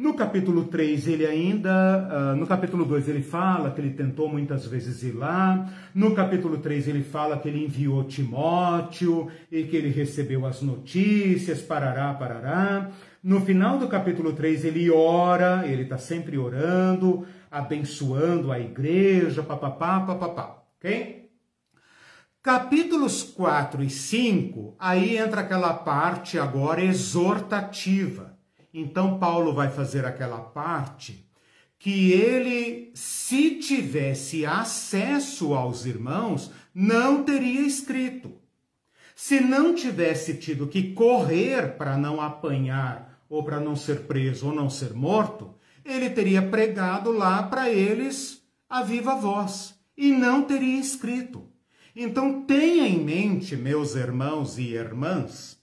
No 0.00 0.14
capítulo 0.14 0.64
3, 0.64 1.08
ele 1.08 1.26
ainda, 1.26 2.32
uh, 2.32 2.34
no 2.34 2.46
capítulo 2.46 2.86
2, 2.86 3.06
ele 3.06 3.20
fala 3.22 3.70
que 3.70 3.82
ele 3.82 3.90
tentou 3.90 4.30
muitas 4.30 4.64
vezes 4.64 5.02
ir 5.02 5.12
lá. 5.12 5.68
No 5.94 6.14
capítulo 6.14 6.56
3, 6.56 6.88
ele 6.88 7.02
fala 7.02 7.38
que 7.38 7.46
ele 7.46 7.62
enviou 7.62 8.04
Timóteo 8.04 9.30
e 9.52 9.64
que 9.64 9.76
ele 9.76 9.90
recebeu 9.90 10.46
as 10.46 10.62
notícias, 10.62 11.60
parará, 11.60 12.14
parará. 12.14 12.90
No 13.22 13.42
final 13.42 13.76
do 13.76 13.88
capítulo 13.88 14.32
3, 14.32 14.64
ele 14.64 14.90
ora, 14.90 15.66
ele 15.66 15.82
está 15.82 15.98
sempre 15.98 16.38
orando, 16.38 17.26
abençoando 17.50 18.50
a 18.50 18.58
igreja, 18.58 19.42
papapá, 19.42 20.00
papapá, 20.00 20.62
ok? 20.78 21.28
Capítulos 22.42 23.22
4 23.22 23.84
e 23.84 23.90
5, 23.90 24.76
aí 24.78 25.18
entra 25.18 25.42
aquela 25.42 25.74
parte 25.74 26.38
agora 26.38 26.82
exortativa 26.82 28.29
então 28.72 29.18
Paulo 29.18 29.52
vai 29.52 29.68
fazer 29.68 30.04
aquela 30.04 30.38
parte 30.38 31.26
que 31.78 32.12
ele, 32.12 32.90
se 32.94 33.56
tivesse 33.56 34.44
acesso 34.44 35.54
aos 35.54 35.86
irmãos, 35.86 36.50
não 36.74 37.22
teria 37.24 37.62
escrito. 37.62 38.32
Se 39.16 39.40
não 39.40 39.74
tivesse 39.74 40.34
tido 40.36 40.66
que 40.66 40.92
correr 40.92 41.76
para 41.76 41.96
não 41.96 42.20
apanhar, 42.20 43.22
ou 43.28 43.42
para 43.44 43.60
não 43.60 43.76
ser 43.76 44.00
preso, 44.00 44.48
ou 44.48 44.54
não 44.54 44.68
ser 44.68 44.92
morto, 44.92 45.54
ele 45.84 46.10
teria 46.10 46.42
pregado 46.42 47.12
lá 47.12 47.42
para 47.42 47.70
eles 47.70 48.42
a 48.68 48.82
viva 48.82 49.14
voz 49.14 49.74
e 49.96 50.12
não 50.12 50.42
teria 50.42 50.78
escrito. 50.78 51.48
Então 51.94 52.42
tenha 52.42 52.86
em 52.86 53.02
mente, 53.02 53.56
meus 53.56 53.94
irmãos 53.94 54.58
e 54.58 54.74
irmãs, 54.74 55.59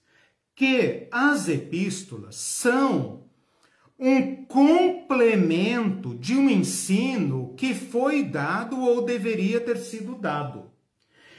que 0.58 1.06
as 1.12 1.48
epístolas 1.48 2.34
são 2.34 3.22
um 3.96 4.44
complemento 4.44 6.16
de 6.16 6.34
um 6.34 6.50
ensino 6.50 7.54
que 7.56 7.72
foi 7.72 8.24
dado 8.24 8.80
ou 8.80 9.04
deveria 9.04 9.60
ter 9.60 9.76
sido 9.76 10.16
dado. 10.16 10.64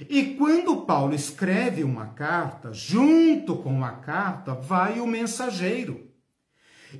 E 0.09 0.35
quando 0.35 0.85
Paulo 0.85 1.13
escreve 1.13 1.83
uma 1.83 2.05
carta, 2.05 2.71
junto 2.71 3.57
com 3.57 3.83
a 3.83 3.91
carta 3.91 4.53
vai 4.53 5.01
o 5.01 5.05
mensageiro. 5.05 6.07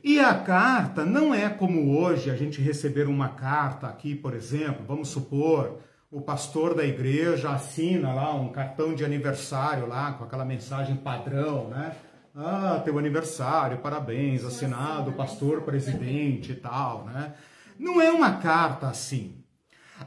E 0.04 0.20
a 0.20 0.34
carta 0.34 1.06
não 1.06 1.34
é 1.34 1.48
como 1.48 1.98
hoje 1.98 2.30
a 2.30 2.36
gente 2.36 2.62
receber 2.62 3.08
uma 3.08 3.30
carta 3.30 3.88
aqui, 3.88 4.14
por 4.14 4.34
exemplo, 4.34 4.84
vamos 4.86 5.08
supor, 5.08 5.80
o 6.12 6.20
pastor 6.20 6.74
da 6.74 6.84
igreja 6.84 7.52
assina 7.52 8.14
lá 8.14 8.36
um 8.36 8.50
cartão 8.50 8.94
de 8.94 9.06
aniversário 9.06 9.88
lá 9.88 10.12
com 10.12 10.26
aquela 10.26 10.44
mensagem 10.44 10.98
padrão, 10.98 11.70
né? 11.70 11.96
Ah, 12.42 12.82
teu 12.86 12.98
aniversário, 12.98 13.80
parabéns, 13.80 14.46
assinado, 14.46 15.12
pastor 15.12 15.64
presidente 15.64 16.54
e 16.54 16.56
tal, 16.56 17.04
né? 17.04 17.34
Não 17.78 18.00
é 18.00 18.10
uma 18.12 18.38
carta 18.38 18.88
assim. 18.88 19.44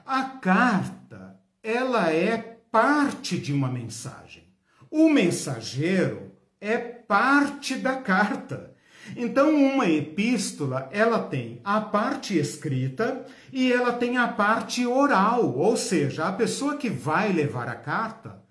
A 0.06 0.22
carta, 0.24 1.38
ela 1.62 2.10
é 2.10 2.38
parte 2.70 3.36
de 3.38 3.52
uma 3.52 3.68
mensagem. 3.68 4.44
O 4.90 5.10
mensageiro 5.10 6.32
é 6.58 6.78
parte 6.78 7.74
da 7.74 7.96
carta. 7.96 8.74
Então, 9.14 9.54
uma 9.54 9.86
epístola, 9.86 10.88
ela 10.90 11.18
tem 11.18 11.60
a 11.62 11.82
parte 11.82 12.38
escrita 12.38 13.26
e 13.52 13.70
ela 13.70 13.92
tem 13.92 14.16
a 14.16 14.26
parte 14.26 14.86
oral, 14.86 15.54
ou 15.54 15.76
seja, 15.76 16.28
a 16.28 16.32
pessoa 16.32 16.78
que 16.78 16.88
vai 16.88 17.30
levar 17.30 17.68
a 17.68 17.74
carta 17.74 18.41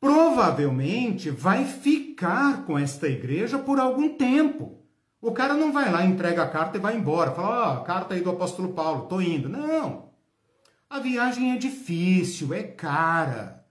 provavelmente 0.00 1.30
vai 1.30 1.64
ficar 1.64 2.64
com 2.64 2.78
esta 2.78 3.08
igreja 3.08 3.58
por 3.58 3.78
algum 3.78 4.10
tempo. 4.10 4.82
O 5.20 5.32
cara 5.32 5.54
não 5.54 5.72
vai 5.72 5.90
lá, 5.90 6.04
entrega 6.04 6.42
a 6.42 6.48
carta 6.48 6.78
e 6.78 6.80
vai 6.80 6.96
embora. 6.96 7.32
Fala, 7.32 7.48
ó, 7.48 7.74
oh, 7.74 7.84
carta 7.84 8.14
aí 8.14 8.20
do 8.20 8.30
apóstolo 8.30 8.72
Paulo, 8.72 9.06
tô 9.06 9.20
indo. 9.20 9.48
Não. 9.48 10.10
A 10.88 11.00
viagem 11.00 11.52
é 11.52 11.56
difícil, 11.56 12.54
é 12.54 12.62
cara. 12.62 13.64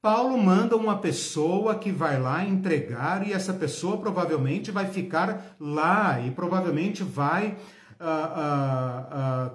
Paulo 0.00 0.36
manda 0.36 0.76
uma 0.76 0.98
pessoa 0.98 1.76
que 1.76 1.90
vai 1.90 2.20
lá 2.20 2.44
entregar 2.44 3.26
e 3.26 3.32
essa 3.32 3.54
pessoa 3.54 3.98
provavelmente 3.98 4.70
vai 4.70 4.86
ficar 4.86 5.56
lá 5.58 6.20
e 6.20 6.30
provavelmente 6.30 7.02
vai 7.02 7.56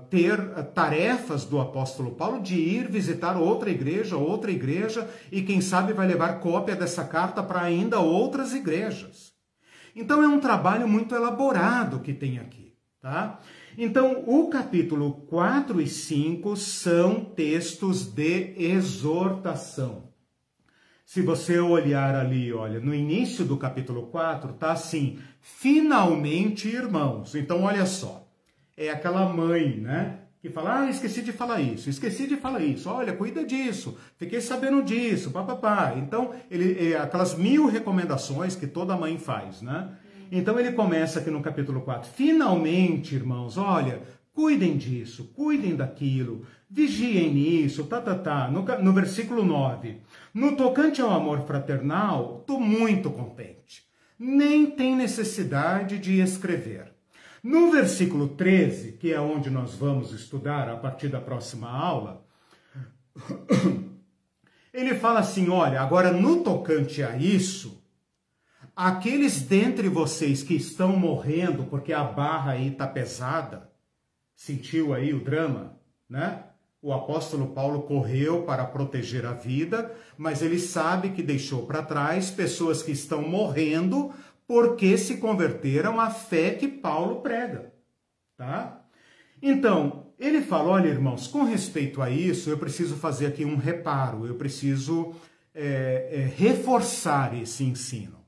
ter 0.09 0.37
tarefas 0.73 1.45
do 1.45 1.59
apóstolo 1.59 2.11
Paulo 2.11 2.41
de 2.41 2.55
ir 2.55 2.89
visitar 2.89 3.37
outra 3.37 3.69
igreja, 3.69 4.17
outra 4.17 4.51
igreja 4.51 5.09
e 5.31 5.41
quem 5.41 5.61
sabe 5.61 5.93
vai 5.93 6.07
levar 6.07 6.39
cópia 6.39 6.75
dessa 6.75 7.03
carta 7.03 7.43
para 7.43 7.61
ainda 7.61 7.99
outras 7.99 8.53
igrejas. 8.53 9.33
Então 9.95 10.23
é 10.23 10.27
um 10.27 10.39
trabalho 10.39 10.87
muito 10.87 11.15
elaborado 11.15 11.99
que 11.99 12.13
tem 12.13 12.39
aqui, 12.39 12.73
tá? 13.01 13.39
Então, 13.77 14.23
o 14.27 14.49
capítulo 14.49 15.13
4 15.27 15.79
e 15.79 15.87
5 15.87 16.55
são 16.57 17.23
textos 17.23 18.05
de 18.05 18.53
exortação. 18.57 20.09
Se 21.05 21.21
você 21.21 21.59
olhar 21.59 22.13
ali, 22.13 22.51
olha, 22.51 22.79
no 22.79 22.93
início 22.93 23.45
do 23.45 23.57
capítulo 23.57 24.07
4, 24.07 24.53
tá 24.53 24.73
assim: 24.73 25.19
finalmente, 25.39 26.67
irmãos. 26.67 27.35
Então, 27.35 27.63
olha 27.63 27.85
só. 27.85 28.28
É 28.79 28.89
aquela 28.89 29.27
mãe, 29.27 29.77
né? 29.77 30.19
Que 30.41 30.49
fala: 30.49 30.83
ah, 30.83 30.89
esqueci 30.89 31.21
de 31.21 31.33
falar 31.33 31.59
isso, 31.59 31.89
esqueci 31.89 32.25
de 32.25 32.37
falar 32.37 32.61
isso, 32.61 32.89
olha, 32.89 33.11
cuida 33.11 33.43
disso, 33.43 33.97
fiquei 34.17 34.39
sabendo 34.39 34.81
disso, 34.81 35.31
papapá. 35.31 35.95
Então, 35.97 36.33
ele, 36.49 36.93
é 36.93 36.97
aquelas 36.97 37.35
mil 37.35 37.67
recomendações 37.67 38.55
que 38.55 38.65
toda 38.65 38.95
mãe 38.95 39.17
faz, 39.17 39.61
né? 39.61 39.89
Então, 40.31 40.57
ele 40.57 40.71
começa 40.71 41.19
aqui 41.19 41.29
no 41.29 41.41
capítulo 41.41 41.81
4: 41.81 42.09
finalmente, 42.09 43.15
irmãos, 43.15 43.57
olha, 43.57 44.01
cuidem 44.33 44.77
disso, 44.77 45.29
cuidem 45.35 45.75
daquilo, 45.75 46.45
vigiem 46.69 47.33
nisso, 47.33 47.83
tá, 47.83 47.99
tá, 47.99 48.15
tá. 48.15 48.49
No, 48.49 48.61
no 48.81 48.93
versículo 48.93 49.43
9. 49.43 49.97
No 50.33 50.55
tocante 50.55 51.01
ao 51.01 51.11
amor 51.11 51.41
fraternal, 51.45 52.37
estou 52.39 52.61
muito 52.61 53.09
contente. 53.09 53.83
Nem 54.17 54.67
tem 54.67 54.95
necessidade 54.95 55.99
de 55.99 56.21
escrever. 56.21 56.88
No 57.43 57.71
versículo 57.71 58.29
13, 58.29 58.93
que 58.93 59.13
é 59.13 59.19
onde 59.19 59.49
nós 59.49 59.75
vamos 59.75 60.11
estudar 60.11 60.69
a 60.69 60.75
partir 60.75 61.07
da 61.07 61.21
próxima 61.21 61.69
aula, 61.69 62.25
ele 64.73 64.95
fala 64.95 65.19
assim: 65.19 65.49
olha, 65.49 65.81
agora 65.81 66.11
no 66.11 66.43
tocante 66.43 67.01
a 67.01 67.15
isso, 67.15 67.81
aqueles 68.75 69.41
dentre 69.41 69.87
vocês 69.87 70.43
que 70.43 70.55
estão 70.55 70.95
morrendo 70.97 71.63
porque 71.65 71.93
a 71.93 72.03
barra 72.03 72.51
aí 72.51 72.69
está 72.69 72.87
pesada, 72.87 73.69
sentiu 74.35 74.93
aí 74.93 75.13
o 75.13 75.23
drama, 75.23 75.77
né? 76.09 76.43
O 76.81 76.93
apóstolo 76.93 77.47
Paulo 77.47 77.81
correu 77.81 78.43
para 78.43 78.63
proteger 78.63 79.25
a 79.25 79.33
vida, 79.33 79.93
mas 80.17 80.41
ele 80.41 80.57
sabe 80.57 81.09
que 81.09 81.21
deixou 81.21 81.65
para 81.65 81.83
trás 81.83 82.31
pessoas 82.31 82.81
que 82.81 82.93
estão 82.93 83.21
morrendo 83.21 84.13
porque 84.49 84.97
se 84.97 85.17
converteram 85.17 85.99
à 85.99 86.09
fé 86.09 86.49
que 86.49 86.67
Paulo 86.67 87.21
prega, 87.21 87.71
tá? 88.35 88.81
Então, 89.39 90.07
ele 90.17 90.41
fala: 90.41 90.71
olha, 90.71 90.87
irmãos, 90.87 91.27
com 91.27 91.43
respeito 91.43 92.01
a 92.01 92.09
isso, 92.09 92.49
eu 92.49 92.57
preciso 92.57 92.95
fazer 92.95 93.27
aqui 93.27 93.45
um 93.45 93.57
reparo, 93.57 94.25
eu 94.25 94.33
preciso 94.33 95.13
é, 95.53 96.09
é, 96.11 96.33
reforçar 96.35 97.39
esse 97.39 97.63
ensino. 97.63 98.25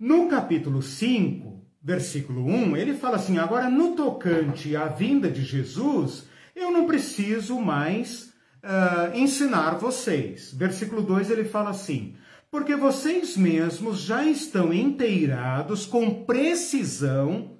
No 0.00 0.28
capítulo 0.28 0.82
5, 0.82 1.64
versículo 1.80 2.44
1, 2.44 2.76
ele 2.76 2.94
fala 2.94 3.14
assim: 3.14 3.38
agora, 3.38 3.70
no 3.70 3.94
tocante 3.94 4.74
à 4.74 4.86
vinda 4.86 5.30
de 5.30 5.42
Jesus 5.42 6.26
eu 6.56 6.72
não 6.72 6.86
preciso 6.86 7.60
mais 7.60 8.32
uh, 8.64 9.14
ensinar 9.16 9.78
vocês. 9.78 10.52
Versículo 10.52 11.02
2 11.02 11.30
ele 11.30 11.44
fala 11.44 11.70
assim: 11.70 12.16
porque 12.56 12.74
vocês 12.74 13.36
mesmos 13.36 14.00
já 14.00 14.24
estão 14.24 14.72
inteirados 14.72 15.84
com 15.84 16.24
precisão 16.24 17.58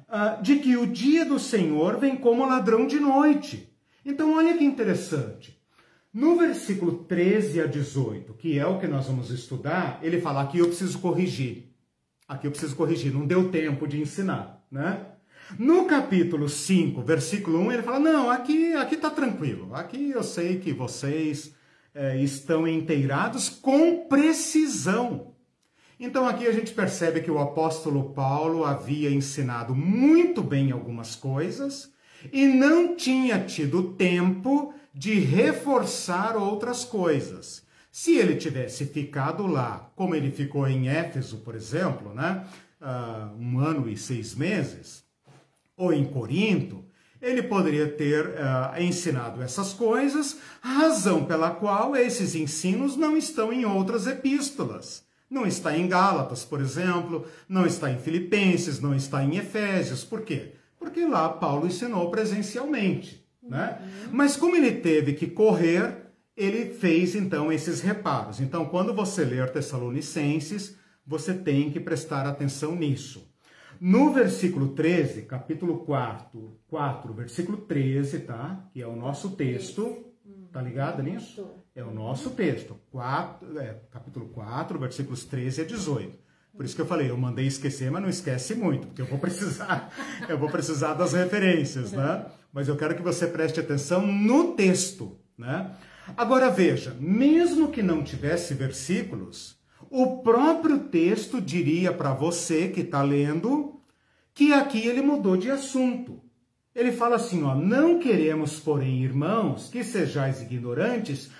uh, 0.00 0.42
de 0.42 0.56
que 0.56 0.76
o 0.76 0.86
dia 0.86 1.24
do 1.24 1.38
Senhor 1.38 1.96
vem 1.96 2.14
como 2.14 2.44
ladrão 2.44 2.86
de 2.86 3.00
noite. 3.00 3.74
Então, 4.04 4.34
olha 4.34 4.54
que 4.54 4.62
interessante. 4.62 5.58
No 6.12 6.36
versículo 6.36 7.04
13 7.04 7.62
a 7.62 7.66
18, 7.66 8.34
que 8.34 8.58
é 8.58 8.66
o 8.66 8.78
que 8.78 8.86
nós 8.86 9.06
vamos 9.06 9.30
estudar, 9.30 9.98
ele 10.02 10.20
fala 10.20 10.42
aqui 10.42 10.58
eu 10.58 10.66
preciso 10.66 10.98
corrigir. 10.98 11.74
Aqui 12.28 12.46
eu 12.46 12.50
preciso 12.50 12.76
corrigir, 12.76 13.14
não 13.14 13.26
deu 13.26 13.50
tempo 13.50 13.88
de 13.88 13.98
ensinar, 13.98 14.62
né? 14.70 15.06
No 15.58 15.86
capítulo 15.86 16.50
5, 16.50 17.00
versículo 17.00 17.60
1, 17.60 17.72
ele 17.72 17.82
fala: 17.82 17.98
Não, 17.98 18.30
aqui 18.30 18.74
aqui 18.74 18.94
está 18.94 19.08
tranquilo. 19.08 19.74
Aqui 19.74 20.10
eu 20.10 20.22
sei 20.22 20.58
que 20.58 20.70
vocês 20.70 21.54
é, 21.94 22.16
estão 22.18 22.66
inteirados 22.66 23.48
com 23.48 24.06
precisão. 24.08 25.34
Então 25.98 26.26
aqui 26.26 26.46
a 26.46 26.52
gente 26.52 26.72
percebe 26.72 27.20
que 27.20 27.30
o 27.30 27.38
apóstolo 27.38 28.10
Paulo 28.10 28.64
havia 28.64 29.10
ensinado 29.10 29.74
muito 29.74 30.42
bem 30.42 30.72
algumas 30.72 31.14
coisas 31.14 31.92
e 32.32 32.46
não 32.46 32.96
tinha 32.96 33.38
tido 33.38 33.92
tempo 33.92 34.74
de 34.92 35.14
reforçar 35.14 36.36
outras 36.36 36.84
coisas. 36.84 37.64
Se 37.90 38.16
ele 38.16 38.34
tivesse 38.36 38.86
ficado 38.86 39.46
lá, 39.46 39.92
como 39.94 40.14
ele 40.16 40.30
ficou 40.30 40.66
em 40.66 40.88
Éfeso, 40.88 41.38
por 41.38 41.54
exemplo, 41.54 42.12
né, 42.12 42.44
uh, 42.80 43.36
um 43.38 43.58
ano 43.60 43.88
e 43.88 43.96
seis 43.96 44.34
meses, 44.34 45.04
ou 45.76 45.92
em 45.92 46.04
Corinto, 46.04 46.83
ele 47.24 47.42
poderia 47.42 47.88
ter 47.88 48.26
uh, 48.26 48.80
ensinado 48.80 49.42
essas 49.42 49.72
coisas, 49.72 50.38
razão 50.60 51.24
pela 51.24 51.50
qual 51.50 51.96
esses 51.96 52.34
ensinos 52.34 52.96
não 52.96 53.16
estão 53.16 53.52
em 53.52 53.64
outras 53.64 54.06
epístolas. 54.06 55.02
Não 55.30 55.46
está 55.46 55.76
em 55.76 55.88
Gálatas, 55.88 56.44
por 56.44 56.60
exemplo, 56.60 57.26
não 57.48 57.66
está 57.66 57.90
em 57.90 57.98
Filipenses, 57.98 58.78
não 58.78 58.94
está 58.94 59.24
em 59.24 59.36
Efésios. 59.36 60.04
Por 60.04 60.20
quê? 60.20 60.52
Porque 60.78 61.04
lá 61.06 61.28
Paulo 61.30 61.66
ensinou 61.66 62.10
presencialmente. 62.10 63.24
Né? 63.42 63.78
Uhum. 63.80 64.10
Mas 64.12 64.36
como 64.36 64.54
ele 64.54 64.72
teve 64.72 65.14
que 65.14 65.26
correr, 65.26 65.96
ele 66.36 66.74
fez 66.74 67.14
então 67.14 67.50
esses 67.50 67.80
reparos. 67.80 68.38
Então, 68.38 68.66
quando 68.66 68.94
você 68.94 69.24
ler 69.24 69.50
Tessalonicenses, 69.50 70.76
você 71.06 71.32
tem 71.32 71.70
que 71.70 71.80
prestar 71.80 72.26
atenção 72.26 72.76
nisso. 72.76 73.26
No 73.86 74.14
versículo 74.14 74.68
13, 74.68 75.26
capítulo 75.26 75.80
4, 75.80 76.58
4, 76.68 77.12
versículo 77.12 77.58
13, 77.58 78.20
tá? 78.20 78.66
Que 78.72 78.80
é 78.80 78.86
o 78.86 78.96
nosso 78.96 79.32
texto. 79.32 80.06
Tá 80.50 80.62
ligado 80.62 81.02
nisso? 81.02 81.46
É 81.74 81.84
o 81.84 81.92
nosso 81.92 82.30
texto. 82.30 82.80
4, 82.90 83.58
é, 83.58 83.76
capítulo 83.90 84.30
4, 84.30 84.78
versículos 84.78 85.26
13 85.26 85.60
a 85.60 85.64
18. 85.66 86.18
Por 86.56 86.64
isso 86.64 86.74
que 86.74 86.80
eu 86.80 86.86
falei, 86.86 87.10
eu 87.10 87.16
mandei 87.18 87.46
esquecer, 87.46 87.90
mas 87.90 88.00
não 88.00 88.08
esquece 88.08 88.54
muito, 88.54 88.86
porque 88.86 89.02
eu 89.02 89.06
vou 89.06 89.18
precisar, 89.18 89.92
eu 90.30 90.38
vou 90.38 90.48
precisar 90.48 90.94
das 90.94 91.12
referências, 91.12 91.92
né? 91.92 92.24
Mas 92.54 92.68
eu 92.68 92.78
quero 92.78 92.96
que 92.96 93.02
você 93.02 93.26
preste 93.26 93.60
atenção 93.60 94.06
no 94.06 94.54
texto, 94.54 95.18
né? 95.36 95.72
Agora 96.16 96.48
veja, 96.48 96.96
mesmo 96.98 97.70
que 97.70 97.82
não 97.82 98.02
tivesse 98.02 98.54
versículos, 98.54 99.58
o 99.90 100.22
próprio 100.22 100.78
texto 100.78 101.38
diria 101.38 101.92
para 101.92 102.14
você 102.14 102.68
que 102.68 102.80
está 102.80 103.02
lendo 103.02 103.73
que 104.34 104.52
aqui 104.52 104.86
ele 104.86 105.00
mudou 105.00 105.36
de 105.36 105.50
assunto. 105.50 106.20
Ele 106.74 106.90
fala 106.90 107.16
assim: 107.16 107.44
ó, 107.44 107.54
não 107.54 108.00
queremos, 108.00 108.58
porém, 108.58 109.02
irmãos, 109.02 109.68
que 109.70 109.84
sejais 109.84 110.42
ignorantes 110.42 111.30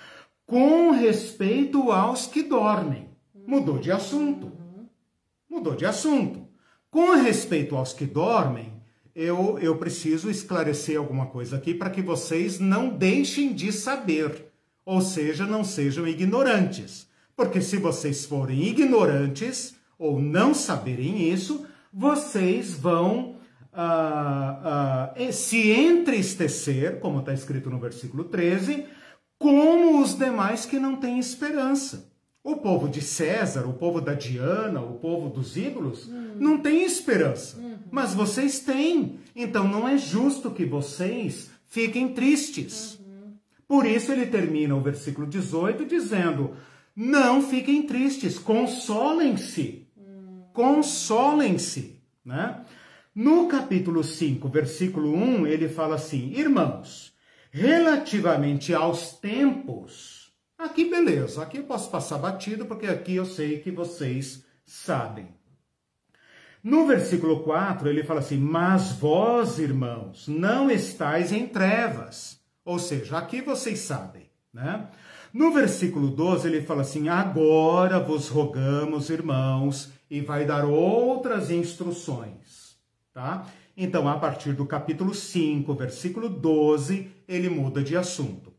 com 0.45 0.91
respeito 0.91 1.91
aos 1.91 2.25
que 2.25 2.41
dormem. 2.41 3.09
Mudou 3.45 3.77
de 3.77 3.91
assunto. 3.91 4.51
Mudou 5.49 5.75
de 5.75 5.85
assunto. 5.85 6.47
Com 6.89 7.15
respeito 7.15 7.75
aos 7.75 7.91
que 7.91 8.05
dormem, 8.05 8.71
eu, 9.13 9.59
eu 9.59 9.77
preciso 9.77 10.29
esclarecer 10.29 10.97
alguma 10.97 11.25
coisa 11.25 11.57
aqui 11.57 11.73
para 11.73 11.89
que 11.89 12.01
vocês 12.01 12.59
não 12.59 12.89
deixem 12.89 13.53
de 13.53 13.71
saber, 13.71 14.45
ou 14.85 15.01
seja, 15.01 15.45
não 15.45 15.63
sejam 15.63 16.07
ignorantes. 16.07 17.07
Porque 17.35 17.59
se 17.59 17.77
vocês 17.77 18.25
forem 18.25 18.63
ignorantes 18.63 19.75
ou 19.97 20.21
não 20.21 20.53
saberem 20.53 21.29
isso, 21.29 21.65
vocês 21.97 22.73
vão 22.73 23.37
uh, 23.71 25.29
uh, 25.29 25.31
se 25.31 25.71
entristecer, 25.71 26.99
como 26.99 27.19
está 27.19 27.33
escrito 27.33 27.69
no 27.69 27.79
versículo 27.79 28.25
13, 28.25 28.85
como 29.39 30.01
os 30.01 30.13
demais 30.17 30.65
que 30.65 30.77
não 30.77 30.97
têm 30.97 31.17
esperança. 31.19 32.11
O 32.43 32.57
povo 32.57 32.89
de 32.89 33.01
César, 33.01 33.65
o 33.65 33.73
povo 33.73 34.01
da 34.01 34.13
Diana, 34.13 34.81
o 34.81 34.95
povo 34.95 35.29
dos 35.29 35.55
ídolos, 35.55 36.05
uhum. 36.07 36.35
não 36.37 36.57
tem 36.57 36.83
esperança. 36.83 37.57
Uhum. 37.57 37.77
Mas 37.89 38.13
vocês 38.13 38.59
têm. 38.59 39.19
Então 39.33 39.65
não 39.65 39.87
é 39.87 39.97
justo 39.97 40.51
que 40.51 40.65
vocês 40.65 41.49
fiquem 41.65 42.09
tristes. 42.09 42.99
Uhum. 42.99 43.33
Por 43.67 43.85
isso 43.85 44.11
ele 44.11 44.25
termina 44.25 44.75
o 44.75 44.81
versículo 44.81 45.25
18 45.25 45.85
dizendo: 45.85 46.51
Não 46.95 47.41
fiquem 47.41 47.83
tristes, 47.83 48.37
consolem-se. 48.37 49.84
Consolem-se. 50.55 52.01
Né? 52.23 52.65
No 53.13 53.47
capítulo 53.47 54.03
5, 54.03 54.49
versículo 54.49 55.13
1, 55.13 55.45
ele 55.45 55.69
fala 55.69 55.95
assim: 55.95 56.31
Irmãos, 56.33 57.13
relativamente 57.51 58.73
aos 58.73 59.13
tempos, 59.19 60.33
aqui 60.57 60.89
beleza, 60.89 61.43
aqui 61.43 61.57
eu 61.57 61.65
posso 61.65 61.91
passar 61.91 62.17
batido, 62.17 62.65
porque 62.65 62.87
aqui 62.87 63.15
eu 63.15 63.25
sei 63.25 63.59
que 63.59 63.69
vocês 63.69 64.43
sabem. 64.65 65.27
No 66.63 66.87
versículo 66.87 67.41
4, 67.43 67.87
ele 67.87 68.03
fala 68.03 68.21
assim: 68.21 68.37
Mas 68.37 68.93
vós, 68.93 69.59
irmãos, 69.59 70.27
não 70.27 70.71
estáis 70.71 71.31
em 71.31 71.45
trevas. 71.45 72.39
Ou 72.63 72.79
seja, 72.79 73.19
aqui 73.19 73.41
vocês 73.41 73.79
sabem, 73.79 74.29
né? 74.51 74.87
No 75.31 75.51
versículo 75.51 76.09
12, 76.09 76.47
ele 76.47 76.61
fala 76.61 76.81
assim: 76.81 77.07
Agora 77.07 77.99
vos 77.99 78.29
rogamos, 78.29 79.09
irmãos, 79.09 79.91
e 80.15 80.21
vai 80.21 80.45
dar 80.45 80.63
outras 80.63 81.51
instruções, 81.51 82.77
tá? 83.13 83.45
Então, 83.75 84.07
a 84.07 84.17
partir 84.17 84.53
do 84.53 84.65
capítulo 84.65 85.13
5, 85.13 85.73
versículo 85.73 86.29
12, 86.29 87.11
ele 87.27 87.49
muda 87.49 87.83
de 87.83 87.97
assunto. 87.97 88.53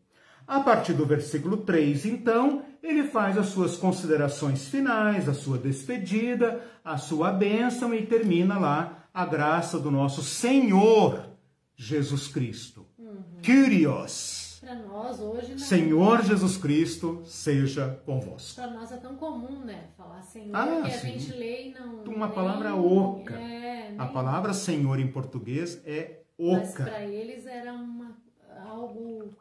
A 0.47 0.61
partir 0.61 0.93
do 0.93 1.07
versículo 1.07 1.57
3, 1.57 2.05
então, 2.05 2.63
ele 2.83 3.05
faz 3.05 3.39
as 3.39 3.47
suas 3.47 3.75
considerações 3.75 4.69
finais, 4.69 5.31
a 5.31 5.35
sua 5.35 5.57
despedida, 5.57 6.61
a 6.85 6.99
sua 6.99 7.33
bênção 7.33 7.95
e 7.95 8.05
termina 8.05 8.59
lá 8.59 9.09
a 9.15 9.25
graça 9.25 9.79
do 9.79 9.91
nosso 9.91 10.23
Senhor 10.23 11.27
Jesus 11.75 12.29
Cristo. 12.29 12.87
Uhum. 12.99 13.41
Kyrios. 13.41 14.46
Para 14.67 14.75
nós 14.75 15.21
hoje 15.21 15.53
não. 15.53 15.59
Senhor 15.59 16.25
Jesus 16.25 16.57
Cristo 16.57 17.23
seja 17.25 18.03
convosco. 18.05 18.57
Para 18.57 18.73
nós 18.73 18.91
é 18.91 18.97
tão 18.97 19.15
comum, 19.15 19.65
né? 19.65 19.91
Falar 19.97 20.21
Senhor, 20.23 20.57
ah, 20.57 20.83
que 20.83 20.91
sim. 20.91 21.07
a 21.07 21.11
gente 21.13 21.33
lê 21.35 21.69
e 21.69 21.73
não. 21.73 22.03
Uma 22.03 22.31
palavra 22.31 22.75
oca. 22.75 23.35
É, 23.35 23.91
nem... 23.91 24.01
A 24.01 24.07
palavra 24.07 24.53
Senhor 24.53 24.99
em 24.99 25.07
português 25.07 25.81
é 25.87 26.23
oca. 26.37 26.59
Mas 26.59 26.73
para 26.73 27.05
eles 27.05 27.47
era 27.47 27.73
uma, 27.73 28.19
algo 28.67 29.33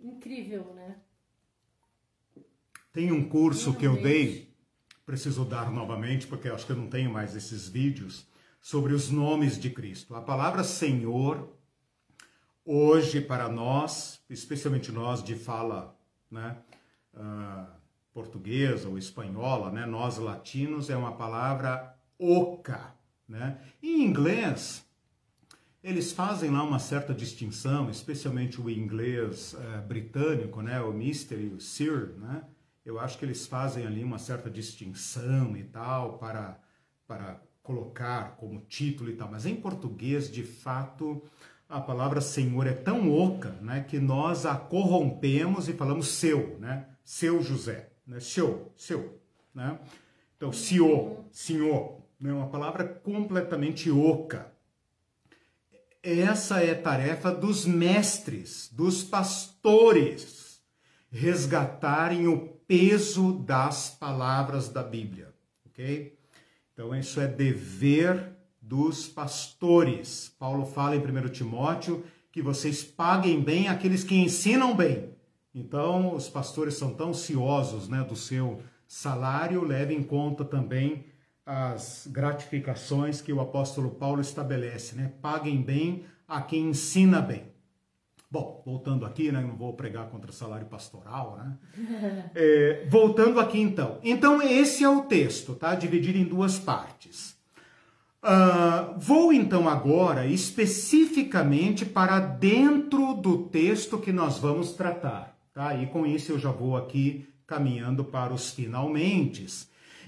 incrível, 0.00 0.72
né? 0.72 0.94
Tem 2.92 3.10
um 3.10 3.28
curso 3.28 3.74
que 3.74 3.84
eu 3.84 4.00
dei, 4.00 4.54
preciso 5.04 5.44
dar 5.44 5.72
novamente, 5.72 6.28
porque 6.28 6.48
acho 6.48 6.64
que 6.64 6.70
eu 6.70 6.76
não 6.76 6.86
tenho 6.86 7.10
mais 7.10 7.34
esses 7.34 7.68
vídeos, 7.68 8.24
sobre 8.60 8.92
os 8.92 9.10
nomes 9.10 9.58
de 9.58 9.68
Cristo. 9.68 10.14
A 10.14 10.20
palavra 10.20 10.62
Senhor, 10.62 11.56
hoje 12.72 13.20
para 13.20 13.48
nós, 13.48 14.22
especialmente 14.30 14.92
nós 14.92 15.24
de 15.24 15.34
fala 15.34 15.98
né, 16.30 16.56
uh, 17.14 17.66
portuguesa 18.12 18.88
ou 18.88 18.96
espanhola, 18.96 19.72
né, 19.72 19.84
nós 19.86 20.18
latinos, 20.18 20.88
é 20.88 20.96
uma 20.96 21.16
palavra 21.16 21.96
oca. 22.16 22.94
Né? 23.28 23.58
Em 23.82 24.04
inglês, 24.04 24.86
eles 25.82 26.12
fazem 26.12 26.48
lá 26.48 26.62
uma 26.62 26.78
certa 26.78 27.12
distinção, 27.12 27.90
especialmente 27.90 28.60
o 28.60 28.70
inglês 28.70 29.52
uh, 29.54 29.82
britânico, 29.88 30.62
né, 30.62 30.80
o 30.80 30.92
Mister 30.92 31.40
e 31.40 31.48
o 31.48 31.60
Sir, 31.60 32.14
né? 32.18 32.44
eu 32.84 33.00
acho 33.00 33.18
que 33.18 33.24
eles 33.24 33.48
fazem 33.48 33.84
ali 33.84 34.04
uma 34.04 34.18
certa 34.18 34.48
distinção 34.48 35.56
e 35.56 35.64
tal 35.64 36.18
para, 36.18 36.56
para 37.04 37.42
colocar 37.64 38.36
como 38.36 38.60
título 38.60 39.10
e 39.10 39.16
tal, 39.16 39.28
mas 39.28 39.44
em 39.44 39.56
português, 39.56 40.30
de 40.30 40.44
fato, 40.44 41.20
a 41.70 41.80
palavra 41.80 42.20
Senhor 42.20 42.66
é 42.66 42.72
tão 42.72 43.10
oca, 43.12 43.50
né, 43.62 43.86
que 43.88 44.00
nós 44.00 44.44
a 44.44 44.56
corrompemos 44.56 45.68
e 45.68 45.72
falamos 45.72 46.08
seu, 46.08 46.58
né, 46.58 46.86
seu 47.04 47.40
José, 47.40 47.90
né, 48.04 48.18
seu, 48.18 48.72
seu, 48.76 49.20
né, 49.54 49.78
então, 50.36 50.52
senhor, 50.52 51.24
senhor, 51.30 52.00
né, 52.18 52.32
uma 52.32 52.48
palavra 52.48 52.84
completamente 52.84 53.90
oca. 53.90 54.50
Essa 56.02 56.64
é 56.64 56.74
tarefa 56.74 57.30
dos 57.30 57.66
mestres, 57.66 58.70
dos 58.72 59.04
pastores, 59.04 60.60
resgatarem 61.10 62.26
o 62.26 62.48
peso 62.66 63.32
das 63.32 63.90
palavras 63.90 64.68
da 64.68 64.82
Bíblia, 64.82 65.34
ok? 65.66 66.18
Então, 66.72 66.94
isso 66.94 67.20
é 67.20 67.26
dever 67.26 68.39
dos 68.70 69.08
pastores. 69.08 70.32
Paulo 70.38 70.64
fala 70.64 70.94
em 70.94 71.00
1 71.00 71.28
Timóteo 71.30 72.04
que 72.30 72.40
vocês 72.40 72.84
paguem 72.84 73.42
bem 73.42 73.66
aqueles 73.66 74.04
que 74.04 74.14
ensinam 74.14 74.76
bem. 74.76 75.10
Então, 75.52 76.14
os 76.14 76.28
pastores 76.28 76.74
são 76.74 76.94
tão 76.94 77.12
ciosos 77.12 77.88
né, 77.88 78.04
do 78.04 78.14
seu 78.14 78.62
salário, 78.86 79.64
leve 79.64 79.92
em 79.92 80.04
conta 80.04 80.44
também 80.44 81.04
as 81.44 82.06
gratificações 82.12 83.20
que 83.20 83.32
o 83.32 83.40
apóstolo 83.40 83.90
Paulo 83.90 84.20
estabelece, 84.20 84.94
né? 84.94 85.10
Paguem 85.20 85.60
bem 85.60 86.04
a 86.28 86.40
quem 86.40 86.68
ensina 86.68 87.20
bem. 87.20 87.50
Bom, 88.30 88.62
voltando 88.64 89.04
aqui, 89.04 89.32
né? 89.32 89.40
Não 89.40 89.56
vou 89.56 89.72
pregar 89.72 90.08
contra 90.10 90.30
o 90.30 90.34
salário 90.34 90.66
pastoral, 90.66 91.36
né? 91.36 92.30
É, 92.36 92.86
voltando 92.88 93.40
aqui 93.40 93.58
então. 93.58 93.98
Então, 94.04 94.40
esse 94.40 94.84
é 94.84 94.88
o 94.88 95.02
texto, 95.02 95.56
tá? 95.56 95.74
Dividido 95.74 96.18
em 96.18 96.24
duas 96.24 96.56
partes. 96.56 97.39
Uh, 98.22 98.98
vou 98.98 99.32
então 99.32 99.66
agora 99.66 100.26
especificamente 100.26 101.86
para 101.86 102.20
dentro 102.20 103.14
do 103.14 103.44
texto 103.44 103.98
que 103.98 104.12
nós 104.12 104.38
vamos 104.38 104.72
tratar, 104.72 105.38
tá? 105.54 105.74
E 105.74 105.86
com 105.86 106.04
isso 106.04 106.32
eu 106.32 106.38
já 106.38 106.50
vou 106.50 106.76
aqui 106.76 107.26
caminhando 107.46 108.04
para 108.04 108.34
os 108.34 108.50
finalmente. 108.50 109.46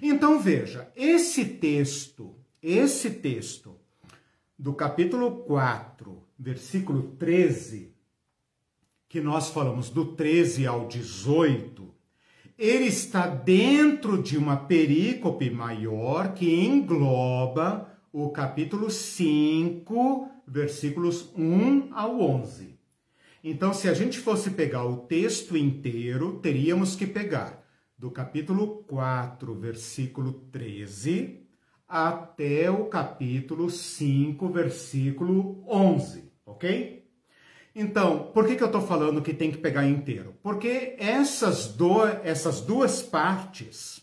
Então 0.03 0.39
veja, 0.39 0.93
esse 0.95 1.45
texto, 1.45 2.35
esse 2.63 3.11
texto 3.11 3.77
do 4.59 4.75
capítulo 4.75 5.45
4, 5.45 6.23
versículo 6.39 7.15
13, 7.19 7.95
que 9.09 9.23
nós 9.23 9.49
falamos 9.49 9.89
do 9.89 10.05
13 10.05 10.67
ao 10.67 10.87
18, 10.87 11.93
ele 12.59 12.85
está 12.87 13.27
dentro 13.27 14.23
de 14.23 14.37
uma 14.37 14.57
perícope 14.57 15.51
maior 15.51 16.35
que 16.35 16.55
engloba 16.55 17.91
o 18.13 18.31
capítulo 18.31 18.91
5, 18.91 20.31
versículos 20.47 21.33
1 21.35 21.95
ao 21.95 22.21
11. 22.21 22.79
Então, 23.43 23.73
se 23.73 23.89
a 23.89 23.95
gente 23.95 24.19
fosse 24.19 24.51
pegar 24.51 24.85
o 24.85 24.99
texto 24.99 25.57
inteiro, 25.57 26.39
teríamos 26.41 26.95
que 26.95 27.07
pegar 27.07 27.65
do 27.97 28.11
capítulo 28.11 28.85
4, 28.85 29.55
versículo 29.55 30.33
13, 30.53 31.41
até 31.89 32.71
o 32.71 32.85
capítulo 32.87 33.71
5, 33.71 34.49
versículo 34.49 35.65
11, 35.67 36.33
ok? 36.45 37.09
Então, 37.75 38.31
por 38.35 38.47
que, 38.47 38.57
que 38.57 38.63
eu 38.63 38.67
estou 38.67 38.83
falando 38.83 39.23
que 39.23 39.33
tem 39.33 39.51
que 39.51 39.59
pegar 39.59 39.87
inteiro? 39.87 40.35
Porque 40.43 40.95
essas, 40.99 41.69
do, 41.69 42.05
essas 42.23 42.61
duas 42.61 43.03
partes 43.03 44.03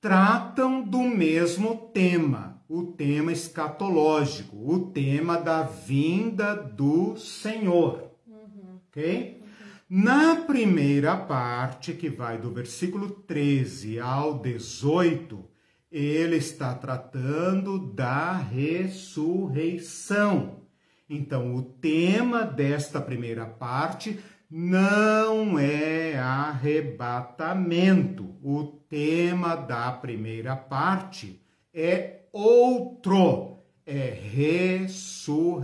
tratam 0.00 0.82
do 0.82 1.02
mesmo 1.02 1.90
tema, 1.92 2.62
o 2.76 2.92
tema 2.92 3.30
escatológico, 3.30 4.56
o 4.56 4.90
tema 4.90 5.38
da 5.38 5.62
vinda 5.62 6.56
do 6.56 7.16
Senhor. 7.16 8.10
Uhum. 8.26 8.80
Ok? 8.88 9.40
Uhum. 9.40 9.46
Na 9.88 10.34
primeira 10.36 11.16
parte, 11.16 11.92
que 11.92 12.08
vai 12.08 12.36
do 12.36 12.50
versículo 12.50 13.10
13 13.10 14.00
ao 14.00 14.40
18, 14.40 15.44
ele 15.92 16.34
está 16.36 16.74
tratando 16.74 17.78
da 17.78 18.32
ressurreição. 18.32 20.64
Então, 21.08 21.54
o 21.54 21.62
tema 21.62 22.42
desta 22.42 23.00
primeira 23.00 23.46
parte 23.46 24.18
não 24.50 25.60
é 25.60 26.18
arrebatamento. 26.18 28.34
O 28.42 28.64
tema 28.88 29.54
da 29.54 29.92
primeira 29.92 30.56
parte 30.56 31.40
é 31.72 32.23
outro, 32.34 33.58
é 33.86 34.10
ressurreição. 34.10 35.54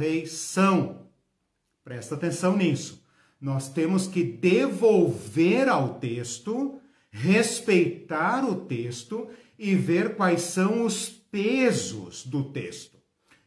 Presta 1.82 2.14
atenção 2.14 2.56
nisso. 2.56 3.04
Nós 3.40 3.68
temos 3.72 4.06
que 4.06 4.22
devolver 4.22 5.68
ao 5.68 5.94
texto, 5.94 6.78
respeitar 7.10 8.48
o 8.48 8.54
texto 8.54 9.28
e 9.58 9.74
ver 9.74 10.14
quais 10.14 10.42
são 10.42 10.84
os 10.84 11.08
pesos 11.08 12.24
do 12.24 12.44
texto. 12.44 13.00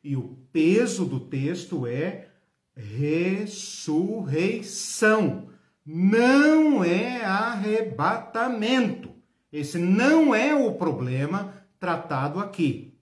E 0.03 0.17
o 0.17 0.37
peso 0.51 1.05
do 1.05 1.19
texto 1.21 1.87
é 1.87 2.27
ressurreição, 2.75 4.27
não 5.85 6.83
é 6.83 7.23
arrebatamento. 7.23 9.11
Esse 9.51 9.77
não 9.77 10.33
é 10.33 10.55
o 10.55 10.73
problema 10.73 11.53
tratado 11.79 12.39
aqui. 12.39 12.92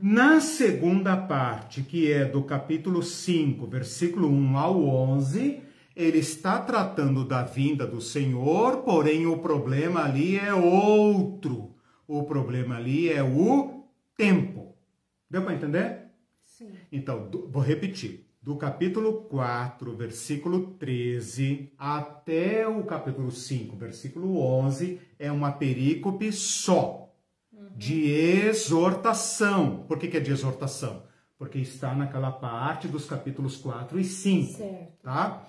Na 0.00 0.40
segunda 0.40 1.16
parte, 1.16 1.82
que 1.82 2.12
é 2.12 2.24
do 2.24 2.44
capítulo 2.44 3.02
5, 3.02 3.66
versículo 3.66 4.28
1 4.30 4.56
ao 4.56 4.80
11, 4.84 5.60
ele 5.96 6.18
está 6.18 6.60
tratando 6.60 7.24
da 7.24 7.42
vinda 7.42 7.84
do 7.84 8.00
Senhor, 8.00 8.84
porém 8.84 9.26
o 9.26 9.38
problema 9.38 10.04
ali 10.04 10.38
é 10.38 10.54
outro. 10.54 11.74
O 12.06 12.22
problema 12.22 12.76
ali 12.76 13.08
é 13.08 13.24
o 13.24 13.82
tempo. 14.16 14.76
Deu 15.28 15.42
para 15.42 15.54
entender? 15.54 16.04
Sim. 16.44 16.70
Então, 16.92 17.28
vou 17.48 17.60
repetir. 17.60 18.24
Do 18.40 18.54
capítulo 18.54 19.22
4, 19.22 19.96
versículo 19.96 20.74
13, 20.78 21.72
até 21.76 22.68
o 22.68 22.84
capítulo 22.84 23.32
5, 23.32 23.76
versículo 23.76 24.38
11, 24.38 25.00
é 25.18 25.32
uma 25.32 25.50
perícope 25.50 26.30
só 26.30 27.07
de 27.78 28.10
exortação. 28.10 29.84
Por 29.86 30.00
que, 30.00 30.08
que 30.08 30.16
é 30.16 30.20
de 30.20 30.32
exortação? 30.32 31.04
Porque 31.38 31.58
está 31.58 31.94
naquela 31.94 32.32
parte 32.32 32.88
dos 32.88 33.06
capítulos 33.06 33.56
4 33.56 34.00
e 34.00 34.04
5. 34.04 34.52
Certo. 34.52 34.92
Tá? 35.00 35.44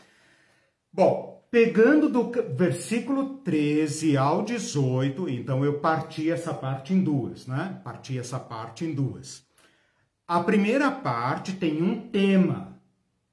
Bom, 0.93 1.43
pegando 1.49 2.07
do 2.07 2.31
versículo 2.55 3.39
13 3.39 4.15
ao 4.15 4.43
18, 4.43 5.27
então 5.27 5.65
eu 5.65 5.79
parti 5.79 6.29
essa 6.29 6.53
parte 6.53 6.93
em 6.93 7.03
duas, 7.03 7.47
né? 7.47 7.81
Parti 7.83 8.19
essa 8.19 8.39
parte 8.39 8.85
em 8.85 8.93
duas. 8.93 9.43
A 10.27 10.39
primeira 10.43 10.91
parte 10.91 11.53
tem 11.53 11.81
um 11.81 12.09
tema, 12.09 12.79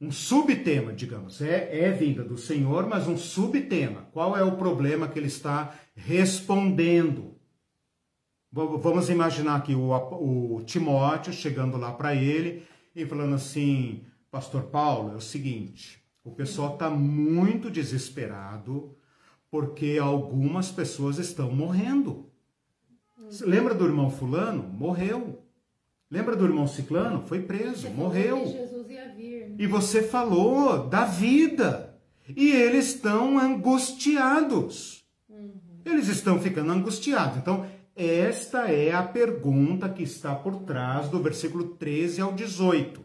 um 0.01 0.11
subtema, 0.11 0.95
digamos, 0.95 1.43
é, 1.43 1.81
é 1.81 1.91
vinda 1.91 2.25
do 2.25 2.39
Senhor, 2.39 2.89
mas 2.89 3.07
um 3.07 3.19
subtema. 3.19 4.09
Qual 4.11 4.35
é 4.35 4.43
o 4.43 4.57
problema 4.57 5.07
que 5.07 5.19
ele 5.19 5.27
está 5.27 5.75
respondendo? 5.95 7.36
Vamos 8.53 9.11
imaginar 9.11 9.57
aqui 9.57 9.75
o, 9.75 9.91
o 9.93 10.63
Timóteo 10.65 11.33
chegando 11.33 11.77
lá 11.77 11.93
para 11.93 12.15
ele 12.15 12.63
e 12.95 13.05
falando 13.05 13.35
assim: 13.35 14.05
Pastor 14.31 14.65
Paulo, 14.65 15.13
é 15.13 15.17
o 15.17 15.21
seguinte, 15.21 16.03
o 16.25 16.31
pessoal 16.31 16.75
está 16.75 16.89
muito 16.89 17.71
desesperado 17.71 18.97
porque 19.51 19.99
algumas 20.01 20.71
pessoas 20.71 21.19
estão 21.19 21.51
morrendo. 21.51 22.31
Lembra 23.41 23.75
do 23.75 23.85
irmão 23.85 24.11
Fulano? 24.11 24.63
Morreu. 24.63 25.43
Lembra 26.11 26.37
do 26.37 26.45
irmão 26.45 26.67
Ciclano? 26.67 27.23
Foi 27.27 27.43
preso, 27.43 27.91
morreu. 27.91 28.45
E 29.59 29.67
você 29.67 30.03
falou 30.03 30.87
da 30.87 31.05
vida. 31.05 31.99
E 32.37 32.51
eles 32.51 32.95
estão 32.95 33.39
angustiados. 33.39 35.05
Eles 35.85 36.09
estão 36.09 36.41
ficando 36.41 36.73
angustiados. 36.73 37.39
Então, 37.39 37.67
esta 37.97 38.71
é 38.71 38.93
a 38.93 39.03
pergunta 39.03 39.89
que 39.89 40.03
está 40.03 40.35
por 40.35 40.57
trás 40.65 41.09
do 41.09 41.19
versículo 41.23 41.69
13 41.77 42.21
ao 42.21 42.33
18. 42.33 43.01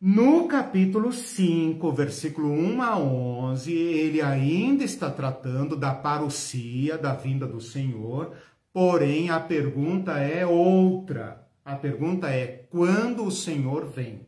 No 0.00 0.46
capítulo 0.46 1.12
5, 1.12 1.92
versículo 1.92 2.48
1 2.52 2.82
a 2.82 2.98
11, 2.98 3.72
ele 3.72 4.20
ainda 4.20 4.84
está 4.84 5.10
tratando 5.10 5.76
da 5.76 5.92
parousia, 5.92 6.96
da 6.96 7.14
vinda 7.14 7.46
do 7.46 7.60
Senhor, 7.60 8.32
porém 8.72 9.30
a 9.30 9.40
pergunta 9.40 10.18
é 10.18 10.46
outra. 10.46 11.48
A 11.64 11.74
pergunta 11.74 12.28
é: 12.30 12.66
quando 12.70 13.24
o 13.24 13.30
Senhor 13.30 13.86
vem? 13.86 14.26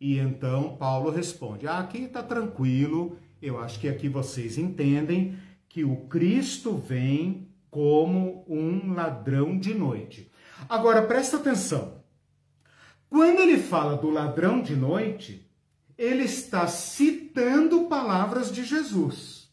E 0.00 0.18
então 0.18 0.76
Paulo 0.76 1.10
responde: 1.10 1.68
ah, 1.68 1.78
aqui 1.78 1.98
está 1.98 2.22
tranquilo, 2.22 3.16
eu 3.40 3.60
acho 3.60 3.78
que 3.78 3.88
aqui 3.88 4.08
vocês 4.08 4.58
entendem 4.58 5.36
que 5.68 5.84
o 5.84 5.96
Cristo 6.08 6.76
vem 6.76 7.51
como 7.72 8.44
um 8.46 8.92
ladrão 8.92 9.58
de 9.58 9.72
noite. 9.72 10.30
Agora 10.68 11.00
presta 11.00 11.38
atenção. 11.38 12.04
Quando 13.08 13.40
ele 13.40 13.56
fala 13.56 13.96
do 13.96 14.10
ladrão 14.10 14.60
de 14.60 14.76
noite, 14.76 15.50
ele 15.96 16.24
está 16.24 16.66
citando 16.66 17.84
palavras 17.84 18.52
de 18.52 18.62
Jesus, 18.62 19.50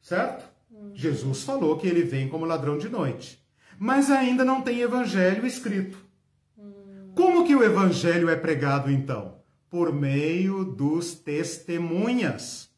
certo? 0.00 0.48
Jesus 0.94 1.42
falou 1.42 1.76
que 1.76 1.86
ele 1.86 2.02
vem 2.02 2.30
como 2.30 2.46
ladrão 2.46 2.78
de 2.78 2.88
noite, 2.88 3.44
mas 3.78 4.10
ainda 4.10 4.42
não 4.42 4.62
tem 4.62 4.80
evangelho 4.80 5.46
escrito. 5.46 5.98
Como 7.14 7.44
que 7.44 7.54
o 7.54 7.62
evangelho 7.62 8.30
é 8.30 8.36
pregado 8.36 8.90
então? 8.90 9.38
Por 9.68 9.92
meio 9.92 10.64
dos 10.64 11.12
testemunhas. 11.12 12.69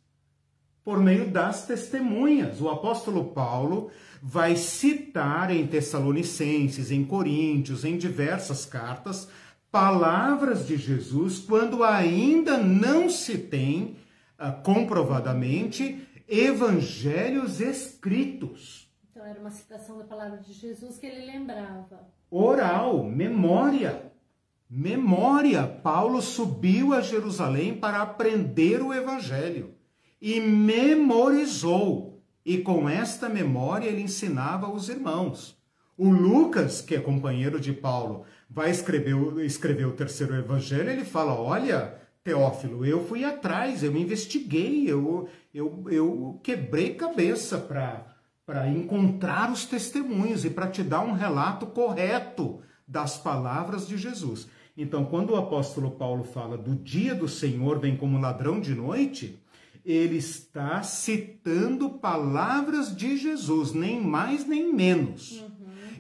Por 0.85 0.99
meio 0.99 1.31
das 1.31 1.67
testemunhas. 1.67 2.61
O 2.61 2.69
apóstolo 2.69 3.27
Paulo 3.27 3.91
vai 4.23 4.57
citar 4.57 5.51
em 5.51 5.67
Tessalonicenses, 5.67 6.91
em 6.91 7.05
Coríntios, 7.05 7.85
em 7.85 7.99
diversas 7.99 8.65
cartas, 8.65 9.29
palavras 9.71 10.67
de 10.67 10.77
Jesus 10.77 11.39
quando 11.41 11.83
ainda 11.83 12.57
não 12.57 13.09
se 13.09 13.39
tem 13.39 13.97
ah, 14.39 14.53
comprovadamente 14.53 16.07
evangelhos 16.29 17.61
escritos. 17.61 18.89
Então 19.11 19.25
era 19.25 19.41
uma 19.41 19.51
citação 19.51 19.99
da 19.99 20.05
palavra 20.05 20.39
de 20.39 20.53
Jesus 20.53 20.99
que 20.99 21.07
ele 21.07 21.27
lembrava. 21.27 22.09
Oral, 22.31 23.05
memória. 23.05 24.11
Memória. 24.69 25.67
Paulo 25.67 26.23
subiu 26.23 26.95
a 26.95 27.01
Jerusalém 27.01 27.75
para 27.77 28.03
aprender 28.03 28.83
o 28.83 28.93
evangelho 28.93 29.75
e 30.23 30.41
memorizou. 30.41 32.23
E 32.47 32.59
com 32.59 32.89
esta 32.89 33.29
memória 33.29 33.89
ele 33.89 34.03
ensinava 34.03 34.67
aos 34.67 34.89
irmãos. 34.89 35.61
O 35.99 36.09
Lucas, 36.11 36.81
que 36.81 36.95
é 36.95 37.01
companheiro 37.01 37.61
de 37.61 37.73
Paulo, 37.73 38.25
vai 38.49 38.71
escrever, 38.71 39.17
escrever 39.45 39.87
o 39.87 39.93
terceiro 39.93 40.35
evangelho, 40.35 40.91
ele 40.91 41.05
fala: 41.05 41.35
Olha, 41.35 42.01
Teófilo, 42.25 42.87
eu 42.87 43.05
fui 43.05 43.25
atrás, 43.25 43.83
eu 43.83 43.97
investiguei, 43.97 44.89
eu, 44.89 45.29
eu, 45.53 45.85
eu 45.91 46.41
quebrei 46.43 46.95
cabeça 46.95 47.59
para 47.59 48.69
encontrar 48.69 49.51
os 49.51 49.67
testemunhos 49.67 50.45
e 50.45 50.51
para 50.51 50.69
te 50.69 50.83
dar 50.83 51.01
um 51.01 51.13
relato 51.13 51.67
correto 51.67 52.61
das 52.87 53.19
palavras 53.19 53.87
de 53.87 53.97
Jesus. 53.97 54.49
Então, 54.77 55.05
quando 55.05 55.31
o 55.31 55.37
apóstolo 55.37 55.91
Paulo 55.93 56.25
fala 56.25 56.57
do 56.57 56.75
dia 56.75 57.15
do 57.15 57.29
Senhor 57.29 57.79
vem 57.79 57.97
como 57.97 58.21
ladrão 58.21 58.61
de 58.61 58.75
noite, 58.75 59.42
ele 59.85 60.17
está 60.17 60.83
citando 60.83 61.91
palavras 61.91 62.95
de 62.95 63.17
Jesus, 63.17 63.73
nem 63.73 64.01
mais 64.01 64.47
nem 64.47 64.73
menos. 64.73 65.45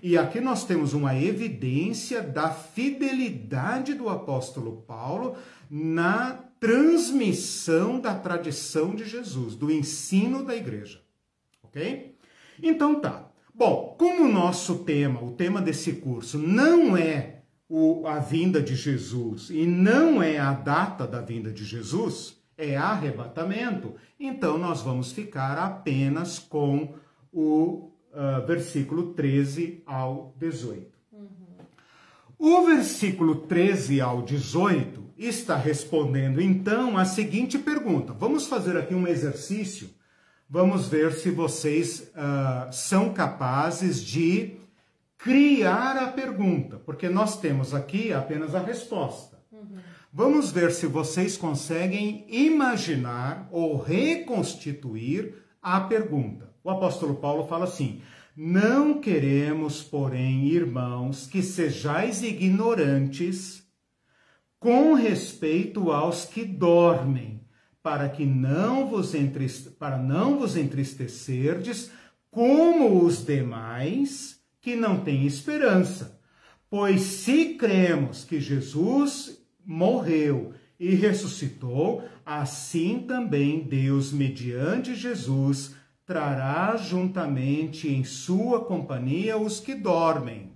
E 0.02 0.18
aqui 0.18 0.40
nós 0.40 0.64
temos 0.64 0.94
uma 0.94 1.16
evidência 1.16 2.20
da 2.20 2.50
fidelidade 2.50 3.94
do 3.94 4.08
apóstolo 4.08 4.82
Paulo 4.86 5.36
na 5.70 6.32
transmissão 6.58 8.00
da 8.00 8.14
tradição 8.14 8.94
de 8.94 9.04
Jesus, 9.04 9.54
do 9.54 9.70
ensino 9.70 10.44
da 10.44 10.56
igreja. 10.56 11.00
Ok? 11.62 12.16
Então 12.62 13.00
tá. 13.00 13.30
Bom, 13.54 13.94
como 13.98 14.24
o 14.24 14.32
nosso 14.32 14.80
tema, 14.80 15.22
o 15.22 15.32
tema 15.32 15.60
desse 15.60 15.92
curso, 15.94 16.38
não 16.38 16.96
é 16.96 17.42
o, 17.68 18.06
a 18.06 18.18
vinda 18.18 18.60
de 18.60 18.74
Jesus 18.74 19.50
e 19.50 19.66
não 19.66 20.22
é 20.22 20.38
a 20.38 20.52
data 20.52 21.06
da 21.06 21.20
vinda 21.20 21.50
de 21.52 21.64
Jesus, 21.64 22.41
é 22.56 22.76
arrebatamento, 22.76 23.94
então 24.18 24.58
nós 24.58 24.82
vamos 24.82 25.12
ficar 25.12 25.58
apenas 25.58 26.38
com 26.38 26.94
o 27.32 27.90
uh, 28.12 28.46
versículo 28.46 29.14
13 29.14 29.82
ao 29.86 30.34
18. 30.38 30.92
O 32.38 32.66
versículo 32.66 33.36
13 33.36 34.00
ao 34.00 34.22
18 34.22 35.02
está 35.16 35.56
respondendo 35.56 36.40
então 36.40 36.98
a 36.98 37.04
seguinte 37.04 37.58
pergunta. 37.58 38.12
Vamos 38.12 38.46
fazer 38.46 38.76
aqui 38.76 38.94
um 38.94 39.06
exercício. 39.06 39.90
Vamos 40.50 40.88
ver 40.88 41.12
se 41.12 41.30
vocês 41.30 42.10
uh, 42.10 42.72
são 42.72 43.14
capazes 43.14 44.02
de 44.02 44.56
criar 45.16 45.96
a 45.96 46.08
pergunta, 46.08 46.78
porque 46.78 47.08
nós 47.08 47.40
temos 47.40 47.72
aqui 47.72 48.12
apenas 48.12 48.54
a 48.54 48.60
resposta. 48.60 49.40
Vamos 50.14 50.52
ver 50.52 50.72
se 50.72 50.86
vocês 50.86 51.38
conseguem 51.38 52.26
imaginar 52.28 53.48
ou 53.50 53.80
reconstituir 53.80 55.36
a 55.62 55.80
pergunta. 55.80 56.52
O 56.62 56.68
apóstolo 56.68 57.14
Paulo 57.14 57.46
fala 57.46 57.64
assim: 57.64 58.02
Não 58.36 59.00
queremos, 59.00 59.82
porém, 59.82 60.48
irmãos, 60.48 61.26
que 61.26 61.42
sejais 61.42 62.22
ignorantes 62.22 63.66
com 64.60 64.92
respeito 64.92 65.90
aos 65.90 66.26
que 66.26 66.44
dormem, 66.44 67.40
para 67.82 68.06
que 68.10 68.26
não 68.26 68.86
vos 68.86 69.14
entriste... 69.14 69.70
para 69.70 69.96
não 69.96 70.38
vos 70.38 70.58
entristecerdes 70.58 71.90
como 72.30 73.02
os 73.02 73.24
demais 73.24 74.38
que 74.60 74.76
não 74.76 75.00
têm 75.00 75.24
esperança. 75.24 76.20
Pois 76.68 77.00
se 77.00 77.54
cremos 77.54 78.24
que 78.24 78.38
Jesus 78.38 79.41
morreu 79.64 80.54
e 80.78 80.94
ressuscitou, 80.94 82.02
assim 82.26 83.00
também 83.06 83.60
Deus, 83.60 84.12
mediante 84.12 84.94
Jesus, 84.94 85.74
trará 86.04 86.76
juntamente 86.76 87.88
em 87.88 88.02
sua 88.04 88.64
companhia 88.64 89.36
os 89.38 89.60
que 89.60 89.74
dormem. 89.74 90.50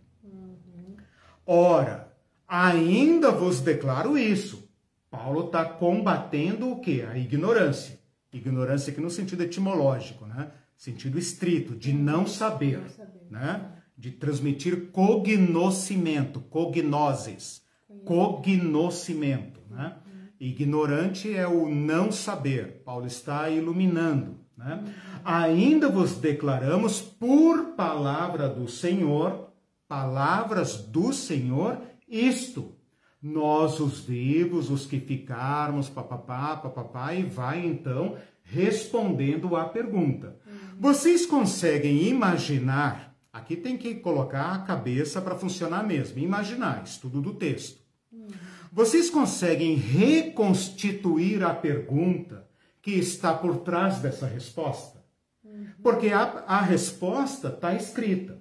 Ora, 1.47 2.13
ainda 2.47 3.31
vos 3.31 3.61
declaro 3.61 4.19
isso. 4.19 4.69
Paulo 5.11 5.47
está 5.47 5.65
combatendo 5.65 6.71
o 6.71 6.81
que? 6.81 7.03
A 7.03 7.17
ignorância. 7.17 7.99
Ignorância 8.33 8.91
aqui 8.93 9.01
no 9.01 9.09
sentido 9.11 9.43
etimológico, 9.45 10.27
né? 10.27 10.51
Sentido 10.77 11.19
estrito, 11.19 11.75
de 11.75 11.93
não 11.93 12.27
saber, 12.27 12.81
Não 12.81 12.89
saber. 12.91 13.27
né? 13.31 13.73
De 13.97 14.11
transmitir 14.11 14.91
cognoscimento, 14.91 16.41
cognoses, 16.41 17.63
cognoscimento, 18.05 19.61
né? 19.71 19.97
Ignorante 20.39 21.35
é 21.35 21.47
o 21.47 21.69
não 21.69 22.13
saber. 22.13 22.83
Paulo 22.85 23.07
está 23.07 23.49
iluminando, 23.49 24.39
né? 24.57 24.85
Ainda 25.25 25.89
vos 25.89 26.17
declaramos 26.17 27.01
por 27.01 27.75
palavra 27.75 28.49
do 28.49 28.69
Senhor, 28.69 29.51
palavras 29.89 30.77
do 30.77 31.13
Senhor, 31.13 31.81
isto. 32.09 32.75
Nós, 33.23 33.81
os 33.81 34.01
vivos, 34.01 34.71
os 34.71 34.87
que 34.87 35.01
ficarmos, 35.01 35.89
papapá, 35.89 36.57
papapá, 36.57 37.15
e 37.15 37.25
vai 37.25 37.65
então 37.65 38.17
respondendo 38.45 39.57
à 39.57 39.65
pergunta. 39.65 40.37
Vocês 40.79 41.27
conseguem 41.27 42.05
imaginar? 42.09 43.17
Aqui 43.33 43.57
tem 43.57 43.77
que 43.77 43.97
colocar 43.97 44.53
a 44.53 44.59
cabeça 44.61 45.21
para 45.21 45.35
funcionar 45.35 45.85
mesmo. 45.85 46.19
Imaginar, 46.19 46.85
estudo 46.85 47.21
do 47.21 47.35
texto. 47.35 47.86
Vocês 48.73 49.09
conseguem 49.11 49.75
reconstituir 49.77 51.43
a 51.43 51.55
pergunta 51.55 52.47
que 52.83 52.93
está 52.93 53.33
por 53.35 53.59
trás 53.59 53.99
dessa 53.99 54.27
resposta? 54.27 55.05
Porque 55.83 56.09
a, 56.09 56.45
a 56.47 56.61
resposta 56.61 57.49
está 57.49 57.75
escrita. 57.75 58.39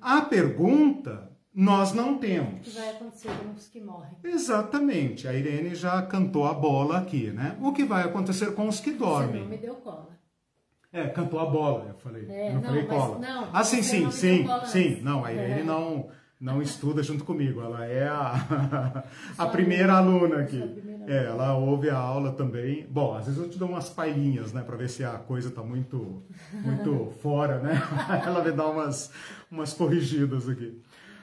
A 0.00 0.20
pergunta 0.22 1.30
nós 1.54 1.92
não 1.94 2.16
O 2.16 2.18
que 2.18 2.26
temos. 2.26 2.74
vai 2.74 2.90
acontecer 2.90 3.30
com 3.30 3.52
os 3.54 3.66
que 3.68 3.80
morrem? 3.80 4.12
Exatamente. 4.22 5.26
A 5.26 5.32
Irene 5.32 5.74
já 5.74 6.02
cantou 6.02 6.46
a 6.46 6.52
bola 6.52 6.98
aqui, 6.98 7.30
né? 7.30 7.56
O 7.62 7.72
que 7.72 7.84
vai 7.84 8.02
acontecer 8.04 8.54
com 8.54 8.68
os 8.68 8.78
que 8.78 8.90
Você 8.92 8.98
dormem? 8.98 9.40
não 9.42 9.48
me 9.48 9.56
deu 9.56 9.74
cola. 9.76 10.08
É, 10.92 11.08
cantou 11.08 11.40
a 11.40 11.46
bola, 11.46 11.86
eu 11.88 11.94
falei. 11.98 12.26
É, 12.28 12.50
eu 12.50 12.54
não, 12.54 12.60
não, 12.60 12.68
falei 12.68 12.86
mas 12.86 12.96
cola. 12.96 13.18
não, 13.18 13.48
ah, 13.52 13.64
sim, 13.64 13.82
você 13.82 13.82
sim, 13.82 14.10
sim, 14.10 14.46
sim. 14.66 15.00
Não, 15.02 15.24
a 15.24 15.32
Irene 15.32 15.60
É. 15.60 15.64
não, 15.64 16.08
não 16.40 16.60
estuda 16.60 17.02
junto 17.02 17.24
comigo. 17.24 17.60
Ela 17.60 17.86
é 17.86 18.06
a, 18.06 19.04
a 19.36 19.46
primeira 19.46 19.94
aluna 19.94 20.40
aqui. 20.40 20.62
É, 21.06 21.24
ela 21.24 21.56
ouve 21.56 21.88
a 21.88 21.96
aula 21.96 22.32
também. 22.32 22.86
Bom, 22.90 23.14
às 23.14 23.26
vezes 23.26 23.40
eu 23.40 23.48
te 23.48 23.58
dou 23.58 23.68
umas 23.68 23.88
palhinhas, 23.88 24.52
né, 24.52 24.62
para 24.62 24.76
ver 24.76 24.88
se 24.88 25.04
a 25.04 25.12
coisa 25.12 25.50
tá 25.50 25.62
muito, 25.62 26.22
muito 26.52 27.12
fora, 27.22 27.60
né? 27.60 27.80
ela 28.24 28.42
me 28.44 28.52
dá 28.52 28.66
umas, 28.66 29.10
umas 29.50 29.72
corrigidas 29.72 30.48
aqui. 30.48 30.80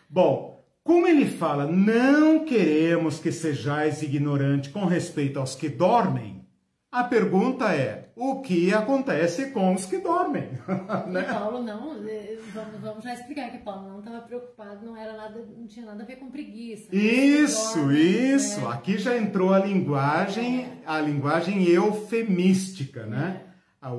Bom, 0.10 0.64
como 0.84 1.07
ele 1.07 1.26
fala, 1.26 1.65
não 1.65 2.44
queremos 2.45 3.19
que 3.19 3.31
sejais 3.31 4.02
ignorante 4.02 4.69
com 4.69 4.85
respeito 4.85 5.40
aos 5.40 5.56
que 5.56 5.69
dormem. 5.69 6.44
A 6.91 7.03
pergunta 7.03 7.73
é: 7.73 8.11
o 8.15 8.41
que 8.41 8.73
acontece 8.73 9.52
com 9.52 9.73
os 9.73 9.85
que 9.85 9.98
dormem? 9.98 10.49
Né? 11.07 11.23
Paulo 11.23 11.64
não, 11.64 11.95
vamos, 12.53 12.80
vamos 12.80 13.03
já 13.03 13.13
explicar 13.13 13.51
que 13.51 13.57
Paulo 13.59 13.89
não 13.89 13.99
estava 13.99 14.21
preocupado, 14.21 14.85
não 14.85 14.95
era 14.95 15.17
nada, 15.17 15.45
não 15.57 15.67
tinha 15.67 15.85
nada 15.85 16.03
a 16.03 16.05
ver 16.05 16.17
com 16.17 16.30
preguiça. 16.30 16.95
Isso, 16.95 17.80
Dorme, 17.80 17.99
isso. 17.99 18.61
né? 18.61 18.67
Aqui 18.67 18.97
já 18.97 19.17
entrou 19.17 19.53
a 19.53 19.59
linguagem, 19.59 20.81
a 20.85 20.99
linguagem 20.99 21.67
eufemística, 21.67 23.05
né? 23.05 23.41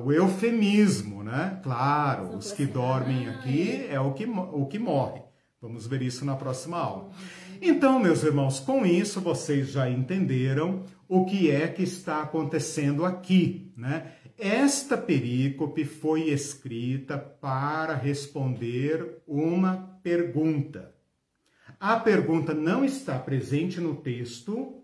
O 0.03 0.11
eufemismo, 0.11 1.23
né? 1.23 1.59
Claro, 1.61 2.37
os 2.37 2.51
que 2.51 2.65
dormem 2.65 3.27
ah, 3.27 3.31
aqui 3.33 3.85
é 3.87 3.99
o 3.99 4.13
que, 4.13 4.25
o 4.25 4.65
que 4.65 4.79
morre. 4.79 5.21
Vamos 5.61 5.85
ver 5.85 6.01
isso 6.01 6.25
na 6.25 6.35
próxima 6.35 6.77
aula. 6.77 7.11
Então, 7.61 7.99
meus 7.99 8.23
irmãos, 8.23 8.59
com 8.59 8.85
isso 8.85 9.21
vocês 9.21 9.71
já 9.71 9.89
entenderam 9.89 10.83
o 11.07 11.25
que 11.25 11.51
é 11.51 11.67
que 11.67 11.83
está 11.83 12.21
acontecendo 12.21 13.05
aqui, 13.05 13.71
né? 13.77 14.14
Esta 14.37 14.97
perícope 14.97 15.85
foi 15.85 16.29
escrita 16.29 17.17
para 17.17 17.95
responder 17.95 19.21
uma 19.25 19.97
pergunta. 20.03 20.93
A 21.79 21.97
pergunta 21.97 22.53
não 22.53 22.83
está 22.83 23.17
presente 23.17 23.79
no 23.79 23.95
texto 23.95 24.81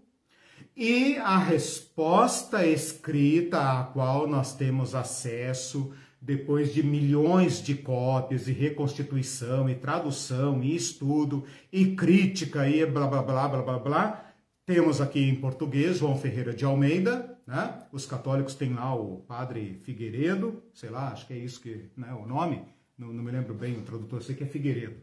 e 0.76 1.18
a 1.18 1.38
resposta 1.38 2.66
escrita 2.66 3.80
à 3.80 3.84
qual 3.84 4.26
nós 4.26 4.56
temos 4.56 4.96
acesso 4.96 5.94
depois 6.22 6.74
de 6.74 6.82
milhões 6.82 7.62
de 7.62 7.76
cópias 7.76 8.48
e 8.48 8.54
reconstituição 8.54 9.70
e 9.70 9.76
tradução 9.76 10.64
e 10.64 10.76
estudo 10.76 11.44
e 11.74 11.94
crítica 11.96 12.70
e 12.70 12.86
blá 12.86 13.06
blá 13.06 13.22
blá 13.22 13.48
blá 13.50 13.62
blá 13.62 13.80
blá. 13.80 14.31
Temos 14.74 15.02
aqui 15.02 15.28
em 15.28 15.36
português 15.36 15.98
João 15.98 16.18
Ferreira 16.18 16.54
de 16.54 16.64
Almeida, 16.64 17.38
né? 17.46 17.84
Os 17.92 18.06
católicos 18.06 18.56
têm 18.56 18.74
lá 18.74 18.96
o 18.96 19.18
Padre 19.18 19.82
Figueiredo, 19.84 20.64
sei 20.74 20.90
lá, 20.90 21.10
acho 21.10 21.28
que 21.28 21.34
é 21.34 21.38
isso 21.38 21.60
que, 21.60 21.90
né, 21.98 22.14
o 22.14 22.26
nome, 22.26 22.64
não, 22.98 23.12
não 23.12 23.22
me 23.22 23.32
lembro 23.32 23.54
bem 23.54 23.78
o 23.78 23.82
tradutor, 23.82 24.24
sei 24.24 24.34
que 24.34 24.46
é 24.46 24.48
Figueiredo. 24.48 24.96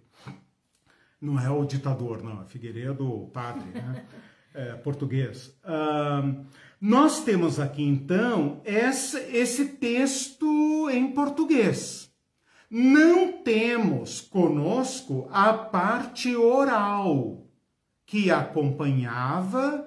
Não 1.21 1.39
é 1.39 1.51
o 1.51 1.67
ditador, 1.67 2.23
não, 2.23 2.41
é 2.41 2.47
Figueiredo, 2.47 3.29
padre, 3.31 3.69
né? 3.75 4.07
É, 4.55 4.73
português. 4.77 5.55
Nós 6.81 7.23
temos 7.23 7.61
aqui, 7.61 7.83
então, 7.83 8.63
esse 8.65 9.67
texto 9.67 10.89
em 10.89 11.13
português. 11.13 12.11
Não 12.71 13.43
temos 13.43 14.23
conosco 14.23 15.29
a 15.31 15.53
parte 15.53 16.35
oral 16.35 17.48
que 18.09 18.31
acompanhava 18.31 19.87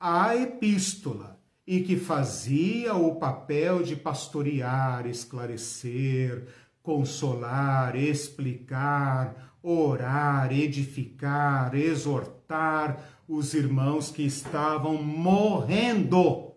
a 0.00 0.34
epístola 0.34 1.38
e 1.66 1.82
que 1.82 1.94
fazia 1.94 2.94
o 2.94 3.16
papel 3.16 3.82
de 3.82 3.94
pastorear, 3.94 5.06
esclarecer, 5.06 6.48
consolar, 6.82 7.94
explicar, 7.96 9.58
orar, 9.62 10.50
edificar, 10.50 11.74
exortar 11.74 12.98
os 13.28 13.52
irmãos 13.52 14.10
que 14.10 14.22
estavam 14.22 14.94
morrendo. 15.02 16.54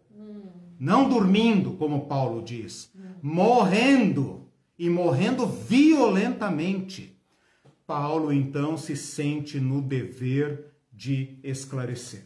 Não 0.80 1.10
dormindo, 1.10 1.72
como 1.72 2.08
Paulo 2.08 2.42
diz, 2.42 2.94
morrendo 3.22 4.48
e 4.80 4.90
morrendo 4.90 5.46
violentamente. 5.46 7.22
Paulo 7.86 8.32
então 8.32 8.78
se 8.78 8.96
sente 8.96 9.60
no 9.60 9.82
dever 9.82 10.73
de 11.04 11.38
esclarecer. 11.44 12.24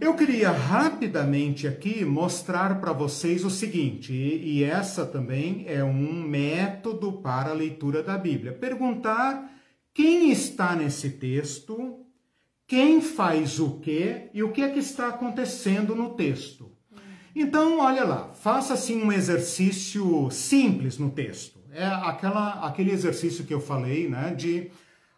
Eu 0.00 0.14
queria 0.14 0.50
rapidamente 0.50 1.68
aqui 1.68 2.06
mostrar 2.06 2.80
para 2.80 2.92
vocês 2.92 3.44
o 3.44 3.50
seguinte, 3.50 4.14
e, 4.14 4.64
essa 4.64 5.04
também 5.04 5.64
é 5.68 5.84
um 5.84 6.22
método 6.22 7.20
para 7.20 7.50
a 7.50 7.54
leitura 7.54 8.02
da 8.02 8.16
Bíblia. 8.16 8.54
Perguntar 8.54 9.52
quem 9.92 10.30
está 10.30 10.74
nesse 10.74 11.10
texto, 11.10 12.06
quem 12.66 13.02
faz 13.02 13.60
o 13.60 13.78
quê 13.78 14.30
e 14.32 14.42
o 14.42 14.52
que 14.52 14.62
é 14.62 14.70
que 14.70 14.78
está 14.78 15.08
acontecendo 15.08 15.94
no 15.94 16.14
texto. 16.14 16.72
Então, 17.36 17.78
olha 17.78 18.04
lá, 18.04 18.32
faça 18.32 18.72
assim 18.72 19.02
um 19.02 19.12
exercício 19.12 20.30
simples 20.30 20.96
no 20.96 21.10
texto. 21.10 21.60
É 21.72 21.84
aquela, 21.84 22.66
aquele 22.66 22.90
exercício 22.90 23.44
que 23.44 23.52
eu 23.52 23.60
falei, 23.60 24.08
né, 24.08 24.34
de 24.34 24.70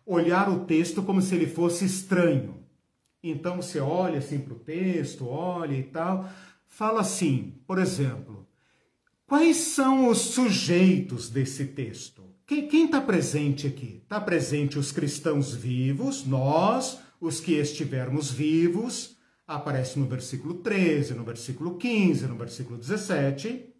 olhar 0.07 0.49
o 0.49 0.65
texto 0.65 1.03
como 1.03 1.23
se 1.23 1.35
ele 1.35 1.47
fosse 1.47 1.85
estranho. 1.85 2.62
Então 3.23 3.57
você 3.57 3.79
olha 3.79 4.19
assim 4.19 4.39
para 4.39 4.55
o 4.55 4.59
texto, 4.59 5.29
olha 5.29 5.74
e 5.77 5.85
tal, 5.85 6.29
fala 6.66 7.01
assim, 7.01 7.55
por 7.66 7.79
exemplo, 7.79 8.47
quais 9.27 9.57
são 9.57 10.09
os 10.09 10.19
sujeitos 10.19 11.31
desse 11.31 11.66
texto? 11.66 12.23
Quem 12.47 12.85
está 12.85 13.01
presente 13.01 13.66
aqui? 13.66 14.01
Está 14.03 14.20
presente 14.20 14.79
os 14.79 14.93
cristãos 14.93 15.55
vivos, 15.55 16.27
nós, 16.27 16.99
os 17.20 17.41
que 17.41 17.53
estivermos 17.53 18.31
vivos, 18.31 19.16
aparece 19.47 19.99
no 19.99 20.07
versículo 20.07 20.55
13, 20.55 21.15
no 21.15 21.24
versículo 21.24 21.77
15, 21.77 22.27
no 22.27 22.37
versículo 22.37 22.77
17. 22.79 23.73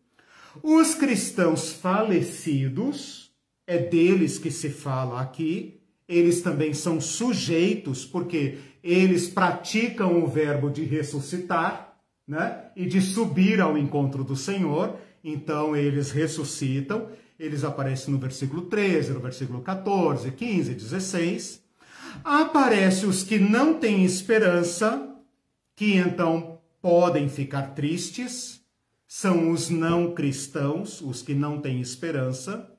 Os 0.63 0.95
cristãos 0.95 1.73
falecidos, 1.73 3.31
é 3.67 3.79
deles 3.79 4.39
que 4.39 4.51
se 4.51 4.71
fala 4.71 5.21
aqui, 5.21 5.82
eles 6.13 6.43
também 6.43 6.75
são 6.75 7.01
sujeitos, 7.01 8.05
porque 8.05 8.59
eles 8.83 9.29
praticam 9.29 10.23
o 10.23 10.27
verbo 10.27 10.69
de 10.69 10.83
ressuscitar, 10.83 11.97
né? 12.27 12.67
E 12.77 12.87
de 12.87 13.01
subir 13.01 13.61
ao 13.61 13.79
encontro 13.79 14.23
do 14.23 14.37
Senhor. 14.37 14.97
Então 15.25 15.77
eles 15.77 16.11
ressuscitam, 16.11 17.09
eles 17.39 17.65
aparecem 17.65 18.13
no 18.13 18.19
versículo 18.19 18.63
13, 18.63 19.13
no 19.13 19.21
versículo 19.21 19.61
14, 19.63 20.31
15, 20.33 20.75
16. 20.75 21.63
Aparece 22.25 23.07
os 23.07 23.23
que 23.23 23.39
não 23.39 23.75
têm 23.75 24.05
esperança, 24.05 25.09
que 25.75 25.95
então 25.95 26.59
podem 26.81 27.29
ficar 27.29 27.75
tristes, 27.75 28.61
são 29.07 29.51
os 29.51 29.71
não 29.71 30.13
cristãos, 30.13 31.01
os 31.01 31.23
que 31.23 31.35
não 31.35 31.61
têm 31.61 31.81
esperança. 31.81 32.72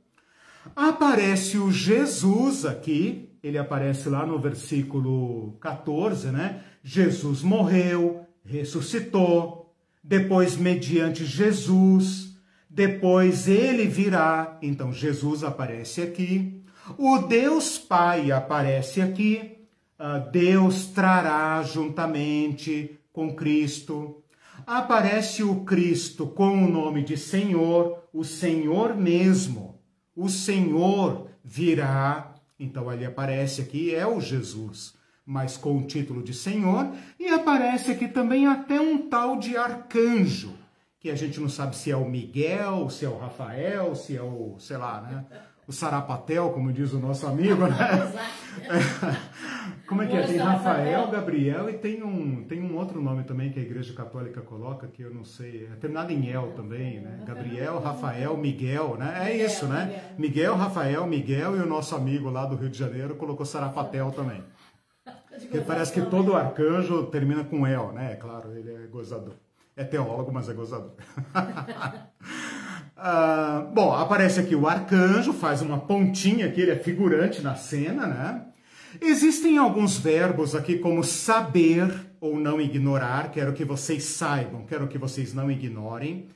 Aparece 0.76 1.58
o 1.58 1.72
Jesus 1.72 2.66
aqui, 2.66 3.30
ele 3.44 3.58
aparece 3.58 4.10
lá 4.10 4.26
no 4.26 4.40
versículo 4.40 5.58
14, 5.60 6.28
né? 6.32 6.64
Jesus 6.84 7.42
morreu, 7.42 8.26
ressuscitou, 8.46 9.64
depois, 10.04 10.58
mediante 10.58 11.26
Jesus, 11.26 12.38
depois 12.70 13.48
ele 13.48 13.88
virá. 13.88 14.58
Então, 14.62 14.92
Jesus 14.92 15.44
aparece 15.44 16.02
aqui. 16.02 16.62
O 16.98 17.20
Deus 17.20 17.78
Pai 17.78 18.32
aparece 18.32 19.02
aqui. 19.02 19.60
Uh, 19.98 20.30
Deus 20.32 20.88
trará 20.88 21.62
juntamente 21.64 23.00
com 23.14 23.34
Cristo. 23.34 24.24
Aparece 24.68 25.44
o 25.44 25.64
Cristo 25.64 26.28
com 26.28 26.66
o 26.66 26.70
nome 26.70 27.04
de 27.04 27.16
Senhor, 27.16 28.04
o 28.12 28.24
Senhor 28.26 28.96
mesmo. 28.98 29.73
O 30.16 30.30
Senhor 30.30 31.30
virá. 31.44 32.34
Então, 32.60 32.90
ali 32.90 33.06
aparece 33.06 33.62
aqui, 33.62 33.94
é 33.94 34.06
o 34.06 34.22
Jesus 34.22 34.94
mas 35.26 35.56
com 35.56 35.78
o 35.78 35.84
título 35.84 36.22
de 36.22 36.34
Senhor, 36.34 36.92
e 37.20 37.28
aparece 37.30 37.92
aqui 37.92 38.08
também 38.08 38.46
até 38.48 38.80
um 38.80 39.10
tal 39.10 39.38
de 39.38 39.56
arcanjo, 39.56 40.54
que 41.00 41.10
a 41.10 41.16
gente 41.16 41.40
não 41.40 41.50
sabe 41.50 41.76
se 41.76 41.92
é 41.92 41.96
o 41.96 42.10
Miguel, 42.10 42.90
se 42.90 43.06
é 43.06 43.10
o 43.10 43.18
Rafael, 43.18 43.96
se 43.96 44.16
é 44.18 44.22
o, 44.22 44.56
sei 44.60 44.78
lá, 44.78 45.02
né? 45.02 45.26
O 45.66 45.72
Sarapatel, 45.72 46.50
como 46.50 46.74
diz 46.74 46.92
o 46.92 47.00
nosso 47.00 47.26
amigo, 47.26 47.66
né? 47.68 48.12
como 49.88 50.02
é 50.02 50.08
que 50.08 50.18
é? 50.18 50.24
Tem 50.24 50.38
Rafael, 50.38 51.10
Gabriel 51.10 51.70
e 51.70 51.74
tem 51.74 52.04
um, 52.04 52.44
tem 52.44 52.62
um 52.62 52.76
outro 52.76 53.02
nome 53.02 53.24
também 53.24 53.50
que 53.50 53.60
a 53.60 53.64
Igreja 53.64 53.94
Católica 53.94 54.42
coloca, 54.42 54.88
que 54.88 55.02
eu 55.02 55.14
não 55.14 55.24
sei, 55.24 55.70
é 55.72 55.76
terminado 55.76 56.12
em 56.12 56.30
El 56.30 56.52
também, 56.52 57.00
né? 57.00 57.24
Gabriel, 57.26 57.80
Rafael, 57.80 58.36
Miguel, 58.36 58.98
né? 58.98 59.30
É 59.32 59.46
isso, 59.46 59.66
né? 59.66 60.14
Miguel, 60.18 60.56
Rafael, 60.56 61.08
Miguel 61.08 61.56
e 61.56 61.62
o 61.62 61.66
nosso 61.66 61.96
amigo 61.96 62.30
lá 62.30 62.46
do 62.46 62.58
Rio 62.58 62.70
de 62.70 62.78
Janeiro 62.78 63.16
colocou 63.16 63.46
Sarapatel 63.46 64.12
também. 64.12 64.44
Porque 65.40 65.62
parece 65.62 65.94
que 65.94 66.02
todo 66.02 66.36
arcanjo 66.36 67.06
termina 67.06 67.46
com 67.46 67.66
El, 67.66 67.94
né? 67.94 68.12
É 68.12 68.16
claro, 68.16 68.52
ele 68.52 68.70
é 68.70 68.88
gozador. 68.88 69.36
É 69.76 69.84
teólogo, 69.86 70.32
mas 70.32 70.50
é 70.50 70.54
gozador. 70.54 70.92
uh, 72.98 73.74
bom, 73.74 73.94
aparece 73.94 74.40
aqui 74.40 74.56
o 74.56 74.68
arcanjo, 74.68 75.34
faz 75.34 75.62
uma 75.62 75.80
pontinha 75.80 76.48
aqui, 76.48 76.62
ele 76.62 76.72
é 76.72 76.76
figurante 76.78 77.42
na 77.42 77.56
cena, 77.56 78.08
né? 78.08 78.46
Existem 79.02 79.58
alguns 79.58 79.98
verbos 79.98 80.54
aqui 80.54 80.78
como 80.78 81.04
saber 81.04 81.92
ou 82.22 82.40
não 82.40 82.62
ignorar, 82.62 83.32
quero 83.32 83.54
que 83.54 83.66
vocês 83.66 84.04
saibam, 84.04 84.66
quero 84.66 84.88
que 84.88 84.98
vocês 84.98 85.34
não 85.34 85.50
ignorem, 85.50 86.28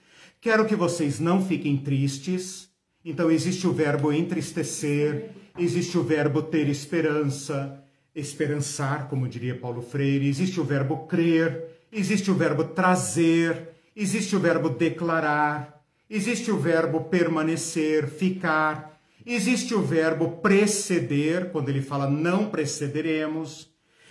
quero 0.41 0.65
que 0.65 0.75
vocês 0.75 1.19
não 1.19 1.45
fiquem 1.45 1.77
tristes. 1.77 2.67
Então 3.05 3.31
existe 3.31 3.67
o 3.67 3.71
verbo 3.71 4.11
entristecer, 4.11 5.29
existe 5.57 5.97
o 5.97 6.03
verbo 6.03 6.41
ter 6.41 6.67
esperança, 6.67 7.81
esperançar, 8.13 9.07
como 9.07 9.27
diria 9.27 9.57
Paulo 9.57 9.81
Freire, 9.81 10.27
existe 10.27 10.59
o 10.59 10.63
verbo 10.63 11.05
crer, 11.05 11.85
existe 11.91 12.31
o 12.31 12.35
verbo 12.35 12.63
trazer, 12.63 13.69
existe 13.95 14.35
o 14.35 14.39
verbo 14.39 14.69
declarar, 14.69 15.76
existe 16.09 16.51
o 16.51 16.57
verbo 16.57 17.01
permanecer, 17.05 18.07
ficar, 18.07 18.99
existe 19.25 19.73
o 19.73 19.81
verbo 19.81 20.37
preceder, 20.37 21.51
quando 21.51 21.69
ele 21.69 21.81
fala 21.81 22.09
não 22.09 22.49
precederemos, 22.49 23.69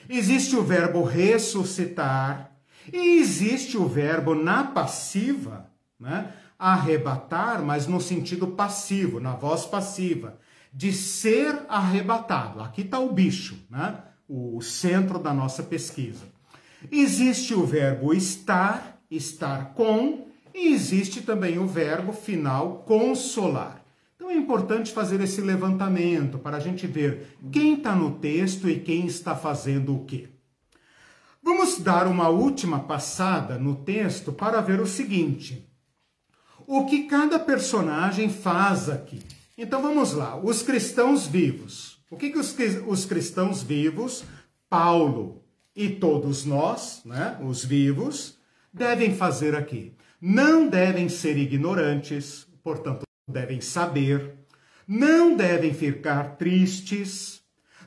existe 0.09 0.57
o 0.57 0.63
verbo 0.63 1.03
ressuscitar, 1.03 2.53
e 2.93 3.19
existe 3.19 3.77
o 3.77 3.87
verbo 3.87 4.35
na 4.35 4.65
passiva, 4.65 5.71
né? 5.99 6.33
arrebatar, 6.59 7.63
mas 7.63 7.87
no 7.87 8.01
sentido 8.01 8.49
passivo, 8.49 9.21
na 9.21 9.33
voz 9.33 9.67
passiva 9.67 10.39
de 10.73 10.93
ser 10.93 11.63
arrebatado. 11.69 12.61
Aqui 12.63 12.83
está 12.83 12.99
o 12.99 13.13
bicho, 13.13 13.59
né? 13.71 13.99
o 14.29 14.61
centro 14.61 15.19
da 15.19 15.33
nossa 15.33 15.63
pesquisa. 15.63 16.25
Existe 16.91 17.55
o 17.55 17.65
verbo 17.65 18.13
estar, 18.13 19.01
estar 19.11 19.73
com, 19.75 20.26
e 20.57 20.73
existe 20.73 21.21
também 21.21 21.59
o 21.59 21.67
verbo 21.67 22.13
final 22.13 22.83
consolar. 22.87 23.85
Então 24.17 24.31
é 24.31 24.35
importante 24.35 24.91
fazer 24.91 25.21
esse 25.21 25.43
levantamento 25.43 26.39
para 26.39 26.57
a 26.57 26.61
gente 26.61 26.87
ver 26.87 27.37
quem 27.53 27.75
está 27.75 27.95
no 27.95 28.13
texto 28.13 28.69
e 28.69 28.81
quem 28.81 29.07
está 29.07 29.37
fazendo 29.37 29.95
o 29.95 30.05
quê. 30.07 30.31
Vamos 31.43 31.79
dar 31.79 32.07
uma 32.07 32.29
última 32.29 32.81
passada 32.81 33.59
no 33.59 33.77
texto 33.77 34.33
para 34.33 34.63
ver 34.63 34.81
o 34.81 34.87
seguinte: 34.87 35.71
o 36.67 36.87
que 36.87 37.05
cada 37.05 37.39
personagem 37.39 38.31
faz 38.31 38.89
aqui. 38.89 39.21
Então 39.59 39.83
vamos 39.83 40.13
lá, 40.13 40.37
os 40.37 40.63
cristãos 40.63 41.27
vivos. 41.27 41.99
O 42.11 42.17
que, 42.17 42.31
que 42.31 42.39
os, 42.39 42.57
os 42.87 43.05
cristãos 43.05 43.63
vivos, 43.63 44.25
Paulo 44.71 45.43
e 45.75 45.91
todos 45.91 46.45
nós, 46.45 47.03
né, 47.05 47.39
os 47.43 47.65
vivos, 47.65 48.39
devem 48.73 49.15
fazer 49.15 49.55
aqui? 49.55 49.93
Não 50.21 50.69
devem 50.69 51.09
ser 51.09 51.37
ignorantes, 51.37 52.47
portanto, 52.63 53.03
devem 53.29 53.61
saber, 53.61 54.35
não 54.87 55.37
devem 55.37 55.75
ficar 55.75 56.37
tristes, 56.37 57.41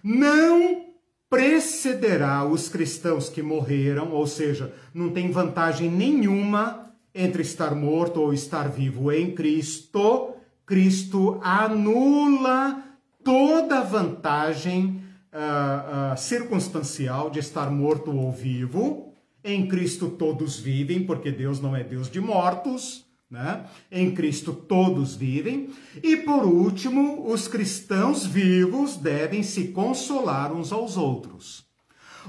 não 0.04 0.86
precederá 1.30 2.46
os 2.46 2.68
cristãos 2.70 3.30
que 3.30 3.42
morreram, 3.42 4.12
ou 4.12 4.26
seja, 4.26 4.74
não 4.94 5.10
tem 5.12 5.32
vantagem 5.32 5.90
nenhuma 5.90 6.92
entre 7.14 7.42
estar 7.42 7.76
morto 7.76 8.22
ou 8.22 8.34
estar 8.34 8.70
vivo 8.70 9.12
em 9.12 9.34
Cristo. 9.34 10.34
Cristo 10.66 11.40
anula 11.44 12.84
toda 13.24 13.82
vantagem 13.82 15.04
uh, 15.34 16.14
uh, 16.14 16.18
circunstancial 16.18 17.30
de 17.30 17.40
estar 17.40 17.70
morto 17.72 18.16
ou 18.16 18.32
vivo. 18.32 19.09
Em 19.44 19.68
Cristo 19.68 20.10
todos 20.10 20.60
vivem, 20.60 21.04
porque 21.04 21.32
Deus 21.32 21.60
não 21.60 21.76
é 21.76 21.84
Deus 21.84 22.10
de 22.10 22.20
mortos. 22.20 23.06
Né? 23.30 23.66
Em 23.92 24.12
Cristo 24.12 24.54
todos 24.54 25.16
vivem. 25.16 25.70
E 26.02 26.18
por 26.18 26.46
último, 26.46 27.32
os 27.32 27.48
cristãos 27.48 28.26
vivos 28.26 28.98
devem 28.98 29.44
se 29.44 29.68
consolar 29.68 30.52
uns 30.52 30.72
aos 30.72 30.98
outros. 30.98 31.64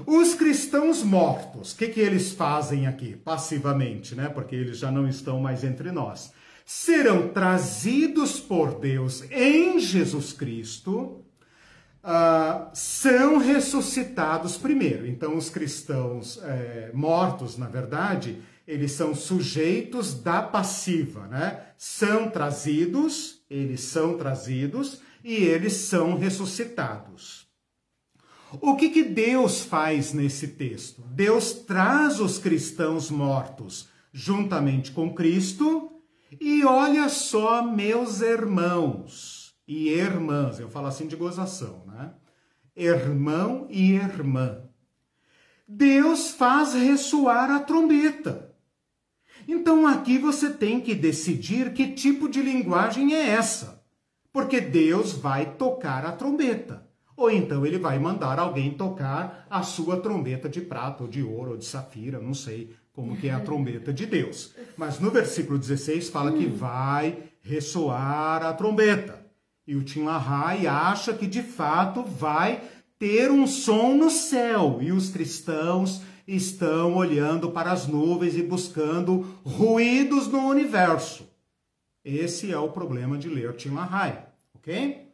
Os 0.05 0.35
cristãos 0.35 1.03
mortos, 1.03 1.73
o 1.73 1.77
que, 1.77 1.87
que 1.87 1.99
eles 1.99 2.31
fazem 2.31 2.87
aqui? 2.87 3.15
Passivamente, 3.15 4.15
né? 4.15 4.29
Porque 4.29 4.55
eles 4.55 4.77
já 4.77 4.91
não 4.91 5.07
estão 5.07 5.39
mais 5.39 5.63
entre 5.63 5.91
nós 5.91 6.31
serão 6.65 7.27
trazidos 7.27 8.39
por 8.39 8.79
Deus 8.79 9.23
em 9.29 9.77
Jesus 9.77 10.31
Cristo, 10.31 11.21
uh, 12.03 12.69
são 12.73 13.37
ressuscitados 13.37 14.57
primeiro. 14.57 15.07
Então, 15.07 15.35
os 15.35 15.49
cristãos 15.49 16.39
é, 16.43 16.91
mortos, 16.93 17.57
na 17.57 17.67
verdade, 17.67 18.41
eles 18.67 18.91
são 18.91 19.15
sujeitos 19.15 20.13
da 20.13 20.41
passiva, 20.41 21.27
né? 21.27 21.61
São 21.77 22.29
trazidos, 22.29 23.41
eles 23.49 23.81
são 23.81 24.17
trazidos 24.17 25.01
e 25.23 25.35
eles 25.35 25.73
são 25.73 26.17
ressuscitados. 26.17 27.47
O 28.59 28.75
que, 28.75 28.89
que 28.89 29.03
Deus 29.03 29.61
faz 29.61 30.13
nesse 30.13 30.49
texto? 30.49 31.01
Deus 31.07 31.53
traz 31.53 32.19
os 32.19 32.37
cristãos 32.37 33.09
mortos 33.09 33.87
juntamente 34.11 34.91
com 34.91 35.13
Cristo 35.13 35.89
e 36.39 36.65
olha 36.65 37.07
só, 37.07 37.63
meus 37.63 38.19
irmãos 38.19 39.40
e 39.71 39.87
irmãs, 39.87 40.59
eu 40.59 40.67
falo 40.67 40.87
assim 40.87 41.07
de 41.07 41.15
gozação, 41.15 41.85
né? 41.87 42.11
Irmão 42.75 43.67
e 43.69 43.93
irmã. 43.93 44.63
Deus 45.65 46.31
faz 46.31 46.73
ressoar 46.73 47.49
a 47.49 47.61
trombeta. 47.61 48.53
Então 49.47 49.87
aqui 49.87 50.17
você 50.17 50.49
tem 50.49 50.81
que 50.81 50.93
decidir 50.93 51.71
que 51.71 51.93
tipo 51.93 52.27
de 52.27 52.41
linguagem 52.41 53.15
é 53.15 53.29
essa. 53.29 53.81
Porque 54.33 54.59
Deus 54.59 55.13
vai 55.13 55.53
tocar 55.55 56.05
a 56.05 56.11
trombeta. 56.11 56.85
Ou 57.15 57.31
então 57.31 57.65
ele 57.65 57.79
vai 57.79 57.97
mandar 57.97 58.39
alguém 58.39 58.71
tocar 58.71 59.47
a 59.49 59.63
sua 59.63 60.01
trombeta 60.01 60.49
de 60.49 60.59
prata, 60.59 61.03
ou 61.03 61.09
de 61.09 61.23
ouro, 61.23 61.51
ou 61.51 61.57
de 61.57 61.63
safira, 61.63 62.19
não 62.19 62.33
sei 62.33 62.75
como 62.91 63.15
que 63.15 63.29
é 63.29 63.31
a 63.31 63.39
trombeta 63.41 63.93
de 63.93 64.05
Deus. 64.05 64.53
Mas 64.75 64.99
no 64.99 65.09
versículo 65.09 65.57
16 65.57 66.09
fala 66.09 66.33
que 66.33 66.45
vai 66.45 67.23
ressoar 67.41 68.43
a 68.43 68.51
trombeta. 68.51 69.20
E 69.71 69.75
o 69.77 69.81
Tim 69.81 70.03
LaHaye 70.03 70.67
acha 70.67 71.13
que 71.13 71.25
de 71.25 71.41
fato 71.41 72.03
vai 72.03 72.61
ter 72.99 73.31
um 73.31 73.47
som 73.47 73.95
no 73.95 74.09
céu. 74.09 74.79
E 74.81 74.91
os 74.91 75.09
cristãos 75.09 76.01
estão 76.27 76.95
olhando 76.95 77.51
para 77.51 77.71
as 77.71 77.87
nuvens 77.87 78.35
e 78.35 78.43
buscando 78.43 79.21
ruídos 79.45 80.27
no 80.27 80.39
universo. 80.39 81.25
Esse 82.03 82.51
é 82.51 82.59
o 82.59 82.67
problema 82.67 83.17
de 83.17 83.29
ler 83.29 83.55
Tim 83.55 83.69
LaHaye, 83.69 84.17
ok? 84.53 85.09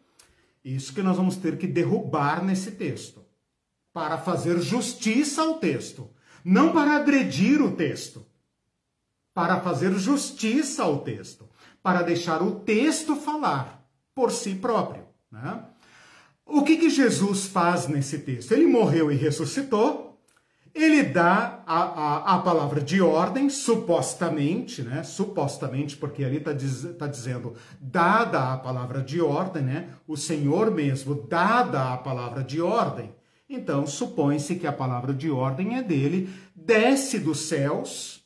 Isso 0.65 0.91
que 0.91 1.03
nós 1.03 1.17
vamos 1.17 1.35
ter 1.35 1.59
que 1.59 1.67
derrubar 1.67 2.43
nesse 2.43 2.71
texto, 2.71 3.23
para 3.93 4.17
fazer 4.17 4.59
justiça 4.59 5.43
ao 5.43 5.59
texto 5.59 6.09
não 6.43 6.73
para 6.73 6.95
agredir 6.95 7.61
o 7.61 7.75
texto, 7.75 8.25
para 9.35 9.61
fazer 9.61 9.93
justiça 9.99 10.81
ao 10.81 11.01
texto, 11.01 11.47
para 11.83 12.01
deixar 12.01 12.41
o 12.41 12.61
texto 12.61 13.15
falar 13.15 13.76
por 14.17 14.31
si 14.31 14.55
próprio. 14.55 15.03
Né? 15.31 15.63
O 16.43 16.63
que, 16.63 16.75
que 16.77 16.89
Jesus 16.89 17.45
faz 17.45 17.87
nesse 17.87 18.17
texto? 18.17 18.51
Ele 18.51 18.65
morreu 18.65 19.11
e 19.11 19.15
ressuscitou, 19.15 20.19
ele 20.73 21.03
dá 21.03 21.61
a, 21.67 21.83
a, 21.83 22.35
a, 22.35 22.39
palavra 22.39 22.81
de 22.81 22.99
ordem, 22.99 23.47
supostamente, 23.47 24.81
né? 24.81 25.03
Supostamente, 25.03 25.97
porque 25.97 26.23
ali 26.23 26.37
está 26.37 26.51
diz, 26.51 26.87
tá 26.97 27.05
dizendo, 27.05 27.53
dada 27.79 28.53
a 28.53 28.57
palavra 28.57 29.03
de 29.03 29.21
ordem, 29.21 29.63
né? 29.63 29.89
O 30.07 30.17
Senhor 30.17 30.71
mesmo, 30.71 31.13
dada 31.13 31.93
a 31.93 31.97
palavra 31.97 32.43
de 32.43 32.59
ordem. 32.59 33.13
Então, 33.47 33.85
supõe-se 33.85 34.55
que 34.55 34.65
a 34.65 34.73
palavra 34.73 35.13
de 35.13 35.29
ordem 35.29 35.77
é 35.77 35.83
dele, 35.83 36.29
desce 36.55 37.19
dos 37.19 37.41
céus. 37.41 38.23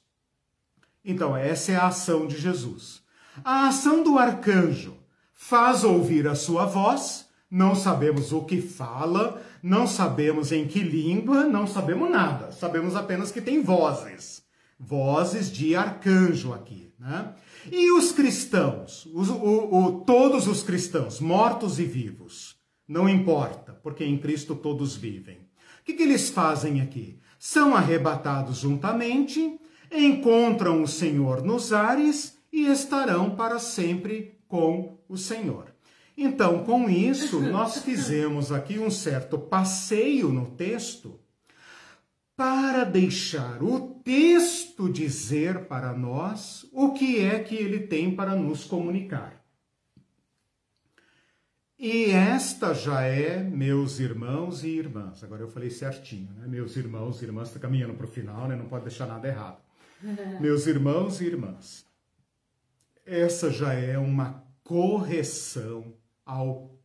Então, 1.03 1.35
essa 1.35 1.73
é 1.73 1.76
a 1.76 1.88
ação 1.88 2.27
de 2.27 2.38
Jesus. 2.38 3.01
A 3.43 3.68
ação 3.68 4.03
do 4.03 4.18
arcanjo 4.18 5.01
faz 5.41 5.84
ouvir 5.84 6.27
a 6.27 6.35
sua 6.35 6.65
voz, 6.65 7.27
não 7.49 7.73
sabemos 7.73 8.31
o 8.31 8.43
que 8.43 8.61
fala, 8.61 9.41
não 9.61 9.88
sabemos 9.88 10.51
em 10.51 10.68
que 10.68 10.80
língua, 10.80 11.45
não 11.45 11.65
sabemos 11.65 12.11
nada. 12.11 12.51
Sabemos 12.51 12.95
apenas 12.95 13.31
que 13.31 13.41
tem 13.41 13.61
vozes. 13.61 14.43
Vozes 14.80 15.51
de 15.51 15.76
arcanjo 15.76 16.53
aqui. 16.53 16.93
Né? 16.97 17.34
E 17.72 17.91
os 17.91 18.11
cristãos, 18.11 19.07
os, 19.13 19.30
o, 19.30 19.76
o, 19.76 20.01
todos 20.05 20.47
os 20.47 20.61
cristãos, 20.61 21.19
mortos 21.19 21.80
e 21.80 21.85
vivos, 21.85 22.55
não 22.88 23.09
importa, 23.09 23.73
porque 23.81 24.05
em 24.05 24.19
Cristo 24.19 24.55
todos 24.55 24.95
vivem. 24.95 25.38
O 25.81 25.84
que, 25.84 25.93
que 25.93 26.03
eles 26.03 26.30
fazem 26.30 26.81
aqui? 26.81 27.19
São 27.39 27.76
arrebatados 27.76 28.59
juntamente, 28.59 29.59
encontram 29.91 30.84
o 30.84 30.88
Senhor 30.88 31.43
nos 31.43 31.73
ares 31.73 32.38
e 32.53 32.68
estarão 32.68 33.31
para 33.31 33.57
sempre 33.57 34.39
com 34.52 34.99
o 35.07 35.15
Senhor. 35.15 35.73
Então, 36.18 36.65
com 36.65 36.90
isso, 36.90 37.40
nós 37.40 37.78
fizemos 37.78 38.52
aqui 38.52 38.78
um 38.78 38.91
certo 38.91 39.40
passeio 39.40 40.28
no 40.28 40.52
texto 40.52 41.18
para 42.36 42.84
deixar 42.84 43.64
o 43.64 44.02
texto 44.03 44.91
dizer 44.91 45.68
para 45.68 45.94
nós 45.94 46.68
o 46.73 46.91
que 46.91 47.22
é 47.22 47.40
que 47.40 47.56
ele 47.56 47.88
tem 47.88 48.14
para 48.14 48.36
nos 48.36 48.65
comunicar. 48.65 49.41
E 51.80 52.11
esta 52.11 52.73
já 52.73 53.03
é, 53.03 53.41
meus 53.41 54.02
irmãos 54.02 54.65
e 54.65 54.68
irmãs. 54.68 55.23
Agora 55.23 55.44
eu 55.44 55.48
falei 55.48 55.69
certinho, 55.69 56.34
né? 56.34 56.45
Meus 56.45 56.76
irmãos 56.76 57.22
e 57.22 57.26
irmãs, 57.26 57.48
está 57.48 57.60
caminhando 57.60 57.94
para 57.94 58.06
o 58.06 58.10
final, 58.10 58.49
né? 58.49 58.56
Não 58.56 58.65
pode 58.65 58.84
deixar 58.84 59.07
nada 59.07 59.28
errado. 59.28 59.61
meus 60.41 60.68
irmãos 60.68 61.22
e 61.22 61.26
irmãs, 61.26 61.86
essa 63.11 63.51
já 63.51 63.73
é 63.73 63.97
uma 63.97 64.41
correção 64.63 65.93
ao, 66.25 66.79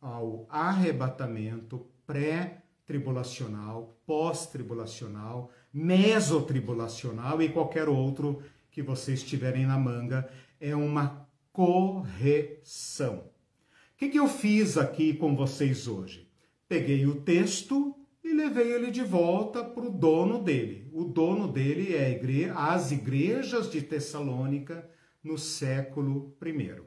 ao 0.00 0.46
arrebatamento 0.48 1.86
pré-tribulacional, 2.06 4.00
pós-tribulacional, 4.06 5.50
mesotribulacional 5.70 7.42
e 7.42 7.50
qualquer 7.50 7.90
outro 7.90 8.42
que 8.70 8.80
vocês 8.80 9.22
tiverem 9.22 9.66
na 9.66 9.76
manga. 9.76 10.30
É 10.58 10.74
uma 10.74 11.28
correção. 11.52 13.16
O 13.16 13.96
que, 13.98 14.08
que 14.08 14.18
eu 14.18 14.26
fiz 14.26 14.78
aqui 14.78 15.12
com 15.12 15.36
vocês 15.36 15.86
hoje? 15.86 16.26
Peguei 16.66 17.04
o 17.04 17.20
texto 17.20 17.94
e 18.24 18.32
levei 18.32 18.72
ele 18.72 18.90
de 18.90 19.02
volta 19.02 19.62
para 19.62 19.84
o 19.84 19.90
dono 19.90 20.42
dele. 20.42 20.88
O 20.90 21.04
dono 21.04 21.46
dele 21.46 21.94
é 21.94 22.18
as 22.56 22.92
igrejas 22.92 23.70
de 23.70 23.82
Tessalônica 23.82 24.93
no 25.24 25.38
século 25.38 26.36
I. 26.44 26.82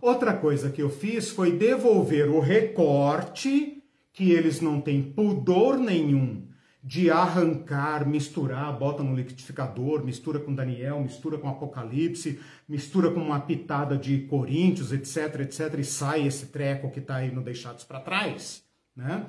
Outra 0.00 0.34
coisa 0.34 0.70
que 0.70 0.82
eu 0.82 0.90
fiz 0.90 1.30
foi 1.30 1.52
devolver 1.52 2.28
o 2.28 2.40
recorte, 2.40 3.82
que 4.12 4.32
eles 4.32 4.60
não 4.60 4.80
têm 4.80 5.02
pudor 5.02 5.78
nenhum 5.78 6.48
de 6.82 7.10
arrancar, 7.10 8.06
misturar, 8.06 8.78
bota 8.78 9.02
no 9.02 9.16
liquidificador, 9.16 10.04
mistura 10.04 10.38
com 10.38 10.54
Daniel, 10.54 11.00
mistura 11.00 11.38
com 11.38 11.48
Apocalipse, 11.48 12.38
mistura 12.68 13.10
com 13.10 13.20
uma 13.20 13.40
pitada 13.40 13.96
de 13.96 14.18
Coríntios, 14.26 14.92
etc, 14.92 15.40
etc, 15.40 15.78
e 15.78 15.84
sai 15.84 16.26
esse 16.26 16.46
treco 16.46 16.90
que 16.90 16.98
está 16.98 17.16
aí 17.16 17.32
no 17.32 17.42
Deixados 17.42 17.84
para 17.84 18.00
Trás, 18.00 18.62
né? 18.94 19.24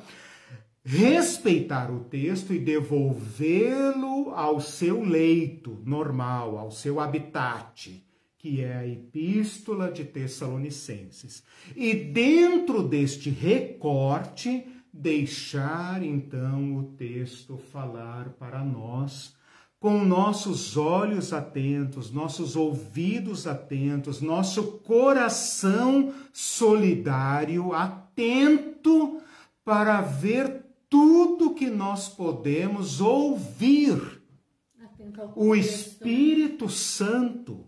Respeitar 0.83 1.89
o 1.89 2.03
texto 2.03 2.53
e 2.53 2.59
devolvê-lo 2.59 4.31
ao 4.35 4.59
seu 4.59 5.01
leito 5.01 5.81
normal, 5.83 6.59
ao 6.59 6.69
seu 6.69 6.99
habitat 6.99 8.04
que 8.45 8.61
é 8.61 8.77
a 8.77 8.87
Epístola 8.87 9.91
de 9.91 10.05
Tessalonicenses. 10.05 11.43
E 11.75 11.95
dentro 11.95 12.83
deste 12.83 13.27
recorte, 13.27 14.67
deixar 14.93 16.03
então 16.03 16.77
o 16.77 16.83
texto 16.95 17.57
falar 17.57 18.29
para 18.37 18.63
nós, 18.63 19.33
com 19.79 20.05
nossos 20.05 20.77
olhos 20.77 21.33
atentos, 21.33 22.11
nossos 22.11 22.55
ouvidos 22.55 23.47
atentos, 23.47 24.21
nosso 24.21 24.73
coração 24.73 26.13
solidário, 26.31 27.73
atento 27.73 29.21
para 29.63 30.01
ver 30.01 30.65
tudo 30.87 31.55
que 31.55 31.71
nós 31.71 32.09
podemos 32.09 33.01
ouvir. 33.01 34.21
O 35.35 35.55
Espírito 35.55 36.69
Santo 36.69 37.64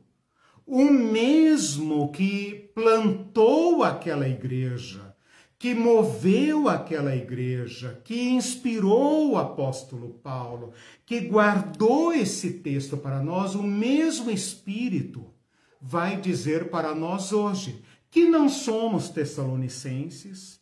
o 0.67 0.83
mesmo 0.83 2.11
que 2.11 2.69
plantou 2.75 3.83
aquela 3.83 4.27
igreja, 4.27 5.15
que 5.57 5.73
moveu 5.73 6.67
aquela 6.67 7.15
igreja, 7.15 7.99
que 8.03 8.29
inspirou 8.29 9.31
o 9.31 9.37
apóstolo 9.37 10.19
Paulo, 10.21 10.73
que 11.05 11.21
guardou 11.21 12.13
esse 12.13 12.59
texto 12.59 12.97
para 12.97 13.23
nós, 13.23 13.55
o 13.55 13.63
mesmo 13.63 14.29
Espírito 14.29 15.25
vai 15.81 16.19
dizer 16.19 16.69
para 16.69 16.93
nós 16.93 17.31
hoje 17.31 17.81
que 18.11 18.25
não 18.27 18.49
somos 18.49 19.09
tessalonicenses, 19.09 20.59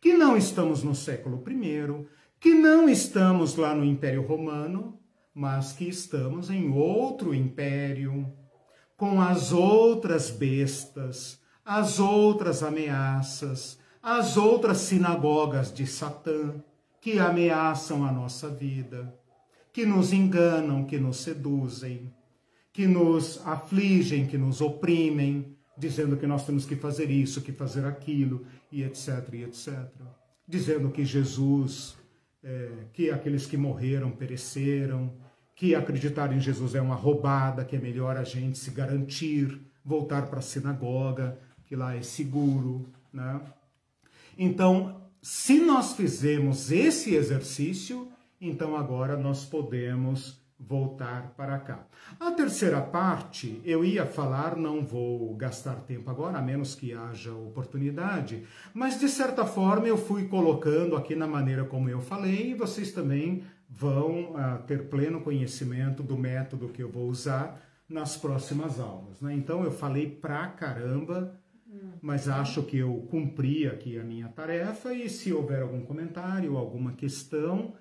que 0.00 0.14
não 0.14 0.36
estamos 0.36 0.84
no 0.84 0.94
século 0.94 1.42
I, 1.48 2.06
que 2.38 2.54
não 2.54 2.88
estamos 2.88 3.56
lá 3.56 3.74
no 3.74 3.84
Império 3.84 4.22
Romano, 4.22 5.00
mas 5.34 5.72
que 5.72 5.88
estamos 5.88 6.48
em 6.48 6.70
outro 6.70 7.34
império, 7.34 8.32
com 8.98 9.22
as 9.22 9.52
outras 9.52 10.28
bestas, 10.28 11.40
as 11.64 12.00
outras 12.00 12.64
ameaças, 12.64 13.78
as 14.02 14.36
outras 14.36 14.78
sinagogas 14.78 15.72
de 15.72 15.86
Satã 15.86 16.56
que 17.00 17.20
ameaçam 17.20 18.04
a 18.04 18.10
nossa 18.10 18.48
vida, 18.48 19.14
que 19.72 19.86
nos 19.86 20.12
enganam, 20.12 20.84
que 20.84 20.98
nos 20.98 21.18
seduzem, 21.18 22.12
que 22.72 22.88
nos 22.88 23.40
afligem, 23.46 24.26
que 24.26 24.36
nos 24.36 24.60
oprimem, 24.60 25.56
dizendo 25.76 26.16
que 26.16 26.26
nós 26.26 26.44
temos 26.44 26.66
que 26.66 26.74
fazer 26.74 27.08
isso, 27.08 27.40
que 27.40 27.52
fazer 27.52 27.84
aquilo, 27.84 28.44
e 28.72 28.82
etc, 28.82 29.28
e 29.32 29.44
etc. 29.44 29.88
Dizendo 30.46 30.90
que 30.90 31.04
Jesus, 31.04 31.96
é, 32.42 32.72
que 32.92 33.12
aqueles 33.12 33.46
que 33.46 33.56
morreram 33.56 34.10
pereceram, 34.10 35.12
que 35.58 35.74
acreditar 35.74 36.32
em 36.32 36.38
Jesus 36.38 36.76
é 36.76 36.80
uma 36.80 36.94
roubada, 36.94 37.64
que 37.64 37.74
é 37.74 37.80
melhor 37.80 38.16
a 38.16 38.22
gente 38.22 38.56
se 38.56 38.70
garantir, 38.70 39.60
voltar 39.84 40.28
para 40.28 40.38
a 40.38 40.42
sinagoga, 40.42 41.36
que 41.66 41.74
lá 41.74 41.96
é 41.96 42.00
seguro, 42.00 42.86
né? 43.12 43.40
Então, 44.38 45.02
se 45.20 45.58
nós 45.58 45.94
fizemos 45.94 46.70
esse 46.70 47.12
exercício, 47.12 48.06
então 48.40 48.76
agora 48.76 49.16
nós 49.16 49.44
podemos 49.44 50.40
voltar 50.60 51.34
para 51.36 51.58
cá. 51.58 51.84
A 52.20 52.30
terceira 52.30 52.80
parte, 52.80 53.60
eu 53.64 53.84
ia 53.84 54.06
falar, 54.06 54.56
não 54.56 54.84
vou 54.84 55.34
gastar 55.34 55.74
tempo 55.80 56.08
agora, 56.08 56.38
a 56.38 56.42
menos 56.42 56.76
que 56.76 56.92
haja 56.92 57.32
oportunidade, 57.32 58.44
mas 58.72 58.98
de 59.00 59.08
certa 59.08 59.44
forma 59.44 59.88
eu 59.88 59.96
fui 59.96 60.28
colocando 60.28 60.94
aqui 60.94 61.16
na 61.16 61.26
maneira 61.26 61.64
como 61.64 61.88
eu 61.88 62.00
falei, 62.00 62.52
e 62.52 62.54
vocês 62.54 62.92
também 62.92 63.42
vão 63.68 64.32
uh, 64.32 64.62
ter 64.66 64.88
pleno 64.88 65.20
conhecimento 65.20 66.02
do 66.02 66.16
método 66.16 66.68
que 66.68 66.82
eu 66.82 66.90
vou 66.90 67.08
usar 67.08 67.62
nas 67.88 68.16
próximas 68.16 68.80
aulas. 68.80 69.20
Né? 69.20 69.34
Então 69.34 69.64
eu 69.64 69.70
falei 69.70 70.10
pra 70.10 70.48
caramba, 70.48 71.38
mas 72.00 72.28
acho 72.28 72.62
que 72.62 72.78
eu 72.78 73.06
cumpri 73.10 73.66
aqui 73.66 73.98
a 73.98 74.04
minha 74.04 74.28
tarefa 74.28 74.94
e 74.94 75.08
se 75.08 75.32
houver 75.32 75.62
algum 75.62 75.82
comentário, 75.82 76.56
alguma 76.56 76.92
questão, 76.92 77.74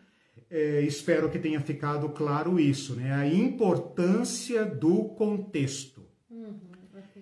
é, 0.49 0.81
espero 0.81 1.29
que 1.29 1.39
tenha 1.39 1.59
ficado 1.61 2.09
claro 2.09 2.59
isso, 2.59 2.95
né? 2.95 3.13
A 3.13 3.27
importância 3.27 4.65
do 4.65 5.05
contexto. 5.09 6.05
Uhum, 6.29 6.59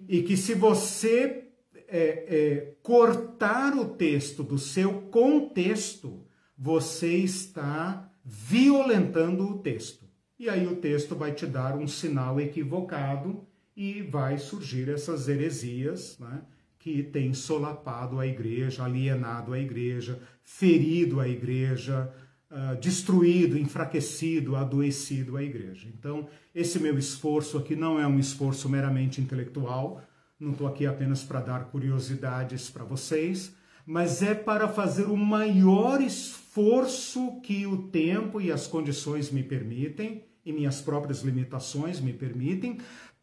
E 0.08 0.22
que 0.24 0.38
se 0.38 0.54
você 0.54 1.50
é, 1.88 2.26
é, 2.28 2.76
cortar 2.82 3.76
o 3.76 3.86
texto 3.86 4.44
do 4.44 4.58
seu 4.58 5.02
contexto, 5.04 6.26
você 6.58 7.16
está 7.18 8.12
violentando 8.26 9.48
o 9.48 9.60
texto. 9.60 10.04
e 10.38 10.50
aí 10.50 10.68
o 10.68 10.76
texto 10.76 11.16
vai 11.16 11.32
te 11.32 11.46
dar 11.46 11.78
um 11.78 11.88
sinal 11.88 12.42
equivocado 12.42 13.46
e 13.78 14.02
vai 14.02 14.38
surgir 14.38 14.90
essas 14.90 15.30
heresias, 15.30 16.18
né? 16.20 16.42
que 16.80 17.02
têm 17.04 17.34
solapado 17.34 18.20
a 18.20 18.28
igreja, 18.28 18.84
alienado 18.84 19.54
a 19.54 19.60
igreja, 19.60 20.20
ferido 20.44 21.20
a 21.20 21.28
igreja, 21.28 22.14
uh, 22.52 22.80
destruído, 22.80 23.58
enfraquecido, 23.58 24.56
adoecido 24.56 25.38
a 25.38 25.44
igreja. 25.44 25.88
Então, 25.98 26.28
esse 26.54 26.80
meu 26.80 26.98
esforço 26.98 27.58
aqui 27.58 27.76
não 27.76 28.00
é 28.00 28.06
um 28.06 28.20
esforço 28.20 28.70
meramente 28.70 29.20
intelectual, 29.20 30.04
não 30.40 30.52
estou 30.52 30.68
aqui 30.68 30.86
apenas 30.86 31.24
para 31.24 31.40
dar 31.40 31.66
curiosidades 31.66 32.70
para 32.70 32.84
vocês, 32.84 33.56
mas 33.86 34.22
é 34.22 34.34
para 34.34 34.68
fazer 34.68 35.06
o 35.06 35.18
maior 35.18 36.02
esforço 36.02 37.40
que 37.42 37.68
o 37.68 37.90
tempo 37.90 38.42
e 38.42 38.52
as 38.52 38.66
condições 38.66 39.32
me 39.32 39.44
permitem, 39.44 40.24
e 40.46 40.52
minhas 40.52 40.82
próprias 40.82 41.22
limitações 41.22 42.00
me 42.00 42.14
permitem, 42.14 42.80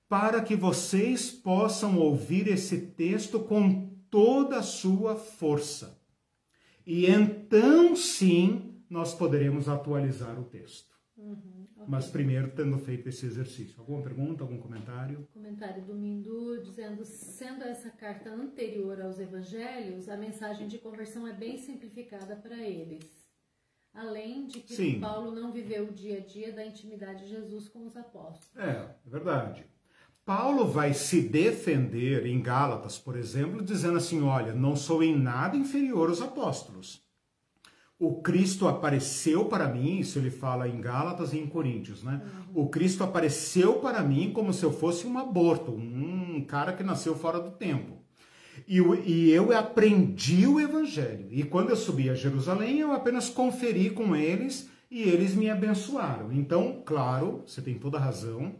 para 0.08 0.42
que 0.42 0.54
vocês 0.54 1.30
possam 1.30 1.98
ouvir 1.98 2.46
esse 2.46 2.78
texto 2.78 3.40
com 3.40 3.90
toda 4.10 4.58
a 4.58 4.62
sua 4.62 5.16
força. 5.16 5.98
E 6.86 7.06
então 7.06 7.96
sim 7.96 8.82
nós 8.90 9.14
poderemos 9.14 9.68
atualizar 9.68 10.38
o 10.38 10.44
texto. 10.44 10.92
Uhum. 11.16 11.61
Mas 11.88 12.06
primeiro 12.06 12.50
tendo 12.50 12.78
feito 12.78 13.08
esse 13.08 13.26
exercício. 13.26 13.78
Alguma 13.78 14.02
pergunta, 14.02 14.42
algum 14.42 14.58
comentário? 14.58 15.26
Comentário 15.32 15.84
do 15.84 15.94
Mindu 15.94 16.60
dizendo: 16.62 17.04
sendo 17.04 17.64
essa 17.64 17.90
carta 17.90 18.30
anterior 18.30 19.00
aos 19.00 19.18
evangelhos, 19.18 20.08
a 20.08 20.16
mensagem 20.16 20.68
de 20.68 20.78
conversão 20.78 21.26
é 21.26 21.32
bem 21.32 21.58
simplificada 21.58 22.36
para 22.36 22.56
eles. 22.56 23.22
Além 23.94 24.46
de 24.46 24.60
que 24.60 24.74
Sim. 24.74 25.00
Paulo 25.00 25.32
não 25.32 25.52
viveu 25.52 25.88
o 25.88 25.92
dia 25.92 26.18
a 26.18 26.20
dia 26.20 26.52
da 26.52 26.64
intimidade 26.64 27.24
de 27.24 27.30
Jesus 27.30 27.68
com 27.68 27.84
os 27.84 27.96
apóstolos. 27.96 28.56
É, 28.56 28.70
é 28.70 29.10
verdade. 29.10 29.66
Paulo 30.24 30.66
vai 30.66 30.94
se 30.94 31.20
defender 31.20 32.26
em 32.26 32.40
Gálatas, 32.40 32.96
por 32.98 33.16
exemplo, 33.16 33.62
dizendo 33.62 33.98
assim: 33.98 34.22
olha, 34.22 34.54
não 34.54 34.76
sou 34.76 35.02
em 35.02 35.18
nada 35.18 35.56
inferior 35.56 36.08
aos 36.08 36.22
apóstolos. 36.22 37.01
O 38.02 38.20
Cristo 38.20 38.66
apareceu 38.66 39.44
para 39.44 39.68
mim, 39.68 40.00
isso 40.00 40.18
ele 40.18 40.28
fala 40.28 40.68
em 40.68 40.80
Gálatas 40.80 41.32
e 41.32 41.38
em 41.38 41.46
Coríntios, 41.46 42.02
né? 42.02 42.20
Uhum. 42.52 42.64
O 42.64 42.68
Cristo 42.68 43.04
apareceu 43.04 43.74
para 43.74 44.02
mim 44.02 44.32
como 44.32 44.52
se 44.52 44.64
eu 44.64 44.72
fosse 44.72 45.06
um 45.06 45.16
aborto, 45.16 45.70
um 45.70 46.44
cara 46.44 46.72
que 46.72 46.82
nasceu 46.82 47.14
fora 47.14 47.38
do 47.38 47.52
tempo. 47.52 48.02
E, 48.66 48.78
e 49.06 49.30
eu 49.30 49.56
aprendi 49.56 50.48
o 50.48 50.60
evangelho. 50.60 51.28
E 51.30 51.44
quando 51.44 51.70
eu 51.70 51.76
subi 51.76 52.10
a 52.10 52.14
Jerusalém, 52.16 52.80
eu 52.80 52.90
apenas 52.90 53.28
conferi 53.28 53.88
com 53.90 54.16
eles 54.16 54.68
e 54.90 55.02
eles 55.02 55.36
me 55.36 55.48
abençoaram. 55.48 56.32
Então, 56.32 56.82
claro, 56.84 57.44
você 57.46 57.62
tem 57.62 57.78
toda 57.78 57.98
a 57.98 58.00
razão 58.00 58.56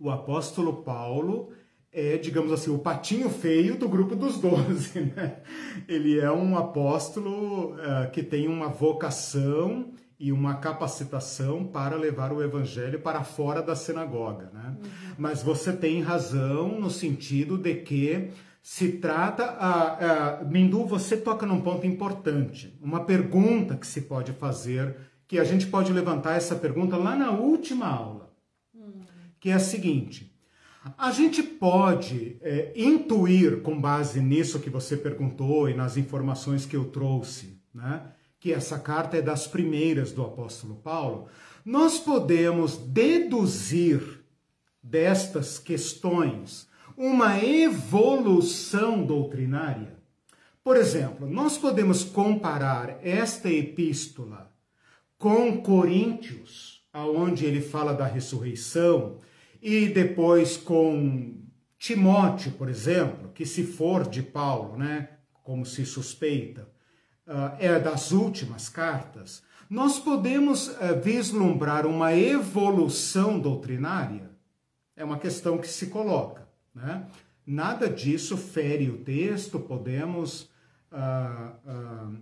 o 0.00 0.10
apóstolo 0.10 0.82
Paulo 0.82 1.52
é, 1.92 2.16
digamos 2.16 2.52
assim, 2.52 2.70
o 2.70 2.78
patinho 2.78 3.28
feio 3.28 3.76
do 3.76 3.88
grupo 3.88 4.14
dos 4.14 4.38
doze. 4.38 5.00
Né? 5.16 5.36
Ele 5.88 6.20
é 6.20 6.30
um 6.30 6.56
apóstolo 6.56 7.74
uh, 7.74 8.10
que 8.12 8.22
tem 8.22 8.46
uma 8.46 8.68
vocação 8.68 9.92
e 10.18 10.30
uma 10.30 10.56
capacitação 10.56 11.64
para 11.64 11.96
levar 11.96 12.32
o 12.32 12.42
evangelho 12.42 13.00
para 13.00 13.24
fora 13.24 13.62
da 13.62 13.74
sinagoga. 13.74 14.50
Né? 14.52 14.76
Uhum. 14.82 14.90
Mas 15.18 15.42
você 15.42 15.72
tem 15.72 16.00
razão 16.02 16.78
no 16.80 16.90
sentido 16.90 17.56
de 17.56 17.74
que 17.76 18.30
se 18.62 18.92
trata. 18.92 19.44
Uh, 19.44 20.44
uh, 20.44 20.48
Mindu, 20.50 20.84
você 20.84 21.16
toca 21.16 21.46
num 21.46 21.60
ponto 21.60 21.86
importante. 21.86 22.78
Uma 22.80 23.04
pergunta 23.04 23.76
que 23.76 23.86
se 23.86 24.02
pode 24.02 24.32
fazer, 24.32 24.96
que 25.26 25.38
a 25.38 25.44
gente 25.44 25.66
pode 25.66 25.92
levantar 25.92 26.36
essa 26.36 26.54
pergunta 26.54 26.96
lá 26.96 27.16
na 27.16 27.30
última 27.30 27.86
aula 27.86 28.30
que 29.40 29.48
é 29.48 29.54
a 29.54 29.58
seguinte: 29.58 30.29
a 30.96 31.10
gente 31.10 31.42
pode 31.42 32.38
é, 32.40 32.72
intuir, 32.74 33.60
com 33.60 33.78
base 33.78 34.20
nisso 34.20 34.60
que 34.60 34.70
você 34.70 34.96
perguntou 34.96 35.68
e 35.68 35.74
nas 35.74 35.96
informações 35.96 36.64
que 36.64 36.76
eu 36.76 36.86
trouxe, 36.86 37.60
né, 37.74 38.12
que 38.38 38.52
essa 38.52 38.78
carta 38.78 39.18
é 39.18 39.22
das 39.22 39.46
primeiras 39.46 40.12
do 40.12 40.22
apóstolo 40.22 40.76
Paulo, 40.76 41.28
nós 41.64 41.98
podemos 41.98 42.78
deduzir 42.78 44.24
destas 44.82 45.58
questões 45.58 46.66
uma 46.96 47.42
evolução 47.42 49.04
doutrinária. 49.04 49.98
Por 50.64 50.76
exemplo, 50.76 51.28
nós 51.28 51.58
podemos 51.58 52.04
comparar 52.04 52.98
esta 53.02 53.50
epístola 53.50 54.50
com 55.18 55.60
Coríntios, 55.60 56.82
aonde 56.92 57.44
ele 57.44 57.60
fala 57.60 57.92
da 57.92 58.06
ressurreição, 58.06 59.18
e 59.62 59.88
depois 59.88 60.56
com 60.56 61.40
Timóteo, 61.78 62.52
por 62.52 62.68
exemplo, 62.68 63.30
que 63.34 63.46
se 63.46 63.64
for 63.64 64.06
de 64.06 64.22
Paulo, 64.22 64.76
né, 64.76 65.08
como 65.42 65.64
se 65.64 65.86
suspeita, 65.86 66.68
uh, 67.26 67.56
é 67.58 67.78
das 67.78 68.12
últimas 68.12 68.68
cartas, 68.68 69.42
nós 69.68 69.98
podemos 69.98 70.68
uh, 70.68 71.00
vislumbrar 71.02 71.86
uma 71.86 72.14
evolução 72.14 73.38
doutrinária? 73.38 74.30
É 74.94 75.02
uma 75.02 75.18
questão 75.18 75.56
que 75.56 75.68
se 75.68 75.86
coloca. 75.86 76.46
Né? 76.74 77.06
Nada 77.46 77.88
disso 77.88 78.36
fere 78.36 78.90
o 78.90 78.98
texto, 78.98 79.58
podemos 79.58 80.50
uh, 80.92 82.20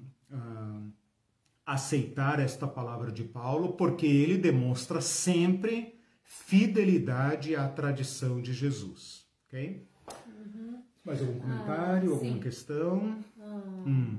aceitar 1.66 2.39
esta 2.39 2.66
palavra 2.66 3.10
de 3.10 3.24
Paulo, 3.24 3.73
porque 3.73 4.06
ele 4.06 4.39
demonstra 4.39 5.01
sempre 5.01 5.97
fidelidade 6.28 7.56
à 7.56 7.66
tradição 7.66 8.40
de 8.40 8.52
Jesus. 8.52 9.26
Ok? 9.46 9.82
Uhum. 10.26 10.82
Mais 11.02 11.22
algum 11.22 11.40
comentário, 11.40 12.10
ah, 12.10 12.14
alguma 12.14 12.38
questão? 12.38 13.24
Ah, 13.40 13.84
hum. 13.86 14.18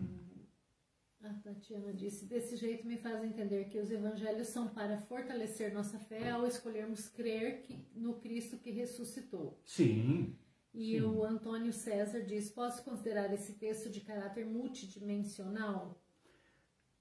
A 1.21 1.33
Tatiana 1.33 1.93
disse: 1.93 2.25
desse 2.25 2.57
jeito 2.57 2.87
me 2.87 2.97
faz 2.97 3.23
entender 3.23 3.65
que 3.65 3.77
os 3.77 3.91
evangelhos 3.91 4.47
são 4.47 4.67
para 4.67 4.97
fortalecer 4.97 5.71
nossa 5.71 5.99
fé 5.99 6.31
ao 6.31 6.47
escolhermos 6.47 7.07
crer 7.07 7.61
que, 7.61 7.77
no 7.95 8.15
Cristo 8.15 8.57
que 8.57 8.71
ressuscitou. 8.71 9.61
Sim. 9.63 10.35
E 10.73 10.93
sim. 10.93 11.01
o 11.01 11.23
Antônio 11.23 11.71
César 11.71 12.21
diz: 12.21 12.49
posso 12.49 12.83
considerar 12.83 13.31
esse 13.31 13.53
texto 13.53 13.91
de 13.91 14.01
caráter 14.01 14.47
multidimensional? 14.47 16.01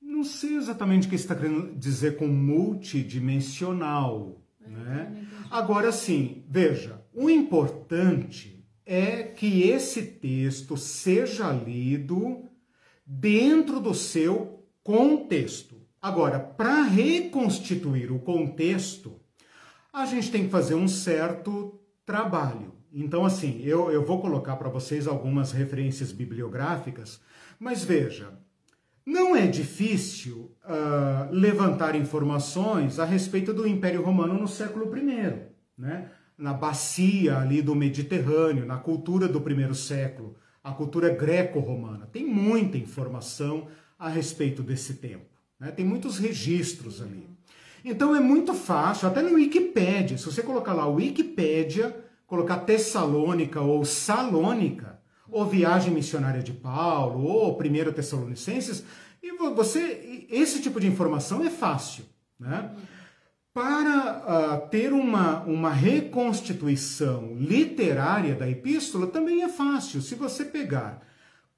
Não 0.00 0.22
sei 0.22 0.56
exatamente 0.56 1.06
o 1.06 1.10
que 1.10 1.16
está 1.16 1.34
querendo 1.34 1.74
dizer 1.74 2.18
com 2.18 2.28
multidimensional. 2.28 4.37
Né? 4.68 5.26
Agora 5.50 5.90
sim, 5.90 6.44
veja, 6.48 7.02
o 7.14 7.28
importante 7.28 8.64
é 8.84 9.22
que 9.22 9.62
esse 9.62 10.02
texto 10.02 10.76
seja 10.76 11.50
lido 11.52 12.44
dentro 13.04 13.80
do 13.80 13.94
seu 13.94 14.64
contexto. 14.82 15.76
Agora, 16.00 16.38
para 16.38 16.82
reconstituir 16.82 18.12
o 18.12 18.18
contexto, 18.18 19.20
a 19.92 20.06
gente 20.06 20.30
tem 20.30 20.44
que 20.44 20.50
fazer 20.50 20.74
um 20.74 20.88
certo 20.88 21.80
trabalho. 22.06 22.74
Então, 22.92 23.24
assim, 23.24 23.60
eu, 23.62 23.90
eu 23.90 24.04
vou 24.04 24.20
colocar 24.20 24.56
para 24.56 24.68
vocês 24.68 25.06
algumas 25.06 25.52
referências 25.52 26.12
bibliográficas, 26.12 27.20
mas 27.58 27.84
veja, 27.84 28.32
não 29.08 29.34
é 29.34 29.46
difícil 29.46 30.54
uh, 30.64 31.32
levantar 31.32 31.96
informações 31.96 32.98
a 32.98 33.06
respeito 33.06 33.54
do 33.54 33.66
Império 33.66 34.02
Romano 34.02 34.34
no 34.34 34.46
século 34.46 34.94
I, 34.94 35.34
né? 35.78 36.10
na 36.36 36.52
bacia 36.52 37.38
ali 37.38 37.62
do 37.62 37.74
Mediterrâneo, 37.74 38.66
na 38.66 38.76
cultura 38.76 39.26
do 39.26 39.40
primeiro 39.40 39.74
século, 39.74 40.36
a 40.62 40.72
cultura 40.72 41.08
greco-romana. 41.08 42.06
Tem 42.12 42.26
muita 42.26 42.76
informação 42.76 43.68
a 43.98 44.10
respeito 44.10 44.62
desse 44.62 44.94
tempo. 44.94 45.24
Né? 45.58 45.70
Tem 45.70 45.86
muitos 45.86 46.18
registros 46.18 47.00
ali. 47.00 47.26
Então 47.82 48.14
é 48.14 48.20
muito 48.20 48.52
fácil, 48.52 49.08
até 49.08 49.22
no 49.22 49.36
Wikipédia, 49.36 50.18
se 50.18 50.26
você 50.26 50.42
colocar 50.42 50.74
lá 50.74 50.86
Wikipédia, 50.86 51.96
colocar 52.26 52.58
Tessalônica 52.58 53.58
ou 53.58 53.86
Salônica, 53.86 54.97
ou 55.30 55.46
Viagem 55.46 55.92
Missionária 55.92 56.42
de 56.42 56.52
Paulo, 56.52 57.24
ou 57.24 57.56
Primeiro 57.56 57.92
Tessalonicenses, 57.92 58.84
e 59.22 59.32
você, 59.32 60.26
esse 60.30 60.62
tipo 60.62 60.80
de 60.80 60.86
informação 60.86 61.44
é 61.44 61.50
fácil, 61.50 62.04
né? 62.38 62.70
Para 63.52 64.62
uh, 64.64 64.68
ter 64.68 64.92
uma, 64.92 65.42
uma 65.42 65.72
reconstituição 65.72 67.34
literária 67.34 68.34
da 68.34 68.48
epístola 68.48 69.08
também 69.08 69.42
é 69.42 69.48
fácil. 69.48 70.00
Se 70.00 70.14
você 70.14 70.44
pegar 70.44 71.02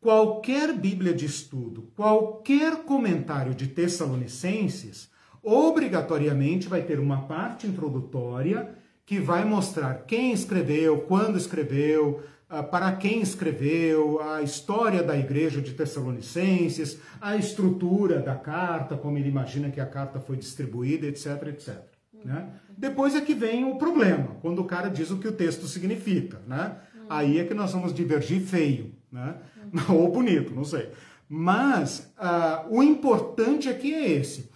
qualquer 0.00 0.72
Bíblia 0.72 1.12
de 1.12 1.26
estudo, 1.26 1.92
qualquer 1.94 2.84
comentário 2.84 3.54
de 3.54 3.66
Tessalonicenses, 3.66 5.10
obrigatoriamente 5.42 6.68
vai 6.68 6.82
ter 6.82 6.98
uma 6.98 7.22
parte 7.22 7.66
introdutória 7.66 8.74
que 9.04 9.18
vai 9.18 9.44
mostrar 9.44 10.04
quem 10.06 10.32
escreveu, 10.32 11.00
quando 11.00 11.36
escreveu, 11.36 12.22
para 12.70 12.92
quem 12.96 13.20
escreveu, 13.20 14.20
a 14.20 14.42
história 14.42 15.02
da 15.02 15.16
igreja 15.16 15.60
de 15.60 15.72
Tessalonicenses, 15.72 16.98
a 17.20 17.36
estrutura 17.36 18.18
da 18.18 18.34
carta, 18.34 18.96
como 18.96 19.16
ele 19.16 19.28
imagina 19.28 19.70
que 19.70 19.80
a 19.80 19.86
carta 19.86 20.18
foi 20.18 20.36
distribuída, 20.36 21.06
etc, 21.06 21.46
etc. 21.48 21.76
Né? 22.24 22.48
Depois 22.76 23.14
é 23.14 23.20
que 23.20 23.34
vem 23.34 23.64
o 23.64 23.76
problema, 23.76 24.36
quando 24.42 24.58
o 24.60 24.64
cara 24.64 24.88
diz 24.88 25.10
o 25.10 25.18
que 25.18 25.28
o 25.28 25.32
texto 25.32 25.66
significa. 25.66 26.40
Né? 26.46 26.76
Aí 27.08 27.38
é 27.38 27.44
que 27.44 27.54
nós 27.54 27.72
vamos 27.72 27.94
divergir 27.94 28.40
feio, 28.40 28.92
né? 29.10 29.36
ou 29.88 30.10
bonito, 30.10 30.54
não 30.54 30.64
sei. 30.64 30.90
Mas 31.28 32.12
uh, 32.18 32.74
o 32.74 32.82
importante 32.82 33.68
aqui 33.68 33.94
é 33.94 34.10
esse. 34.10 34.49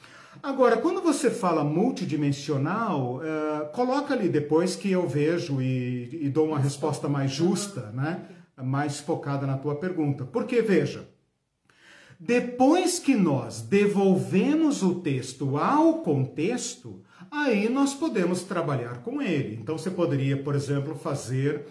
Agora, 0.45 0.77
quando 0.77 1.01
você 1.01 1.31
fala 1.31 1.65
multidimensional, 1.65 3.17
uh, 3.17 3.73
coloca 3.73 4.13
ali 4.13 4.29
depois 4.29 4.77
que 4.77 4.91
eu 4.91 5.09
vejo 5.09 5.63
e, 5.63 6.27
e 6.27 6.29
dou 6.29 6.49
uma 6.49 6.59
resposta 6.59 7.09
mais 7.09 7.31
justa, 7.31 7.91
né? 7.95 8.27
mais 8.63 9.01
focada 9.01 9.47
na 9.47 9.57
tua 9.57 9.77
pergunta. 9.77 10.27
Porque, 10.27 10.61
veja, 10.61 11.09
depois 12.21 12.99
que 12.99 13.15
nós 13.15 13.63
devolvemos 13.63 14.83
o 14.83 14.97
texto 14.97 15.57
ao 15.57 16.03
contexto, 16.03 17.03
aí 17.31 17.71
nós 17.71 17.95
podemos 17.95 18.43
trabalhar 18.43 18.99
com 18.99 19.23
ele. 19.23 19.59
Então, 19.59 19.79
você 19.79 19.91
poderia, 19.91 20.37
por 20.37 20.55
exemplo, 20.55 20.95
fazer 20.95 21.65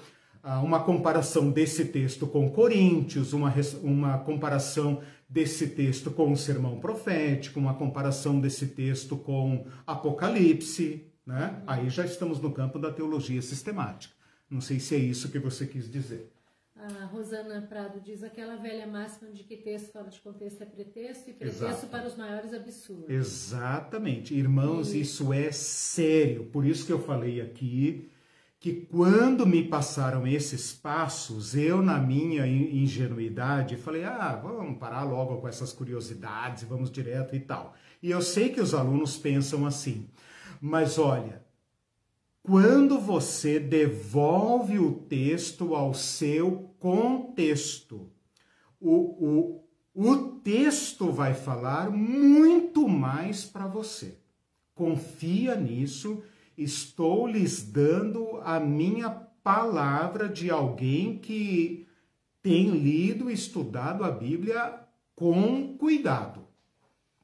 uma 0.43 0.83
comparação 0.83 1.49
desse 1.49 1.85
texto 1.85 2.27
com 2.27 2.49
Coríntios, 2.51 3.31
uma, 3.31 3.53
uma 3.81 4.17
comparação 4.19 5.01
desse 5.29 5.67
texto 5.69 6.11
com 6.11 6.31
o 6.31 6.37
sermão 6.37 6.79
profético, 6.79 7.59
uma 7.59 7.73
comparação 7.73 8.39
desse 8.39 8.67
texto 8.67 9.15
com 9.15 9.65
Apocalipse, 9.87 11.07
né? 11.25 11.63
Aí 11.65 11.89
já 11.89 12.05
estamos 12.05 12.39
no 12.41 12.51
campo 12.51 12.77
da 12.77 12.91
teologia 12.91 13.41
sistemática. 13.41 14.13
Não 14.49 14.59
sei 14.59 14.79
se 14.79 14.95
é 14.95 14.99
isso 14.99 15.31
que 15.31 15.39
você 15.39 15.65
quis 15.65 15.89
dizer. 15.89 16.29
A 16.75 17.05
Rosana 17.05 17.61
Prado 17.61 18.01
diz 18.01 18.23
aquela 18.23 18.57
velha 18.57 18.85
máxima 18.85 19.31
de 19.31 19.43
que 19.43 19.55
texto 19.55 19.93
fora 19.93 20.09
de 20.09 20.19
contexto 20.19 20.61
é 20.61 20.65
pretexto 20.65 21.29
e 21.29 21.33
pretexto 21.33 21.65
Exato. 21.65 21.87
para 21.87 22.05
os 22.05 22.17
maiores 22.17 22.53
absurdos. 22.53 23.09
Exatamente. 23.09 24.35
Irmãos, 24.35 24.93
e... 24.93 24.99
isso 24.99 25.31
é 25.31 25.49
sério. 25.53 26.45
Por 26.47 26.65
isso 26.65 26.85
que 26.85 26.91
eu 26.91 26.99
falei 26.99 27.39
aqui 27.39 28.11
que 28.63 28.71
quando 28.71 29.45
me 29.45 29.61
passaram 29.61 30.25
esses 30.25 30.71
passos, 30.71 31.53
eu, 31.53 31.81
na 31.81 31.99
minha 31.99 32.47
ingenuidade, 32.47 33.75
falei: 33.75 34.05
ah, 34.05 34.39
vamos 34.41 34.79
parar 34.79 35.03
logo 35.03 35.41
com 35.41 35.49
essas 35.49 35.73
curiosidades, 35.73 36.63
vamos 36.63 36.89
direto 36.89 37.35
e 37.35 37.41
tal. 37.41 37.73
E 38.01 38.09
eu 38.09 38.21
sei 38.21 38.51
que 38.51 38.61
os 38.61 38.73
alunos 38.73 39.17
pensam 39.17 39.65
assim, 39.65 40.07
mas 40.61 40.97
olha, 40.97 41.43
quando 42.41 42.97
você 43.01 43.59
devolve 43.59 44.79
o 44.79 44.93
texto 44.93 45.75
ao 45.75 45.93
seu 45.93 46.73
contexto, 46.79 48.09
o, 48.79 48.93
o, 48.93 49.63
o 49.93 50.15
texto 50.39 51.11
vai 51.11 51.33
falar 51.33 51.91
muito 51.91 52.87
mais 52.87 53.43
para 53.43 53.67
você. 53.67 54.17
Confia 54.73 55.53
nisso 55.53 56.23
estou 56.57 57.27
lhes 57.27 57.63
dando 57.63 58.39
a 58.43 58.59
minha 58.59 59.09
palavra 59.09 60.29
de 60.29 60.49
alguém 60.49 61.17
que 61.17 61.87
tem 62.41 62.71
lido 62.71 63.29
e 63.29 63.33
estudado 63.33 64.03
a 64.03 64.11
Bíblia 64.11 64.79
com 65.15 65.77
cuidado, 65.77 66.41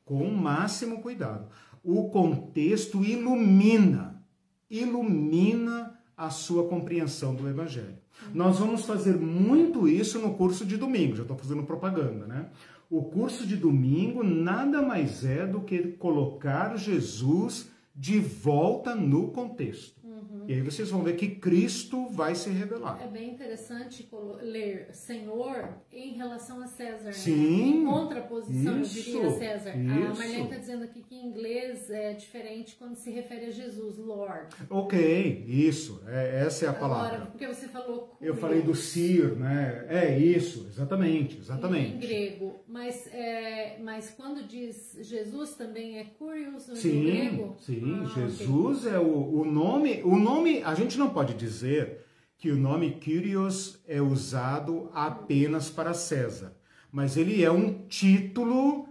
com 0.06 0.24
o 0.24 0.36
máximo 0.36 1.02
cuidado. 1.02 1.50
O 1.84 2.10
contexto 2.10 3.04
ilumina, 3.04 4.24
ilumina 4.70 6.00
a 6.16 6.30
sua 6.30 6.68
compreensão 6.68 7.34
do 7.34 7.48
Evangelho. 7.48 7.98
Nós 8.34 8.60
vamos 8.60 8.86
fazer 8.86 9.16
muito 9.16 9.88
isso 9.88 10.20
no 10.20 10.34
curso 10.34 10.66
de 10.66 10.76
domingo, 10.76 11.16
já 11.16 11.22
estou 11.22 11.38
fazendo 11.38 11.64
propaganda, 11.64 12.26
né? 12.28 12.50
O 12.90 13.04
curso 13.04 13.46
de 13.46 13.56
domingo 13.56 14.24
nada 14.24 14.82
mais 14.82 15.24
é 15.24 15.46
do 15.46 15.62
que 15.62 15.90
colocar 15.94 16.76
Jesus 16.76 17.70
de 17.96 18.20
volta 18.20 18.96
no 18.96 19.32
contexto. 19.32 20.00
Uhum. 20.04 20.39
E 20.50 20.54
aí 20.54 20.62
vocês 20.62 20.90
vão 20.90 21.04
ver 21.04 21.16
que 21.16 21.28
Cristo 21.28 22.08
vai 22.10 22.34
se 22.34 22.50
revelar. 22.50 23.00
É 23.04 23.08
bem 23.08 23.30
interessante 23.30 24.10
ler 24.42 24.88
Senhor 24.92 25.70
em 25.92 26.14
relação 26.14 26.60
a 26.64 26.66
César. 26.66 27.06
Né? 27.06 27.12
Sim. 27.12 27.74
Né? 27.74 27.82
Em 27.82 27.86
contraposição, 27.86 28.82
isso, 28.82 28.94
diria, 28.96 29.30
César. 29.30 29.76
Isso. 29.78 29.94
A 29.94 30.16
Marlene 30.16 30.44
está 30.46 30.58
dizendo 30.58 30.84
aqui 30.86 31.04
que 31.04 31.14
em 31.14 31.28
inglês 31.28 31.92
é 31.92 32.14
diferente 32.14 32.76
quando 32.80 32.96
se 32.96 33.12
refere 33.12 33.46
a 33.46 33.52
Jesus, 33.52 34.00
Lord. 34.00 34.48
Ok, 34.72 35.46
isso. 35.48 36.02
É, 36.08 36.44
essa 36.44 36.66
é 36.66 36.68
a 36.68 36.72
Agora, 36.72 36.94
palavra. 36.96 37.26
porque 37.28 37.46
você 37.46 37.68
falou. 37.68 38.18
Eu 38.20 38.36
falei 38.36 38.64
do 38.64 38.74
Sir, 38.74 39.36
né? 39.36 39.86
É 39.88 40.18
isso, 40.18 40.66
exatamente, 40.68 41.38
exatamente. 41.38 41.94
Em 41.94 42.00
grego. 42.00 42.60
Mas, 42.68 43.06
é, 43.14 43.78
mas 43.84 44.10
quando 44.10 44.48
diz 44.48 44.98
Jesus 45.02 45.54
também 45.54 46.00
é 46.00 46.06
Curious 46.06 46.68
no 46.68 46.76
sim, 46.76 47.06
grego? 47.06 47.56
Sim, 47.60 48.02
ah, 48.02 48.06
Jesus 48.06 48.86
okay. 48.86 48.96
é 48.96 49.00
o, 49.00 49.42
o 49.42 49.46
nome. 49.46 50.02
O 50.04 50.18
nome, 50.18 50.39
a 50.64 50.76
gente 50.76 50.98
não 50.98 51.10
pode 51.10 51.34
dizer 51.34 52.06
que 52.38 52.52
o 52.52 52.56
nome 52.56 52.92
Kyrios 52.92 53.80
é 53.88 54.02
usado 54.02 54.90
apenas 54.94 55.70
para 55.70 55.94
César, 55.94 56.54
mas 56.92 57.18
ele 57.18 57.44
é 57.44 57.52
um 57.52 57.86
título 57.88 58.88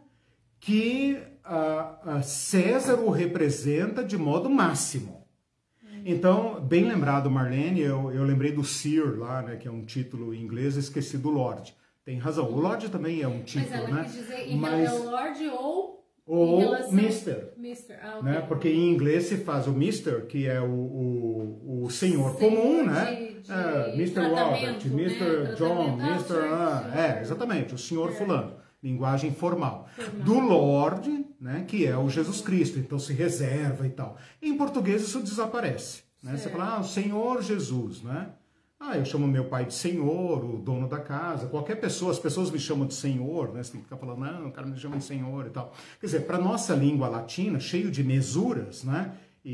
que 0.60 1.18
uh, 1.44 2.18
uh, 2.18 2.22
César 2.22 2.96
o 2.96 3.10
representa 3.10 4.04
de 4.04 4.18
modo 4.18 4.50
máximo. 4.50 5.26
Então, 6.04 6.60
bem 6.60 6.84
lembrado, 6.84 7.30
Marlene, 7.30 7.80
eu, 7.80 8.10
eu 8.12 8.24
lembrei 8.24 8.52
do 8.52 8.64
Sir 8.64 9.18
lá, 9.18 9.42
né, 9.42 9.56
que 9.56 9.66
é 9.66 9.70
um 9.70 9.84
título 9.84 10.32
em 10.32 10.42
inglês, 10.42 10.76
esqueci 10.76 11.18
do 11.18 11.28
Lord. 11.28 11.74
Tem 12.04 12.18
razão, 12.18 12.50
o 12.50 12.60
Lord 12.60 12.88
também 12.88 13.20
é 13.20 13.28
um 13.28 13.42
título, 13.42 13.70
Mas 13.70 13.80
ela 13.80 13.90
né? 13.90 14.04
Quis 14.04 14.12
dizer, 14.14 14.56
Mas... 14.56 14.88
é 14.88 14.92
Lord 14.92 15.48
ou 15.48 15.97
ou 16.28 16.58
relação... 16.58 16.92
Mister. 16.92 17.52
Mister. 17.56 17.98
Ah, 18.02 18.18
okay. 18.18 18.30
né? 18.30 18.44
Porque 18.46 18.68
em 18.68 18.90
inglês 18.90 19.24
se 19.24 19.38
faz 19.38 19.66
o 19.66 19.72
Mister, 19.72 20.26
que 20.26 20.46
é 20.46 20.60
o, 20.60 20.66
o, 20.66 21.84
o 21.84 21.90
senhor 21.90 22.32
Sim, 22.32 22.38
comum, 22.38 22.84
né? 22.84 23.32
De, 23.42 23.50
é, 23.50 23.94
Mr. 23.94 24.20
Robert, 24.28 24.60
né? 24.60 24.78
Mr. 24.84 25.54
John, 25.56 25.98
Mr. 25.98 26.38
Ah, 26.52 26.92
é, 26.94 27.22
exatamente, 27.22 27.74
o 27.74 27.78
senhor 27.78 28.10
é. 28.10 28.12
fulano. 28.12 28.58
Linguagem 28.82 29.32
formal. 29.32 29.88
formal. 29.96 30.24
Do 30.24 30.38
Lord, 30.38 31.26
né? 31.40 31.64
Que 31.66 31.86
é 31.86 31.96
o 31.96 32.08
Jesus 32.08 32.40
Cristo, 32.42 32.78
então 32.78 32.98
se 32.98 33.12
reserva 33.12 33.86
e 33.86 33.90
tal. 33.90 34.16
Em 34.40 34.56
português 34.56 35.02
isso 35.02 35.20
desaparece. 35.20 36.02
Né? 36.22 36.36
Você 36.36 36.48
fala, 36.48 36.76
ah, 36.76 36.80
o 36.80 36.84
Senhor 36.84 37.42
Jesus, 37.42 38.02
né? 38.02 38.28
Ah, 38.80 38.96
eu 38.96 39.04
chamo 39.04 39.26
meu 39.26 39.46
pai 39.46 39.64
de 39.64 39.74
senhor, 39.74 40.44
o 40.44 40.56
dono 40.56 40.88
da 40.88 41.00
casa, 41.00 41.48
qualquer 41.48 41.80
pessoa, 41.80 42.12
as 42.12 42.18
pessoas 42.18 42.48
me 42.48 42.60
chamam 42.60 42.86
de 42.86 42.94
senhor, 42.94 43.52
né? 43.52 43.60
Você 43.60 43.72
tem 43.72 43.80
que 43.80 43.86
ficar 43.88 43.96
falando, 43.96 44.20
não, 44.20 44.48
o 44.48 44.52
cara 44.52 44.68
me 44.68 44.78
chama 44.78 44.98
de 44.98 45.04
senhor 45.04 45.46
e 45.46 45.50
tal. 45.50 45.74
Quer 46.00 46.06
dizer, 46.06 46.20
para 46.20 46.38
nossa 46.38 46.74
língua 46.74 47.08
latina, 47.08 47.58
cheio 47.58 47.90
de 47.90 48.04
mesuras, 48.04 48.84
né? 48.84 49.16
E, 49.44 49.50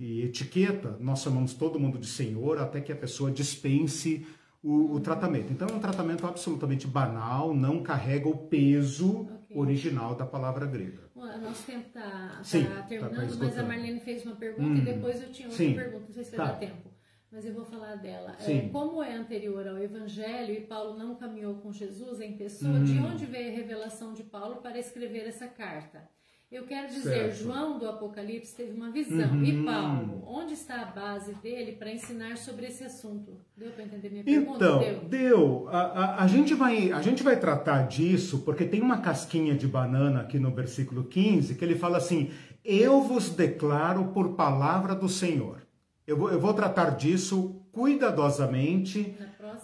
e, 0.00 0.22
etiqueta, 0.24 0.96
nós 0.98 1.22
chamamos 1.22 1.54
todo 1.54 1.78
mundo 1.78 1.98
de 1.98 2.06
senhor 2.06 2.58
até 2.58 2.80
que 2.80 2.90
a 2.90 2.96
pessoa 2.96 3.30
dispense 3.30 4.26
o, 4.60 4.94
o 4.94 5.00
tratamento. 5.00 5.52
Então 5.52 5.68
é 5.68 5.72
um 5.72 5.78
tratamento 5.80 6.26
absolutamente 6.26 6.88
banal, 6.88 7.54
não 7.54 7.80
carrega 7.80 8.28
o 8.28 8.36
peso 8.36 9.20
okay. 9.20 9.56
original 9.56 10.16
da 10.16 10.26
palavra 10.26 10.66
grega. 10.66 11.10
O 11.14 11.24
nosso 11.38 11.64
tempo 11.64 11.86
está 11.86 12.00
tá, 12.00 12.42
tá 12.42 12.82
terminando, 12.82 13.38
tá 13.38 13.44
mas 13.44 13.58
a 13.58 13.62
Marlene 13.62 14.00
fez 14.00 14.24
uma 14.24 14.34
pergunta 14.34 14.68
hum. 14.68 14.76
e 14.78 14.80
depois 14.80 15.22
eu 15.22 15.30
tinha 15.30 15.48
outra 15.48 15.64
Sim. 15.64 15.74
pergunta, 15.74 16.04
não 16.08 16.14
sei 16.14 16.24
se 16.24 16.36
vai 16.36 16.46
tá. 16.46 16.52
dar 16.52 16.58
tempo 16.58 16.93
mas 17.34 17.44
eu 17.44 17.52
vou 17.52 17.64
falar 17.64 17.96
dela. 17.96 18.36
É, 18.46 18.68
como 18.68 19.02
é 19.02 19.12
anterior 19.12 19.66
ao 19.66 19.76
Evangelho 19.76 20.54
e 20.54 20.60
Paulo 20.60 20.96
não 20.96 21.16
caminhou 21.16 21.56
com 21.56 21.72
Jesus 21.72 22.20
em 22.20 22.36
pessoa, 22.36 22.78
hum. 22.78 22.84
de 22.84 22.96
onde 23.00 23.26
veio 23.26 23.50
a 23.50 23.56
revelação 23.56 24.14
de 24.14 24.22
Paulo 24.22 24.56
para 24.62 24.78
escrever 24.78 25.26
essa 25.26 25.48
carta? 25.48 26.08
Eu 26.52 26.62
quero 26.64 26.86
dizer, 26.86 27.32
certo. 27.32 27.42
João 27.42 27.80
do 27.80 27.88
Apocalipse 27.88 28.54
teve 28.54 28.70
uma 28.70 28.88
visão. 28.88 29.32
Uhum. 29.32 29.44
E 29.44 29.64
Paulo, 29.64 30.22
onde 30.24 30.52
está 30.52 30.82
a 30.82 30.84
base 30.84 31.34
dele 31.42 31.72
para 31.72 31.90
ensinar 31.90 32.36
sobre 32.36 32.66
esse 32.66 32.84
assunto? 32.84 33.32
Deu 33.56 33.72
para 33.72 33.82
entender 33.82 34.10
minha 34.10 34.22
pergunta? 34.22 34.64
Então, 34.64 34.78
deu. 34.78 35.00
deu. 35.00 35.68
A, 35.70 35.80
a, 35.80 36.22
a, 36.22 36.26
gente 36.28 36.54
vai, 36.54 36.92
a 36.92 37.02
gente 37.02 37.24
vai 37.24 37.40
tratar 37.40 37.88
disso 37.88 38.42
porque 38.44 38.64
tem 38.64 38.80
uma 38.80 38.98
casquinha 38.98 39.56
de 39.56 39.66
banana 39.66 40.20
aqui 40.20 40.38
no 40.38 40.52
versículo 40.52 41.02
15 41.02 41.56
que 41.56 41.64
ele 41.64 41.74
fala 41.74 41.96
assim: 41.96 42.30
Eu 42.64 43.02
vos 43.02 43.30
declaro 43.30 44.12
por 44.12 44.36
palavra 44.36 44.94
do 44.94 45.08
Senhor. 45.08 45.63
Eu 46.06 46.18
vou, 46.18 46.30
eu 46.30 46.38
vou 46.40 46.52
tratar 46.52 46.90
disso 46.90 47.62
cuidadosamente. 47.72 49.16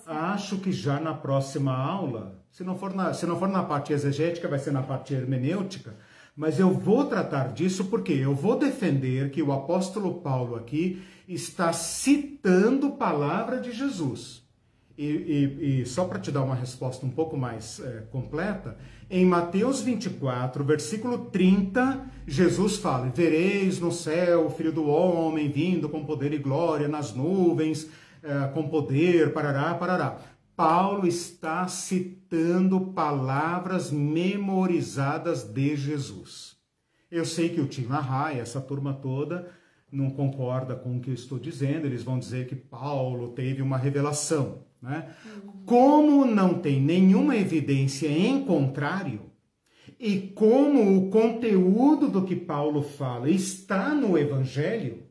Acho 0.06 0.58
que 0.58 0.72
já 0.72 0.98
na 0.98 1.14
próxima 1.14 1.76
aula, 1.76 2.42
se 2.50 2.64
não, 2.64 2.76
for 2.76 2.94
na, 2.94 3.12
se 3.12 3.26
não 3.26 3.38
for 3.38 3.48
na 3.48 3.62
parte 3.62 3.92
exegética, 3.92 4.48
vai 4.48 4.58
ser 4.58 4.72
na 4.72 4.82
parte 4.82 5.14
hermenêutica, 5.14 5.94
mas 6.34 6.58
eu 6.58 6.70
vou 6.70 7.04
tratar 7.04 7.52
disso 7.52 7.86
porque 7.86 8.12
eu 8.12 8.34
vou 8.34 8.58
defender 8.58 9.30
que 9.30 9.42
o 9.42 9.52
apóstolo 9.52 10.20
Paulo 10.20 10.56
aqui 10.56 11.02
está 11.28 11.72
citando 11.72 12.92
palavra 12.92 13.60
de 13.60 13.72
Jesus. 13.72 14.42
E, 14.96 15.06
e, 15.06 15.80
e 15.80 15.86
só 15.86 16.04
para 16.04 16.18
te 16.18 16.30
dar 16.30 16.42
uma 16.42 16.54
resposta 16.54 17.06
um 17.06 17.10
pouco 17.10 17.36
mais 17.36 17.80
é, 17.80 18.02
completa, 18.10 18.76
em 19.10 19.26
Mateus 19.26 19.82
24, 19.82 20.62
versículo 20.62 21.26
30, 21.26 22.06
Jesus 22.26 22.76
fala: 22.76 23.08
Vereis 23.08 23.80
no 23.80 23.90
céu 23.90 24.46
o 24.46 24.50
filho 24.50 24.72
do 24.72 24.86
homem 24.86 25.50
vindo 25.50 25.88
com 25.88 26.04
poder 26.04 26.32
e 26.32 26.38
glória 26.38 26.86
nas 26.86 27.12
nuvens, 27.12 27.88
é, 28.22 28.46
com 28.54 28.68
poder, 28.68 29.32
parará, 29.32 29.74
parará. 29.74 30.18
Paulo 30.54 31.08
está 31.08 31.66
citando 31.66 32.80
palavras 32.92 33.90
memorizadas 33.90 35.42
de 35.42 35.74
Jesus. 35.74 36.56
Eu 37.10 37.24
sei 37.24 37.48
que 37.48 37.60
o 37.60 37.66
Tim 37.66 37.86
LaHaye, 37.86 38.38
essa 38.38 38.60
turma 38.60 38.94
toda, 38.94 39.50
não 39.90 40.10
concorda 40.10 40.76
com 40.76 40.96
o 40.96 41.00
que 41.00 41.10
eu 41.10 41.14
estou 41.14 41.38
dizendo, 41.38 41.86
eles 41.86 42.04
vão 42.04 42.16
dizer 42.16 42.46
que 42.46 42.54
Paulo 42.54 43.30
teve 43.30 43.60
uma 43.60 43.76
revelação. 43.76 44.69
Né? 44.82 45.08
Como 45.66 46.24
não 46.24 46.54
tem 46.54 46.80
nenhuma 46.80 47.36
evidência 47.36 48.08
em 48.08 48.44
contrário, 48.44 49.30
e 49.98 50.18
como 50.34 50.96
o 50.96 51.10
conteúdo 51.10 52.08
do 52.08 52.24
que 52.24 52.34
Paulo 52.34 52.82
fala 52.82 53.28
está 53.28 53.94
no 53.94 54.16
Evangelho, 54.16 55.02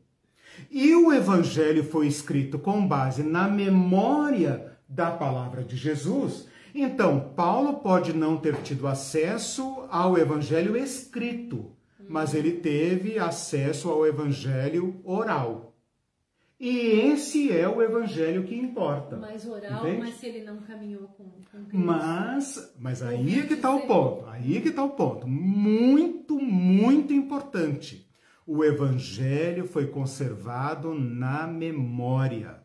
e 0.70 0.94
o 0.94 1.12
Evangelho 1.12 1.84
foi 1.84 2.06
escrito 2.06 2.58
com 2.58 2.86
base 2.86 3.22
na 3.22 3.48
memória 3.48 4.76
da 4.88 5.10
palavra 5.10 5.62
de 5.62 5.76
Jesus, 5.76 6.48
então 6.74 7.32
Paulo 7.36 7.74
pode 7.74 8.12
não 8.12 8.36
ter 8.36 8.56
tido 8.62 8.86
acesso 8.86 9.84
ao 9.88 10.18
Evangelho 10.18 10.76
escrito, 10.76 11.70
mas 12.10 12.34
ele 12.34 12.50
teve 12.50 13.20
acesso 13.20 13.88
ao 13.88 14.04
evangelho 14.04 15.00
oral. 15.04 15.69
E 16.60 16.78
esse 17.10 17.50
é 17.50 17.66
o 17.66 17.80
evangelho 17.80 18.44
que 18.44 18.54
importa. 18.54 19.16
Mas 19.16 19.48
oral, 19.48 19.80
entende? 19.80 19.98
mas 19.98 20.14
se 20.16 20.26
ele 20.26 20.44
não 20.44 20.58
caminhou 20.58 21.08
com, 21.08 21.24
com 21.50 21.64
Cristo. 21.64 21.86
Mas, 21.86 22.74
mas 22.78 23.02
aí 23.02 23.38
é 23.38 23.46
que 23.46 23.54
está 23.54 23.74
o 23.74 23.86
ponto. 23.86 24.26
Aí 24.26 24.58
é 24.58 24.60
que 24.60 24.68
está 24.68 24.84
o 24.84 24.90
ponto. 24.90 25.26
Muito, 25.26 26.38
muito 26.38 27.14
importante. 27.14 28.06
O 28.46 28.62
evangelho 28.62 29.66
foi 29.66 29.86
conservado 29.86 30.92
na 30.92 31.46
memória. 31.46 32.60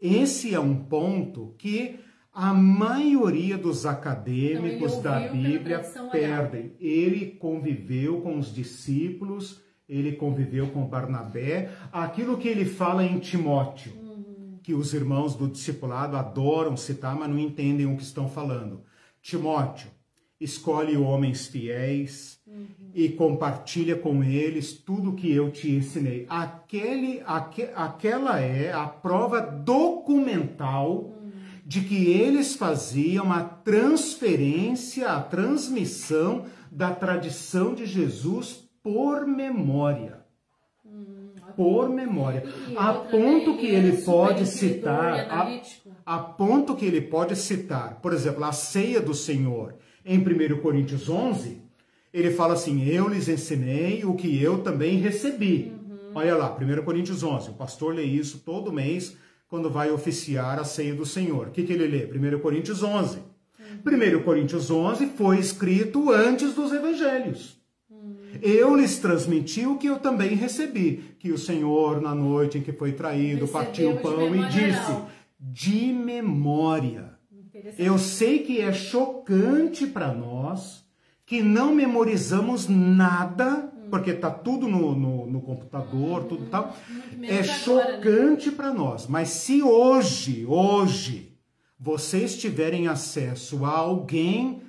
Esse 0.00 0.52
é 0.52 0.58
um 0.58 0.74
ponto 0.74 1.54
que 1.58 2.00
a 2.32 2.52
maioria 2.52 3.56
dos 3.56 3.86
acadêmicos 3.86 4.94
então, 4.94 5.02
da 5.02 5.28
Bíblia 5.28 5.80
perdem. 6.10 6.74
Ele 6.80 7.30
conviveu 7.38 8.20
com 8.20 8.36
os 8.36 8.52
discípulos, 8.52 9.62
ele 9.88 10.12
conviveu 10.12 10.68
com 10.68 10.86
Barnabé. 10.86 11.70
Aquilo 11.92 12.36
que 12.36 12.48
ele 12.48 12.64
fala 12.64 13.04
em 13.04 13.18
Timóteo, 13.18 13.92
uhum. 13.92 14.58
que 14.62 14.74
os 14.74 14.92
irmãos 14.92 15.34
do 15.34 15.48
discipulado 15.48 16.16
adoram 16.16 16.76
citar, 16.76 17.14
mas 17.16 17.28
não 17.28 17.38
entendem 17.38 17.86
o 17.86 17.96
que 17.96 18.02
estão 18.02 18.28
falando. 18.28 18.82
Timóteo, 19.22 19.88
escolhe 20.40 20.96
homens 20.96 21.46
fiéis 21.46 22.38
uhum. 22.46 22.66
e 22.94 23.08
compartilha 23.08 23.96
com 23.96 24.22
eles 24.22 24.72
tudo 24.72 25.14
que 25.14 25.30
eu 25.30 25.50
te 25.50 25.70
ensinei. 25.70 26.26
Aquele, 26.28 27.22
aqu, 27.24 27.62
aquela 27.74 28.40
é 28.40 28.72
a 28.72 28.86
prova 28.86 29.40
documental 29.40 31.12
de 31.64 31.80
que 31.80 32.06
eles 32.06 32.54
faziam 32.54 33.32
a 33.32 33.42
transferência, 33.42 35.10
a 35.10 35.20
transmissão 35.20 36.44
da 36.70 36.94
tradição 36.94 37.74
de 37.74 37.86
Jesus 37.86 38.65
por 38.86 39.26
memória. 39.26 40.20
Hum, 40.84 41.32
por 41.56 41.88
memória. 41.88 42.44
E 42.68 42.76
a 42.76 42.92
ponto 42.92 43.56
que 43.56 43.66
ele 43.66 44.00
pode 44.02 44.46
citar. 44.46 45.26
A, 45.28 45.60
a 46.06 46.18
ponto 46.20 46.76
que 46.76 46.86
ele 46.86 47.00
pode 47.00 47.34
citar, 47.34 47.98
por 48.00 48.12
exemplo, 48.12 48.44
a 48.44 48.52
ceia 48.52 49.00
do 49.00 49.12
Senhor 49.12 49.74
em 50.04 50.20
1 50.20 50.60
Coríntios 50.62 51.08
11, 51.08 51.60
ele 52.14 52.30
fala 52.30 52.54
assim: 52.54 52.88
Eu 52.88 53.08
lhes 53.08 53.28
ensinei 53.28 54.04
o 54.04 54.14
que 54.14 54.40
eu 54.40 54.62
também 54.62 54.98
recebi. 54.98 55.72
Uhum. 55.72 56.12
Olha 56.14 56.36
lá, 56.36 56.56
1 56.56 56.84
Coríntios 56.84 57.24
11. 57.24 57.50
O 57.50 57.54
pastor 57.54 57.92
lê 57.92 58.04
isso 58.04 58.38
todo 58.38 58.72
mês 58.72 59.16
quando 59.48 59.68
vai 59.68 59.90
oficiar 59.90 60.60
a 60.60 60.64
ceia 60.64 60.94
do 60.94 61.04
Senhor. 61.04 61.48
O 61.48 61.50
que, 61.50 61.64
que 61.64 61.72
ele 61.72 61.88
lê? 61.88 62.36
1 62.36 62.38
Coríntios 62.38 62.84
11. 62.84 63.18
1 63.84 64.22
Coríntios 64.22 64.70
11 64.70 65.06
foi 65.16 65.40
escrito 65.40 66.12
antes 66.12 66.54
dos 66.54 66.72
evangelhos. 66.72 67.55
Eu 68.42 68.74
lhes 68.76 68.98
transmiti 68.98 69.66
o 69.66 69.76
que 69.76 69.86
eu 69.86 69.98
também 69.98 70.34
recebi, 70.34 71.16
que 71.18 71.32
o 71.32 71.38
Senhor, 71.38 72.00
na 72.00 72.14
noite 72.14 72.58
em 72.58 72.62
que 72.62 72.72
foi 72.72 72.92
traído, 72.92 73.48
partiu 73.48 73.92
o 73.92 73.96
pão 73.98 74.34
e 74.34 74.48
disse, 74.48 74.96
de 75.38 75.92
memória. 75.92 77.14
Eu 77.78 77.98
sei 77.98 78.40
que 78.40 78.60
é 78.60 78.72
chocante 78.72 79.86
para 79.86 80.12
nós 80.12 80.84
que 81.24 81.42
não 81.42 81.74
memorizamos 81.74 82.68
nada 82.68 83.72
porque 83.90 84.12
tá 84.12 84.30
tudo 84.30 84.68
no, 84.68 84.94
no, 84.94 85.26
no 85.26 85.40
computador, 85.40 86.24
tudo 86.24 86.46
tal. 86.46 86.76
É 87.22 87.38
né? 87.38 87.42
chocante 87.42 88.50
para 88.50 88.72
nós. 88.72 89.06
Mas 89.06 89.28
se 89.28 89.62
hoje, 89.62 90.44
hoje, 90.46 91.36
vocês 91.78 92.36
tiverem 92.36 92.88
acesso 92.88 93.64
a 93.64 93.70
alguém 93.70 94.62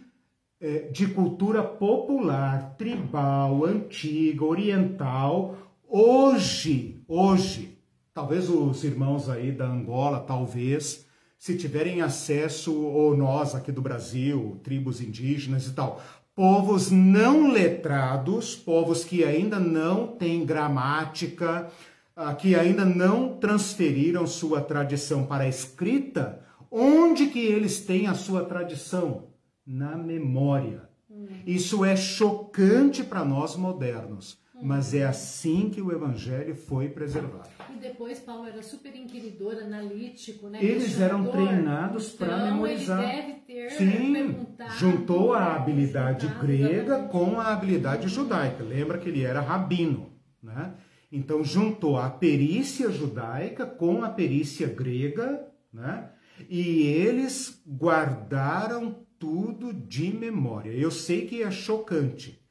de 0.92 1.08
cultura 1.08 1.64
popular, 1.64 2.76
tribal, 2.78 3.64
antiga, 3.64 4.44
oriental, 4.44 5.56
hoje, 5.88 7.00
hoje, 7.08 7.78
talvez 8.14 8.50
os 8.50 8.84
irmãos 8.84 9.30
aí 9.30 9.52
da 9.52 9.68
Angola, 9.68 10.20
talvez, 10.20 11.06
se 11.38 11.56
tiverem 11.56 12.02
acesso, 12.02 12.74
ou 12.76 13.16
nós 13.16 13.54
aqui 13.54 13.72
do 13.72 13.82
Brasil, 13.82 14.60
tribos 14.64 15.00
indígenas 15.00 15.68
e 15.68 15.74
tal, 15.74 16.02
povos 16.36 16.90
não 16.90 17.52
letrados, 17.52 18.56
povos 18.56 19.04
que 19.04 19.24
ainda 19.24 19.60
não 19.60 20.08
têm 20.08 20.46
gramática, 20.46 21.68
ah, 22.16 22.34
que 22.34 22.56
ainda 22.56 22.84
não 22.84 23.38
transferiram 23.38 24.26
sua 24.26 24.62
tradição 24.62 25.26
para 25.26 25.44
a 25.44 25.48
escrita, 25.48 26.44
onde 26.72 27.28
que 27.28 27.40
eles 27.40 27.80
têm 27.82 28.08
a 28.08 28.16
sua 28.16 28.44
tradição? 28.44 29.37
Na 29.68 29.98
memória. 29.98 30.88
Hum. 31.12 31.28
Isso 31.46 31.84
é 31.84 31.96
chocante 31.96 33.04
para 33.04 33.26
nós 33.26 33.58
modernos, 33.58 34.40
mas 34.62 34.94
é 34.94 35.06
assim 35.06 35.70
que 35.70 35.82
o 35.82 35.92
evangelho 35.92 36.56
foi 36.56 36.90
preservado. 36.90 37.50
E 37.76 37.80
depois 37.80 38.20
Paulo 38.20 38.48
era 38.48 38.64
super 38.64 38.96
inquiridor, 38.96 39.58
analítico, 39.58 40.48
né? 40.48 40.64
Eles 40.64 41.00
eram 41.00 41.26
treinados 41.28 42.14
então, 42.14 42.28
para 42.28 42.46
memorizar. 42.46 43.04
Ele 43.04 43.22
deve 43.22 43.34
ter 43.42 43.70
Sim, 43.72 44.48
juntou 44.78 45.34
a 45.34 45.56
habilidade 45.56 46.28
grega 46.40 47.04
com 47.04 47.40
a 47.40 47.54
habilidade 47.54 48.08
judaica. 48.08 48.64
Lembra 48.64 48.98
que 48.98 49.10
ele 49.10 49.24
era 49.24 49.42
rabino, 49.42 50.14
né? 50.42 50.74
Então 51.12 51.44
juntou 51.44 51.98
a 51.98 52.10
perícia 52.10 52.92
judaica 52.92 53.66
com 53.66 54.04
a 54.04 54.10
perícia 54.10 54.68
grega, 54.68 55.48
né? 55.72 56.10
E 56.50 56.82
eles 56.82 57.62
guardaram 57.68 59.07
tudo 59.20 59.74
de 59.74 60.14
memória. 60.14 60.72
Eu 60.72 60.92
sei 60.92 61.28
que 61.28 61.44
é 61.44 61.52
chocante, 61.52 62.42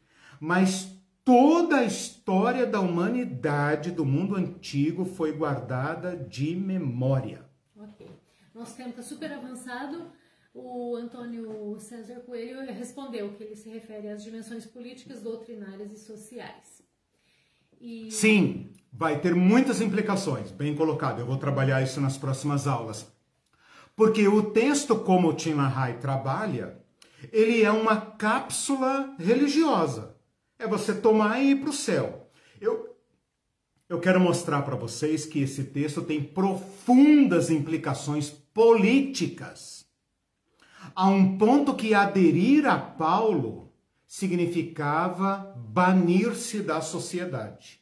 mas 0.41 0.97
toda 1.25 1.79
a 1.79 1.85
história 1.85 2.67
da 2.67 2.81
humanidade 2.81 3.91
do 3.91 4.05
mundo 4.05 4.37
antigo 4.37 5.05
foi 5.05 5.33
guardada 5.33 6.17
de 6.17 6.55
memória. 6.55 7.45
Ok. 7.77 8.09
Nosso 8.55 8.77
tempo 8.77 8.91
está 8.91 9.03
super 9.03 9.33
avançado. 9.33 10.11
O 10.55 10.97
Antônio 10.97 11.79
César 11.79 12.21
Coelho 12.21 12.61
respondeu 12.73 13.35
que 13.35 13.43
ele 13.43 13.57
se 13.57 13.69
refere 13.69 14.09
às 14.09 14.25
dimensões 14.25 14.65
políticas, 14.65 15.21
doutrinárias 15.21 15.93
e 15.93 15.99
sociais. 15.99 16.83
E... 17.79 18.11
Sim, 18.11 18.73
vai 18.91 19.21
ter 19.21 19.35
muitas 19.35 19.83
implicações, 19.83 20.51
bem 20.51 20.75
colocado. 20.75 21.19
Eu 21.19 21.27
vou 21.27 21.37
trabalhar 21.37 21.83
isso 21.83 22.01
nas 22.01 22.17
próximas 22.17 22.67
aulas. 22.67 23.15
Porque 23.97 24.29
o 24.29 24.51
texto, 24.51 24.95
como 24.97 25.31
o 25.31 25.35
Tim 25.35 25.55
LaHaye 25.55 25.99
trabalha, 25.99 26.79
ele 27.33 27.63
é 27.63 27.73
uma 27.73 27.99
cápsula 27.99 29.17
religiosa 29.19 30.17
é 30.59 30.67
você 30.67 30.95
tomar 30.95 31.41
e 31.41 31.51
ir 31.51 31.61
para 31.61 31.71
o 31.71 31.73
céu. 31.73 32.31
Eu, 32.61 32.97
eu 33.89 34.01
quero 34.01 34.21
mostrar 34.21 34.63
para 34.63 34.77
vocês 34.77 35.27
que 35.27 35.41
esse 35.41 35.65
texto 35.65 36.03
tem 36.03 36.23
profundas 36.23 37.51
implicações 37.51 38.31
políticas. 38.31 39.87
A 40.95 41.09
um 41.09 41.37
ponto 41.37 41.75
que 41.75 41.93
aderir 41.93 42.67
a 42.67 42.79
Paulo 42.79 43.73
significava 44.07 45.53
banir-se 45.57 46.63
da 46.63 46.81
sociedade. 46.81 47.81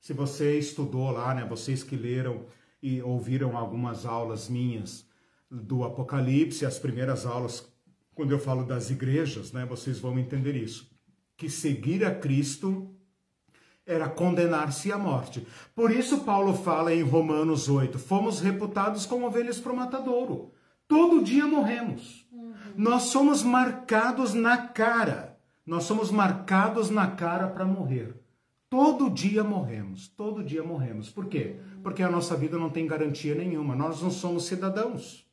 Se 0.00 0.12
você 0.12 0.58
estudou 0.58 1.10
lá, 1.10 1.34
né, 1.34 1.44
vocês 1.44 1.82
que 1.82 1.96
leram 1.96 2.46
e 2.82 3.02
ouviram 3.02 3.56
algumas 3.56 4.06
aulas 4.06 4.48
minhas 4.48 5.03
do 5.62 5.84
Apocalipse, 5.84 6.66
as 6.66 6.78
primeiras 6.78 7.24
aulas, 7.24 7.72
quando 8.14 8.32
eu 8.32 8.38
falo 8.38 8.64
das 8.64 8.90
igrejas, 8.90 9.52
né, 9.52 9.64
vocês 9.64 9.98
vão 9.98 10.18
entender 10.18 10.56
isso 10.56 10.94
que 11.36 11.48
seguir 11.48 12.04
a 12.04 12.14
Cristo 12.14 12.90
era 13.86 14.08
condenar-se 14.08 14.90
à 14.90 14.98
morte. 14.98 15.46
Por 15.74 15.90
isso 15.90 16.20
Paulo 16.24 16.54
fala 16.54 16.94
em 16.94 17.02
Romanos 17.02 17.68
8, 17.68 17.98
fomos 17.98 18.40
reputados 18.40 19.04
como 19.04 19.26
ovelhas 19.26 19.60
para 19.60 19.72
o 19.72 19.76
matadouro. 19.76 20.52
Todo 20.88 21.22
dia 21.22 21.46
morremos. 21.46 22.26
Uhum. 22.32 22.54
Nós 22.76 23.04
somos 23.04 23.42
marcados 23.42 24.32
na 24.32 24.56
cara. 24.56 25.38
Nós 25.66 25.84
somos 25.84 26.10
marcados 26.10 26.90
na 26.90 27.08
cara 27.08 27.48
para 27.48 27.64
morrer. 27.64 28.14
Todo 28.68 29.10
dia 29.10 29.44
morremos, 29.44 30.08
todo 30.08 30.42
dia 30.42 30.62
morremos. 30.62 31.08
Por 31.08 31.26
quê? 31.26 31.56
Porque 31.82 32.02
a 32.02 32.10
nossa 32.10 32.36
vida 32.36 32.58
não 32.58 32.68
tem 32.68 32.86
garantia 32.86 33.34
nenhuma. 33.34 33.74
Nós 33.74 34.02
não 34.02 34.10
somos 34.10 34.44
cidadãos. 34.44 35.23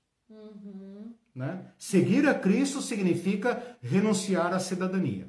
Uhum. 0.51 1.13
Né? 1.33 1.65
Seguir 1.77 2.27
a 2.27 2.33
Cristo 2.33 2.81
significa 2.81 3.77
renunciar 3.81 4.53
à 4.53 4.59
cidadania. 4.59 5.27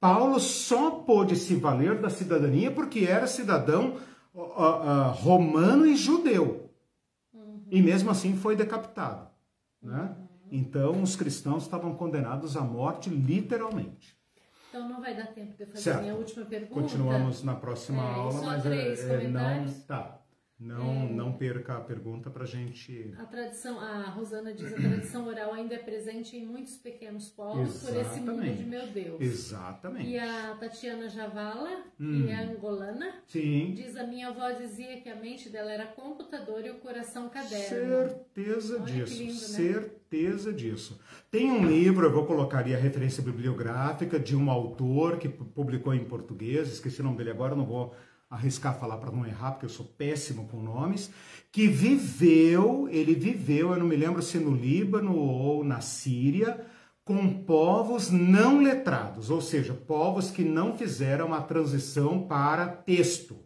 Paulo 0.00 0.38
só 0.38 0.90
pôde 0.90 1.36
se 1.36 1.54
valer 1.54 2.00
da 2.00 2.10
cidadania 2.10 2.70
porque 2.70 3.00
era 3.00 3.26
cidadão 3.26 3.96
uh, 4.34 4.40
uh, 4.40 5.10
romano 5.12 5.86
e 5.86 5.96
judeu. 5.96 6.70
Uhum. 7.32 7.64
E 7.70 7.82
mesmo 7.82 8.10
assim 8.10 8.36
foi 8.36 8.54
decapitado. 8.54 9.28
Né? 9.82 10.14
Uhum. 10.16 10.28
Então 10.50 11.02
os 11.02 11.16
cristãos 11.16 11.64
estavam 11.64 11.94
condenados 11.94 12.56
à 12.56 12.60
morte 12.60 13.10
literalmente. 13.10 14.16
Então 14.68 14.88
não 14.88 15.00
vai 15.00 15.16
dar 15.16 15.28
tempo 15.28 15.56
de 15.56 15.66
fazer 15.66 15.80
certo. 15.80 15.98
a 15.98 16.02
minha 16.02 16.14
última 16.14 16.44
pergunta. 16.44 16.74
Continuamos 16.74 17.42
na 17.42 17.54
próxima 17.54 18.02
é, 18.02 18.14
aula, 18.14 18.42
mas 18.42 18.66
é, 18.66 19.24
é, 19.24 19.28
não. 19.28 19.72
Tá. 19.86 20.17
Não, 20.60 21.04
é, 21.04 21.12
não 21.12 21.32
perca 21.32 21.76
a 21.76 21.80
pergunta 21.80 22.30
para 22.30 22.42
a 22.42 22.46
gente. 22.46 23.14
A 23.16 23.24
tradição, 23.24 23.78
a 23.78 24.10
Rosana 24.10 24.52
diz, 24.52 24.72
a 24.72 24.76
tradição 24.76 25.28
oral 25.28 25.52
ainda 25.52 25.76
é 25.76 25.78
presente 25.78 26.36
em 26.36 26.44
muitos 26.44 26.76
pequenos 26.76 27.28
povos 27.28 27.76
Exatamente. 27.76 28.04
por 28.04 28.12
esse 28.12 28.20
mundo 28.20 28.56
de 28.56 28.64
meu 28.64 28.86
Deus. 28.88 29.20
Exatamente. 29.20 30.10
E 30.10 30.18
a 30.18 30.56
Tatiana 30.58 31.08
Javala, 31.08 31.84
hum. 32.00 32.24
que 32.24 32.30
é 32.30 32.42
angolana, 32.42 33.14
Sim. 33.24 33.72
diz 33.76 33.96
a 33.96 34.04
minha 34.04 34.28
avó 34.28 34.50
dizia 34.50 35.00
que 35.00 35.08
a 35.08 35.14
mente 35.14 35.48
dela 35.48 35.70
era 35.70 35.86
computador 35.86 36.66
e 36.66 36.70
o 36.70 36.78
coração 36.80 37.28
caderno. 37.28 37.68
Certeza 37.68 38.82
Olha 38.82 38.84
disso. 38.84 39.22
Lindo, 39.22 39.32
né? 39.32 39.38
Certeza 39.38 40.52
disso. 40.52 41.00
Tem 41.30 41.52
um 41.52 41.68
livro, 41.68 42.04
eu 42.04 42.12
vou 42.12 42.26
colocar 42.26 42.60
a 42.60 42.62
referência 42.62 43.22
bibliográfica 43.22 44.18
de 44.18 44.34
um 44.34 44.50
autor 44.50 45.18
que 45.18 45.28
publicou 45.28 45.94
em 45.94 46.04
português, 46.04 46.72
esqueci 46.72 47.00
o 47.00 47.04
nome 47.04 47.18
dele 47.18 47.30
agora, 47.30 47.54
não 47.54 47.64
vou 47.64 47.94
arriscar 48.30 48.78
falar 48.78 48.98
para 48.98 49.10
não 49.10 49.26
errar, 49.26 49.52
porque 49.52 49.66
eu 49.66 49.70
sou 49.70 49.86
péssimo 49.86 50.46
com 50.48 50.60
nomes, 50.60 51.10
que 51.50 51.66
viveu, 51.66 52.88
ele 52.90 53.14
viveu, 53.14 53.72
eu 53.72 53.78
não 53.78 53.86
me 53.86 53.96
lembro 53.96 54.22
se 54.22 54.38
no 54.38 54.54
Líbano 54.54 55.16
ou 55.16 55.64
na 55.64 55.80
Síria, 55.80 56.66
com 57.04 57.42
povos 57.42 58.10
não 58.10 58.60
letrados, 58.60 59.30
ou 59.30 59.40
seja, 59.40 59.72
povos 59.72 60.30
que 60.30 60.44
não 60.44 60.76
fizeram 60.76 61.32
a 61.32 61.40
transição 61.40 62.26
para 62.26 62.68
texto. 62.68 63.36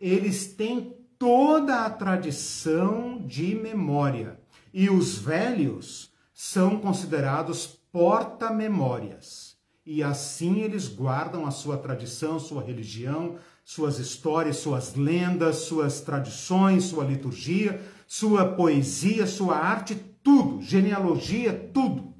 Eles 0.00 0.54
têm 0.54 0.96
toda 1.18 1.84
a 1.84 1.90
tradição 1.90 3.22
de 3.26 3.54
memória 3.54 4.40
e 4.72 4.88
os 4.88 5.18
velhos 5.18 6.10
são 6.32 6.78
considerados 6.78 7.66
porta-memórias. 7.92 9.56
E 9.84 10.02
assim 10.02 10.60
eles 10.60 10.88
guardam 10.88 11.46
a 11.46 11.50
sua 11.50 11.78
tradição, 11.78 12.38
sua 12.38 12.62
religião, 12.62 13.36
suas 13.66 13.98
histórias, 13.98 14.58
suas 14.58 14.94
lendas, 14.94 15.56
suas 15.56 16.00
tradições, 16.00 16.84
sua 16.84 17.02
liturgia, 17.02 17.84
sua 18.06 18.44
poesia, 18.44 19.26
sua 19.26 19.56
arte, 19.56 19.96
tudo, 20.22 20.62
genealogia, 20.62 21.52
tudo. 21.74 22.14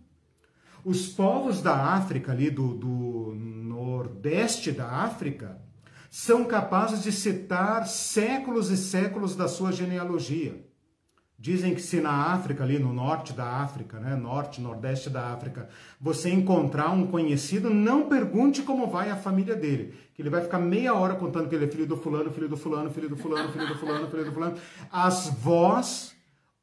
Os 0.84 1.06
povos 1.06 1.62
da 1.62 1.94
África, 1.94 2.32
ali 2.32 2.50
do, 2.50 2.74
do 2.74 3.32
nordeste 3.36 4.72
da 4.72 4.88
África, 4.88 5.62
são 6.10 6.44
capazes 6.44 7.04
de 7.04 7.12
citar 7.12 7.86
séculos 7.86 8.68
e 8.68 8.76
séculos 8.76 9.36
da 9.36 9.46
sua 9.46 9.70
genealogia. 9.70 10.66
Dizem 11.38 11.74
que 11.74 11.82
se 11.82 12.00
na 12.00 12.32
África, 12.32 12.64
ali 12.64 12.78
no 12.78 12.94
norte 12.94 13.34
da 13.34 13.44
África, 13.44 14.00
né, 14.00 14.16
norte, 14.16 14.58
nordeste 14.58 15.10
da 15.10 15.32
África, 15.32 15.68
você 16.00 16.30
encontrar 16.30 16.90
um 16.90 17.06
conhecido, 17.06 17.68
não 17.68 18.08
pergunte 18.08 18.62
como 18.62 18.86
vai 18.86 19.10
a 19.10 19.16
família 19.16 19.54
dele, 19.54 19.92
que 20.14 20.22
ele 20.22 20.30
vai 20.30 20.40
ficar 20.40 20.58
meia 20.58 20.94
hora 20.94 21.14
contando 21.14 21.48
que 21.48 21.54
ele 21.54 21.66
é 21.66 21.68
filho 21.68 21.86
do 21.86 21.96
fulano, 21.96 22.30
filho 22.30 22.48
do 22.48 22.56
fulano, 22.56 22.90
filho 22.90 23.10
do 23.10 23.16
fulano, 23.16 23.52
filho 23.52 23.68
do 23.68 23.74
fulano, 23.74 24.10
filho 24.10 24.24
do 24.24 24.32
fulano. 24.32 24.56
As 24.90 25.28
vós 25.28 26.16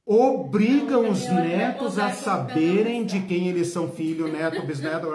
obrigam 0.06 1.10
os 1.10 1.30
netos 1.30 1.98
a 2.00 2.12
saberem 2.12 3.06
de 3.06 3.22
quem 3.22 3.48
eles 3.50 3.68
são 3.68 3.90
filho, 3.90 4.28
neto, 4.28 4.66
bisneto, 4.66 5.08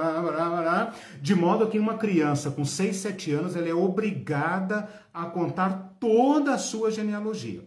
de 1.20 1.34
modo 1.34 1.66
que 1.66 1.80
uma 1.80 1.98
criança 1.98 2.50
com 2.50 2.64
6, 2.64 2.96
7 2.96 3.32
anos, 3.32 3.56
ela 3.56 3.68
é 3.68 3.74
obrigada 3.74 4.88
a 5.12 5.26
contar 5.26 5.96
toda 5.98 6.54
a 6.54 6.58
sua 6.58 6.90
genealogia. 6.92 7.62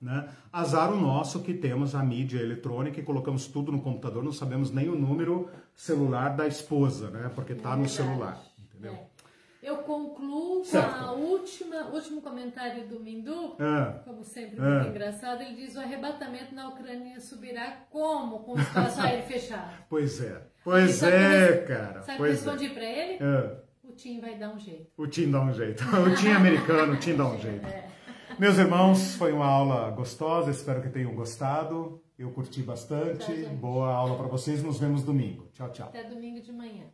Né? 0.00 0.28
Azar 0.58 0.92
o 0.92 1.00
nosso 1.00 1.40
que 1.40 1.54
temos 1.54 1.94
a 1.94 2.02
mídia 2.02 2.40
eletrônica 2.40 2.98
e 2.98 3.02
colocamos 3.04 3.46
tudo 3.46 3.70
no 3.70 3.80
computador, 3.80 4.24
não 4.24 4.32
sabemos 4.32 4.72
nem 4.72 4.88
o 4.88 4.98
número 4.98 5.48
celular 5.72 6.30
da 6.34 6.48
esposa, 6.48 7.10
né? 7.10 7.30
Porque 7.32 7.52
está 7.52 7.74
é 7.74 7.76
no 7.76 7.88
celular, 7.88 8.42
entendeu? 8.58 8.92
É. 8.94 9.18
Eu 9.62 9.78
concluo 9.78 10.64
certo. 10.64 10.98
com 10.98 11.04
a 11.04 11.12
última, 11.12 11.76
último 11.92 12.20
comentário 12.22 12.88
do 12.88 12.98
Mindu, 12.98 13.54
é. 13.60 14.00
como 14.04 14.24
sempre, 14.24 14.60
muito 14.60 14.86
é. 14.86 14.88
engraçado. 14.88 15.42
Ele 15.42 15.54
diz: 15.54 15.76
o 15.76 15.80
arrebatamento 15.80 16.52
na 16.54 16.68
Ucrânia 16.70 17.20
subirá 17.20 17.86
como? 17.90 18.40
Com 18.40 18.54
o 18.54 18.60
espaço 18.60 19.00
aéreo 19.00 19.26
fechado. 19.26 19.78
Pois 19.88 20.20
é, 20.20 20.42
pois 20.64 21.02
é, 21.04 21.58
cara. 21.68 22.02
Sabe 22.02 22.12
o 22.14 22.16
que 22.16 22.22
eu 22.22 22.32
respondi 22.32 22.66
é. 22.66 22.70
para 22.70 22.84
ele? 22.84 23.18
É. 23.22 23.56
O 23.84 23.92
Tim 23.92 24.20
vai 24.20 24.36
dar 24.36 24.54
um 24.54 24.58
jeito. 24.58 24.90
O 24.96 25.06
Tim 25.06 25.30
dá 25.30 25.40
um 25.40 25.52
jeito. 25.52 25.84
o 25.96 26.14
Tim 26.14 26.28
americano, 26.28 26.94
o 26.94 26.96
Tim 26.96 27.14
dá 27.14 27.26
um 27.26 27.38
jeito. 27.38 27.66
É. 27.66 27.97
Meus 28.38 28.56
irmãos, 28.56 29.16
foi 29.16 29.32
uma 29.32 29.46
aula 29.46 29.90
gostosa, 29.90 30.52
espero 30.52 30.80
que 30.80 30.88
tenham 30.88 31.12
gostado. 31.12 32.00
Eu 32.16 32.30
curti 32.30 32.62
bastante. 32.62 33.32
Boa 33.56 33.92
aula 33.92 34.16
para 34.16 34.28
vocês. 34.28 34.62
Nos 34.62 34.78
vemos 34.78 35.02
domingo. 35.02 35.48
Tchau, 35.52 35.68
tchau. 35.70 35.88
Até 35.88 36.04
domingo 36.04 36.40
de 36.40 36.52
manhã. 36.52 36.84